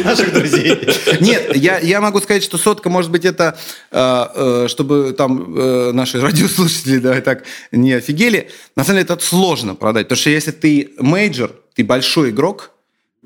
наших 0.04 0.32
друзей. 0.32 0.78
Нет, 1.20 1.56
я, 1.56 1.78
я 1.78 2.00
могу 2.00 2.20
сказать, 2.20 2.44
что 2.44 2.58
сотка, 2.58 2.90
может 2.90 3.10
быть, 3.10 3.24
это, 3.24 3.58
э, 3.90 4.26
э, 4.34 4.66
чтобы 4.68 5.14
там 5.16 5.56
э, 5.56 5.92
наши 5.92 6.20
радиослушатели 6.20 6.98
да, 6.98 7.20
так 7.20 7.44
не 7.72 7.94
офигели. 7.94 8.50
На 8.76 8.84
самом 8.84 8.98
деле 8.98 9.14
это 9.14 9.24
сложно 9.24 9.74
продать. 9.74 10.06
Потому 10.06 10.20
что 10.20 10.30
если 10.30 10.50
ты 10.50 10.90
major, 10.98 11.52
ты 11.74 11.84
большой 11.84 12.30
игрок, 12.30 12.72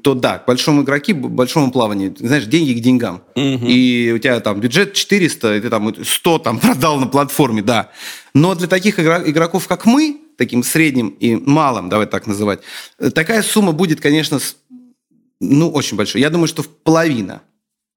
то 0.05 0.15
да, 0.15 0.39
к 0.39 0.47
большому 0.47 0.83
игроки, 0.83 1.15
к 1.15 1.17
большому 1.17 1.73
плаванию, 1.73 2.15
знаешь, 2.19 2.45
деньги 2.45 2.79
к 2.79 2.83
деньгам. 2.83 3.23
Угу. 3.35 3.67
И 3.67 4.13
у 4.15 4.19
тебя 4.19 4.39
там 4.41 4.61
бюджет 4.61 4.93
400, 4.93 5.57
и 5.57 5.61
ты 5.63 5.71
там 5.71 5.95
100 6.05 6.39
там 6.41 6.59
продал 6.61 7.01
на 7.01 7.07
платформе, 7.07 7.63
да. 7.63 7.91
Но 8.35 8.55
для 8.55 8.69
таких 8.69 9.01
игроков, 9.01 9.67
как 9.67 9.87
мы, 9.87 10.21
таким 10.37 10.63
средним 10.63 11.09
и 11.09 11.37
малым, 11.37 11.89
давай 11.89 12.07
так 12.07 12.27
называть, 12.27 12.61
такая 13.15 13.43
сумма 13.43 13.73
будет, 13.73 14.03
конечно, 14.03 14.39
ну, 15.41 15.71
очень 15.71 15.97
большой. 15.97 16.21
Я 16.21 16.29
думаю, 16.29 16.49
что 16.49 16.63
в 16.63 16.69
половина. 16.69 17.41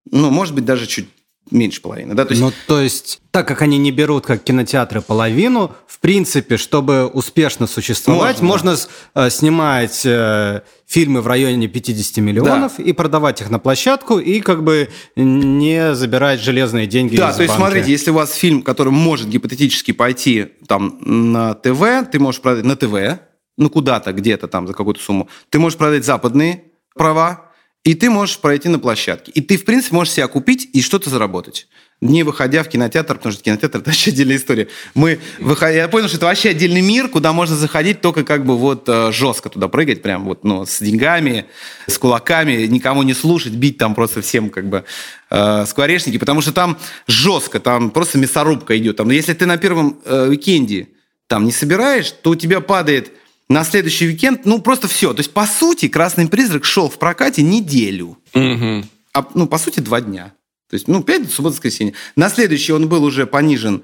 Ну, 0.10 0.32
может 0.32 0.56
быть, 0.56 0.64
даже 0.64 0.88
чуть 0.88 1.08
меньше 1.52 1.82
половины. 1.82 2.14
Да? 2.14 2.26
То 2.26 2.32
есть... 2.32 2.42
Ну, 2.42 2.52
то 2.68 2.82
есть, 2.82 3.22
так 3.32 3.48
как 3.48 3.62
они 3.62 3.78
не 3.78 3.92
берут, 3.92 4.26
как 4.26 4.44
кинотеатры, 4.44 5.02
половину, 5.02 5.72
в 5.88 6.00
принципе, 6.00 6.58
чтобы 6.58 7.08
успешно 7.08 7.68
существовать, 7.68 8.42
можно, 8.42 8.72
можно 8.72 8.88
да. 9.16 9.30
снимать 9.30 10.02
э, 10.06 10.62
фильмы 10.86 11.22
в 11.22 11.28
районе 11.28 11.68
50 11.68 12.18
миллионов 12.18 12.74
да. 12.78 12.84
и 12.84 12.94
продавать 12.94 13.42
их 13.42 13.50
на 13.50 13.60
площадку, 13.60 14.20
и 14.20 14.42
как 14.42 14.64
бы 14.64 14.90
не 15.16 15.96
забирать 15.96 16.42
железные 16.42 16.88
деньги 16.88 17.16
Да, 17.16 17.32
из 17.32 17.36
то 17.36 17.44
есть, 17.44 17.54
банка. 17.54 17.72
смотрите, 17.72 17.92
если 17.92 18.12
у 18.12 18.16
вас 18.16 18.34
фильм, 18.34 18.62
который 18.62 18.92
может 18.92 19.28
гипотетически 19.30 19.92
пойти 19.92 20.48
там 20.68 21.00
на 21.02 21.54
ТВ, 21.54 22.10
ты 22.12 22.20
можешь 22.20 22.42
продать 22.42 22.66
на 22.66 22.76
ТВ, 22.76 23.20
ну, 23.58 23.70
куда-то, 23.70 24.14
где-то 24.14 24.48
там 24.48 24.68
за 24.68 24.74
какую-то 24.74 25.02
сумму, 25.02 25.30
ты 25.50 25.60
можешь 25.60 25.78
продать 25.78 26.06
западные 26.06 26.64
права, 26.96 27.47
и 27.88 27.94
ты 27.94 28.10
можешь 28.10 28.40
пройти 28.40 28.68
на 28.68 28.80
площадке. 28.80 29.32
И 29.32 29.40
ты, 29.40 29.56
в 29.56 29.64
принципе, 29.64 29.96
можешь 29.96 30.14
себя 30.14 30.28
купить 30.28 30.70
и 30.74 30.82
что-то 30.82 31.10
заработать. 31.10 31.70
Не 32.02 32.24
выходя 32.24 32.62
в 32.64 32.68
кинотеатр, 32.68 33.16
потому 33.16 33.32
что 33.32 33.42
кинотеатр– 33.42 33.78
это 33.80 33.90
вообще 33.90 34.12
отдельная 34.12 34.36
история. 34.36 34.68
Мы 34.94 35.20
выходя, 35.40 35.84
я 35.84 35.88
понял, 35.88 36.10
что 36.10 36.18
это 36.18 36.26
вообще 36.26 36.50
отдельный 36.50 36.82
мир, 36.82 37.08
куда 37.08 37.32
можно 37.32 37.56
заходить 37.56 38.02
только 38.02 38.26
как 38.26 38.46
бы 38.46 38.58
вот 38.58 38.90
э, 38.90 39.14
жестко 39.14 39.48
туда 39.48 39.70
прыгать, 39.70 40.02
прям 40.02 40.26
вот, 40.26 40.44
ну, 40.44 40.66
с 40.66 40.82
деньгами, 40.82 41.46
с 41.88 41.98
кулаками, 41.98 42.66
никому 42.66 43.04
не 43.04 43.14
слушать, 43.14 43.54
бить 43.54 43.78
там 43.78 43.96
просто 43.96 44.22
всем 44.22 44.50
как 44.50 44.68
бы 44.68 44.84
э, 45.30 45.66
скворечники, 45.66 46.18
потому 46.18 46.42
что 46.42 46.52
там 46.52 46.78
жестко, 47.08 47.62
там 47.62 47.92
просто 47.92 48.18
мясорубка 48.18 48.78
идет. 48.78 48.98
Там, 48.98 49.10
если 49.12 49.34
ты 49.34 49.46
на 49.46 49.56
первом 49.56 50.02
э, 50.04 50.28
уикенде 50.28 50.90
там 51.28 51.46
не 51.46 51.54
собираешь, 51.54 52.12
то 52.12 52.32
у 52.32 52.36
тебя 52.36 52.60
падает 52.60 53.14
на 53.50 53.64
следующий 53.64 54.08
уикенд, 54.08 54.46
ну, 54.46 54.62
просто 54.62 54.88
все. 54.88 55.14
То 55.14 55.20
есть, 55.20 55.34
по 55.34 55.46
сути, 55.46 55.88
«Красный 55.88 56.28
призрак» 56.28 56.66
шел 56.66 56.90
в 56.90 56.98
прокате 56.98 57.42
неделю. 57.42 58.18
Угу. 58.34 58.84
А, 59.14 59.26
ну, 59.34 59.48
по 59.48 59.58
сути, 59.58 59.80
два 59.80 60.02
дня. 60.02 60.34
То 60.70 60.74
есть, 60.74 60.88
ну, 60.88 61.02
пятница, 61.02 61.36
суббота, 61.36 61.54
воскресенье. 61.54 61.94
На 62.16 62.30
следующий 62.30 62.74
он 62.74 62.90
был 62.90 63.04
уже 63.04 63.26
понижен 63.26 63.84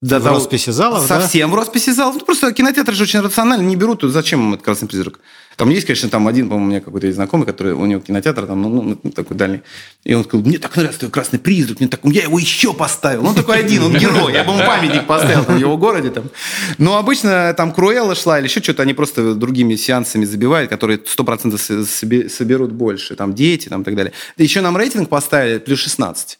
до 0.00 0.18
в 0.18 0.22
того, 0.22 0.36
росписи 0.36 0.70
залов, 0.70 1.06
Совсем 1.06 1.50
да? 1.50 1.54
в 1.54 1.58
росписи 1.58 1.90
залов. 1.90 2.16
Ну, 2.16 2.24
просто 2.24 2.52
кинотеатры 2.52 2.94
же 2.94 3.02
очень 3.02 3.20
рационально 3.20 3.62
не 3.62 3.76
берут. 3.76 4.02
Зачем 4.02 4.40
им 4.40 4.54
этот 4.54 4.64
«Красный 4.64 4.88
призрак»? 4.88 5.20
Там 5.60 5.68
есть, 5.68 5.86
конечно, 5.86 6.08
там 6.08 6.26
один, 6.26 6.48
по-моему, 6.48 6.68
у 6.68 6.70
меня 6.70 6.80
какой-то 6.80 7.06
есть 7.06 7.16
знакомый, 7.16 7.46
который 7.46 7.74
у 7.74 7.84
него 7.84 8.00
кинотеатр 8.00 8.46
там, 8.46 8.62
ну, 8.62 8.70
ну, 8.70 8.98
ну 9.02 9.10
такой 9.10 9.36
дальний. 9.36 9.60
И 10.04 10.14
он 10.14 10.24
сказал, 10.24 10.46
мне 10.46 10.56
так 10.56 10.74
нравится 10.74 11.00
твой 11.00 11.10
«Красный 11.10 11.38
призрак», 11.38 11.80
мне 11.80 11.88
так, 11.90 12.00
я 12.04 12.22
его 12.22 12.38
еще 12.38 12.72
поставил. 12.72 13.26
Он 13.26 13.34
такой 13.34 13.58
один, 13.58 13.82
он 13.82 13.92
герой. 13.94 14.32
Я 14.32 14.44
бы 14.44 14.54
ему 14.54 14.64
памятник 14.64 15.06
поставил 15.06 15.44
там, 15.44 15.56
в 15.56 15.58
его 15.58 15.76
городе. 15.76 16.08
Там. 16.08 16.30
Но 16.78 16.96
обычно 16.96 17.52
там 17.52 17.74
Круэлла 17.74 18.14
шла 18.14 18.38
или 18.38 18.46
еще 18.46 18.62
что-то, 18.62 18.84
они 18.84 18.94
просто 18.94 19.34
другими 19.34 19.76
сеансами 19.76 20.24
забивают, 20.24 20.70
которые 20.70 20.98
100% 20.98 22.30
соберут 22.30 22.72
больше. 22.72 23.14
Там 23.14 23.34
дети 23.34 23.68
там, 23.68 23.82
и 23.82 23.84
так 23.84 23.94
далее. 23.96 24.14
Еще 24.38 24.62
нам 24.62 24.78
рейтинг 24.78 25.10
поставили 25.10 25.58
плюс 25.58 25.80
16. 25.80 26.38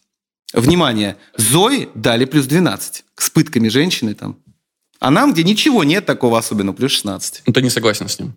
Внимание, 0.54 1.18
Зои 1.36 1.90
дали 1.94 2.24
плюс 2.24 2.46
12 2.46 3.04
с 3.16 3.28
пытками 3.28 3.68
женщины 3.68 4.14
там. 4.14 4.38
А 4.98 5.10
нам, 5.10 5.34
где 5.34 5.44
ничего 5.44 5.84
нет 5.84 6.06
такого 6.06 6.38
особенного, 6.38 6.74
плюс 6.74 6.92
16. 6.92 7.42
Ну, 7.44 7.52
ты 7.52 7.60
не 7.60 7.68
согласен 7.68 8.08
с 8.08 8.18
ним? 8.18 8.34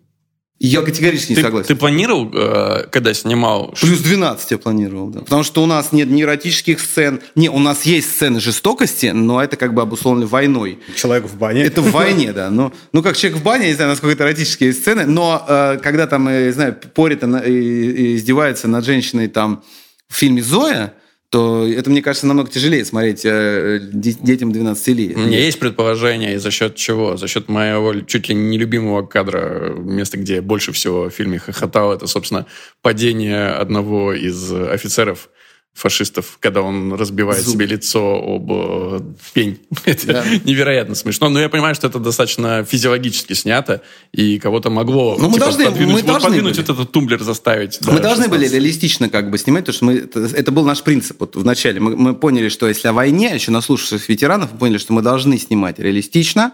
Я 0.60 0.82
категорически 0.82 1.30
не 1.30 1.36
ты, 1.36 1.42
согласен. 1.42 1.66
Ты 1.66 1.74
планировал, 1.74 2.30
э, 2.32 2.86
когда 2.90 3.12
снимал? 3.12 3.74
Плюс 3.80 3.98
12 3.98 4.52
я 4.52 4.58
планировал, 4.58 5.08
да. 5.08 5.20
Потому 5.20 5.42
что 5.42 5.62
у 5.62 5.66
нас 5.66 5.92
нет 5.92 6.08
ни 6.08 6.22
эротических 6.22 6.80
сцен. 6.80 7.20
Не, 7.34 7.50
у 7.50 7.58
нас 7.58 7.82
есть 7.82 8.12
сцены 8.12 8.40
жестокости, 8.40 9.06
но 9.06 9.42
это 9.42 9.56
как 9.56 9.74
бы 9.74 9.82
обусловлено 9.82 10.26
войной. 10.26 10.78
Человек 10.94 11.26
в 11.26 11.36
бане. 11.36 11.64
Это 11.64 11.82
в 11.82 11.90
войне, 11.90 12.32
да. 12.32 12.50
Ну, 12.50 12.72
ну 12.92 13.02
как 13.02 13.16
человек 13.16 13.40
в 13.40 13.42
бане, 13.42 13.64
я 13.64 13.70
не 13.70 13.74
знаю, 13.74 13.90
насколько 13.90 14.14
это 14.14 14.24
эротические 14.24 14.72
сцены, 14.72 15.06
но 15.06 15.44
э, 15.46 15.78
когда 15.82 16.06
там, 16.06 16.28
я 16.28 16.46
не 16.46 16.52
знаю, 16.52 16.76
порит 16.94 17.24
и, 17.24 17.26
и 17.26 18.16
издевается 18.16 18.68
над 18.68 18.84
женщиной 18.84 19.28
там 19.28 19.64
в 20.08 20.14
фильме 20.14 20.42
«Зоя», 20.42 20.94
то 21.34 21.66
это, 21.66 21.90
мне 21.90 22.00
кажется, 22.00 22.28
намного 22.28 22.48
тяжелее 22.48 22.84
смотреть 22.84 23.22
э, 23.24 23.80
детям 23.82 24.52
12 24.52 24.88
лет. 24.96 25.16
У 25.16 25.18
меня 25.18 25.40
есть 25.40 25.58
предположение, 25.58 26.38
за 26.38 26.52
счет 26.52 26.76
чего? 26.76 27.16
За 27.16 27.26
счет 27.26 27.48
моего 27.48 27.92
чуть 28.02 28.28
ли 28.28 28.36
не 28.36 28.56
любимого 28.56 29.04
кадра, 29.04 29.74
место, 29.76 30.16
где 30.16 30.40
больше 30.40 30.70
всего 30.70 31.10
в 31.10 31.10
фильме 31.10 31.40
хохотал, 31.40 31.92
это, 31.92 32.06
собственно, 32.06 32.46
падение 32.82 33.48
одного 33.48 34.12
из 34.12 34.52
офицеров 34.52 35.28
фашистов, 35.74 36.38
когда 36.40 36.62
он 36.62 36.94
разбивает 36.94 37.44
Зуб. 37.44 37.54
себе 37.54 37.66
лицо 37.66 38.14
об 38.14 38.50
э, 38.50 39.00
пень. 39.32 39.58
это 39.84 40.06
да. 40.06 40.24
невероятно 40.44 40.94
смешно. 40.94 41.28
Но 41.28 41.40
я 41.40 41.48
понимаю, 41.48 41.74
что 41.74 41.88
это 41.88 41.98
достаточно 41.98 42.64
физиологически 42.64 43.32
снято, 43.32 43.82
и 44.12 44.38
кого-то 44.38 44.70
могло 44.70 45.16
ну, 45.18 45.26
мы 45.26 45.34
типа, 45.34 45.46
должны, 45.46 45.64
подвинуть, 45.64 45.94
мы 45.94 46.00
вот, 46.00 46.06
должны 46.06 46.28
подвинуть 46.28 46.56
были. 46.56 46.66
вот 46.66 46.76
этот 46.76 46.92
тумблер, 46.92 47.22
заставить. 47.22 47.80
Мы 47.80 47.94
да, 47.94 48.02
должны 48.02 48.24
16. 48.24 48.30
были 48.30 48.48
реалистично 48.48 49.08
как 49.08 49.30
бы 49.30 49.36
снимать, 49.36 49.66
потому 49.66 49.74
что 49.76 49.84
мы, 49.84 49.94
это, 49.94 50.20
это 50.20 50.52
был 50.52 50.64
наш 50.64 50.82
принцип. 50.82 51.18
Вот 51.18 51.34
вначале 51.34 51.80
мы, 51.80 51.96
мы 51.96 52.14
поняли, 52.14 52.48
что 52.48 52.68
если 52.68 52.86
о 52.86 52.92
войне, 52.92 53.34
еще 53.34 53.50
наслушавшись 53.50 54.08
ветеранов, 54.08 54.52
мы 54.52 54.58
поняли, 54.58 54.78
что 54.78 54.92
мы 54.92 55.02
должны 55.02 55.38
снимать 55.38 55.80
реалистично, 55.80 56.52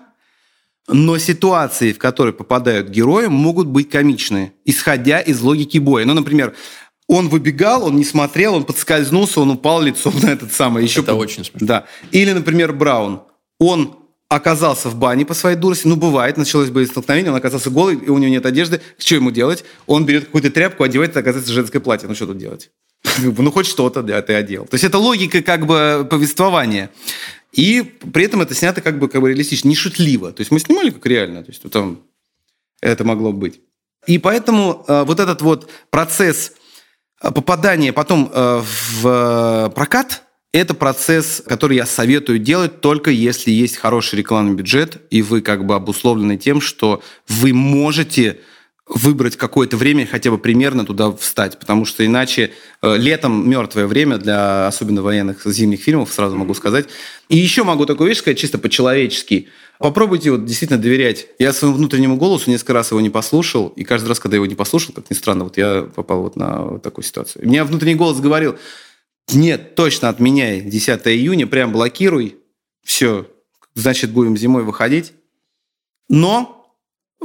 но 0.89 1.19
ситуации, 1.19 1.93
в 1.93 1.99
которые 1.99 2.33
попадают 2.33 2.89
герои, 2.89 3.27
могут 3.27 3.67
быть 3.67 3.91
комичные, 3.91 4.55
исходя 4.65 5.21
из 5.21 5.41
логики 5.41 5.79
боя. 5.79 6.05
Ну, 6.05 6.15
например, 6.15 6.55
он 7.11 7.29
выбегал, 7.29 7.87
он 7.87 7.97
не 7.97 8.05
смотрел, 8.05 8.55
он 8.55 8.65
подскользнулся, 8.65 9.41
он 9.41 9.51
упал 9.51 9.83
лицом 9.83 10.15
на 10.23 10.29
этот 10.29 10.53
самый. 10.53 10.85
Еще 10.85 11.01
Это 11.01 11.11
под... 11.11 11.23
очень 11.23 11.45
смешно. 11.45 11.67
Да. 11.67 11.87
Или, 12.13 12.31
например, 12.31 12.73
Браун. 12.73 13.23
Он 13.59 13.97
оказался 14.29 14.89
в 14.89 14.95
бане 14.95 15.27
по 15.27 15.35
своей 15.35 15.57
дурости, 15.57 15.89
ну, 15.89 15.97
бывает, 15.97 16.37
началось 16.37 16.71
бы 16.71 16.87
столкновение, 16.87 17.33
он 17.33 17.37
оказался 17.37 17.69
голый, 17.69 17.97
и 17.97 18.09
у 18.09 18.19
него 18.19 18.31
нет 18.31 18.47
одежды, 18.47 18.81
что 18.97 19.17
ему 19.17 19.33
делать? 19.33 19.65
Он 19.89 20.07
берет 20.07 20.27
какую-то 20.27 20.53
тряпку, 20.53 20.85
одевает, 20.85 21.11
это 21.11 21.21
оказывается 21.21 21.53
женское 21.53 21.81
платье, 21.81 22.09
ну, 22.09 22.15
что 22.15 22.29
тут 22.29 22.39
делать? 22.39 22.71
Ну, 23.19 23.51
хоть 23.51 23.67
что-то, 23.67 24.05
да, 24.05 24.23
ты 24.23 24.35
одел. 24.35 24.67
То 24.67 24.75
есть 24.75 24.85
это 24.85 24.99
логика 24.99 25.43
как 25.43 25.67
бы 25.67 26.07
повествования. 26.09 26.91
И 27.51 27.83
при 28.13 28.25
этом 28.25 28.41
это 28.41 28.55
снято 28.55 28.83
как 28.83 29.01
бы, 29.01 29.09
как 29.09 29.21
бы 29.21 29.31
реалистично, 29.31 29.67
не 29.67 29.75
шутливо. 29.75 30.31
То 30.31 30.43
есть 30.43 30.53
мы 30.53 30.61
снимали 30.61 30.91
как 30.91 31.05
реально, 31.07 31.43
то 31.43 31.51
есть 31.51 31.69
там 31.73 32.03
это 32.81 33.03
могло 33.03 33.33
быть. 33.33 33.61
И 34.07 34.19
поэтому 34.19 34.85
э, 34.87 35.03
вот 35.03 35.19
этот 35.19 35.43
вот 35.43 35.69
процесс 35.91 36.53
э, 37.23 37.31
попадания 37.31 37.93
потом 37.93 38.31
э, 38.33 38.63
в 38.63 39.07
э, 39.07 39.71
прокат, 39.75 40.23
это 40.53 40.75
процесс, 40.75 41.43
который 41.47 41.77
я 41.77 41.87
советую 41.87 42.41
делать 42.41 42.81
только 42.81 43.11
если 43.11 43.51
есть 43.53 43.77
хороший 43.77 44.17
рекламный 44.17 44.55
бюджет, 44.55 45.01
и 45.11 45.23
вы 45.23 45.43
как 45.43 45.65
бы 45.65 45.77
обусловлены 45.77 46.37
тем, 46.37 46.61
что 46.61 47.03
вы 47.29 47.53
можете 47.53 48.41
выбрать 48.93 49.37
какое-то 49.37 49.77
время, 49.77 50.05
хотя 50.05 50.31
бы 50.31 50.39
примерно 50.39 50.85
туда 50.85 51.13
встать, 51.13 51.59
потому 51.59 51.85
что 51.85 52.05
иначе 52.05 52.53
э, 52.83 52.97
летом 52.97 53.49
мертвое 53.49 53.87
время 53.87 54.19
для 54.19 54.67
особенно 54.67 55.01
военных 55.01 55.45
зимних 55.45 55.81
фильмов, 55.81 56.13
сразу 56.13 56.37
могу 56.37 56.55
сказать. 56.55 56.89
И 57.29 57.37
еще 57.37 57.63
могу 57.63 57.87
такую 57.87 58.09
вещь 58.09 58.19
сказать 58.19 58.39
чисто 58.39 58.59
по-человечески. 58.59 59.49
Попробуйте 59.79 60.33
вот 60.33 60.45
действительно 60.45 60.81
доверять. 60.81 61.29
Я 61.39 61.53
своему 61.53 61.77
внутреннему 61.77 62.17
голосу 62.17 62.51
несколько 62.51 62.73
раз 62.73 62.91
его 62.91 63.01
не 63.01 63.11
послушал, 63.11 63.69
и 63.69 63.85
каждый 63.85 64.09
раз, 64.09 64.19
когда 64.19 64.37
его 64.37 64.47
не 64.47 64.57
послушал, 64.57 64.93
как 64.93 65.09
ни 65.09 65.15
странно, 65.15 65.45
вот 65.45 65.57
я 65.57 65.83
попал 65.95 66.23
вот 66.23 66.35
на 66.35 66.63
вот 66.63 66.83
такую 66.83 67.05
ситуацию. 67.05 67.45
У 67.45 67.49
меня 67.49 67.65
внутренний 67.65 67.95
голос 67.95 68.19
говорил, 68.19 68.57
нет, 69.33 69.77
точно 69.77 70.09
отменяй 70.09 70.63
10 70.63 71.07
июня, 71.07 71.47
прям 71.47 71.71
блокируй, 71.71 72.39
все, 72.83 73.29
значит, 73.75 74.11
будем 74.11 74.37
зимой 74.37 74.65
выходить. 74.65 75.13
Но 76.09 76.60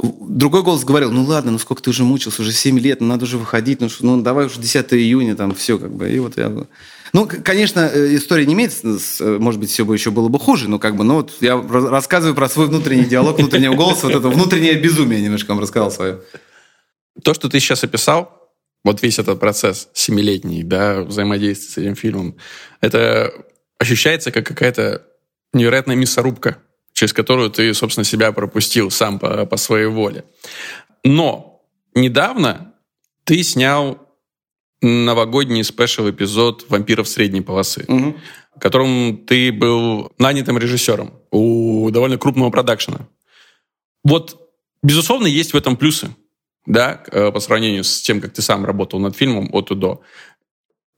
Другой 0.02 0.62
голос 0.62 0.84
говорил, 0.84 1.10
ну 1.10 1.24
ладно, 1.24 1.52
ну 1.52 1.58
сколько 1.58 1.82
ты 1.82 1.88
уже 1.88 2.04
мучился, 2.04 2.42
уже 2.42 2.52
7 2.52 2.78
лет, 2.78 3.00
ну 3.00 3.06
надо 3.06 3.24
уже 3.24 3.38
выходить, 3.38 3.80
ну, 3.80 3.88
ну 4.00 4.20
давай 4.20 4.46
уже 4.46 4.60
10 4.60 4.92
июня, 4.92 5.36
там 5.36 5.54
все 5.54 5.78
как 5.78 5.92
бы. 5.92 6.10
И 6.10 6.18
вот 6.18 6.36
я... 6.36 6.52
Ну, 7.12 7.26
конечно, 7.26 7.80
э, 7.80 8.14
история 8.14 8.44
не 8.44 8.52
имеет, 8.52 8.74
э, 8.84 9.38
может 9.38 9.58
быть, 9.58 9.70
все 9.70 9.86
бы 9.86 9.94
еще 9.94 10.10
было 10.10 10.28
бы 10.28 10.38
хуже, 10.38 10.68
но 10.68 10.78
как 10.78 10.96
бы, 10.96 11.04
ну 11.04 11.14
вот 11.14 11.32
я 11.40 11.56
рассказываю 11.56 12.34
про 12.34 12.48
свой 12.48 12.66
внутренний 12.66 13.06
диалог, 13.06 13.38
внутреннего 13.38 13.74
голоса, 13.74 14.08
вот 14.08 14.16
это 14.16 14.28
внутреннее 14.28 14.74
безумие 14.74 15.22
немножко 15.22 15.50
вам 15.50 15.60
рассказал 15.60 15.90
свое. 15.90 16.20
То, 17.22 17.32
что 17.32 17.48
ты 17.48 17.58
сейчас 17.58 17.82
описал, 17.82 18.52
вот 18.84 19.02
весь 19.02 19.18
этот 19.18 19.40
процесс 19.40 19.88
семилетний, 19.94 20.62
да, 20.62 21.02
взаимодействия 21.02 21.72
с 21.72 21.78
этим 21.78 21.96
фильмом, 21.96 22.36
это 22.82 23.32
ощущается 23.78 24.30
как 24.30 24.46
какая-то 24.46 25.02
невероятная 25.54 25.96
мясорубка 25.96 26.58
через 26.96 27.12
которую 27.12 27.50
ты, 27.50 27.74
собственно, 27.74 28.04
себя 28.04 28.32
пропустил 28.32 28.90
сам 28.90 29.18
по, 29.18 29.44
по 29.44 29.58
своей 29.58 29.86
воле. 29.86 30.24
Но 31.04 31.62
недавно 31.94 32.72
ты 33.24 33.42
снял 33.42 33.98
новогодний 34.80 35.62
спешл-эпизод 35.62 36.64
«Вампиров 36.70 37.06
средней 37.06 37.42
полосы», 37.42 37.84
угу. 37.86 38.16
в 38.56 38.60
котором 38.60 39.18
ты 39.26 39.52
был 39.52 40.10
нанятым 40.18 40.56
режиссером 40.56 41.12
у 41.30 41.90
довольно 41.90 42.16
крупного 42.16 42.48
продакшена. 42.48 43.06
Вот, 44.02 44.40
безусловно, 44.82 45.26
есть 45.26 45.52
в 45.52 45.56
этом 45.56 45.76
плюсы, 45.76 46.16
да, 46.64 47.04
э, 47.12 47.30
по 47.30 47.40
сравнению 47.40 47.84
с 47.84 48.00
тем, 48.00 48.22
как 48.22 48.32
ты 48.32 48.40
сам 48.40 48.64
работал 48.64 49.00
над 49.00 49.14
фильмом 49.14 49.50
от 49.52 49.70
и 49.70 49.74
до. 49.74 50.00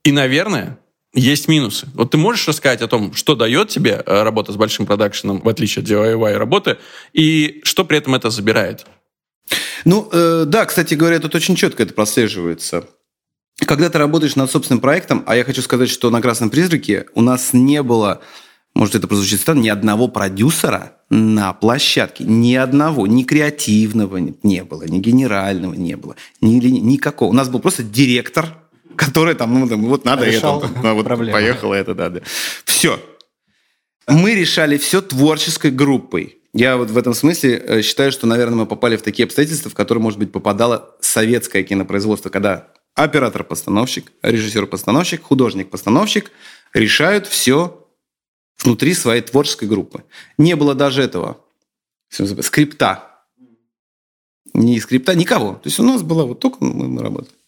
И, 0.05 0.13
наверное, 0.13 0.79
есть 1.15 1.49
минусы. 1.49 1.89
Вот 1.95 2.11
ты 2.11 2.19
можешь 2.19 2.47
рассказать 2.49 2.83
о 2.83 2.87
том, 2.87 3.15
что 3.15 3.35
дает 3.35 3.69
тебе 3.69 4.03
э, 4.05 4.23
работа 4.23 4.53
с 4.53 4.57
большим 4.57 4.87
продакшеном, 4.87 5.41
в 5.41 5.49
отличие 5.49 5.83
от 5.83 5.89
DIY 5.89 6.37
работы, 6.37 6.79
и 7.13 7.61
что 7.65 7.85
при 7.85 7.99
этом 7.99 8.15
это 8.15 8.31
забирает? 8.31 8.87
Ну, 9.85 10.09
э, 10.13 10.45
да, 10.47 10.67
кстати 10.67 10.95
говоря, 10.95 11.19
тут 11.19 11.35
очень 11.35 11.57
четко 11.57 11.83
это 11.83 11.95
прослеживается. 11.95 12.85
Когда 13.67 13.89
ты 13.89 13.99
работаешь 13.99 14.37
над 14.37 14.51
собственным 14.51 14.81
проектом, 14.81 15.25
а 15.27 15.35
я 15.35 15.45
хочу 15.45 15.63
сказать, 15.63 15.89
что 15.89 16.11
на 16.11 16.21
«Красном 16.21 16.51
призраке» 16.51 17.07
у 17.15 17.23
нас 17.23 17.53
не 17.53 17.83
было, 17.83 18.21
может, 18.75 18.95
это 18.95 19.09
прозвучит 19.09 19.41
странно, 19.41 19.61
ни 19.61 19.69
одного 19.69 20.09
продюсера 20.09 20.93
на 21.11 21.53
площадке. 21.55 22.23
Ни 22.25 22.55
одного, 22.55 23.07
ни 23.07 23.25
креативного 23.25 24.19
не 24.19 24.63
было, 24.63 24.85
ни 24.85 24.99
генерального 24.99 25.75
не 25.75 25.97
было, 25.97 26.15
ни, 26.41 26.57
никакого. 26.61 27.31
У 27.31 27.33
нас 27.33 27.49
был 27.49 27.61
просто 27.61 27.83
директор– 27.83 28.59
которая 28.99 29.35
там, 29.35 29.59
ну, 29.59 29.89
вот 29.89 30.05
надо 30.05 30.25
Решал 30.27 30.63
это, 30.63 30.93
вот 30.93 31.07
поехало 31.07 31.75
это, 31.75 31.95
да, 31.95 32.11
да. 32.11 32.21
Все. 32.65 33.01
Мы 34.09 34.35
решали 34.35 34.77
все 34.77 35.01
творческой 35.01 35.71
группой. 35.71 36.39
Я 36.53 36.77
вот 36.77 36.91
в 36.91 36.99
этом 36.99 37.15
смысле 37.15 37.57
э, 37.57 37.83
считаю, 37.83 38.11
что, 38.11 38.27
наверное, 38.27 38.61
мы 38.61 38.67
попали 38.67 38.97
в 38.97 39.03
такие 39.03 39.25
обстоятельства, 39.25 39.71
в 39.71 39.75
которые, 39.75 40.03
может 40.03 40.19
быть, 40.19 40.33
попадало 40.33 40.97
советское 41.01 41.63
кинопроизводство, 41.63 42.31
когда 42.31 42.69
оператор-постановщик, 42.95 44.13
режиссер-постановщик, 44.23 45.23
художник-постановщик 45.23 46.33
решают 46.75 47.27
все 47.27 47.87
внутри 48.65 48.95
своей 48.95 49.23
творческой 49.23 49.69
группы. 49.69 50.05
Не 50.39 50.57
было 50.57 50.75
даже 50.75 51.03
этого 51.03 51.39
скрипта. 52.11 53.05
Не 54.55 54.81
скрипта, 54.81 55.15
никого. 55.15 55.55
То 55.55 55.67
есть 55.67 55.79
у 55.79 55.85
нас 55.85 56.03
было 56.03 56.25
вот 56.25 56.41
только 56.41 56.65
мы, 56.65 56.89
мы 56.89 57.03
работали. 57.03 57.39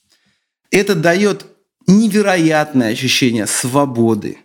Это 0.71 0.95
дает 0.95 1.47
невероятное 1.87 2.93
ощущение 2.93 3.47
свободы, 3.47 4.39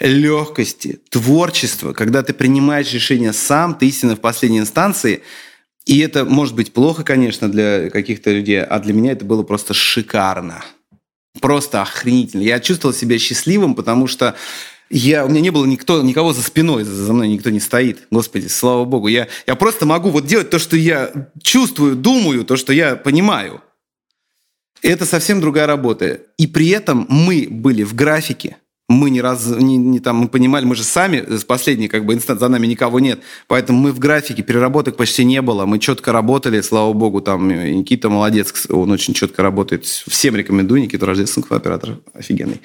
легкости, 0.00 1.00
творчества, 1.10 1.92
когда 1.92 2.22
ты 2.22 2.32
принимаешь 2.32 2.92
решение 2.92 3.32
сам, 3.32 3.74
ты 3.74 3.88
истинно 3.88 4.16
в 4.16 4.20
последней 4.20 4.60
инстанции. 4.60 5.22
И 5.84 5.98
это 6.00 6.24
может 6.24 6.54
быть 6.54 6.72
плохо, 6.72 7.02
конечно, 7.02 7.50
для 7.50 7.90
каких-то 7.90 8.30
людей, 8.30 8.62
а 8.62 8.78
для 8.78 8.92
меня 8.92 9.12
это 9.12 9.24
было 9.24 9.42
просто 9.42 9.74
шикарно. 9.74 10.64
Просто 11.40 11.82
охренительно. 11.82 12.42
Я 12.42 12.60
чувствовал 12.60 12.94
себя 12.94 13.18
счастливым, 13.18 13.74
потому 13.74 14.06
что 14.06 14.36
я, 14.90 15.24
у 15.24 15.28
меня 15.28 15.40
не 15.40 15.50
было 15.50 15.66
никто, 15.66 16.02
никого 16.02 16.32
за 16.32 16.42
спиной, 16.42 16.84
за 16.84 17.12
мной 17.12 17.28
никто 17.28 17.50
не 17.50 17.60
стоит. 17.60 18.06
Господи, 18.10 18.46
слава 18.46 18.84
богу. 18.84 19.08
Я, 19.08 19.28
я 19.46 19.54
просто 19.54 19.86
могу 19.86 20.10
вот 20.10 20.26
делать 20.26 20.50
то, 20.50 20.58
что 20.58 20.76
я 20.76 21.30
чувствую, 21.42 21.96
думаю, 21.96 22.44
то, 22.44 22.56
что 22.56 22.72
я 22.72 22.96
понимаю. 22.96 23.62
Это 24.82 25.04
совсем 25.06 25.40
другая 25.40 25.66
работа. 25.66 26.20
И 26.36 26.46
при 26.46 26.68
этом 26.68 27.06
мы 27.08 27.48
были 27.50 27.82
в 27.82 27.94
графике, 27.94 28.56
мы 28.88 29.10
не 29.10 29.20
раз 29.20 29.46
не, 29.46 29.76
не 29.76 30.00
там 30.00 30.16
мы 30.16 30.28
понимали, 30.28 30.64
мы 30.64 30.74
же 30.74 30.82
сами 30.82 31.22
с 31.28 31.44
последней 31.44 31.88
как 31.88 32.06
бы 32.06 32.14
инстанции 32.14 32.40
за 32.40 32.48
нами 32.48 32.66
никого 32.66 33.00
нет, 33.00 33.20
поэтому 33.46 33.78
мы 33.78 33.92
в 33.92 33.98
графике 33.98 34.42
переработок 34.42 34.96
почти 34.96 35.24
не 35.24 35.42
было, 35.42 35.66
мы 35.66 35.78
четко 35.78 36.10
работали, 36.10 36.62
слава 36.62 36.92
богу, 36.94 37.20
там 37.20 37.48
Никита 37.48 38.08
молодец, 38.08 38.66
он 38.70 38.90
очень 38.90 39.12
четко 39.12 39.42
работает, 39.42 39.84
всем 39.84 40.36
рекомендую, 40.36 40.80
Никита 40.80 41.04
Рождественского 41.04 41.58
оператор 41.58 41.98
офигенный. 42.14 42.62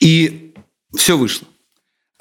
И 0.00 0.54
все 0.96 1.16
вышло. 1.16 1.46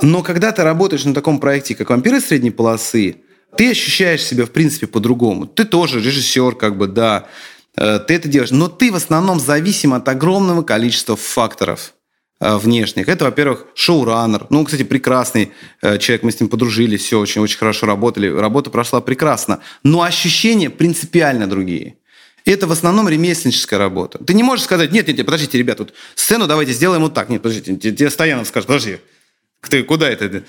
Но 0.01 0.21
когда 0.21 0.51
ты 0.51 0.63
работаешь 0.63 1.03
на 1.05 1.13
таком 1.13 1.39
проекте, 1.39 1.75
как 1.75 1.89
«Вампиры 1.89 2.21
средней 2.21 2.51
полосы», 2.51 3.17
ты 3.57 3.71
ощущаешь 3.71 4.23
себя, 4.23 4.45
в 4.45 4.51
принципе, 4.51 4.85
по-другому. 4.85 5.47
Ты 5.47 5.65
тоже 5.65 5.99
режиссер, 5.99 6.55
как 6.55 6.77
бы, 6.77 6.87
да, 6.87 7.27
ты 7.79 8.13
это 8.15 8.27
делаешь. 8.27 8.51
Но 8.51 8.67
ты 8.67 8.91
в 8.91 8.95
основном 8.95 9.39
зависим 9.39 9.93
от 9.93 10.07
огромного 10.09 10.63
количества 10.63 11.15
факторов 11.15 11.93
э, 12.41 12.57
внешних. 12.57 13.07
Это, 13.07 13.25
во-первых, 13.25 13.65
шоураннер. 13.73 14.47
Ну, 14.49 14.65
кстати, 14.65 14.83
прекрасный 14.83 15.53
э, 15.81 15.97
человек, 15.97 16.23
мы 16.23 16.31
с 16.31 16.39
ним 16.39 16.49
подружились, 16.49 17.03
все 17.03 17.19
очень-очень 17.19 17.57
хорошо 17.57 17.85
работали. 17.85 18.27
Работа 18.27 18.69
прошла 18.69 18.99
прекрасно. 18.99 19.61
Но 19.83 20.01
ощущения 20.01 20.69
принципиально 20.69 21.47
другие. 21.47 21.95
Это 22.45 22.67
в 22.67 22.71
основном 22.71 23.07
ремесленническая 23.07 23.79
работа. 23.79 24.17
Ты 24.23 24.33
не 24.33 24.43
можешь 24.43 24.65
сказать, 24.65 24.91
нет, 24.91 25.07
нет, 25.07 25.17
нет, 25.17 25.25
подождите, 25.25 25.57
ребят, 25.57 25.79
вот 25.79 25.93
сцену 26.15 26.47
давайте 26.47 26.73
сделаем 26.73 27.03
вот 27.03 27.13
так. 27.13 27.29
Нет, 27.29 27.41
подождите, 27.41 27.75
тебе 27.75 28.09
Стоянов 28.09 28.47
скажет, 28.47 28.67
подожди, 28.67 28.97
ты 29.67 29.83
куда 29.83 30.09
это? 30.09 30.43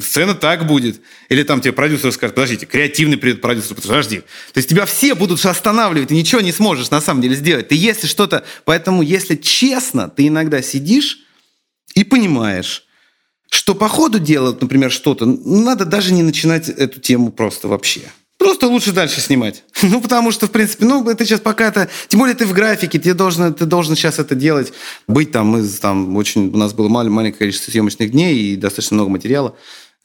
Сцена 0.00 0.34
так 0.34 0.66
будет. 0.66 1.00
Или 1.28 1.42
там 1.42 1.60
тебе 1.60 1.72
продюсер 1.72 2.10
скажет, 2.12 2.34
подождите, 2.34 2.64
креативный 2.64 3.18
продюсер, 3.18 3.76
подожди. 3.76 4.20
То 4.52 4.58
есть 4.58 4.68
тебя 4.68 4.86
все 4.86 5.14
будут 5.14 5.44
останавливать, 5.44 6.08
ты 6.08 6.14
ничего 6.14 6.40
не 6.40 6.52
сможешь 6.52 6.90
на 6.90 7.00
самом 7.00 7.20
деле 7.20 7.36
сделать. 7.36 7.68
Ты 7.68 7.74
если 7.74 8.06
что-то... 8.06 8.44
Поэтому, 8.64 9.02
если 9.02 9.36
честно, 9.36 10.08
ты 10.08 10.28
иногда 10.28 10.62
сидишь 10.62 11.18
и 11.94 12.02
понимаешь, 12.02 12.84
что 13.50 13.74
по 13.74 13.88
ходу 13.88 14.18
дела, 14.18 14.56
например, 14.58 14.90
что-то, 14.90 15.26
надо 15.26 15.84
даже 15.84 16.12
не 16.12 16.22
начинать 16.22 16.68
эту 16.68 17.00
тему 17.00 17.30
просто 17.30 17.68
вообще. 17.68 18.02
Просто 18.46 18.68
лучше 18.68 18.92
дальше 18.92 19.20
снимать. 19.20 19.64
Ну, 19.82 20.00
потому 20.00 20.30
что, 20.30 20.46
в 20.46 20.52
принципе, 20.52 20.84
ну, 20.84 21.08
это 21.10 21.24
сейчас 21.24 21.40
пока 21.40 21.66
это... 21.66 21.88
Тем 22.06 22.20
более 22.20 22.36
ты 22.36 22.46
в 22.46 22.52
графике, 22.52 23.00
ты 23.00 23.12
должен, 23.12 23.52
ты 23.52 23.66
должен 23.66 23.96
сейчас 23.96 24.20
это 24.20 24.36
делать. 24.36 24.72
Быть 25.08 25.32
там, 25.32 25.48
мы 25.48 25.66
там 25.66 26.16
очень... 26.16 26.52
У 26.54 26.56
нас 26.56 26.72
было 26.72 26.88
мал, 26.88 27.08
маленькое 27.08 27.40
количество 27.40 27.72
съемочных 27.72 28.12
дней 28.12 28.36
и 28.36 28.56
достаточно 28.56 28.94
много 28.94 29.10
материала. 29.10 29.56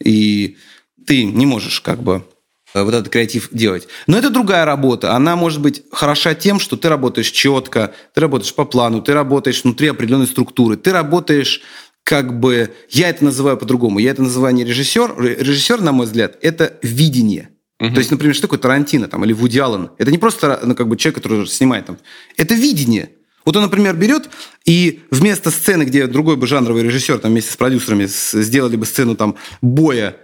И 0.04 0.58
ты 1.06 1.24
не 1.24 1.46
можешь 1.46 1.82
как 1.82 2.02
бы 2.02 2.26
э, 2.74 2.82
вот 2.82 2.96
этот 2.96 3.10
креатив 3.10 3.50
делать. 3.52 3.88
Но 4.08 4.18
это 4.18 4.32
другая 4.32 4.66
работа. 4.66 5.14
Она 5.16 5.36
может 5.36 5.62
быть 5.62 5.84
хороша 5.92 6.34
тем, 6.34 6.60
что 6.60 6.78
ты 6.78 6.90
работаешь 6.90 7.30
четко, 7.30 7.94
ты 8.16 8.22
работаешь 8.22 8.56
по 8.56 8.66
плану, 8.66 9.04
ты 9.04 9.14
работаешь 9.14 9.64
внутри 9.64 9.90
определенной 9.90 10.28
структуры, 10.28 10.78
ты 10.78 10.92
работаешь 10.92 11.62
как 12.04 12.40
бы, 12.40 12.74
я 12.90 13.10
это 13.10 13.24
называю 13.24 13.58
по-другому, 13.58 14.00
я 14.00 14.10
это 14.10 14.24
называю 14.24 14.56
не 14.56 14.64
режиссер, 14.64 15.16
режиссер, 15.22 15.82
на 15.82 15.92
мой 15.92 16.08
взгляд, 16.08 16.40
это 16.42 16.80
видение. 16.82 17.50
Угу. 17.82 17.94
То 17.94 17.98
есть, 17.98 18.12
например, 18.12 18.36
что 18.36 18.44
такое 18.44 18.60
Тарантино 18.60 19.08
там, 19.08 19.26
или 19.26 19.34
Вуди 19.34 19.58
Аллен? 19.58 19.90
Это 19.98 20.12
не 20.12 20.20
просто 20.20 20.60
ну, 20.64 20.76
как 20.76 20.88
бы 20.88 20.98
человек, 20.98 21.16
который 21.16 21.48
снимает 21.48 21.88
там. 21.88 21.98
Это 22.38 22.54
видение. 22.54 23.10
Вот 23.44 23.56
он, 23.56 23.64
например, 23.64 23.96
берет 23.96 24.30
и 24.66 25.02
вместо 25.10 25.50
сцены, 25.50 25.84
где 25.84 26.06
другой 26.06 26.36
бы 26.36 26.46
жанровый 26.46 26.84
режиссер 26.84 27.18
там 27.18 27.32
вместе 27.32 27.52
с 27.52 27.58
продюсерами 27.58 28.06
сделали 28.08 28.76
бы 28.76 28.86
сцену 28.86 29.16
там 29.16 29.36
боя, 29.64 30.16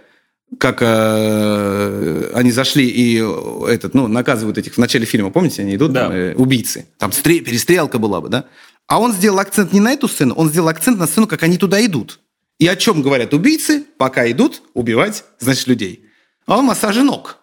как 0.56 0.78
э, 0.82 2.30
они 2.32 2.52
зашли 2.52 2.88
и 2.88 3.16
этот, 3.68 3.92
ну, 3.92 4.06
наказывают 4.06 4.56
этих 4.56 4.74
в 4.74 4.78
начале 4.78 5.04
фильма, 5.04 5.30
помните, 5.30 5.62
они 5.62 5.74
идут, 5.74 5.92
да. 5.92 6.04
там, 6.04 6.12
э, 6.12 6.34
убийцы, 6.36 6.86
там 6.96 7.10
стрел, 7.10 7.44
перестрелка 7.44 7.98
была 7.98 8.20
бы, 8.20 8.28
да? 8.28 8.44
А 8.86 9.00
он 9.00 9.12
сделал 9.12 9.40
акцент 9.40 9.72
не 9.72 9.80
на 9.80 9.92
эту 9.92 10.06
сцену, 10.06 10.34
он 10.34 10.48
сделал 10.48 10.68
акцент 10.68 10.96
на 10.98 11.08
сцену, 11.08 11.26
как 11.26 11.42
они 11.42 11.58
туда 11.58 11.84
идут. 11.84 12.20
И 12.60 12.68
о 12.68 12.76
чем 12.76 13.02
говорят 13.02 13.34
убийцы, 13.34 13.84
пока 13.98 14.30
идут 14.30 14.62
убивать, 14.74 15.24
значит, 15.40 15.66
людей? 15.66 16.04
А 16.46 16.56
он 16.56 16.64
массаже 16.64 17.02
ног. 17.02 17.37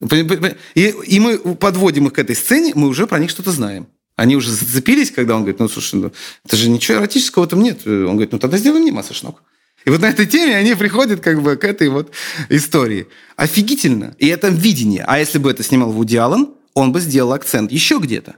И, 0.00 0.94
и 1.06 1.20
мы 1.20 1.38
подводим 1.38 2.06
их 2.06 2.12
к 2.12 2.18
этой 2.18 2.36
сцене, 2.36 2.72
мы 2.74 2.88
уже 2.88 3.06
про 3.06 3.18
них 3.18 3.30
что-то 3.30 3.50
знаем. 3.50 3.88
Они 4.16 4.36
уже 4.36 4.50
зацепились, 4.50 5.10
когда 5.10 5.34
он 5.36 5.42
говорит, 5.42 5.60
ну, 5.60 5.68
слушай, 5.68 5.94
ну, 5.96 6.12
это 6.44 6.56
же 6.56 6.68
ничего 6.70 6.98
эротического 6.98 7.44
этом 7.44 7.62
нет. 7.62 7.86
Он 7.86 8.12
говорит, 8.12 8.32
ну, 8.32 8.38
тогда 8.38 8.58
сделай 8.58 8.80
мне 8.80 8.92
массаж 8.92 9.22
ног. 9.22 9.42
И 9.84 9.90
вот 9.90 10.00
на 10.00 10.10
этой 10.10 10.26
теме 10.26 10.56
они 10.56 10.74
приходят 10.74 11.20
как 11.20 11.40
бы 11.40 11.56
к 11.56 11.64
этой 11.64 11.88
вот 11.88 12.10
истории. 12.48 13.06
Офигительно. 13.36 14.14
И 14.18 14.26
это 14.26 14.48
видение. 14.48 15.04
А 15.06 15.18
если 15.18 15.38
бы 15.38 15.50
это 15.50 15.62
снимал 15.62 15.92
Вуди 15.92 16.16
Аллен, 16.16 16.48
он 16.74 16.92
бы 16.92 17.00
сделал 17.00 17.32
акцент 17.32 17.72
еще 17.72 17.98
где-то. 17.98 18.36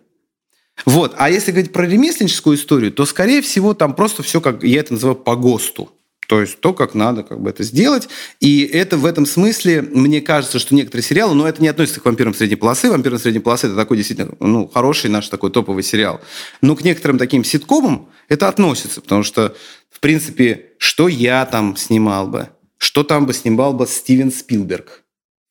Вот. 0.84 1.14
А 1.16 1.30
если 1.30 1.50
говорить 1.50 1.72
про 1.72 1.86
ремесленническую 1.86 2.56
историю, 2.56 2.92
то, 2.92 3.04
скорее 3.06 3.42
всего, 3.42 3.74
там 3.74 3.94
просто 3.94 4.22
все, 4.22 4.40
как 4.40 4.62
я 4.62 4.80
это 4.80 4.94
называю, 4.94 5.16
по 5.16 5.34
ГОСТу. 5.34 5.90
То 6.30 6.40
есть 6.40 6.60
то, 6.60 6.72
как 6.72 6.94
надо 6.94 7.24
как 7.24 7.40
бы 7.40 7.50
это 7.50 7.64
сделать. 7.64 8.08
И 8.38 8.62
это 8.62 8.96
в 8.96 9.04
этом 9.04 9.26
смысле, 9.26 9.82
мне 9.82 10.20
кажется, 10.20 10.60
что 10.60 10.76
некоторые 10.76 11.02
сериалы, 11.02 11.34
но 11.34 11.48
это 11.48 11.60
не 11.60 11.66
относится 11.66 12.00
к 12.00 12.04
«Вампирам 12.04 12.34
средней 12.34 12.54
полосы». 12.54 12.88
«Вампиры 12.88 13.18
средней 13.18 13.40
полосы»— 13.40 13.66
это 13.68 13.74
такой 13.74 13.96
действительно 13.96 14.36
ну, 14.38 14.68
хороший 14.68 15.10
наш 15.10 15.28
такой 15.28 15.50
топовый 15.50 15.82
сериал. 15.82 16.20
Но 16.62 16.76
к 16.76 16.84
некоторым 16.84 17.18
таким 17.18 17.42
ситкомам 17.42 18.10
это 18.28 18.46
относится, 18.46 19.00
потому 19.00 19.24
что, 19.24 19.56
в 19.90 19.98
принципе, 19.98 20.66
что 20.78 21.08
я 21.08 21.44
там 21.46 21.76
снимал 21.76 22.28
бы, 22.28 22.50
что 22.78 23.02
там 23.02 23.26
бы 23.26 23.34
снимал 23.34 23.72
бы 23.72 23.88
Стивен 23.88 24.30
Спилберг, 24.30 25.02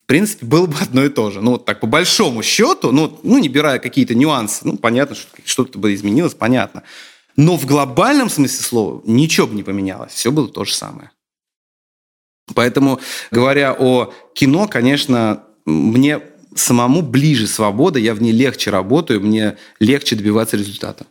в 0.04 0.06
принципе, 0.06 0.46
было 0.46 0.64
бы 0.64 0.78
одно 0.80 1.04
и 1.04 1.10
то 1.10 1.30
же. 1.30 1.42
Ну, 1.42 1.50
вот 1.50 1.66
так, 1.66 1.80
по 1.80 1.86
большому 1.86 2.42
счету, 2.42 2.90
ну, 2.90 3.20
ну 3.22 3.36
не 3.36 3.50
бирая 3.50 3.80
какие-то 3.80 4.14
нюансы, 4.14 4.60
ну, 4.66 4.78
понятно, 4.78 5.14
что 5.14 5.28
что-то 5.44 5.78
бы 5.78 5.92
изменилось, 5.92 6.32
понятно. 6.32 6.84
Но 7.40 7.56
в 7.56 7.64
глобальном 7.64 8.28
смысле 8.28 8.62
слова 8.62 9.02
ничего 9.06 9.46
бы 9.46 9.54
не 9.54 9.62
поменялось. 9.62 10.12
Все 10.12 10.30
было 10.30 10.46
то 10.46 10.66
же 10.66 10.74
самое. 10.74 11.10
Поэтому, 12.54 13.00
говоря 13.30 13.74
о 13.78 14.12
кино, 14.34 14.68
конечно, 14.68 15.42
мне 15.64 16.20
самому 16.54 17.00
ближе 17.00 17.46
свобода, 17.46 17.98
я 17.98 18.12
в 18.12 18.20
ней 18.20 18.32
легче 18.32 18.68
работаю, 18.68 19.22
мне 19.22 19.56
легче 19.78 20.16
добиваться 20.16 20.58
результата. 20.58 21.06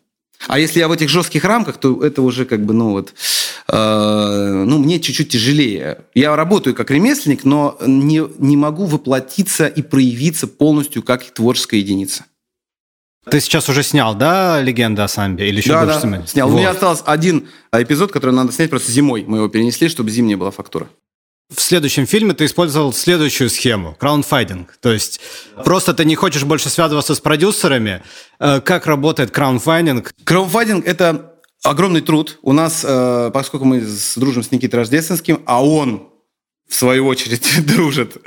А 0.47 0.59
если 0.59 0.77
я 0.77 0.87
в 0.87 0.91
этих 0.91 1.09
жестких 1.09 1.43
рамках, 1.45 1.77
то 1.77 2.03
это 2.03 2.21
уже 2.21 2.45
как 2.45 2.63
бы, 2.63 2.75
ну 2.75 2.91
вот, 2.91 3.15
э, 3.67 4.63
ну 4.67 4.77
мне 4.77 4.99
чуть-чуть 4.99 5.29
тяжелее. 5.29 6.05
Я 6.13 6.35
работаю 6.35 6.75
как 6.75 6.91
ремесленник, 6.91 7.43
но 7.43 7.75
не, 7.87 8.21
не 8.37 8.55
могу 8.55 8.85
воплотиться 8.85 9.65
и 9.65 9.81
проявиться 9.81 10.45
полностью 10.45 11.01
как 11.01 11.23
творческая 11.23 11.79
единица. 11.79 12.25
Ты 13.29 13.41
сейчас 13.41 13.69
уже 13.69 13.83
снял, 13.83 14.15
да, 14.15 14.61
«Легенда 14.61 15.03
о 15.03 15.07
самбе»? 15.07 15.49
Или 15.49 15.57
еще 15.57 15.69
да, 15.69 15.85
да, 15.85 15.99
снимать? 15.99 16.29
снял. 16.29 16.47
Вот. 16.47 16.55
У 16.55 16.57
меня 16.57 16.71
остался 16.71 17.03
один 17.03 17.47
эпизод, 17.71 18.11
который 18.11 18.31
надо 18.31 18.51
снять 18.51 18.69
просто 18.69 18.91
зимой. 18.91 19.23
Мы 19.27 19.37
его 19.37 19.47
перенесли, 19.49 19.89
чтобы 19.89 20.09
зимняя 20.09 20.37
была 20.37 20.51
фактура. 20.51 20.87
В 21.53 21.61
следующем 21.61 22.05
фильме 22.05 22.33
ты 22.33 22.45
использовал 22.45 22.93
следующую 22.93 23.49
схему– 23.49 23.95
краунфайдинг. 23.99 24.77
То 24.81 24.93
есть 24.93 25.19
просто 25.65 25.95
ты 25.95 26.05
не 26.05 26.15
хочешь 26.15 26.43
больше 26.43 26.69
связываться 26.69 27.15
с 27.15 27.19
продюсерами. 27.19 28.03
Э, 28.39 28.61
как 28.61 28.85
работает 28.85 29.31
краунфайдинг? 29.31 30.13
Краунфайдинг– 30.23 30.85
это 30.87 31.33
огромный 31.63 32.01
труд. 32.01 32.37
У 32.43 32.53
нас, 32.53 32.85
э, 32.87 33.31
поскольку 33.33 33.65
мы 33.65 33.83
дружим 34.15 34.43
с 34.43 34.51
Никитой 34.51 34.81
Рождественским, 34.81 35.41
а 35.47 35.65
он, 35.65 36.09
в 36.69 36.75
свою 36.75 37.07
очередь, 37.07 37.65
дружит 37.75 38.17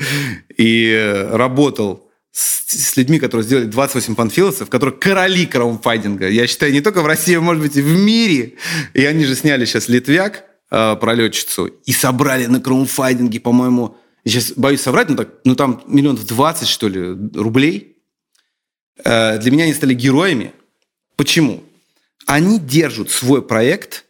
и 0.59 1.29
работал 1.31 2.11
с, 2.33 2.65
с 2.67 2.97
людьми, 2.97 3.19
которые 3.19 3.45
сделали 3.45 3.67
28 3.67 4.15
панфиловцев, 4.15 4.69
которые 4.69 4.97
короли 4.97 5.47
краунфайдинга. 5.47 6.29
Я 6.29 6.47
считаю, 6.47 6.73
не 6.73 6.81
только 6.81 7.03
в 7.03 7.07
России, 7.07 7.37
а 7.37 7.41
может 7.41 7.63
быть 7.63 7.77
и 7.77 7.83
в 7.83 7.97
мире. 7.97 8.55
И 8.95 9.05
они 9.05 9.25
же 9.25 9.37
сняли 9.37 9.67
сейчас 9.67 9.89
«Литвяк», 9.89 10.45
э, 10.71 10.97
про 10.97 11.15
летчицу, 11.15 11.67
и 11.67 11.93
собрали 11.93 12.47
на 12.47 12.61
краунфайдинге, 12.61 13.39
по-моему, 13.41 13.97
сейчас 14.25 14.53
боюсь 14.53 14.81
соврать, 14.81 15.11
но, 15.11 15.17
так, 15.17 15.29
ну 15.45 15.55
там 15.55 15.83
миллионов 15.87 16.27
20, 16.27 16.67
что 16.67 16.89
ли, 16.89 17.15
рублей. 17.35 17.99
Э, 19.05 19.39
для 19.39 19.51
меня 19.51 19.65
они 19.65 19.75
стали 19.75 19.93
героями. 19.93 20.53
Почему? 21.17 21.63
Они 22.27 22.59
держат 22.59 23.11
свой 23.11 23.43
проект 23.43 24.07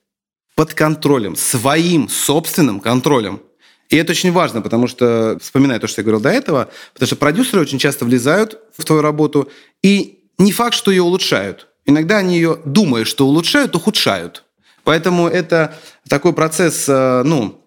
под 0.55 0.74
контролем, 0.74 1.35
своим 1.35 2.09
собственным 2.09 2.78
контролем– 2.78 3.43
и 3.93 3.97
это 3.97 4.12
очень 4.12 4.32
важно, 4.32 4.62
потому 4.62 4.86
что, 4.89 5.36
вспоминая 5.43 5.78
то, 5.78 5.86
что 5.86 6.01
я 6.01 6.05
говорил 6.05 6.23
до 6.23 6.31
этого, 6.31 6.70
потому 6.94 7.06
что 7.06 7.16
продюсеры 7.16 7.60
очень 7.60 7.78
часто 7.78 8.06
влезают 8.06 8.59
в 8.78 8.86
твою 8.86 9.02
работу, 9.02 9.51
и 9.82 10.24
не 10.39 10.51
факт, 10.51 10.74
что 10.74 10.90
ее 10.90 11.02
улучшают. 11.02 11.69
Иногда 11.85 12.16
они 12.16 12.36
ее, 12.36 12.59
думая, 12.64 13.05
что 13.05 13.27
улучшают, 13.27 13.77
ухудшают. 13.77 14.44
Поэтому 14.82 15.28
это 15.28 15.77
такой 16.09 16.32
процесс, 16.32 16.86
э, 16.89 17.23
ну, 17.27 17.62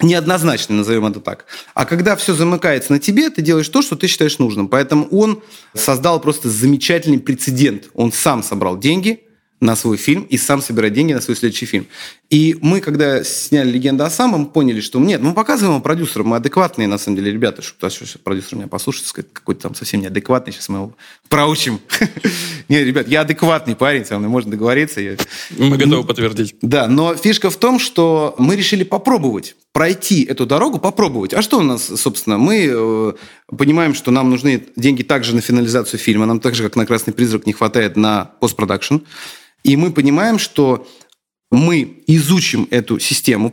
неоднозначный, 0.00 0.76
назовем 0.76 1.04
это 1.04 1.20
так. 1.20 1.44
А 1.74 1.84
когда 1.84 2.16
все 2.16 2.32
замыкается 2.32 2.92
на 2.92 2.98
тебе, 2.98 3.28
ты 3.28 3.42
делаешь 3.42 3.68
то, 3.68 3.82
что 3.82 3.96
ты 3.96 4.06
считаешь 4.06 4.38
нужным. 4.38 4.66
Поэтому 4.66 5.08
он 5.08 5.42
создал 5.74 6.20
просто 6.20 6.48
замечательный 6.48 7.18
прецедент. 7.18 7.90
Он 7.92 8.12
сам 8.12 8.42
собрал 8.42 8.78
деньги– 8.78 9.24
на 9.60 9.76
свой 9.76 9.98
фильм 9.98 10.22
и 10.22 10.38
сам 10.38 10.62
собирать 10.62 10.94
деньги 10.94 11.12
на 11.12 11.20
свой 11.20 11.36
следующий 11.36 11.66
фильм. 11.66 11.86
И 12.30 12.56
мы, 12.62 12.80
когда 12.80 13.22
сняли 13.24 13.70
«Легенду 13.70 14.04
о 14.04 14.10
самом», 14.10 14.46
поняли, 14.46 14.80
что 14.80 14.98
нет, 15.00 15.20
мы 15.20 15.34
показываем 15.34 15.74
его 15.74 15.82
продюсерам, 15.82 16.28
мы 16.28 16.36
адекватные, 16.36 16.88
на 16.88 16.96
самом 16.96 17.16
деле, 17.16 17.32
ребята, 17.32 17.60
что 17.60 17.90
сейчас 17.90 18.16
продюсер 18.22 18.56
меня 18.56 18.68
послушает, 18.68 19.08
сказать, 19.08 19.32
какой-то 19.32 19.62
там 19.62 19.74
совсем 19.74 20.00
неадекватный, 20.00 20.52
сейчас 20.52 20.68
мы 20.68 20.78
его 20.78 20.96
проучим. 21.28 21.80
Нет, 22.68 22.86
ребят, 22.86 23.08
я 23.08 23.22
адекватный 23.22 23.76
парень, 23.76 24.04
со 24.04 24.16
мной 24.18 24.30
можно 24.30 24.50
договориться. 24.50 25.00
Мы 25.58 25.76
готовы 25.76 26.06
подтвердить. 26.06 26.54
Да, 26.62 26.86
но 26.86 27.14
фишка 27.16 27.50
в 27.50 27.56
том, 27.56 27.78
что 27.78 28.34
мы 28.38 28.56
решили 28.56 28.84
попробовать, 28.84 29.56
пройти 29.72 30.22
эту 30.22 30.46
дорогу, 30.46 30.78
попробовать. 30.78 31.34
А 31.34 31.42
что 31.42 31.58
у 31.58 31.62
нас, 31.62 31.84
собственно, 31.84 32.38
мы 32.38 32.70
э, 32.72 33.12
понимаем, 33.56 33.94
что 33.94 34.10
нам 34.10 34.30
нужны 34.30 34.64
деньги 34.76 35.02
также 35.02 35.34
на 35.34 35.40
финализацию 35.40 35.98
фильма, 35.98 36.26
нам 36.26 36.40
так 36.40 36.54
же, 36.54 36.62
как 36.62 36.76
на 36.76 36.86
«Красный 36.86 37.12
призрак», 37.12 37.46
не 37.46 37.52
хватает 37.52 37.96
на 37.96 38.30
постпродакшн. 38.40 38.98
И 39.62 39.76
мы 39.76 39.92
понимаем, 39.92 40.38
что 40.38 40.86
мы 41.50 42.02
изучим 42.06 42.68
эту 42.70 42.98
систему. 42.98 43.52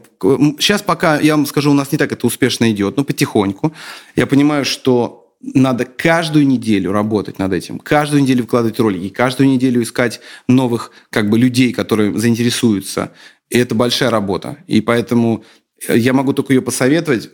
Сейчас 0.60 0.82
пока, 0.82 1.20
я 1.20 1.36
вам 1.36 1.46
скажу, 1.46 1.72
у 1.72 1.74
нас 1.74 1.92
не 1.92 1.98
так 1.98 2.12
это 2.12 2.28
успешно 2.28 2.72
идет, 2.72 2.98
но 2.98 3.04
потихоньку. 3.04 3.74
Я 4.16 4.28
понимаю, 4.28 4.66
что 4.66 5.36
надо 5.42 5.86
каждую 5.86 6.48
неделю 6.48 6.92
работать 6.92 7.40
над 7.40 7.54
этим, 7.54 7.80
каждую 7.80 8.24
неделю 8.24 8.44
вкладывать 8.46 8.80
ролики, 8.80 9.10
каждую 9.10 9.50
неделю 9.50 9.82
искать 9.82 10.20
новых 10.48 10.92
как 11.10 11.30
бы, 11.30 11.38
людей, 11.38 11.74
которые 11.74 12.18
заинтересуются. 12.18 13.12
И 13.50 13.58
это 13.58 13.76
большая 13.76 14.10
работа. 14.10 14.58
И 14.68 14.82
поэтому 14.82 15.44
я 15.88 16.14
могу 16.14 16.34
только 16.34 16.54
ее 16.54 16.62
посоветовать. 16.62 17.30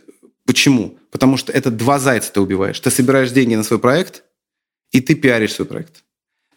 Почему? 0.46 0.98
Потому 1.10 1.36
что 1.36 1.52
это 1.52 1.70
два 1.70 1.98
зайца 1.98 2.32
ты 2.32 2.40
убиваешь. 2.40 2.78
Ты 2.78 2.90
собираешь 2.90 3.30
деньги 3.30 3.54
на 3.54 3.62
свой 3.64 3.78
проект, 3.78 4.24
и 4.92 5.00
ты 5.00 5.14
пиаришь 5.14 5.54
свой 5.54 5.66
проект. 5.66 6.03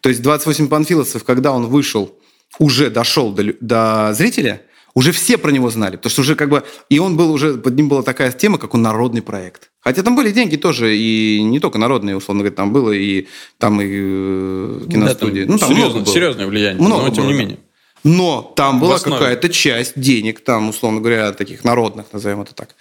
То 0.08 0.10
есть 0.10 0.22
28 0.22 0.68
панфиловцев, 0.68 1.22
когда 1.22 1.52
он 1.52 1.66
вышел, 1.66 2.18
уже 2.58 2.88
дошел 2.88 3.30
до, 3.30 3.52
до 3.60 4.14
зрителя, 4.14 4.62
уже 4.94 5.12
все 5.12 5.36
про 5.36 5.50
него 5.50 5.68
знали, 5.68 5.96
потому 5.96 6.10
что 6.10 6.22
уже 6.22 6.34
как 6.34 6.48
бы... 6.48 6.64
И 6.88 6.98
он 6.98 7.14
был 7.14 7.30
уже... 7.30 7.58
Под 7.58 7.76
ним 7.76 7.90
была 7.90 8.02
такая 8.02 8.32
тема, 8.32 8.56
как 8.56 8.72
он 8.72 8.80
народный 8.80 9.20
проект. 9.20 9.70
Хотя 9.80 10.02
там 10.02 10.16
были 10.16 10.30
деньги 10.30 10.56
тоже, 10.56 10.96
и 10.96 11.42
не 11.42 11.60
только 11.60 11.76
народные, 11.76 12.16
условно 12.16 12.42
говоря, 12.42 12.56
там 12.56 12.72
было 12.72 12.90
и 12.90 13.26
там 13.58 13.82
и 13.82 13.86
э, 13.86 14.80
киностудии. 14.90 15.40
Да, 15.42 15.46
там 15.46 15.52
ну, 15.52 15.58
там 15.58 15.68
серьезно, 15.68 15.94
много 15.96 16.10
серьезное 16.10 16.46
влияние, 16.46 16.80
много 16.80 17.02
но 17.02 17.10
тем 17.10 17.24
было, 17.24 17.32
не 17.32 17.38
менее. 17.38 17.58
Но 18.02 18.54
там 18.56 18.80
была 18.80 18.98
какая-то 18.98 19.50
часть 19.50 20.00
денег, 20.00 20.40
там, 20.40 20.70
условно 20.70 21.00
говоря, 21.00 21.32
таких 21.32 21.64
народных, 21.64 22.06
назовем 22.14 22.40
это 22.40 22.54
так. 22.54 22.76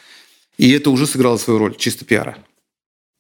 И 0.57 0.71
это 0.71 0.91
уже 0.91 1.05
сыграло 1.05 1.35
свою 1.35 1.59
роль, 1.59 1.75
чисто 1.75 2.05
пиара. 2.05 2.37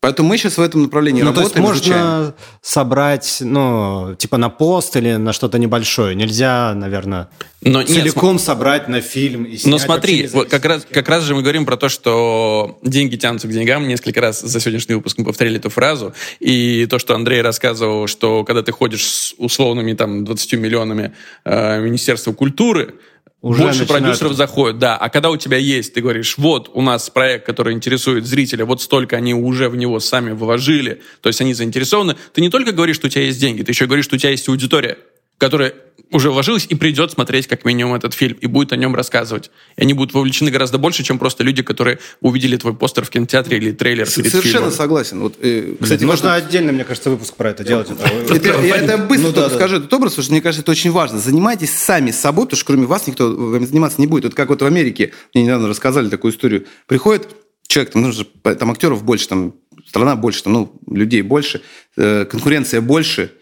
Поэтому 0.07 0.29
мы 0.29 0.37
сейчас 0.37 0.57
в 0.57 0.61
этом 0.61 0.83
направлении 0.83 1.21
ну, 1.21 1.31
работаем. 1.31 1.51
То 1.51 1.59
есть 1.59 1.67
можно 1.67 1.81
изучаем. 1.81 2.33
собрать, 2.61 3.37
ну, 3.41 4.15
типа 4.17 4.37
на 4.37 4.47
пост 4.47 4.95
или 4.95 5.17
на 5.17 5.33
что-то 5.33 5.59
небольшое. 5.59 6.15
Нельзя, 6.15 6.73
наверное, 6.75 7.27
Но 7.61 7.81
целиком 7.81 8.37
нет, 8.37 8.41
собрать 8.41 8.87
на 8.87 9.01
фильм 9.01 9.43
и 9.43 9.57
снять. 9.57 9.69
Но 9.69 9.77
смотри, 9.79 10.27
вот 10.27 10.47
как 10.47 10.63
раз, 10.63 10.87
как 10.89 11.09
раз 11.09 11.23
же 11.23 11.35
мы 11.35 11.41
говорим 11.41 11.65
про 11.65 11.75
то, 11.75 11.89
что 11.89 12.79
деньги 12.83 13.17
тянутся 13.17 13.49
к 13.49 13.51
деньгам. 13.51 13.85
Несколько 13.85 14.21
раз 14.21 14.39
за 14.39 14.61
сегодняшний 14.61 14.95
выпуск 14.95 15.17
мы 15.17 15.25
повторили 15.25 15.57
эту 15.57 15.69
фразу. 15.69 16.13
И 16.39 16.87
то, 16.89 16.99
что 16.99 17.13
Андрей 17.13 17.41
рассказывал, 17.41 18.07
что 18.07 18.45
когда 18.45 18.63
ты 18.63 18.71
ходишь 18.71 19.03
с 19.05 19.35
условными 19.37 19.91
там 19.91 20.23
20 20.23 20.53
миллионами 20.53 21.15
э, 21.43 21.81
Министерства 21.81 22.31
культуры, 22.31 22.95
уже 23.41 23.63
больше 23.63 23.81
начинают... 23.81 24.03
продюсеров 24.03 24.33
заходят, 24.33 24.79
да. 24.79 24.97
А 24.97 25.09
когда 25.09 25.29
у 25.29 25.37
тебя 25.37 25.57
есть, 25.57 25.93
ты 25.93 26.01
говоришь, 26.01 26.37
вот 26.37 26.71
у 26.73 26.81
нас 26.81 27.09
проект, 27.09 27.45
который 27.45 27.73
интересует 27.73 28.25
зрителя, 28.25 28.65
вот 28.65 28.81
столько 28.81 29.15
они 29.15 29.33
уже 29.33 29.69
в 29.69 29.75
него 29.75 29.99
сами 29.99 30.31
вложили, 30.31 31.01
то 31.21 31.27
есть 31.27 31.39
они 31.41 31.53
заинтересованы, 31.53 32.15
ты 32.33 32.41
не 32.41 32.49
только 32.49 32.71
говоришь, 32.71 32.95
что 32.95 33.07
у 33.07 33.09
тебя 33.09 33.23
есть 33.23 33.39
деньги, 33.39 33.61
ты 33.61 33.71
еще 33.71 33.85
говоришь, 33.85 34.05
что 34.05 34.15
у 34.15 34.19
тебя 34.19 34.31
есть 34.31 34.47
аудитория 34.49 34.97
которая 35.37 35.73
уже 36.11 36.31
вложилась 36.31 36.65
и 36.69 36.75
придет 36.75 37.11
смотреть 37.11 37.47
как 37.47 37.65
минимум 37.65 37.95
этот 37.95 38.13
фильм 38.13 38.37
и 38.39 38.47
будет 38.47 38.71
о 38.71 38.77
нем 38.77 38.95
рассказывать. 38.95 39.51
И 39.75 39.81
они 39.81 39.93
будут 39.93 40.13
вовлечены 40.13 40.51
гораздо 40.51 40.77
больше, 40.77 41.03
чем 41.03 41.19
просто 41.19 41.43
люди, 41.43 41.63
которые 41.63 41.99
увидели 42.21 42.55
твой 42.55 42.73
постер 42.73 43.03
в 43.03 43.09
кинотеатре 43.09 43.57
или 43.57 43.71
трейлер 43.71 44.09
перед 44.09 44.31
Совершенно 44.31 44.43
фильмом. 44.43 44.71
согласен. 44.71 45.19
Вот, 45.19 45.35
э, 45.41 45.75
кстати, 45.81 46.05
Можно 46.05 46.29
важно... 46.29 46.47
отдельно, 46.47 46.71
мне 46.71 46.85
кажется, 46.85 47.09
выпуск 47.09 47.35
про 47.35 47.49
это 47.49 47.63
делать. 47.63 47.89
Это, 47.91 48.47
это 48.49 48.97
быстро 49.09 49.41
ну, 49.41 49.49
скажу 49.49 49.77
этот 49.77 49.93
образ, 49.93 50.13
потому 50.13 50.23
что 50.23 50.31
мне 50.31 50.41
кажется, 50.41 50.61
это 50.61 50.71
очень 50.71 50.91
важно. 50.91 51.19
Занимайтесь 51.19 51.73
сами 51.73 52.11
собой, 52.11 52.45
потому 52.45 52.57
что 52.57 52.67
кроме 52.67 52.85
вас 52.85 53.07
никто 53.07 53.59
заниматься 53.65 53.99
не 53.99 54.07
будет. 54.07 54.25
Вот 54.25 54.33
как 54.33 54.49
вот 54.49 54.61
в 54.61 54.65
Америке, 54.65 55.11
мне 55.33 55.43
недавно 55.43 55.67
рассказали 55.67 56.09
такую 56.09 56.31
историю. 56.31 56.65
Приходит 56.85 57.27
человек, 57.67 57.91
там, 57.91 58.01
нужно, 58.03 58.25
там 58.55 58.71
актеров 58.71 59.03
больше, 59.03 59.27
там 59.27 59.55
страна 59.85 60.15
больше, 60.15 60.43
там, 60.43 60.53
ну, 60.53 60.81
людей 60.89 61.21
больше, 61.21 61.61
э, 61.97 62.25
конкуренция 62.25 62.79
больше. 62.79 63.33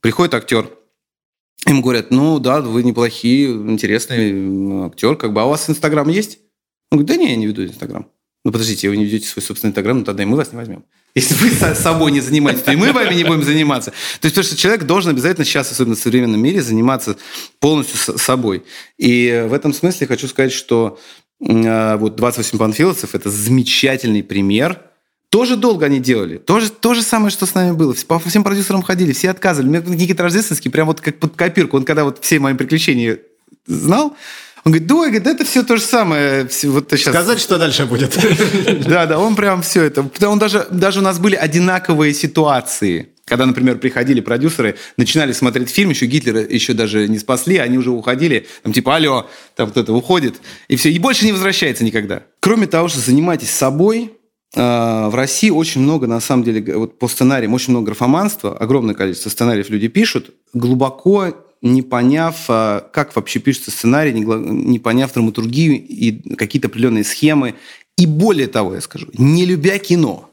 Приходит 0.00 0.34
актер, 0.34 0.70
Ему 1.66 1.82
говорят, 1.82 2.10
ну 2.10 2.38
да, 2.38 2.60
вы 2.60 2.82
неплохие, 2.82 3.50
интересный 3.50 4.86
актер, 4.86 5.16
как 5.16 5.32
бы, 5.32 5.40
а 5.40 5.46
у 5.46 5.50
вас 5.50 5.68
Инстаграм 5.68 6.08
есть? 6.08 6.38
Он 6.90 6.98
говорит, 6.98 7.16
да 7.16 7.22
не, 7.22 7.30
я 7.30 7.36
не 7.36 7.46
веду 7.46 7.64
Инстаграм. 7.64 8.06
Ну 8.44 8.52
подождите, 8.52 8.88
вы 8.88 8.96
не 8.96 9.04
ведете 9.04 9.26
свой 9.26 9.42
собственный 9.42 9.70
Инстаграм, 9.70 9.98
ну 9.98 10.04
тогда 10.04 10.22
и 10.22 10.26
мы 10.26 10.36
вас 10.36 10.52
не 10.52 10.56
возьмем. 10.56 10.84
Если 11.16 11.34
вы 11.34 11.74
собой 11.74 12.12
не 12.12 12.20
занимаетесь, 12.20 12.62
то 12.62 12.72
и 12.72 12.76
мы 12.76 12.92
вами 12.92 13.14
не 13.14 13.24
будем 13.24 13.42
заниматься. 13.42 13.90
То 14.20 14.26
есть, 14.26 14.36
потому 14.36 14.44
что 14.44 14.56
человек 14.56 14.84
должен 14.84 15.10
обязательно 15.10 15.44
сейчас, 15.44 15.72
особенно 15.72 15.96
в 15.96 15.98
современном 15.98 16.40
мире, 16.40 16.62
заниматься 16.62 17.16
полностью 17.58 18.18
собой. 18.18 18.64
И 18.98 19.46
в 19.48 19.52
этом 19.52 19.72
смысле 19.72 20.06
хочу 20.06 20.28
сказать, 20.28 20.52
что 20.52 21.00
э, 21.40 21.96
вот 21.96 22.16
28 22.16 22.58
панфиловцев– 22.58 23.14
это 23.14 23.30
замечательный 23.30 24.22
пример– 24.22 24.82
тоже 25.30 25.56
долго 25.56 25.86
они 25.86 26.00
делали. 26.00 26.38
Тоже, 26.38 26.70
то 26.70 26.94
же 26.94 27.02
самое, 27.02 27.30
что 27.30 27.46
с 27.46 27.54
нами 27.54 27.72
было. 27.72 27.94
По 28.06 28.18
всем 28.18 28.44
продюсерам 28.44 28.82
ходили, 28.82 29.12
все 29.12 29.30
отказывали. 29.30 29.68
Мне 29.68 29.96
Никита 29.96 30.22
Рождественский 30.22 30.70
прям 30.70 30.86
вот 30.86 31.00
как 31.00 31.18
под 31.18 31.34
копирку. 31.36 31.76
Он 31.76 31.84
когда 31.84 32.04
вот 32.04 32.18
все 32.22 32.38
мои 32.38 32.54
приключения 32.54 33.18
знал, 33.66 34.16
он 34.64 34.72
говорит, 34.72 34.88
да, 34.88 34.94
говорит, 34.94 35.26
это 35.28 35.44
все 35.44 35.62
то 35.62 35.76
же 35.76 35.82
самое. 35.82 36.48
Вот 36.64 36.88
сейчас... 36.90 37.14
Сказать, 37.14 37.38
что 37.38 37.56
дальше 37.56 37.86
будет. 37.86 38.18
Да, 38.86 39.06
да, 39.06 39.18
он 39.18 39.36
прям 39.36 39.62
все 39.62 39.84
это. 39.84 40.08
Он 40.26 40.40
даже, 40.40 40.66
даже 40.72 40.98
у 40.98 41.02
нас 41.02 41.20
были 41.20 41.36
одинаковые 41.36 42.12
ситуации. 42.12 43.10
Когда, 43.26 43.46
например, 43.46 43.78
приходили 43.78 44.20
продюсеры, 44.20 44.76
начинали 44.96 45.32
смотреть 45.32 45.70
фильм, 45.70 45.90
еще 45.90 46.06
Гитлера 46.06 46.40
еще 46.40 46.72
даже 46.72 47.06
не 47.08 47.18
спасли, 47.18 47.58
они 47.58 47.78
уже 47.78 47.90
уходили, 47.90 48.46
там 48.62 48.72
типа, 48.72 48.96
алло, 48.96 49.28
там 49.54 49.70
кто-то 49.70 49.92
уходит, 49.92 50.36
и 50.68 50.76
все, 50.76 50.90
и 50.90 50.98
больше 51.00 51.24
не 51.24 51.32
возвращается 51.32 51.84
никогда. 51.84 52.22
Кроме 52.38 52.68
того, 52.68 52.86
что 52.86 53.00
занимайтесь 53.00 53.50
собой, 53.50 54.12
в 54.56 55.14
России 55.14 55.50
очень 55.50 55.82
много, 55.82 56.06
на 56.06 56.20
самом 56.20 56.42
деле, 56.42 56.76
вот 56.76 56.98
по 56.98 57.08
сценариям, 57.08 57.52
очень 57.52 57.72
много 57.72 57.86
графоманства, 57.86 58.56
огромное 58.56 58.94
количество 58.94 59.28
сценариев 59.28 59.68
люди 59.68 59.88
пишут, 59.88 60.30
глубоко 60.54 61.34
не 61.62 61.82
поняв, 61.82 62.44
а, 62.48 62.80
как 62.92 63.14
вообще 63.16 63.38
пишется 63.38 63.70
сценарий, 63.70 64.12
не 64.12 64.78
поняв 64.78 65.12
драматургию 65.12 65.74
и 65.74 66.34
какие-то 66.36 66.68
определенные 66.68 67.04
схемы. 67.04 67.54
И 67.98 68.06
более 68.06 68.46
того, 68.46 68.74
я 68.74 68.80
скажу, 68.80 69.08
не 69.16 69.46
любя 69.46 69.78
кино. 69.78 70.30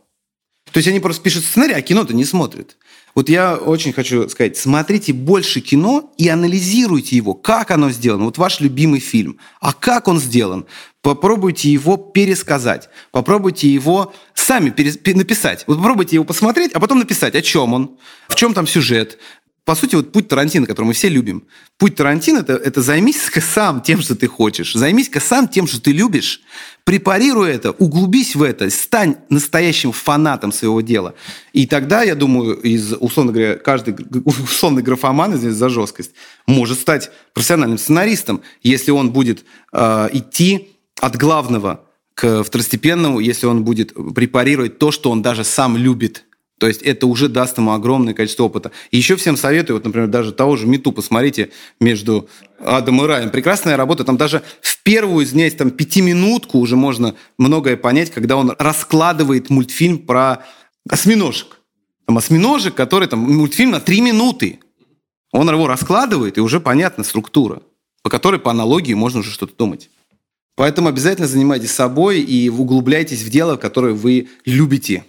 То 0.72 0.78
есть 0.78 0.88
они 0.88 1.00
просто 1.00 1.22
пишут 1.22 1.44
сценарий, 1.44 1.74
а 1.74 1.82
кино-то 1.82 2.14
не 2.14 2.26
смотрят. 2.26 2.78
Вот 3.15 3.30
я 3.30 3.56
очень 3.56 3.94
хочу 3.94 4.27
сказать, 4.30 4.57
смотрите 4.57 5.14
больше 5.14 5.61
кино 5.61 6.11
и 6.18 6.30
анализируйте 6.30 7.15
его, 7.15 7.34
как 7.34 7.69
оно 7.72 7.91
сделано. 7.91 8.26
Вот 8.26 8.38
ваш 8.38 8.60
любимый 8.60 8.99
фильм. 8.99 9.38
А 9.61 9.72
как 9.73 10.07
он 10.07 10.19
сделан? 10.19 10.65
Попробуйте 11.02 11.69
его 11.69 11.98
пересказать. 11.98 12.90
Попробуйте 13.11 13.68
его 13.68 14.14
сами 14.34 14.69
перес... 14.72 14.98
написать. 15.06 15.64
Вот 15.68 15.77
попробуйте 15.77 16.15
его 16.15 16.26
посмотреть, 16.26 16.72
а 16.73 16.80
потом 16.80 16.99
написать, 16.99 17.35
о 17.35 17.41
чем 17.41 17.73
он, 17.73 17.98
в 18.30 18.35
чем 18.35 18.53
там 18.53 18.65
сюжет, 18.65 19.19
по 19.65 19.76
сути, 19.76 19.95
вот 19.95 20.11
путь 20.11 20.27
Тарантино, 20.27 20.65
который 20.65 20.88
мы 20.88 20.94
все 20.94 21.07
любим. 21.07 21.44
Путь 21.77 21.95
Тарантино 21.95 22.40
это, 22.40 22.53
это 22.53 22.81
займись-ка 22.81 23.40
сам 23.40 23.81
тем, 23.81 24.02
что 24.02 24.14
ты 24.14 24.27
хочешь. 24.27 24.73
Займись-ка 24.73 25.22
сам 25.22 25.48
тем, 25.48 25.68
что 25.68 25.81
ты 25.81 25.94
любишь. 25.94 26.41
Препарируй 26.84 27.49
это, 27.49 27.72
углубись 27.72 28.35
в 28.35 28.44
это, 28.44 28.69
стань 28.69 29.15
настоящим 29.30 29.94
фанатом 29.94 30.52
своего 30.52 30.81
дела. 30.81 31.15
И 31.53 31.65
тогда, 31.65 32.03
я 32.03 32.15
думаю, 32.15 32.56
из, 32.56 32.91
условно 32.99 33.31
говоря, 33.31 33.56
каждый 33.56 33.95
условный 34.26 34.84
графоман, 34.84 35.34
извините 35.34 35.57
за 35.57 35.69
жесткость, 35.69 36.11
может 36.45 36.77
стать 36.77 37.10
профессиональным 37.34 37.77
сценаристом, 37.77 38.41
если 38.64 38.91
он 38.91 39.11
будет 39.11 39.45
э, 39.72 40.10
идти 40.11 40.72
от 40.99 41.15
главного 41.15 41.85
к 42.15 42.44
второстепенному, 42.44 43.22
если 43.22 43.45
он 43.45 43.64
будет 43.64 43.94
препарировать 44.14 44.77
то, 44.77 44.91
что 44.91 45.10
он 45.10 45.22
даже 45.22 45.45
сам 45.45 45.77
любит 45.77 46.26
то 46.64 46.68
есть 46.68 46.81
это 46.81 47.07
уже 47.07 47.27
даст 47.27 47.57
ему 47.57 47.73
огромное 47.73 48.14
количество 48.14 48.45
опыта. 48.45 48.72
Еще 48.90 49.18
всем 49.18 49.35
советую, 49.35 49.76
вот, 49.76 49.84
например, 49.84 50.07
даже 50.07 50.31
того 50.31 50.56
же 50.56 50.65
Мету 50.65 50.94
посмотрите 50.94 51.49
между 51.81 52.30
Адом 52.57 53.03
и 53.03 53.06
Раем. 53.06 53.31
Прекрасная 53.31 53.76
работа. 53.76 54.06
Там 54.06 54.15
даже 54.15 54.44
в 54.61 54.81
первую, 54.81 55.26
извиняюсь, 55.26 55.56
там 55.56 55.72
пятиминутку 55.72 56.60
уже 56.60 56.77
можно 56.77 57.15
многое 57.38 57.76
понять, 57.76 58.11
когда 58.11 58.38
он 58.38 58.56
раскладывает 58.57 59.49
мультфильм 59.49 59.98
про 59.98 60.45
осьминожек. 60.90 61.60
Там 62.06 62.18
осьминожек, 62.18 62.73
который 62.76 63.10
там 63.10 63.19
мультфильм 63.19 63.72
на 63.72 63.81
три 63.81 63.99
минуты. 63.99 64.61
Он 65.34 65.49
его 65.49 65.68
раскладывает, 65.68 66.38
и 66.38 66.40
уже 66.40 66.61
понятна 66.61 67.03
структура, 67.03 67.61
по 68.03 68.10
которой 68.10 68.40
по 68.40 68.52
аналогии 68.52 68.94
можно 68.94 69.19
уже 69.19 69.31
что-то 69.31 69.53
думать. 69.57 69.90
Поэтому 70.56 70.88
обязательно 70.88 71.27
занимайтесь 71.27 71.72
собой 71.72 72.22
и 72.22 72.48
углубляйтесь 72.48 73.22
в 73.22 73.30
дело, 73.30 73.57
которое 73.57 73.94
вы 73.94 74.30
любите. 74.45 75.03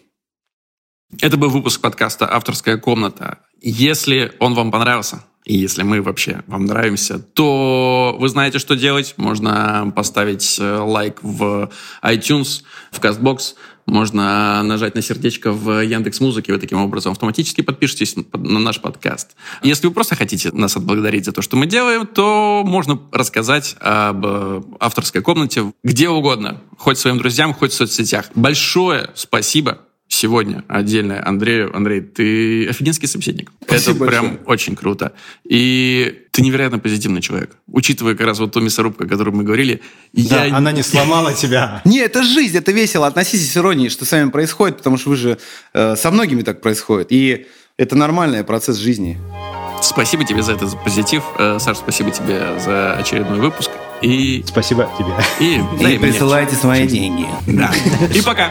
Это 1.20 1.36
был 1.36 1.50
выпуск 1.50 1.80
подкаста 1.80 2.32
«Авторская 2.32 2.76
комната». 2.76 3.38
Если 3.60 4.32
он 4.40 4.54
вам 4.54 4.70
понравился, 4.70 5.24
и 5.44 5.56
если 5.56 5.82
мы 5.82 6.00
вообще 6.00 6.42
вам 6.46 6.64
нравимся, 6.64 7.18
то 7.18 8.16
вы 8.18 8.28
знаете, 8.28 8.58
что 8.58 8.76
делать. 8.76 9.14
Можно 9.18 9.92
поставить 9.94 10.58
э, 10.58 10.78
лайк 10.78 11.18
в 11.22 11.70
iTunes, 12.02 12.62
в 12.90 13.00
CastBox, 13.00 13.54
можно 13.86 14.62
нажать 14.62 14.94
на 14.94 15.02
сердечко 15.02 15.52
в 15.52 15.82
Яндекс 15.82 16.20
Музыке, 16.20 16.54
вы 16.54 16.58
таким 16.58 16.80
образом 16.80 17.12
автоматически 17.12 17.60
подпишитесь 17.60 18.16
на 18.32 18.58
наш 18.58 18.80
подкаст. 18.80 19.36
Если 19.62 19.86
вы 19.86 19.92
просто 19.92 20.16
хотите 20.16 20.50
нас 20.52 20.76
отблагодарить 20.76 21.26
за 21.26 21.32
то, 21.32 21.42
что 21.42 21.56
мы 21.56 21.66
делаем, 21.66 22.06
то 22.06 22.62
можно 22.64 22.98
рассказать 23.12 23.76
об 23.80 24.24
э, 24.24 24.62
авторской 24.80 25.20
комнате 25.20 25.72
где 25.82 26.08
угодно, 26.08 26.62
хоть 26.78 26.98
своим 26.98 27.18
друзьям, 27.18 27.52
хоть 27.52 27.72
в 27.72 27.74
соцсетях. 27.74 28.30
Большое 28.34 29.10
спасибо 29.14 29.80
сегодня 30.14 30.64
отдельно 30.68 31.26
Андрею. 31.26 31.74
Андрей, 31.76 32.00
ты 32.00 32.68
офигенский 32.68 33.08
собеседник. 33.08 33.52
Спасибо 33.66 33.96
Это 33.96 34.06
прям 34.06 34.24
большое. 34.28 34.46
очень 34.46 34.76
круто. 34.76 35.12
И 35.44 36.22
ты 36.30 36.42
невероятно 36.42 36.78
позитивный 36.78 37.20
человек. 37.20 37.56
Учитывая 37.66 38.14
как 38.14 38.26
раз 38.26 38.38
вот 38.38 38.52
ту 38.52 38.60
мясорубку, 38.60 39.04
о 39.04 39.06
которой 39.06 39.30
мы 39.30 39.44
говорили. 39.44 39.82
Да, 40.12 40.44
я... 40.44 40.56
она 40.56 40.72
не 40.72 40.82
сломала 40.82 41.32
тебя. 41.34 41.82
Не, 41.84 41.98
это 41.98 42.22
жизнь, 42.22 42.56
это 42.56 42.72
весело. 42.72 43.06
Относитесь 43.06 43.52
с 43.52 43.56
иронией, 43.56 43.90
что 43.90 44.04
с 44.04 44.12
вами 44.12 44.30
происходит, 44.30 44.78
потому 44.78 44.96
что 44.96 45.10
вы 45.10 45.16
же 45.16 45.38
э, 45.72 45.96
со 45.96 46.10
многими 46.10 46.42
так 46.42 46.60
происходит. 46.60 47.08
И 47.10 47.46
это 47.76 47.96
нормальный 47.96 48.44
процесс 48.44 48.76
жизни. 48.76 49.18
Спасибо 49.82 50.24
тебе 50.24 50.42
за 50.42 50.52
этот 50.52 50.82
позитив. 50.82 51.22
Э, 51.38 51.58
Саш, 51.58 51.78
спасибо 51.78 52.10
тебе 52.10 52.58
за 52.64 52.94
очередной 52.94 53.40
выпуск. 53.40 53.70
И... 54.00 54.44
Спасибо 54.46 54.88
тебе. 54.98 55.12
И, 55.40 55.94
и 55.94 55.98
присылайте 55.98 56.54
свои 56.56 56.86
деньги. 56.86 57.26
Да. 57.46 57.72
И 58.14 58.20
пока. 58.22 58.50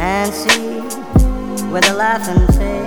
Nancy 0.00 0.80
with 1.70 1.86
a 1.90 1.92
laughing 1.92 2.46
face. 2.56 2.79